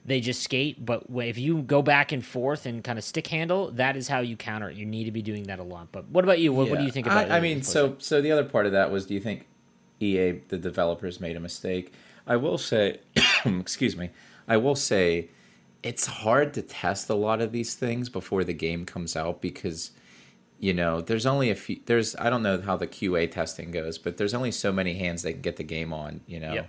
They 0.04 0.20
just 0.20 0.42
skate, 0.42 0.84
but 0.84 1.06
if 1.10 1.38
you 1.38 1.62
go 1.62 1.84
back 1.84 2.12
and 2.12 2.26
forth 2.26 2.66
and 2.66 2.84
kind 2.84 2.98
of 2.98 3.04
stick 3.04 3.28
handle, 3.28 3.70
that 3.72 3.96
is 3.96 4.08
how 4.08 4.20
you 4.20 4.36
counter 4.36 4.70
it. 4.70 4.76
You 4.76 4.86
need 4.86 5.04
to 5.04 5.12
be 5.12 5.22
doing 5.22 5.44
that 5.44 5.60
a 5.60 5.64
lot. 5.64 5.92
But 5.92 6.08
what 6.10 6.24
about 6.24 6.40
you? 6.40 6.52
What, 6.52 6.70
what 6.70 6.80
do 6.80 6.86
you 6.86 6.92
think 6.92 7.06
about? 7.06 7.30
I, 7.30 7.38
I 7.38 7.40
mean, 7.40 7.62
so 7.62 7.96
so 8.00 8.20
the 8.20 8.32
other 8.32 8.44
part 8.44 8.66
of 8.66 8.72
that 8.72 8.92
was, 8.92 9.06
do 9.06 9.14
you 9.14 9.20
think 9.20 9.46
EA, 10.02 10.42
the 10.48 10.58
developers, 10.58 11.20
made 11.20 11.36
a 11.36 11.40
mistake? 11.40 11.94
I 12.28 12.36
will 12.36 12.58
say, 12.58 13.00
excuse 13.46 13.96
me, 13.96 14.10
I 14.48 14.58
will 14.58 14.76
say, 14.76 15.30
it's 15.84 16.06
hard 16.06 16.54
to 16.54 16.62
test 16.62 17.10
a 17.10 17.16
lot 17.16 17.42
of 17.42 17.52
these 17.52 17.76
things 17.76 18.10
before 18.10 18.44
the 18.44 18.54
game 18.54 18.86
comes 18.86 19.16
out 19.16 19.42
because 19.42 19.92
you 20.60 20.74
know 20.74 21.02
there's 21.02 21.26
only 21.26 21.50
a 21.50 21.56
few 21.56 21.80
there's 21.88 22.16
i 22.18 22.30
don't 22.30 22.44
know 22.44 22.62
how 22.62 22.78
the 22.78 22.88
qa 22.88 23.30
testing 23.30 23.72
goes 23.72 23.98
but 23.98 24.18
there's 24.18 24.34
only 24.34 24.52
so 24.52 24.72
many 24.72 24.94
hands 24.94 25.24
they 25.24 25.34
can 25.34 25.42
get 25.42 25.58
the 25.58 25.64
game 25.64 25.92
on 25.92 26.22
you 26.28 26.40
know 26.40 26.54
Yeah. 26.54 26.66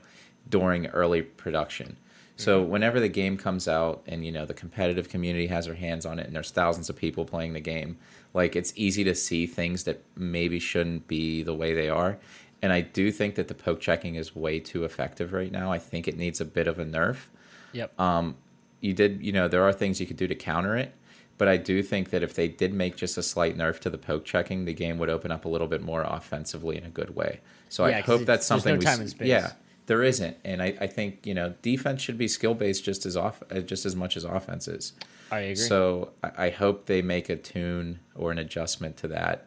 during 0.48 0.86
early 0.88 1.22
production 1.22 1.96
so 2.36 2.60
mm-hmm. 2.62 2.70
whenever 2.70 3.00
the 3.00 3.10
game 3.10 3.36
comes 3.36 3.68
out 3.68 4.02
and 4.06 4.24
you 4.24 4.32
know 4.32 4.46
the 4.46 4.54
competitive 4.54 5.10
community 5.10 5.46
has 5.48 5.66
their 5.66 5.74
hands 5.74 6.06
on 6.06 6.18
it 6.18 6.26
and 6.26 6.34
there's 6.34 6.50
thousands 6.50 6.88
of 6.88 6.96
people 6.96 7.26
playing 7.26 7.52
the 7.52 7.60
game 7.60 7.98
like 8.32 8.56
it's 8.56 8.72
easy 8.76 9.04
to 9.04 9.14
see 9.14 9.46
things 9.46 9.84
that 9.84 10.02
maybe 10.16 10.58
shouldn't 10.58 11.06
be 11.06 11.42
the 11.42 11.54
way 11.54 11.74
they 11.74 11.90
are 11.90 12.18
and 12.62 12.72
i 12.72 12.80
do 12.80 13.10
think 13.10 13.34
that 13.34 13.48
the 13.48 13.54
poke 13.54 13.80
checking 13.80 14.14
is 14.14 14.34
way 14.34 14.58
too 14.58 14.84
effective 14.84 15.32
right 15.32 15.52
now 15.52 15.70
i 15.70 15.78
think 15.78 16.08
it 16.08 16.16
needs 16.16 16.40
a 16.40 16.44
bit 16.44 16.66
of 16.66 16.78
a 16.78 16.84
nerf 16.84 17.26
yep. 17.72 17.98
um, 18.00 18.36
you 18.82 18.92
did, 18.92 19.22
you 19.22 19.32
know, 19.32 19.48
there 19.48 19.62
are 19.62 19.72
things 19.72 20.00
you 20.00 20.06
could 20.06 20.18
do 20.18 20.26
to 20.26 20.34
counter 20.34 20.76
it. 20.76 20.94
But 21.38 21.48
I 21.48 21.56
do 21.56 21.82
think 21.82 22.10
that 22.10 22.22
if 22.22 22.34
they 22.34 22.46
did 22.46 22.74
make 22.74 22.94
just 22.94 23.16
a 23.16 23.22
slight 23.22 23.56
nerf 23.56 23.80
to 23.80 23.90
the 23.90 23.98
poke 23.98 24.24
checking, 24.24 24.64
the 24.64 24.74
game 24.74 24.98
would 24.98 25.08
open 25.08 25.32
up 25.32 25.44
a 25.44 25.48
little 25.48 25.66
bit 25.66 25.80
more 25.80 26.02
offensively 26.02 26.76
in 26.76 26.84
a 26.84 26.90
good 26.90 27.16
way. 27.16 27.40
So 27.68 27.86
Yeah, 27.86 27.98
I 27.98 28.00
hope 28.02 28.20
that's 28.20 28.26
there's 28.26 28.46
something 28.46 28.74
no 28.74 28.78
we 28.78 28.84
time 28.84 29.00
and 29.00 29.08
space. 29.10 29.28
Yeah, 29.28 29.52
there 29.86 30.02
isn't, 30.02 30.36
and 30.44 30.62
I, 30.62 30.76
I 30.80 30.86
think 30.86 31.26
you 31.26 31.34
know 31.34 31.54
defense 31.62 32.02
should 32.02 32.18
be 32.18 32.28
skill 32.28 32.54
based 32.54 32.84
just 32.84 33.06
as 33.06 33.16
off 33.16 33.42
uh, 33.50 33.60
just 33.60 33.86
as 33.86 33.96
much 33.96 34.16
as 34.16 34.24
offense 34.24 34.68
is. 34.68 34.92
I 35.32 35.38
agree. 35.40 35.54
So 35.56 36.10
I, 36.22 36.46
I 36.46 36.50
hope 36.50 36.86
they 36.86 37.02
make 37.02 37.28
a 37.28 37.36
tune 37.36 37.98
or 38.14 38.30
an 38.30 38.38
adjustment 38.38 38.98
to 38.98 39.08
that 39.08 39.46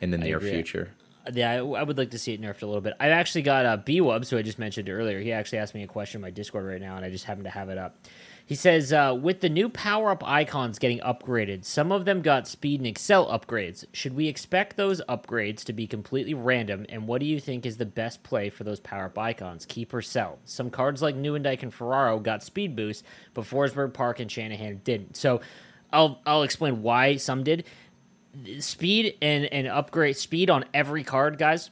in 0.00 0.10
the 0.10 0.18
near 0.18 0.38
agree. 0.38 0.50
future. 0.50 0.94
Yeah, 1.32 1.52
I, 1.52 1.56
I 1.56 1.82
would 1.82 1.98
like 1.98 2.10
to 2.10 2.18
see 2.18 2.32
it 2.32 2.40
nerfed 2.40 2.62
a 2.62 2.66
little 2.66 2.80
bit. 2.80 2.94
I've 2.98 3.12
actually 3.12 3.42
got 3.42 3.66
uh, 3.66 3.76
B 3.76 3.98
who 3.98 4.10
I 4.10 4.42
just 4.42 4.58
mentioned 4.58 4.88
earlier. 4.88 5.20
He 5.20 5.32
actually 5.32 5.58
asked 5.58 5.74
me 5.74 5.82
a 5.82 5.86
question 5.86 6.18
in 6.18 6.22
my 6.22 6.30
Discord 6.30 6.66
right 6.66 6.80
now, 6.80 6.96
and 6.96 7.04
I 7.04 7.10
just 7.10 7.24
happen 7.24 7.44
to 7.44 7.50
have 7.50 7.68
it 7.68 7.78
up. 7.78 7.96
He 8.48 8.54
says, 8.54 8.94
uh, 8.94 9.14
with 9.20 9.42
the 9.42 9.50
new 9.50 9.68
power 9.68 10.10
up 10.10 10.26
icons 10.26 10.78
getting 10.78 11.00
upgraded, 11.00 11.66
some 11.66 11.92
of 11.92 12.06
them 12.06 12.22
got 12.22 12.48
speed 12.48 12.80
and 12.80 12.86
excel 12.86 13.26
upgrades. 13.26 13.84
Should 13.92 14.16
we 14.16 14.26
expect 14.26 14.78
those 14.78 15.02
upgrades 15.06 15.64
to 15.64 15.74
be 15.74 15.86
completely 15.86 16.32
random? 16.32 16.86
And 16.88 17.06
what 17.06 17.20
do 17.20 17.26
you 17.26 17.40
think 17.40 17.66
is 17.66 17.76
the 17.76 17.84
best 17.84 18.22
play 18.22 18.48
for 18.48 18.64
those 18.64 18.80
power 18.80 19.04
up 19.04 19.18
icons? 19.18 19.66
Keep 19.66 19.92
or 19.92 20.00
sell? 20.00 20.38
Some 20.46 20.70
cards 20.70 21.02
like 21.02 21.14
Nieuwendyk 21.14 21.62
and 21.62 21.74
Ferraro 21.74 22.18
got 22.20 22.42
speed 22.42 22.74
boosts, 22.74 23.02
but 23.34 23.44
Forsberg, 23.44 23.92
Park, 23.92 24.18
and 24.18 24.32
Shanahan 24.32 24.80
didn't. 24.82 25.18
So 25.18 25.42
I'll 25.92 26.18
I'll 26.24 26.42
explain 26.42 26.82
why 26.82 27.16
some 27.16 27.44
did 27.44 27.64
speed 28.60 29.16
and, 29.22 29.46
and 29.46 29.66
upgrade 29.66 30.16
speed 30.16 30.50
on 30.50 30.64
every 30.74 31.04
card, 31.04 31.38
guys, 31.38 31.70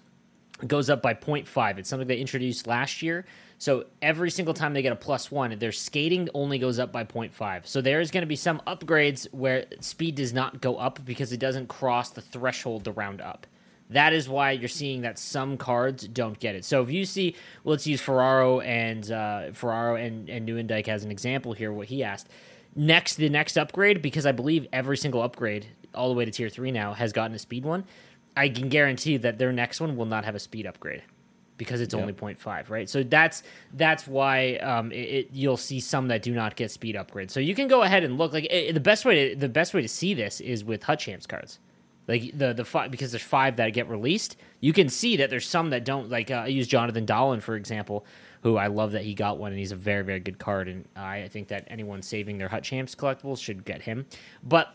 goes 0.66 0.88
up 0.88 1.02
by 1.02 1.14
0.5. 1.14 1.78
It's 1.78 1.88
something 1.88 2.08
they 2.08 2.18
introduced 2.18 2.66
last 2.66 3.02
year. 3.02 3.26
So 3.58 3.86
every 4.02 4.30
single 4.30 4.54
time 4.54 4.74
they 4.74 4.82
get 4.82 4.92
a 4.92 4.96
plus 4.96 5.30
one, 5.30 5.58
their 5.58 5.72
skating 5.72 6.28
only 6.34 6.58
goes 6.58 6.78
up 6.78 6.92
by 6.92 7.04
0.5. 7.04 7.66
So 7.66 7.80
there 7.80 8.00
is 8.00 8.10
going 8.10 8.22
to 8.22 8.26
be 8.26 8.36
some 8.36 8.60
upgrades 8.66 9.32
where 9.32 9.66
speed 9.80 10.16
does 10.16 10.32
not 10.32 10.60
go 10.60 10.76
up 10.76 11.04
because 11.04 11.32
it 11.32 11.40
doesn't 11.40 11.68
cross 11.68 12.10
the 12.10 12.20
threshold 12.20 12.84
to 12.84 12.92
round 12.92 13.20
up. 13.20 13.46
That 13.90 14.12
is 14.12 14.28
why 14.28 14.50
you're 14.52 14.68
seeing 14.68 15.02
that 15.02 15.18
some 15.18 15.56
cards 15.56 16.08
don't 16.08 16.38
get 16.38 16.54
it. 16.56 16.64
So 16.64 16.82
if 16.82 16.90
you 16.90 17.04
see, 17.04 17.36
well, 17.62 17.72
let's 17.72 17.86
use 17.86 18.00
Ferraro 18.00 18.60
and 18.60 19.10
uh, 19.10 19.52
Ferraro 19.52 19.94
and 19.94 20.28
and 20.28 20.48
Nieuwendyk 20.48 20.88
as 20.88 21.04
an 21.04 21.12
example 21.12 21.52
here. 21.52 21.72
What 21.72 21.86
he 21.86 22.02
asked 22.02 22.28
next, 22.74 23.14
the 23.14 23.28
next 23.28 23.56
upgrade, 23.56 24.02
because 24.02 24.26
I 24.26 24.32
believe 24.32 24.66
every 24.72 24.96
single 24.96 25.22
upgrade 25.22 25.66
all 25.96 26.08
the 26.08 26.14
way 26.14 26.24
to 26.24 26.30
tier 26.30 26.48
three 26.48 26.70
now 26.70 26.92
has 26.94 27.12
gotten 27.12 27.34
a 27.34 27.38
speed 27.38 27.64
one. 27.64 27.84
I 28.36 28.48
can 28.48 28.68
guarantee 28.68 29.16
that 29.18 29.38
their 29.38 29.52
next 29.52 29.80
one 29.80 29.96
will 29.96 30.06
not 30.06 30.24
have 30.24 30.34
a 30.34 30.38
speed 30.38 30.66
upgrade 30.66 31.02
because 31.56 31.80
it's 31.80 31.94
only 31.94 32.12
0.5 32.12 32.68
right? 32.68 32.88
So 32.88 33.02
that's 33.02 33.42
that's 33.72 34.06
why 34.06 34.56
um, 34.56 34.92
it, 34.92 34.96
it, 34.96 35.28
you'll 35.32 35.56
see 35.56 35.80
some 35.80 36.08
that 36.08 36.22
do 36.22 36.32
not 36.32 36.56
get 36.56 36.70
speed 36.70 36.96
upgrades. 36.96 37.30
So 37.30 37.40
you 37.40 37.54
can 37.54 37.68
go 37.68 37.82
ahead 37.82 38.04
and 38.04 38.18
look 38.18 38.32
like 38.32 38.46
eh, 38.50 38.72
the 38.72 38.80
best 38.80 39.04
way 39.04 39.30
to 39.30 39.36
the 39.36 39.48
best 39.48 39.74
way 39.74 39.82
to 39.82 39.88
see 39.88 40.14
this 40.14 40.40
is 40.40 40.64
with 40.64 40.82
hut 40.82 40.98
champs 40.98 41.26
cards. 41.26 41.58
Like 42.08 42.38
the 42.38 42.52
the 42.52 42.64
five 42.64 42.90
because 42.90 43.10
there's 43.12 43.22
five 43.22 43.56
that 43.56 43.70
get 43.70 43.88
released 43.88 44.36
you 44.60 44.72
can 44.72 44.88
see 44.88 45.16
that 45.16 45.28
there's 45.28 45.48
some 45.48 45.70
that 45.70 45.84
don't 45.84 46.08
like 46.08 46.30
uh, 46.30 46.34
i 46.34 46.46
use 46.46 46.68
jonathan 46.68 47.04
Dolan 47.04 47.40
for 47.40 47.56
example 47.56 48.06
who 48.42 48.56
i 48.56 48.68
love 48.68 48.92
that 48.92 49.02
he 49.02 49.12
got 49.12 49.38
one 49.38 49.50
and 49.50 49.58
he's 49.58 49.72
a 49.72 49.76
very 49.76 50.04
very 50.04 50.20
good 50.20 50.38
card 50.38 50.68
and 50.68 50.86
i 50.94 51.26
think 51.26 51.48
that 51.48 51.66
anyone 51.66 52.02
saving 52.02 52.38
their 52.38 52.48
hut 52.48 52.62
champs 52.62 52.94
collectibles 52.94 53.38
should 53.42 53.64
get 53.64 53.82
him. 53.82 54.06
But 54.44 54.72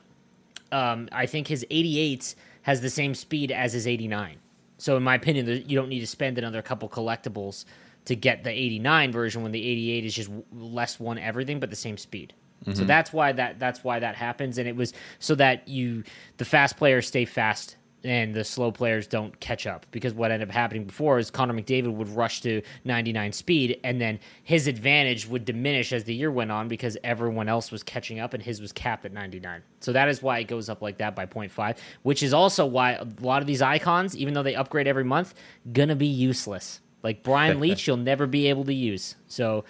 um, 0.72 1.10
i 1.12 1.26
think 1.26 1.48
his 1.48 1.66
88 1.70 2.36
has 2.64 2.82
the 2.82 2.90
same 2.90 3.16
speed 3.16 3.52
as 3.52 3.74
his 3.74 3.88
89 3.88 4.38
so 4.82 4.98
in 4.98 5.04
my 5.04 5.14
opinion, 5.14 5.64
you 5.68 5.76
don't 5.76 5.90
need 5.90 6.00
to 6.00 6.08
spend 6.08 6.40
another 6.40 6.64
couple 6.64 6.90
collectibles 6.90 7.66
to 8.06 8.16
get 8.16 8.44
the 8.44 8.50
89 8.50 9.12
version 9.12 9.44
when 9.44 9.52
the 9.52 9.64
88 9.64 10.06
is 10.06 10.16
just 10.16 10.32
less 10.52 11.00
one 11.00 11.20
everything 11.20 11.60
but 11.60 11.70
the 11.70 11.76
same 11.76 12.00
speed. 12.00 12.34
Mm-hmm. 12.66 12.74
So 12.74 12.86
that's 12.86 13.14
why 13.14 13.32
that 13.32 13.60
that's 13.60 13.84
why 13.84 14.00
that 14.00 14.16
happens, 14.16 14.58
and 14.58 14.68
it 14.68 14.76
was 14.76 14.94
so 15.20 15.36
that 15.36 15.68
you 15.68 16.04
the 16.38 16.46
fast 16.46 16.78
players 16.78 17.08
stay 17.08 17.26
fast 17.26 17.76
and 18.04 18.34
the 18.34 18.44
slow 18.44 18.72
players 18.72 19.08
don't 19.08 19.40
catch 19.40 19.68
up 19.68 19.86
because 19.92 20.14
what 20.14 20.32
ended 20.32 20.50
up 20.50 20.54
happening 20.54 20.86
before 20.86 21.20
is 21.20 21.30
Connor 21.30 21.54
McDavid 21.54 21.94
would 21.94 22.10
rush 22.10 22.42
to 22.42 22.62
99 22.84 23.32
speed 23.32 23.80
and 23.84 24.02
then 24.02 24.20
his 24.44 24.68
advantage 24.68 25.28
would 25.28 25.46
diminish 25.46 25.94
as 25.94 26.04
the 26.04 26.14
year 26.14 26.32
went 26.32 26.52
on 26.52 26.68
because 26.68 26.98
everyone 27.04 27.48
else 27.48 27.72
was 27.72 27.84
catching 27.84 28.20
up 28.20 28.34
and 28.34 28.42
his 28.42 28.60
was 28.60 28.72
capped 28.72 29.06
at 29.06 29.14
99. 29.14 29.62
So 29.80 29.94
that 29.94 30.10
is 30.10 30.22
why 30.22 30.40
it 30.40 30.46
goes 30.46 30.70
up 30.70 30.82
like 30.82 30.98
that 30.98 31.16
by 31.16 31.26
0.5, 31.26 31.78
which 32.04 32.24
is 32.24 32.34
also 32.34 32.66
why 32.66 32.94
a 32.94 33.06
lot 33.22 33.42
of 33.42 33.48
these 33.48 33.62
icons, 33.62 34.16
even 34.18 34.34
though 34.34 34.44
they 34.44 34.56
upgrade 34.56 34.88
every 34.88 35.04
month, 35.04 35.36
gonna 35.72 35.96
be 35.96 36.08
useless. 36.08 36.82
Like 37.04 37.24
Brian 37.24 37.60
Leetch, 37.62 37.86
you'll 37.88 37.98
never 37.98 38.26
be 38.26 38.48
able 38.48 38.64
to 38.66 38.74
use. 38.74 39.16
So 39.28 39.64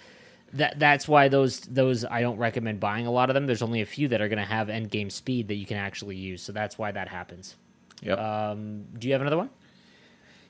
that 0.54 0.78
that's 0.78 1.08
why 1.08 1.28
those 1.28 1.60
those 1.60 2.04
I 2.04 2.20
don't 2.20 2.36
recommend 2.36 2.80
buying 2.80 3.06
a 3.06 3.10
lot 3.10 3.30
of 3.30 3.34
them. 3.34 3.46
There's 3.46 3.62
only 3.62 3.80
a 3.80 3.86
few 3.86 4.08
that 4.08 4.20
are 4.20 4.28
going 4.28 4.38
to 4.38 4.44
have 4.44 4.68
end 4.68 4.90
game 4.90 5.10
speed 5.10 5.48
that 5.48 5.54
you 5.54 5.66
can 5.66 5.78
actually 5.78 6.16
use. 6.16 6.42
So 6.42 6.52
that's 6.52 6.78
why 6.78 6.92
that 6.92 7.08
happens. 7.08 7.56
Yep. 8.02 8.18
Um, 8.18 8.84
do 8.98 9.06
you 9.08 9.12
have 9.14 9.20
another 9.20 9.36
one? 9.38 9.50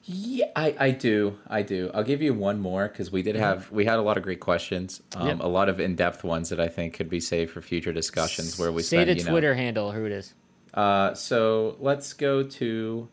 Yeah, 0.05 0.47
I, 0.57 0.75
I 0.81 0.91
do. 0.91 1.39
I 1.49 1.63
do. 1.63 1.91
I'll 1.95 2.03
give 2.03 2.23
you 2.23 2.35
one 2.35 2.59
more 2.59 2.89
because 2.89 3.13
we 3.13 3.23
did 3.23 3.37
have 3.37 3.71
we 3.71 3.85
had 3.85 3.99
a 4.01 4.03
lot 4.03 4.17
of 4.17 4.25
great 4.25 4.41
questions, 4.41 5.01
um, 5.15 5.29
Yep. 5.29 5.41
a 5.41 5.47
lot 5.47 5.69
of 5.69 5.79
in 5.79 5.95
depth 5.95 6.25
ones 6.25 6.49
that 6.49 6.59
I 6.59 6.67
think 6.67 6.95
could 6.95 7.09
be 7.09 7.21
saved 7.21 7.53
for 7.53 7.61
future 7.61 7.93
discussions 7.93 8.59
where 8.59 8.73
we 8.73 8.83
say 8.83 8.97
spend, 8.97 9.11
the 9.11 9.15
you 9.19 9.25
know- 9.25 9.31
Twitter 9.31 9.55
handle 9.55 9.93
who 9.93 10.05
it 10.05 10.13
is. 10.13 10.35
Uh, 10.75 11.15
so 11.15 11.77
let's 11.79 12.15
go 12.15 12.43
to. 12.43 13.09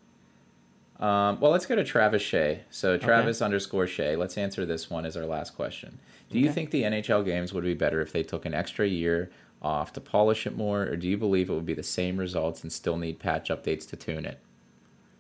Um, 1.00 1.40
well, 1.40 1.52
let's 1.52 1.66
go 1.66 1.76
to 1.76 1.84
Travis 1.84 2.22
Shea. 2.22 2.62
So 2.72 2.98
Travis 2.98 3.42
underscore 3.42 3.88
Shea. 3.88 4.16
Let's 4.16 4.38
answer 4.38 4.66
this 4.66 4.90
one 4.90 5.06
as 5.06 5.16
our 5.16 5.26
last 5.26 5.56
question. 5.56 6.00
Do 6.30 6.40
you 6.40 6.52
think 6.52 6.72
the 6.72 6.84
NHL 6.84 7.24
games 7.24 7.54
would 7.54 7.64
be 7.64 7.74
better 7.74 8.02
if 8.02 8.12
they 8.12 8.22
took 8.24 8.46
an 8.46 8.54
extra 8.54 8.88
year 8.88 9.32
off 9.62 9.94
to 9.94 10.02
polish 10.02 10.48
it 10.48 10.56
more, 10.56 10.84
or 10.84 10.96
do 10.96 11.08
you 11.08 11.18
believe 11.18 11.50
it 11.50 11.54
would 11.54 11.66
be 11.66 11.74
the 11.74 11.84
same 11.84 12.18
results 12.18 12.64
and 12.64 12.72
still 12.72 12.98
need 12.98 13.20
patch 13.20 13.50
updates 13.50 13.88
to 13.90 13.96
tune 13.96 14.26
it? 14.26 14.40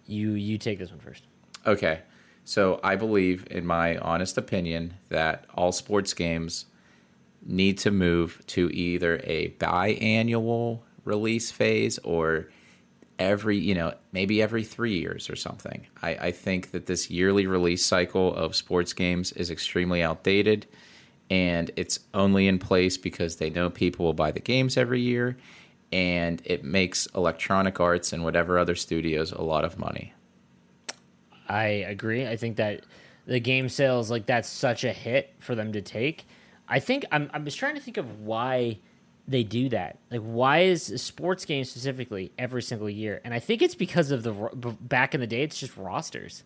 You 0.08 0.32
you 0.32 0.58
take 0.58 0.80
this 0.80 0.90
one 0.90 1.00
first. 1.00 1.24
Okay. 1.66 2.02
So 2.46 2.80
I 2.84 2.96
believe, 2.96 3.46
in 3.52 3.66
my 3.66 3.98
honest 3.98 4.38
opinion, 4.38 4.96
that 5.10 5.46
all 5.54 5.72
sports 5.72 6.14
games 6.14 6.66
need 7.46 7.78
to 7.80 7.92
move 7.92 8.42
to 8.48 8.70
either 8.72 9.22
a 9.24 9.50
biannual 9.60 10.80
release 11.06 11.52
phase 11.52 12.00
or 12.00 12.50
every, 13.20 13.58
you 13.58 13.76
know, 13.76 13.94
maybe 14.14 14.42
every 14.42 14.64
three 14.64 14.98
years 14.98 15.30
or 15.30 15.36
something. 15.36 15.86
I, 16.02 16.10
I 16.16 16.32
think 16.32 16.72
that 16.72 16.86
this 16.86 17.10
yearly 17.10 17.46
release 17.46 17.86
cycle 17.86 18.34
of 18.34 18.56
sports 18.56 18.94
games 18.94 19.32
is 19.34 19.52
extremely 19.52 20.02
outdated 20.02 20.66
and 21.30 21.72
it's 21.76 22.00
only 22.14 22.48
in 22.48 22.60
place 22.60 22.98
because 22.98 23.36
they 23.36 23.50
know 23.50 23.70
people 23.70 24.06
will 24.06 24.14
buy 24.14 24.32
the 24.32 24.40
games 24.40 24.78
every 24.78 25.02
year 25.02 25.38
and 25.92 26.42
it 26.46 26.64
makes 26.64 27.08
electronic 27.08 27.80
arts 27.80 28.14
and 28.14 28.24
whatever 28.24 28.60
other 28.60 28.76
studios 28.76 29.32
a 29.32 29.42
lot 29.42 29.64
of 29.64 29.80
money. 29.80 30.14
I 31.48 31.64
agree. 31.64 32.28
I 32.28 32.36
think 32.36 32.58
that 32.58 32.86
the 33.26 33.40
game 33.40 33.70
sales 33.70 34.12
like 34.12 34.26
that's 34.26 34.50
such 34.50 34.84
a 34.84 34.94
hit 34.94 35.34
for 35.40 35.56
them 35.56 35.74
to 35.74 35.82
take. 35.82 36.28
I 36.68 36.80
think 36.80 37.06
I'm 37.12 37.30
I'm 37.34 37.46
just 37.46 37.58
trying 37.58 37.76
to 37.76 37.82
think 37.82 37.98
of 37.98 38.22
why 38.22 38.80
they 39.28 39.44
do 39.44 39.70
that. 39.70 39.98
Like 40.12 40.22
why 40.22 40.60
is 40.60 41.02
sports 41.02 41.46
game 41.46 41.64
specifically 41.64 42.32
every 42.38 42.62
single 42.62 42.90
year? 42.90 43.22
And 43.24 43.34
I 43.34 43.40
think 43.40 43.62
it's 43.62 43.76
because 43.76 44.12
of 44.12 44.24
the 44.24 44.32
back 44.80 45.16
in 45.16 45.22
the 45.22 45.28
day 45.28 45.42
it's 45.42 45.60
just 45.60 45.76
rosters. 45.76 46.44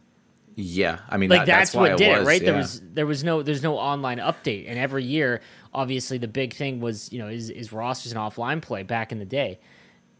Yeah, 0.56 0.99
I 1.10 1.18
mean, 1.18 1.30
like 1.30 1.41
that- 1.41 1.45
that's, 1.47 1.74
why 1.74 1.89
what 1.89 1.97
did 1.97 2.10
it, 2.10 2.20
was, 2.20 2.28
right? 2.28 2.41
There 2.41 2.56
was 2.56 2.82
there 2.93 3.06
was 3.08 3.24
no 3.24 3.41
there's 3.41 3.64
no 3.64 3.78
online 3.78 4.20
update, 4.20 4.66
and 4.68 4.78
every 4.78 5.04
year, 5.04 5.41
obviously, 5.74 6.18
the 6.20 6.28
big 6.28 6.54
thing 6.54 6.80
was 6.80 7.12
you 7.12 7.20
know 7.20 7.28
is 7.28 7.49
is 7.49 7.72
rosters 7.74 8.12
and 8.12 8.22
offline 8.22 8.62
play 8.62 8.84
back 8.84 9.12
in 9.12 9.18
the 9.20 9.26
day, 9.26 9.60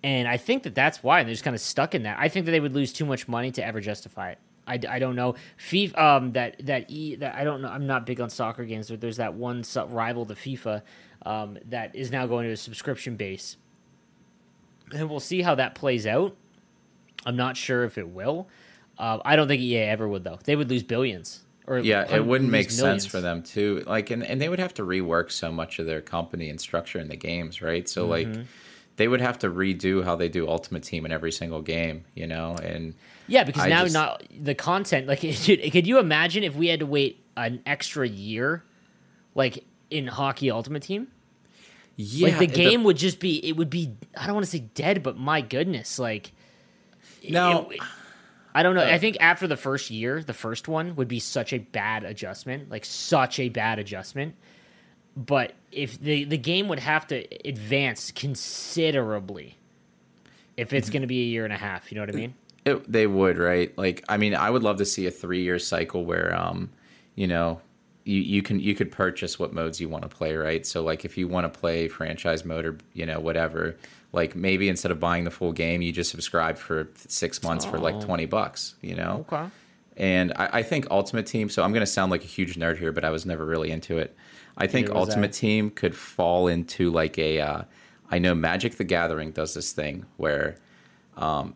and 0.04 0.28
I 0.28 0.38
think 0.38 0.64
that 0.64 0.74
that's 0.74 1.04
why 1.04 1.24
they're 1.24 1.34
just 1.34 1.44
kind 1.44 1.56
of 1.56 1.62
stuck 1.62 1.94
in 1.94 2.04
that. 2.04 2.18
I 2.20 2.30
think 2.30 2.46
that 2.48 2.52
they 2.52 2.60
would 2.60 2.74
lose 2.74 2.92
too 2.92 3.06
much 3.06 3.28
money 3.28 3.52
to 3.52 3.64
ever 3.66 3.80
justify 3.80 4.32
it. 4.32 4.40
I, 4.66 4.80
I 4.90 4.98
don't 4.98 5.16
know. 5.16 5.36
FIFA 5.60 5.98
um 6.00 6.32
that 6.32 6.66
that 6.66 6.90
e 6.90 7.16
that 7.16 7.36
I 7.36 7.44
don't 7.44 7.62
know. 7.62 7.68
I'm 7.68 7.86
not 7.86 8.06
big 8.08 8.20
on 8.20 8.30
soccer 8.32 8.66
games, 8.66 8.90
but 8.90 9.02
there's 9.02 9.18
that 9.18 9.36
one 9.36 9.64
su- 9.64 9.84
rival 9.86 10.26
to 10.26 10.34
FIFA 10.34 10.82
um 11.28 11.60
that 11.70 11.96
is 11.96 12.12
now 12.12 12.26
going 12.26 12.48
to 12.48 12.54
a 12.54 12.58
subscription 12.58 13.18
base, 13.18 13.58
and 14.96 15.10
we'll 15.10 15.20
see 15.20 15.42
how 15.44 15.54
that 15.56 15.76
plays 15.76 16.08
out. 16.08 16.36
I'm 17.26 17.36
not 17.36 17.56
sure 17.56 17.84
if 17.84 17.98
it 17.98 18.08
will. 18.10 18.48
Uh, 18.98 19.20
I 19.26 19.36
don't 19.36 19.48
think 19.48 19.62
EA 19.62 19.78
ever 19.80 20.08
would 20.08 20.24
though. 20.24 20.40
They 20.44 20.56
would 20.56 20.70
lose 20.70 20.84
billions. 20.84 21.42
Or 21.66 21.80
Yeah, 21.80 22.14
it 22.14 22.26
wouldn't 22.26 22.50
make 22.52 22.70
sense 22.72 23.06
for 23.06 23.22
them 23.22 23.42
too. 23.42 23.84
Like, 23.88 24.12
and, 24.12 24.22
and 24.24 24.42
they 24.42 24.50
would 24.50 24.60
have 24.60 24.74
to 24.76 24.84
rework 24.84 25.32
so 25.32 25.50
much 25.52 25.80
of 25.80 25.86
their 25.86 26.02
company 26.02 26.50
and 26.50 26.60
structure 26.60 27.00
in 27.00 27.08
the 27.08 27.16
games, 27.16 27.62
right? 27.62 27.88
So, 27.88 28.06
like, 28.06 28.28
Mm-hmm. 28.28 28.42
they 28.98 29.08
would 29.08 29.22
have 29.22 29.40
to 29.40 29.50
redo 29.50 30.04
how 30.04 30.18
they 30.18 30.28
do 30.28 30.48
Ultimate 30.50 30.84
Team 30.84 31.06
in 31.06 31.14
every 31.14 31.32
single 31.32 31.62
game, 31.62 32.04
you 32.16 32.28
know? 32.28 32.56
And 32.62 32.96
Yeah, 33.28 33.46
because 33.46 33.64
I 33.64 33.70
now 33.70 33.84
just- 33.84 33.94
not 33.94 34.24
the 34.38 34.54
content. 34.56 35.08
Like, 35.08 35.22
dude, 35.44 35.72
could 35.72 35.88
you 35.88 36.00
imagine 36.00 36.44
if 36.44 36.54
we 36.54 36.68
had 36.68 36.82
to 36.82 36.86
wait 36.86 37.24
an 37.38 37.62
extra 37.66 38.06
year, 38.08 38.64
like 39.34 39.64
in 39.90 40.06
Hockey 40.08 40.52
Ultimate 40.52 40.84
Team? 40.84 41.08
yeah, 41.96 42.28
like 42.30 42.40
the 42.40 42.48
game 42.48 42.84
would 42.84 42.98
just 42.98 43.20
be. 43.22 43.38
It 43.48 43.56
would 43.56 43.70
be. 43.70 43.96
I 44.18 44.26
don't 44.26 44.36
want 44.36 44.46
to 44.46 44.52
say 44.52 44.60
dead, 44.76 45.02
but 45.02 45.18
my 45.18 45.40
goodness, 45.42 45.98
like. 45.98 46.34
No. 47.30 47.70
it- 47.72 47.80
I 48.54 48.64
don't 48.64 48.76
know. 48.76 48.84
I 48.86 49.00
think 49.00 49.18
after 49.20 49.48
the 49.48 49.58
first 49.58 49.90
year, 49.92 50.24
the 50.24 50.34
first 50.34 50.68
one 50.68 50.96
would 50.96 51.08
be 51.08 51.20
such 51.20 51.54
a 51.54 51.60
bad 51.60 52.04
adjustment, 52.04 52.70
like 52.70 52.86
such 52.86 53.40
a 53.40 53.50
bad 53.50 53.80
adjustment. 53.80 54.36
But 55.16 55.54
if 55.72 56.00
the 56.00 56.24
the 56.26 56.38
game 56.38 56.68
would 56.70 56.80
have 56.80 57.08
to 57.08 57.26
advance 57.48 58.12
considerably, 58.12 59.58
if 60.58 60.74
it's 60.74 60.90
Mm-hmm. 60.90 60.92
going 60.92 61.02
to 61.02 61.08
be 61.08 61.22
a 61.22 61.26
year 61.26 61.46
and 61.46 61.54
a 61.54 61.58
half, 61.58 61.92
you 61.92 61.96
know 61.96 62.02
what 62.04 62.10
I 62.10 62.14
mean? 62.14 62.36
It, 62.66 62.90
they 62.90 63.08
would, 63.08 63.38
right? 63.38 63.78
Like, 63.78 64.06
I 64.08 64.18
mean, 64.18 64.36
I 64.36 64.50
would 64.50 64.64
love 64.64 64.78
to 64.78 64.86
see 64.86 65.06
a 65.06 65.12
three-year 65.12 65.60
cycle 65.60 66.06
where, 66.06 66.34
um, 66.34 66.70
you 67.16 67.28
know, 67.28 67.60
you, 68.06 68.22
you 68.22 68.42
can 68.42 68.60
you 68.60 68.74
could 68.76 68.92
purchase 68.92 69.38
what 69.38 69.54
modes 69.54 69.82
you 69.82 69.90
want 69.90 70.04
to 70.04 70.10
play, 70.10 70.36
right? 70.36 70.66
So, 70.66 70.82
like, 70.84 71.04
if 71.06 71.18
you 71.18 71.28
want 71.28 71.52
to 71.52 71.60
play 71.60 71.88
franchise 71.90 72.46
mode 72.46 72.66
or 72.66 72.78
you 72.94 73.06
know 73.06 73.20
whatever, 73.20 73.78
like 74.14 74.36
maybe 74.36 74.70
instead 74.70 74.92
of 74.92 75.00
buying 75.00 75.26
the 75.26 75.32
full 75.32 75.52
game, 75.52 75.82
you 75.82 75.92
just 75.92 76.10
subscribe 76.12 76.58
for 76.58 76.88
six 76.96 77.44
months 77.44 77.66
for 77.66 77.78
like 77.80 77.96
Oh. 77.96 78.02
twenty 78.02 78.26
bucks, 78.26 78.76
you 78.82 78.96
know? 78.96 79.26
Okay. 79.30 79.46
And 79.98 80.32
I, 80.38 80.50
I 80.60 80.64
think 80.64 80.88
Ultimate 80.90 81.26
Team. 81.28 81.50
So 81.50 81.62
I'm 81.64 81.72
going 81.72 81.82
to 81.82 81.86
sound 81.92 82.10
like 82.12 82.24
a 82.24 82.28
huge 82.28 82.56
nerd 82.56 82.78
here, 82.78 82.92
but 82.92 83.04
I 83.04 83.10
was 83.12 83.26
never 83.26 83.46
really 83.46 83.70
into 83.72 83.98
it. 83.98 84.16
I 84.58 84.66
think 84.68 84.88
Neither 84.88 85.00
Ultimate. 85.00 85.34
Team 85.34 85.70
could 85.70 85.96
fall 85.96 86.48
into 86.48 86.90
like 86.92 87.18
a. 87.20 87.40
Uh, 87.42 87.62
I 88.10 88.20
know 88.20 88.34
Magic 88.36 88.78
the 88.78 88.84
Gathering 88.84 89.32
does 89.32 89.54
this 89.56 89.72
thing 89.72 90.06
where 90.18 90.56
um, 91.18 91.56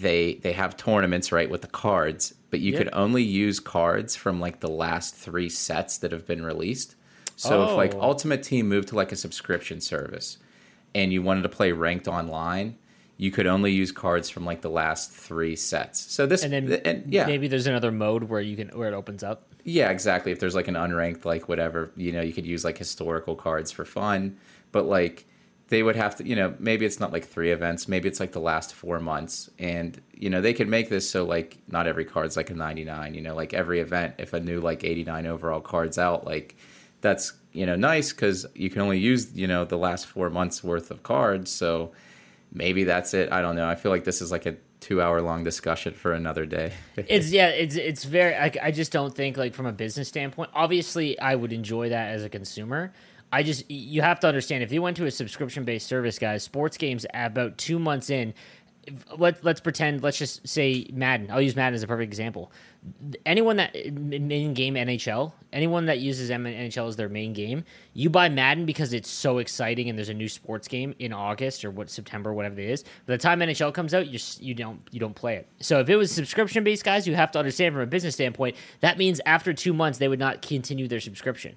they 0.00 0.34
they 0.36 0.52
have 0.52 0.76
tournaments 0.76 1.30
right 1.32 1.48
with 1.50 1.60
the 1.62 1.68
cards, 1.68 2.34
but 2.50 2.60
you 2.60 2.72
Yep. 2.72 2.78
could 2.84 2.94
only 2.94 3.22
use 3.22 3.60
cards 3.60 4.16
from 4.16 4.40
like 4.40 4.60
the 4.60 4.68
last 4.70 5.14
three 5.14 5.48
sets 5.50 5.98
that 5.98 6.12
have 6.12 6.26
been 6.26 6.42
released. 6.44 6.94
So 7.36 7.64
if 7.64 7.76
like 7.76 7.94
Oh. 7.94 8.00
Ultimate 8.02 8.42
Team 8.42 8.68
moved 8.68 8.88
to 8.88 8.96
like 8.96 9.12
a 9.12 9.16
subscription 9.16 9.80
service, 9.80 10.38
and 10.94 11.12
you 11.12 11.22
wanted 11.22 11.42
to 11.42 11.48
play 11.48 11.72
ranked 11.72 12.08
online. 12.08 12.76
You 13.16 13.30
could 13.32 13.46
only 13.46 13.72
use 13.72 13.90
cards 13.90 14.30
from 14.30 14.44
like 14.44 14.60
the 14.60 14.70
last 14.70 15.10
three 15.10 15.56
sets. 15.56 15.98
So 16.12 16.26
this, 16.26 16.44
And 16.44 16.52
then 16.52 16.80
and 16.84 17.12
yeah, 17.12 17.26
maybe 17.26 17.48
there's 17.48 17.66
another 17.66 17.90
mode 17.90 18.24
where 18.24 18.40
you 18.40 18.56
can 18.56 18.68
where 18.68 18.88
it 18.88 18.94
opens 18.94 19.22
up. 19.24 19.42
yeah, 19.64 19.90
exactly. 19.90 20.30
If 20.32 20.38
there's 20.38 20.54
like 20.54 20.68
an 20.68 20.74
unranked, 20.74 21.24
like 21.24 21.48
whatever, 21.48 21.90
you 21.96 22.12
know, 22.12 22.20
you 22.20 22.32
could 22.32 22.46
use 22.46 22.64
like 22.64 22.78
historical 22.78 23.34
cards 23.34 23.72
for 23.72 23.84
fun, 23.84 24.36
but 24.72 24.86
like 24.86 25.26
they 25.66 25.82
would 25.82 25.96
have 25.96 26.16
to, 26.16 26.26
you 26.26 26.34
know, 26.36 26.54
maybe 26.60 26.86
it's 26.86 27.00
not 27.00 27.12
like 27.12 27.26
three 27.26 27.50
events, 27.50 27.88
maybe 27.88 28.08
it's 28.08 28.20
like 28.20 28.32
the 28.32 28.40
last 28.40 28.72
four 28.72 29.00
months, 29.00 29.50
and 29.58 30.00
you 30.14 30.30
know, 30.30 30.40
they 30.40 30.54
could 30.54 30.68
make 30.68 30.88
this 30.88 31.10
so 31.10 31.24
like 31.24 31.58
not 31.68 31.86
every 31.86 32.04
card's 32.04 32.36
like 32.36 32.50
a 32.50 32.54
99, 32.54 33.14
you 33.14 33.20
know, 33.20 33.34
like 33.34 33.52
every 33.52 33.80
event, 33.80 34.14
if 34.18 34.32
a 34.32 34.40
new 34.40 34.60
like 34.60 34.84
89 34.84 35.26
overall 35.26 35.60
card's 35.60 35.98
out, 35.98 36.24
like 36.24 36.56
that's 37.00 37.32
you 37.52 37.66
know 37.66 37.76
nice 37.76 38.12
because 38.12 38.46
you 38.54 38.70
can 38.70 38.82
only 38.82 38.98
use 38.98 39.32
you 39.34 39.46
know 39.46 39.64
the 39.64 39.78
last 39.78 40.06
four 40.06 40.30
months 40.30 40.62
worth 40.62 40.90
of 40.90 41.02
cards, 41.02 41.50
so 41.50 41.92
maybe 42.52 42.84
that's 42.84 43.14
it. 43.14 43.32
I 43.32 43.42
don't 43.42 43.56
know. 43.56 43.68
I 43.68 43.74
feel 43.74 43.92
like 43.92 44.04
this 44.04 44.20
is 44.20 44.30
like 44.30 44.46
a 44.46 44.56
two 44.80 45.02
hour 45.02 45.20
long 45.20 45.44
discussion 45.44 45.94
for 45.94 46.12
another 46.12 46.46
day. 46.46 46.72
It's 46.96 47.30
yeah, 47.30 47.48
it's 47.48 47.76
it's 47.76 48.04
very. 48.04 48.34
I, 48.34 48.52
I 48.62 48.70
just 48.70 48.92
don't 48.92 49.14
think 49.14 49.36
like 49.36 49.54
from 49.54 49.66
a 49.66 49.72
business 49.72 50.08
standpoint. 50.08 50.50
Obviously, 50.54 51.18
I 51.18 51.34
would 51.34 51.52
enjoy 51.52 51.88
that 51.90 52.10
as 52.10 52.24
a 52.24 52.28
consumer. 52.28 52.92
I 53.30 53.42
just 53.42 53.70
you 53.70 54.02
have 54.02 54.20
to 54.20 54.26
understand 54.26 54.62
if 54.62 54.72
you 54.72 54.82
went 54.82 54.96
to 54.98 55.06
a 55.06 55.10
subscription 55.10 55.64
based 55.64 55.86
service, 55.86 56.18
guys, 56.18 56.42
sports 56.42 56.76
games 56.76 57.04
about 57.12 57.58
two 57.58 57.78
months 57.78 58.10
in, 58.10 58.34
let 59.16 59.44
let's 59.44 59.60
pretend. 59.60 60.02
Let's 60.02 60.18
just 60.18 60.46
say 60.46 60.86
Madden. 60.92 61.30
I'll 61.30 61.42
use 61.42 61.56
Madden 61.56 61.74
as 61.74 61.82
a 61.82 61.86
perfect 61.86 62.08
example. 62.08 62.52
Anyone 63.26 63.56
that 63.56 63.92
main 63.92 64.54
game 64.54 64.74
NHL, 64.74 65.32
anyone 65.52 65.86
that 65.86 65.98
uses 65.98 66.30
NHL 66.30 66.88
as 66.88 66.96
their 66.96 67.08
main 67.08 67.32
game, 67.32 67.64
you 67.92 68.08
buy 68.08 68.28
Madden 68.28 68.66
because 68.66 68.92
it's 68.92 69.10
so 69.10 69.38
exciting 69.38 69.88
and 69.88 69.98
there's 69.98 70.08
a 70.08 70.14
new 70.14 70.28
sports 70.28 70.68
game 70.68 70.94
in 70.98 71.12
August 71.12 71.64
or 71.64 71.70
what 71.70 71.90
September, 71.90 72.32
whatever 72.32 72.60
it 72.60 72.70
is. 72.70 72.82
By 72.82 72.88
the 73.14 73.18
time 73.18 73.40
NHL 73.40 73.74
comes 73.74 73.94
out, 73.94 74.06
you 74.06 74.18
you 74.40 74.54
don't 74.54 74.80
you 74.90 75.00
don't 75.00 75.14
play 75.14 75.36
it. 75.36 75.48
So 75.60 75.80
if 75.80 75.88
it 75.88 75.96
was 75.96 76.10
subscription 76.12 76.64
based, 76.64 76.84
guys, 76.84 77.06
you 77.06 77.14
have 77.14 77.30
to 77.32 77.38
understand 77.38 77.74
from 77.74 77.82
a 77.82 77.86
business 77.86 78.14
standpoint 78.14 78.56
that 78.80 78.96
means 78.96 79.20
after 79.26 79.52
two 79.52 79.72
months 79.72 79.98
they 79.98 80.08
would 80.08 80.20
not 80.20 80.42
continue 80.42 80.88
their 80.88 81.00
subscription. 81.00 81.56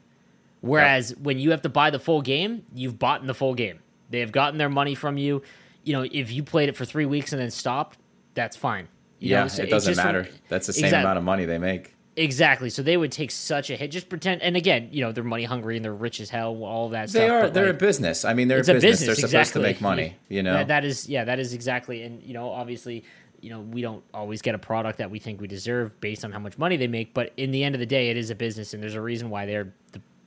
Whereas 0.61 1.11
yep. 1.11 1.19
when 1.19 1.39
you 1.39 1.51
have 1.51 1.61
to 1.63 1.69
buy 1.69 1.89
the 1.89 1.99
full 1.99 2.21
game, 2.21 2.65
you've 2.73 2.99
bought 2.99 3.21
in 3.21 3.27
the 3.27 3.33
full 3.33 3.55
game. 3.55 3.79
They 4.09 4.19
have 4.19 4.31
gotten 4.31 4.57
their 4.57 4.69
money 4.69 4.95
from 4.95 5.17
you 5.17 5.41
you 5.83 5.93
know, 5.93 6.07
if 6.11 6.31
you 6.31 6.43
played 6.43 6.69
it 6.69 6.75
for 6.75 6.85
three 6.85 7.05
weeks 7.05 7.31
and 7.33 7.41
then 7.41 7.51
stopped, 7.51 7.97
that's 8.33 8.55
fine. 8.55 8.87
You 9.21 9.29
yeah, 9.29 9.43
know, 9.43 9.63
it 9.63 9.69
doesn't 9.69 9.95
matter. 9.97 10.27
that's 10.49 10.65
the 10.65 10.73
same 10.73 10.85
exactly. 10.85 11.03
amount 11.03 11.19
of 11.19 11.23
money 11.23 11.45
they 11.45 11.59
make. 11.59 11.95
Exactly. 12.17 12.71
So 12.71 12.81
they 12.81 12.97
would 12.97 13.11
take 13.11 13.29
such 13.29 13.69
a 13.69 13.75
hit. 13.75 13.91
Just 13.91 14.09
pretend. 14.09 14.41
And 14.41 14.57
again, 14.57 14.89
you 14.91 15.01
know, 15.01 15.11
they're 15.11 15.23
money 15.23 15.43
hungry 15.43 15.75
and 15.77 15.85
they're 15.85 15.93
rich 15.93 16.19
as 16.19 16.29
hell. 16.29 16.63
All 16.63 16.89
that 16.89 17.09
they 17.09 17.19
stuff. 17.19 17.29
Are, 17.29 17.49
they're 17.49 17.67
like, 17.67 17.75
a 17.75 17.77
business. 17.77 18.25
I 18.25 18.33
mean, 18.33 18.47
they're 18.47 18.57
a 18.57 18.61
business. 18.61 18.83
a 18.83 18.87
business. 18.87 19.07
They're 19.21 19.29
supposed 19.29 19.53
to 19.53 19.59
make 19.59 19.79
money. 19.79 20.15
You 20.27 20.43
know. 20.43 20.53
That, 20.53 20.67
that 20.69 20.85
is. 20.85 21.07
Yeah. 21.07 21.23
That 21.23 21.39
is 21.39 21.53
exactly. 21.53 22.01
And 22.01 22.21
you 22.23 22.33
know, 22.33 22.49
obviously, 22.49 23.05
you 23.41 23.49
know, 23.51 23.61
we 23.61 23.81
don't 23.81 24.03
always 24.13 24.41
get 24.41 24.55
a 24.55 24.59
product 24.59 24.97
that 24.97 25.11
we 25.11 25.19
think 25.19 25.39
we 25.39 25.47
deserve 25.47 25.99
based 26.01 26.25
on 26.25 26.31
how 26.31 26.39
much 26.39 26.57
money 26.57 26.77
they 26.77 26.87
make. 26.87 27.13
But 27.13 27.31
in 27.37 27.51
the 27.51 27.63
end 27.63 27.75
of 27.75 27.79
the 27.79 27.85
day, 27.85 28.09
it 28.09 28.17
is 28.17 28.29
a 28.29 28.35
business, 28.35 28.73
and 28.73 28.81
there's 28.81 28.95
a 28.95 29.01
reason 29.01 29.29
why 29.29 29.45
they're 29.45 29.63
the 29.63 29.71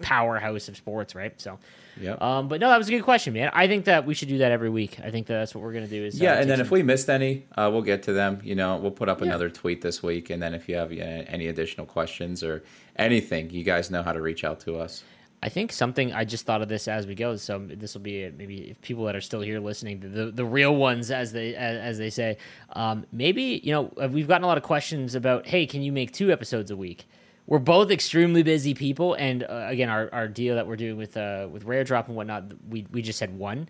powerhouse 0.01 0.69
of 0.69 0.77
sports, 0.77 1.15
right? 1.15 1.39
So. 1.41 1.59
Yeah. 2.01 2.17
Um, 2.21 2.49
but 2.49 2.61
no, 2.61 2.69
that 2.71 2.79
was 2.79 2.89
a 2.89 2.91
good 2.91 3.05
question, 3.05 3.35
man. 3.35 3.51
I 3.53 3.69
think 3.69 3.85
that 3.85 4.05
we 4.05 4.15
should 4.15 4.29
do 4.29 4.39
that 4.39 4.51
every 4.51 4.71
week. 4.71 4.99
I 5.05 5.11
think 5.11 5.27
that 5.29 5.35
that's 5.35 5.55
what 5.55 5.63
we're 5.63 5.73
gonna 5.73 5.87
do. 5.87 6.05
Is 6.05 6.21
yeah, 6.21 6.33
uh, 6.33 6.41
and 6.41 6.51
then 6.51 6.59
some... 6.59 6.67
if 6.67 6.73
we 6.73 6.83
missed 6.83 7.09
any, 7.09 7.47
uh, 7.57 7.71
we'll 7.73 7.83
get 7.83 8.03
to 8.05 8.13
them. 8.13 8.41
You 8.43 8.57
know, 8.57 8.77
we'll 8.79 8.91
put 8.91 9.09
up 9.09 9.21
yeah. 9.21 9.27
another 9.27 9.49
tweet 9.49 9.81
this 9.81 10.03
week, 10.03 10.31
and 10.31 10.43
then 10.43 10.55
if 10.55 10.69
you 10.69 10.75
have 10.75 10.91
any 10.93 11.49
additional 11.49 11.87
questions 11.87 12.43
or 12.43 12.65
anything, 12.97 13.51
you 13.51 13.63
guys 13.63 13.91
know 13.91 14.03
how 14.03 14.13
to 14.13 14.21
reach 14.21 14.45
out 14.45 14.61
to 14.61 14.77
us. 14.77 15.05
I 15.43 15.51
think 15.51 15.73
something 15.73 16.13
I 16.15 16.25
just 16.25 16.47
thought 16.47 16.63
of 16.63 16.69
this 16.69 16.89
as 16.89 17.07
we 17.07 17.15
go. 17.15 17.37
So 17.37 17.59
this 17.59 17.93
will 17.93 18.01
be 18.01 18.31
maybe 18.31 18.71
if 18.71 18.81
people 18.81 19.05
that 19.05 19.15
are 19.15 19.21
still 19.21 19.43
here 19.43 19.61
listening, 19.61 20.01
the 20.01 20.31
the 20.31 20.45
real 20.45 20.75
ones, 20.75 21.11
as 21.11 21.33
they 21.33 21.55
as, 21.55 21.77
as 21.77 21.99
they 21.99 22.11
say. 22.11 22.39
Um, 22.73 23.05
maybe 23.13 23.61
you 23.63 23.73
know 23.73 24.09
we've 24.09 24.27
gotten 24.27 24.45
a 24.45 24.47
lot 24.47 24.57
of 24.57 24.65
questions 24.65 25.15
about, 25.15 25.47
hey, 25.47 25.67
can 25.67 25.83
you 25.83 25.93
make 25.93 26.13
two 26.13 26.33
episodes 26.33 26.71
a 26.71 26.77
week? 26.77 27.07
We're 27.47 27.59
both 27.59 27.91
extremely 27.91 28.43
busy 28.43 28.75
people, 28.75 29.15
and 29.15 29.43
uh, 29.43 29.67
again, 29.69 29.89
our, 29.89 30.09
our 30.13 30.29
deal 30.29 30.55
that 30.55 30.67
we're 30.67 30.77
doing 30.77 30.97
with 30.97 31.17
uh, 31.17 31.49
with 31.51 31.65
Rare 31.65 31.85
Drop 31.85 32.09
and 32.09 32.17
whatnot, 32.17 32.45
we 32.69 32.87
we 32.91 33.03
just 33.03 33.21
had 33.21 33.39
one. 33.39 33.69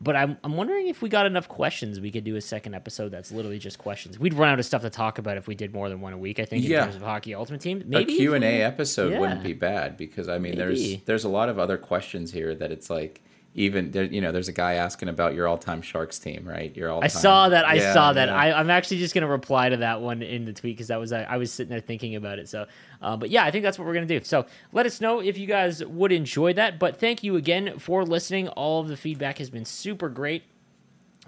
But 0.00 0.14
I'm 0.14 0.36
I'm 0.44 0.56
wondering 0.56 0.88
if 0.88 1.00
we 1.00 1.08
got 1.08 1.26
enough 1.26 1.48
questions, 1.48 1.98
we 1.98 2.10
could 2.10 2.24
do 2.24 2.36
a 2.36 2.40
second 2.40 2.74
episode 2.74 3.08
that's 3.10 3.32
literally 3.32 3.58
just 3.58 3.78
questions. 3.78 4.18
We'd 4.18 4.34
run 4.34 4.50
out 4.50 4.58
of 4.58 4.66
stuff 4.66 4.82
to 4.82 4.90
talk 4.90 5.18
about 5.18 5.38
if 5.38 5.48
we 5.48 5.54
did 5.54 5.72
more 5.72 5.88
than 5.88 6.00
one 6.00 6.12
a 6.12 6.18
week. 6.18 6.38
I 6.38 6.44
think 6.44 6.64
in 6.64 6.70
yeah. 6.70 6.82
terms 6.84 6.96
of 6.96 7.02
hockey 7.02 7.34
ultimate 7.34 7.62
team, 7.62 7.82
maybe 7.86 8.14
a 8.14 8.16
Q 8.16 8.34
and 8.34 8.44
A 8.44 8.62
episode 8.62 9.12
yeah. 9.12 9.18
wouldn't 9.20 9.42
be 9.42 9.54
bad 9.54 9.96
because 9.96 10.28
I 10.28 10.38
mean, 10.38 10.56
maybe. 10.56 10.58
there's 10.58 11.02
there's 11.04 11.24
a 11.24 11.30
lot 11.30 11.48
of 11.48 11.58
other 11.58 11.78
questions 11.78 12.30
here 12.30 12.54
that 12.54 12.70
it's 12.70 12.90
like 12.90 13.22
even 13.56 13.90
there, 13.90 14.04
you 14.04 14.20
know, 14.20 14.32
there's 14.32 14.48
a 14.48 14.52
guy 14.52 14.74
asking 14.74 15.08
about 15.08 15.34
your 15.34 15.48
all-time 15.48 15.80
Sharks 15.80 16.18
team, 16.18 16.46
right? 16.46 16.76
Your 16.76 16.90
all. 16.90 17.02
I 17.02 17.06
saw 17.06 17.48
that. 17.48 17.66
I 17.66 17.74
yeah, 17.74 17.94
saw 17.94 18.12
that. 18.12 18.28
Yeah. 18.28 18.36
I, 18.36 18.60
am 18.60 18.68
actually 18.68 18.98
just 18.98 19.14
gonna 19.14 19.26
reply 19.26 19.70
to 19.70 19.78
that 19.78 20.02
one 20.02 20.20
in 20.22 20.44
the 20.44 20.52
tweet 20.52 20.76
because 20.76 20.88
that 20.88 21.00
was 21.00 21.10
I, 21.10 21.22
I, 21.22 21.38
was 21.38 21.50
sitting 21.50 21.70
there 21.70 21.80
thinking 21.80 22.16
about 22.16 22.38
it. 22.38 22.50
So, 22.50 22.66
uh, 23.00 23.16
but 23.16 23.30
yeah, 23.30 23.44
I 23.44 23.50
think 23.50 23.64
that's 23.64 23.78
what 23.78 23.86
we're 23.86 23.94
gonna 23.94 24.06
do. 24.06 24.22
So 24.22 24.44
let 24.72 24.84
us 24.84 25.00
know 25.00 25.20
if 25.20 25.38
you 25.38 25.46
guys 25.46 25.82
would 25.82 26.12
enjoy 26.12 26.52
that. 26.52 26.78
But 26.78 27.00
thank 27.00 27.22
you 27.22 27.36
again 27.36 27.78
for 27.78 28.04
listening. 28.04 28.48
All 28.48 28.82
of 28.82 28.88
the 28.88 28.96
feedback 28.96 29.38
has 29.38 29.48
been 29.48 29.64
super 29.64 30.10
great 30.10 30.44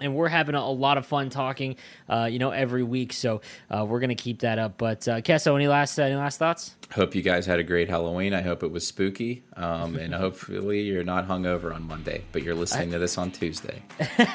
and 0.01 0.15
we're 0.15 0.27
having 0.27 0.55
a, 0.55 0.59
a, 0.59 0.69
lot 0.79 0.97
of 0.97 1.05
fun 1.05 1.29
talking, 1.29 1.75
uh, 2.07 2.27
you 2.31 2.39
know, 2.39 2.51
every 2.51 2.83
week. 2.83 3.13
So 3.13 3.41
uh, 3.69 3.85
we're 3.87 3.99
gonna 3.99 4.15
keep 4.15 4.39
that 4.39 4.59
up. 4.59 4.77
But 4.77 5.07
uh, 5.07 5.21
Kesso, 5.21 5.55
any 5.55 5.67
last 5.67 5.97
any 5.99 6.15
last 6.15 6.37
thoughts? 6.37 6.75
Hope 6.93 7.13
you 7.13 7.21
guys 7.21 7.45
had 7.45 7.59
a 7.59 7.63
great 7.63 7.89
Halloween. 7.89 8.33
I 8.33 8.41
hope 8.41 8.63
it 8.63 8.71
was 8.71 8.85
spooky, 8.85 9.43
um, 9.55 9.95
and 9.95 10.13
hopefully 10.25 10.81
you're 10.81 11.03
not 11.03 11.27
hungover 11.27 11.73
on 11.73 11.83
Monday, 11.83 12.23
but 12.31 12.43
you're 12.43 12.55
listening 12.55 12.91
to 12.91 12.99
this 12.99 13.17
on 13.17 13.31
Tuesday. 13.31 13.81
All 13.99 14.25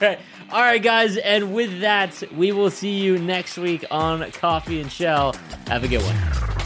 right, 0.00 0.18
all 0.50 0.62
right, 0.62 0.82
guys, 0.82 1.16
and 1.16 1.54
with 1.54 1.80
that, 1.80 2.22
we 2.34 2.52
will 2.52 2.70
see 2.70 2.98
you 2.98 3.18
next 3.18 3.58
week 3.58 3.84
on 3.90 4.30
Coffee 4.32 4.80
and 4.80 4.90
Shell. 4.90 5.34
Have 5.68 5.84
a 5.84 5.88
good 5.88 6.02
one. 6.02 6.65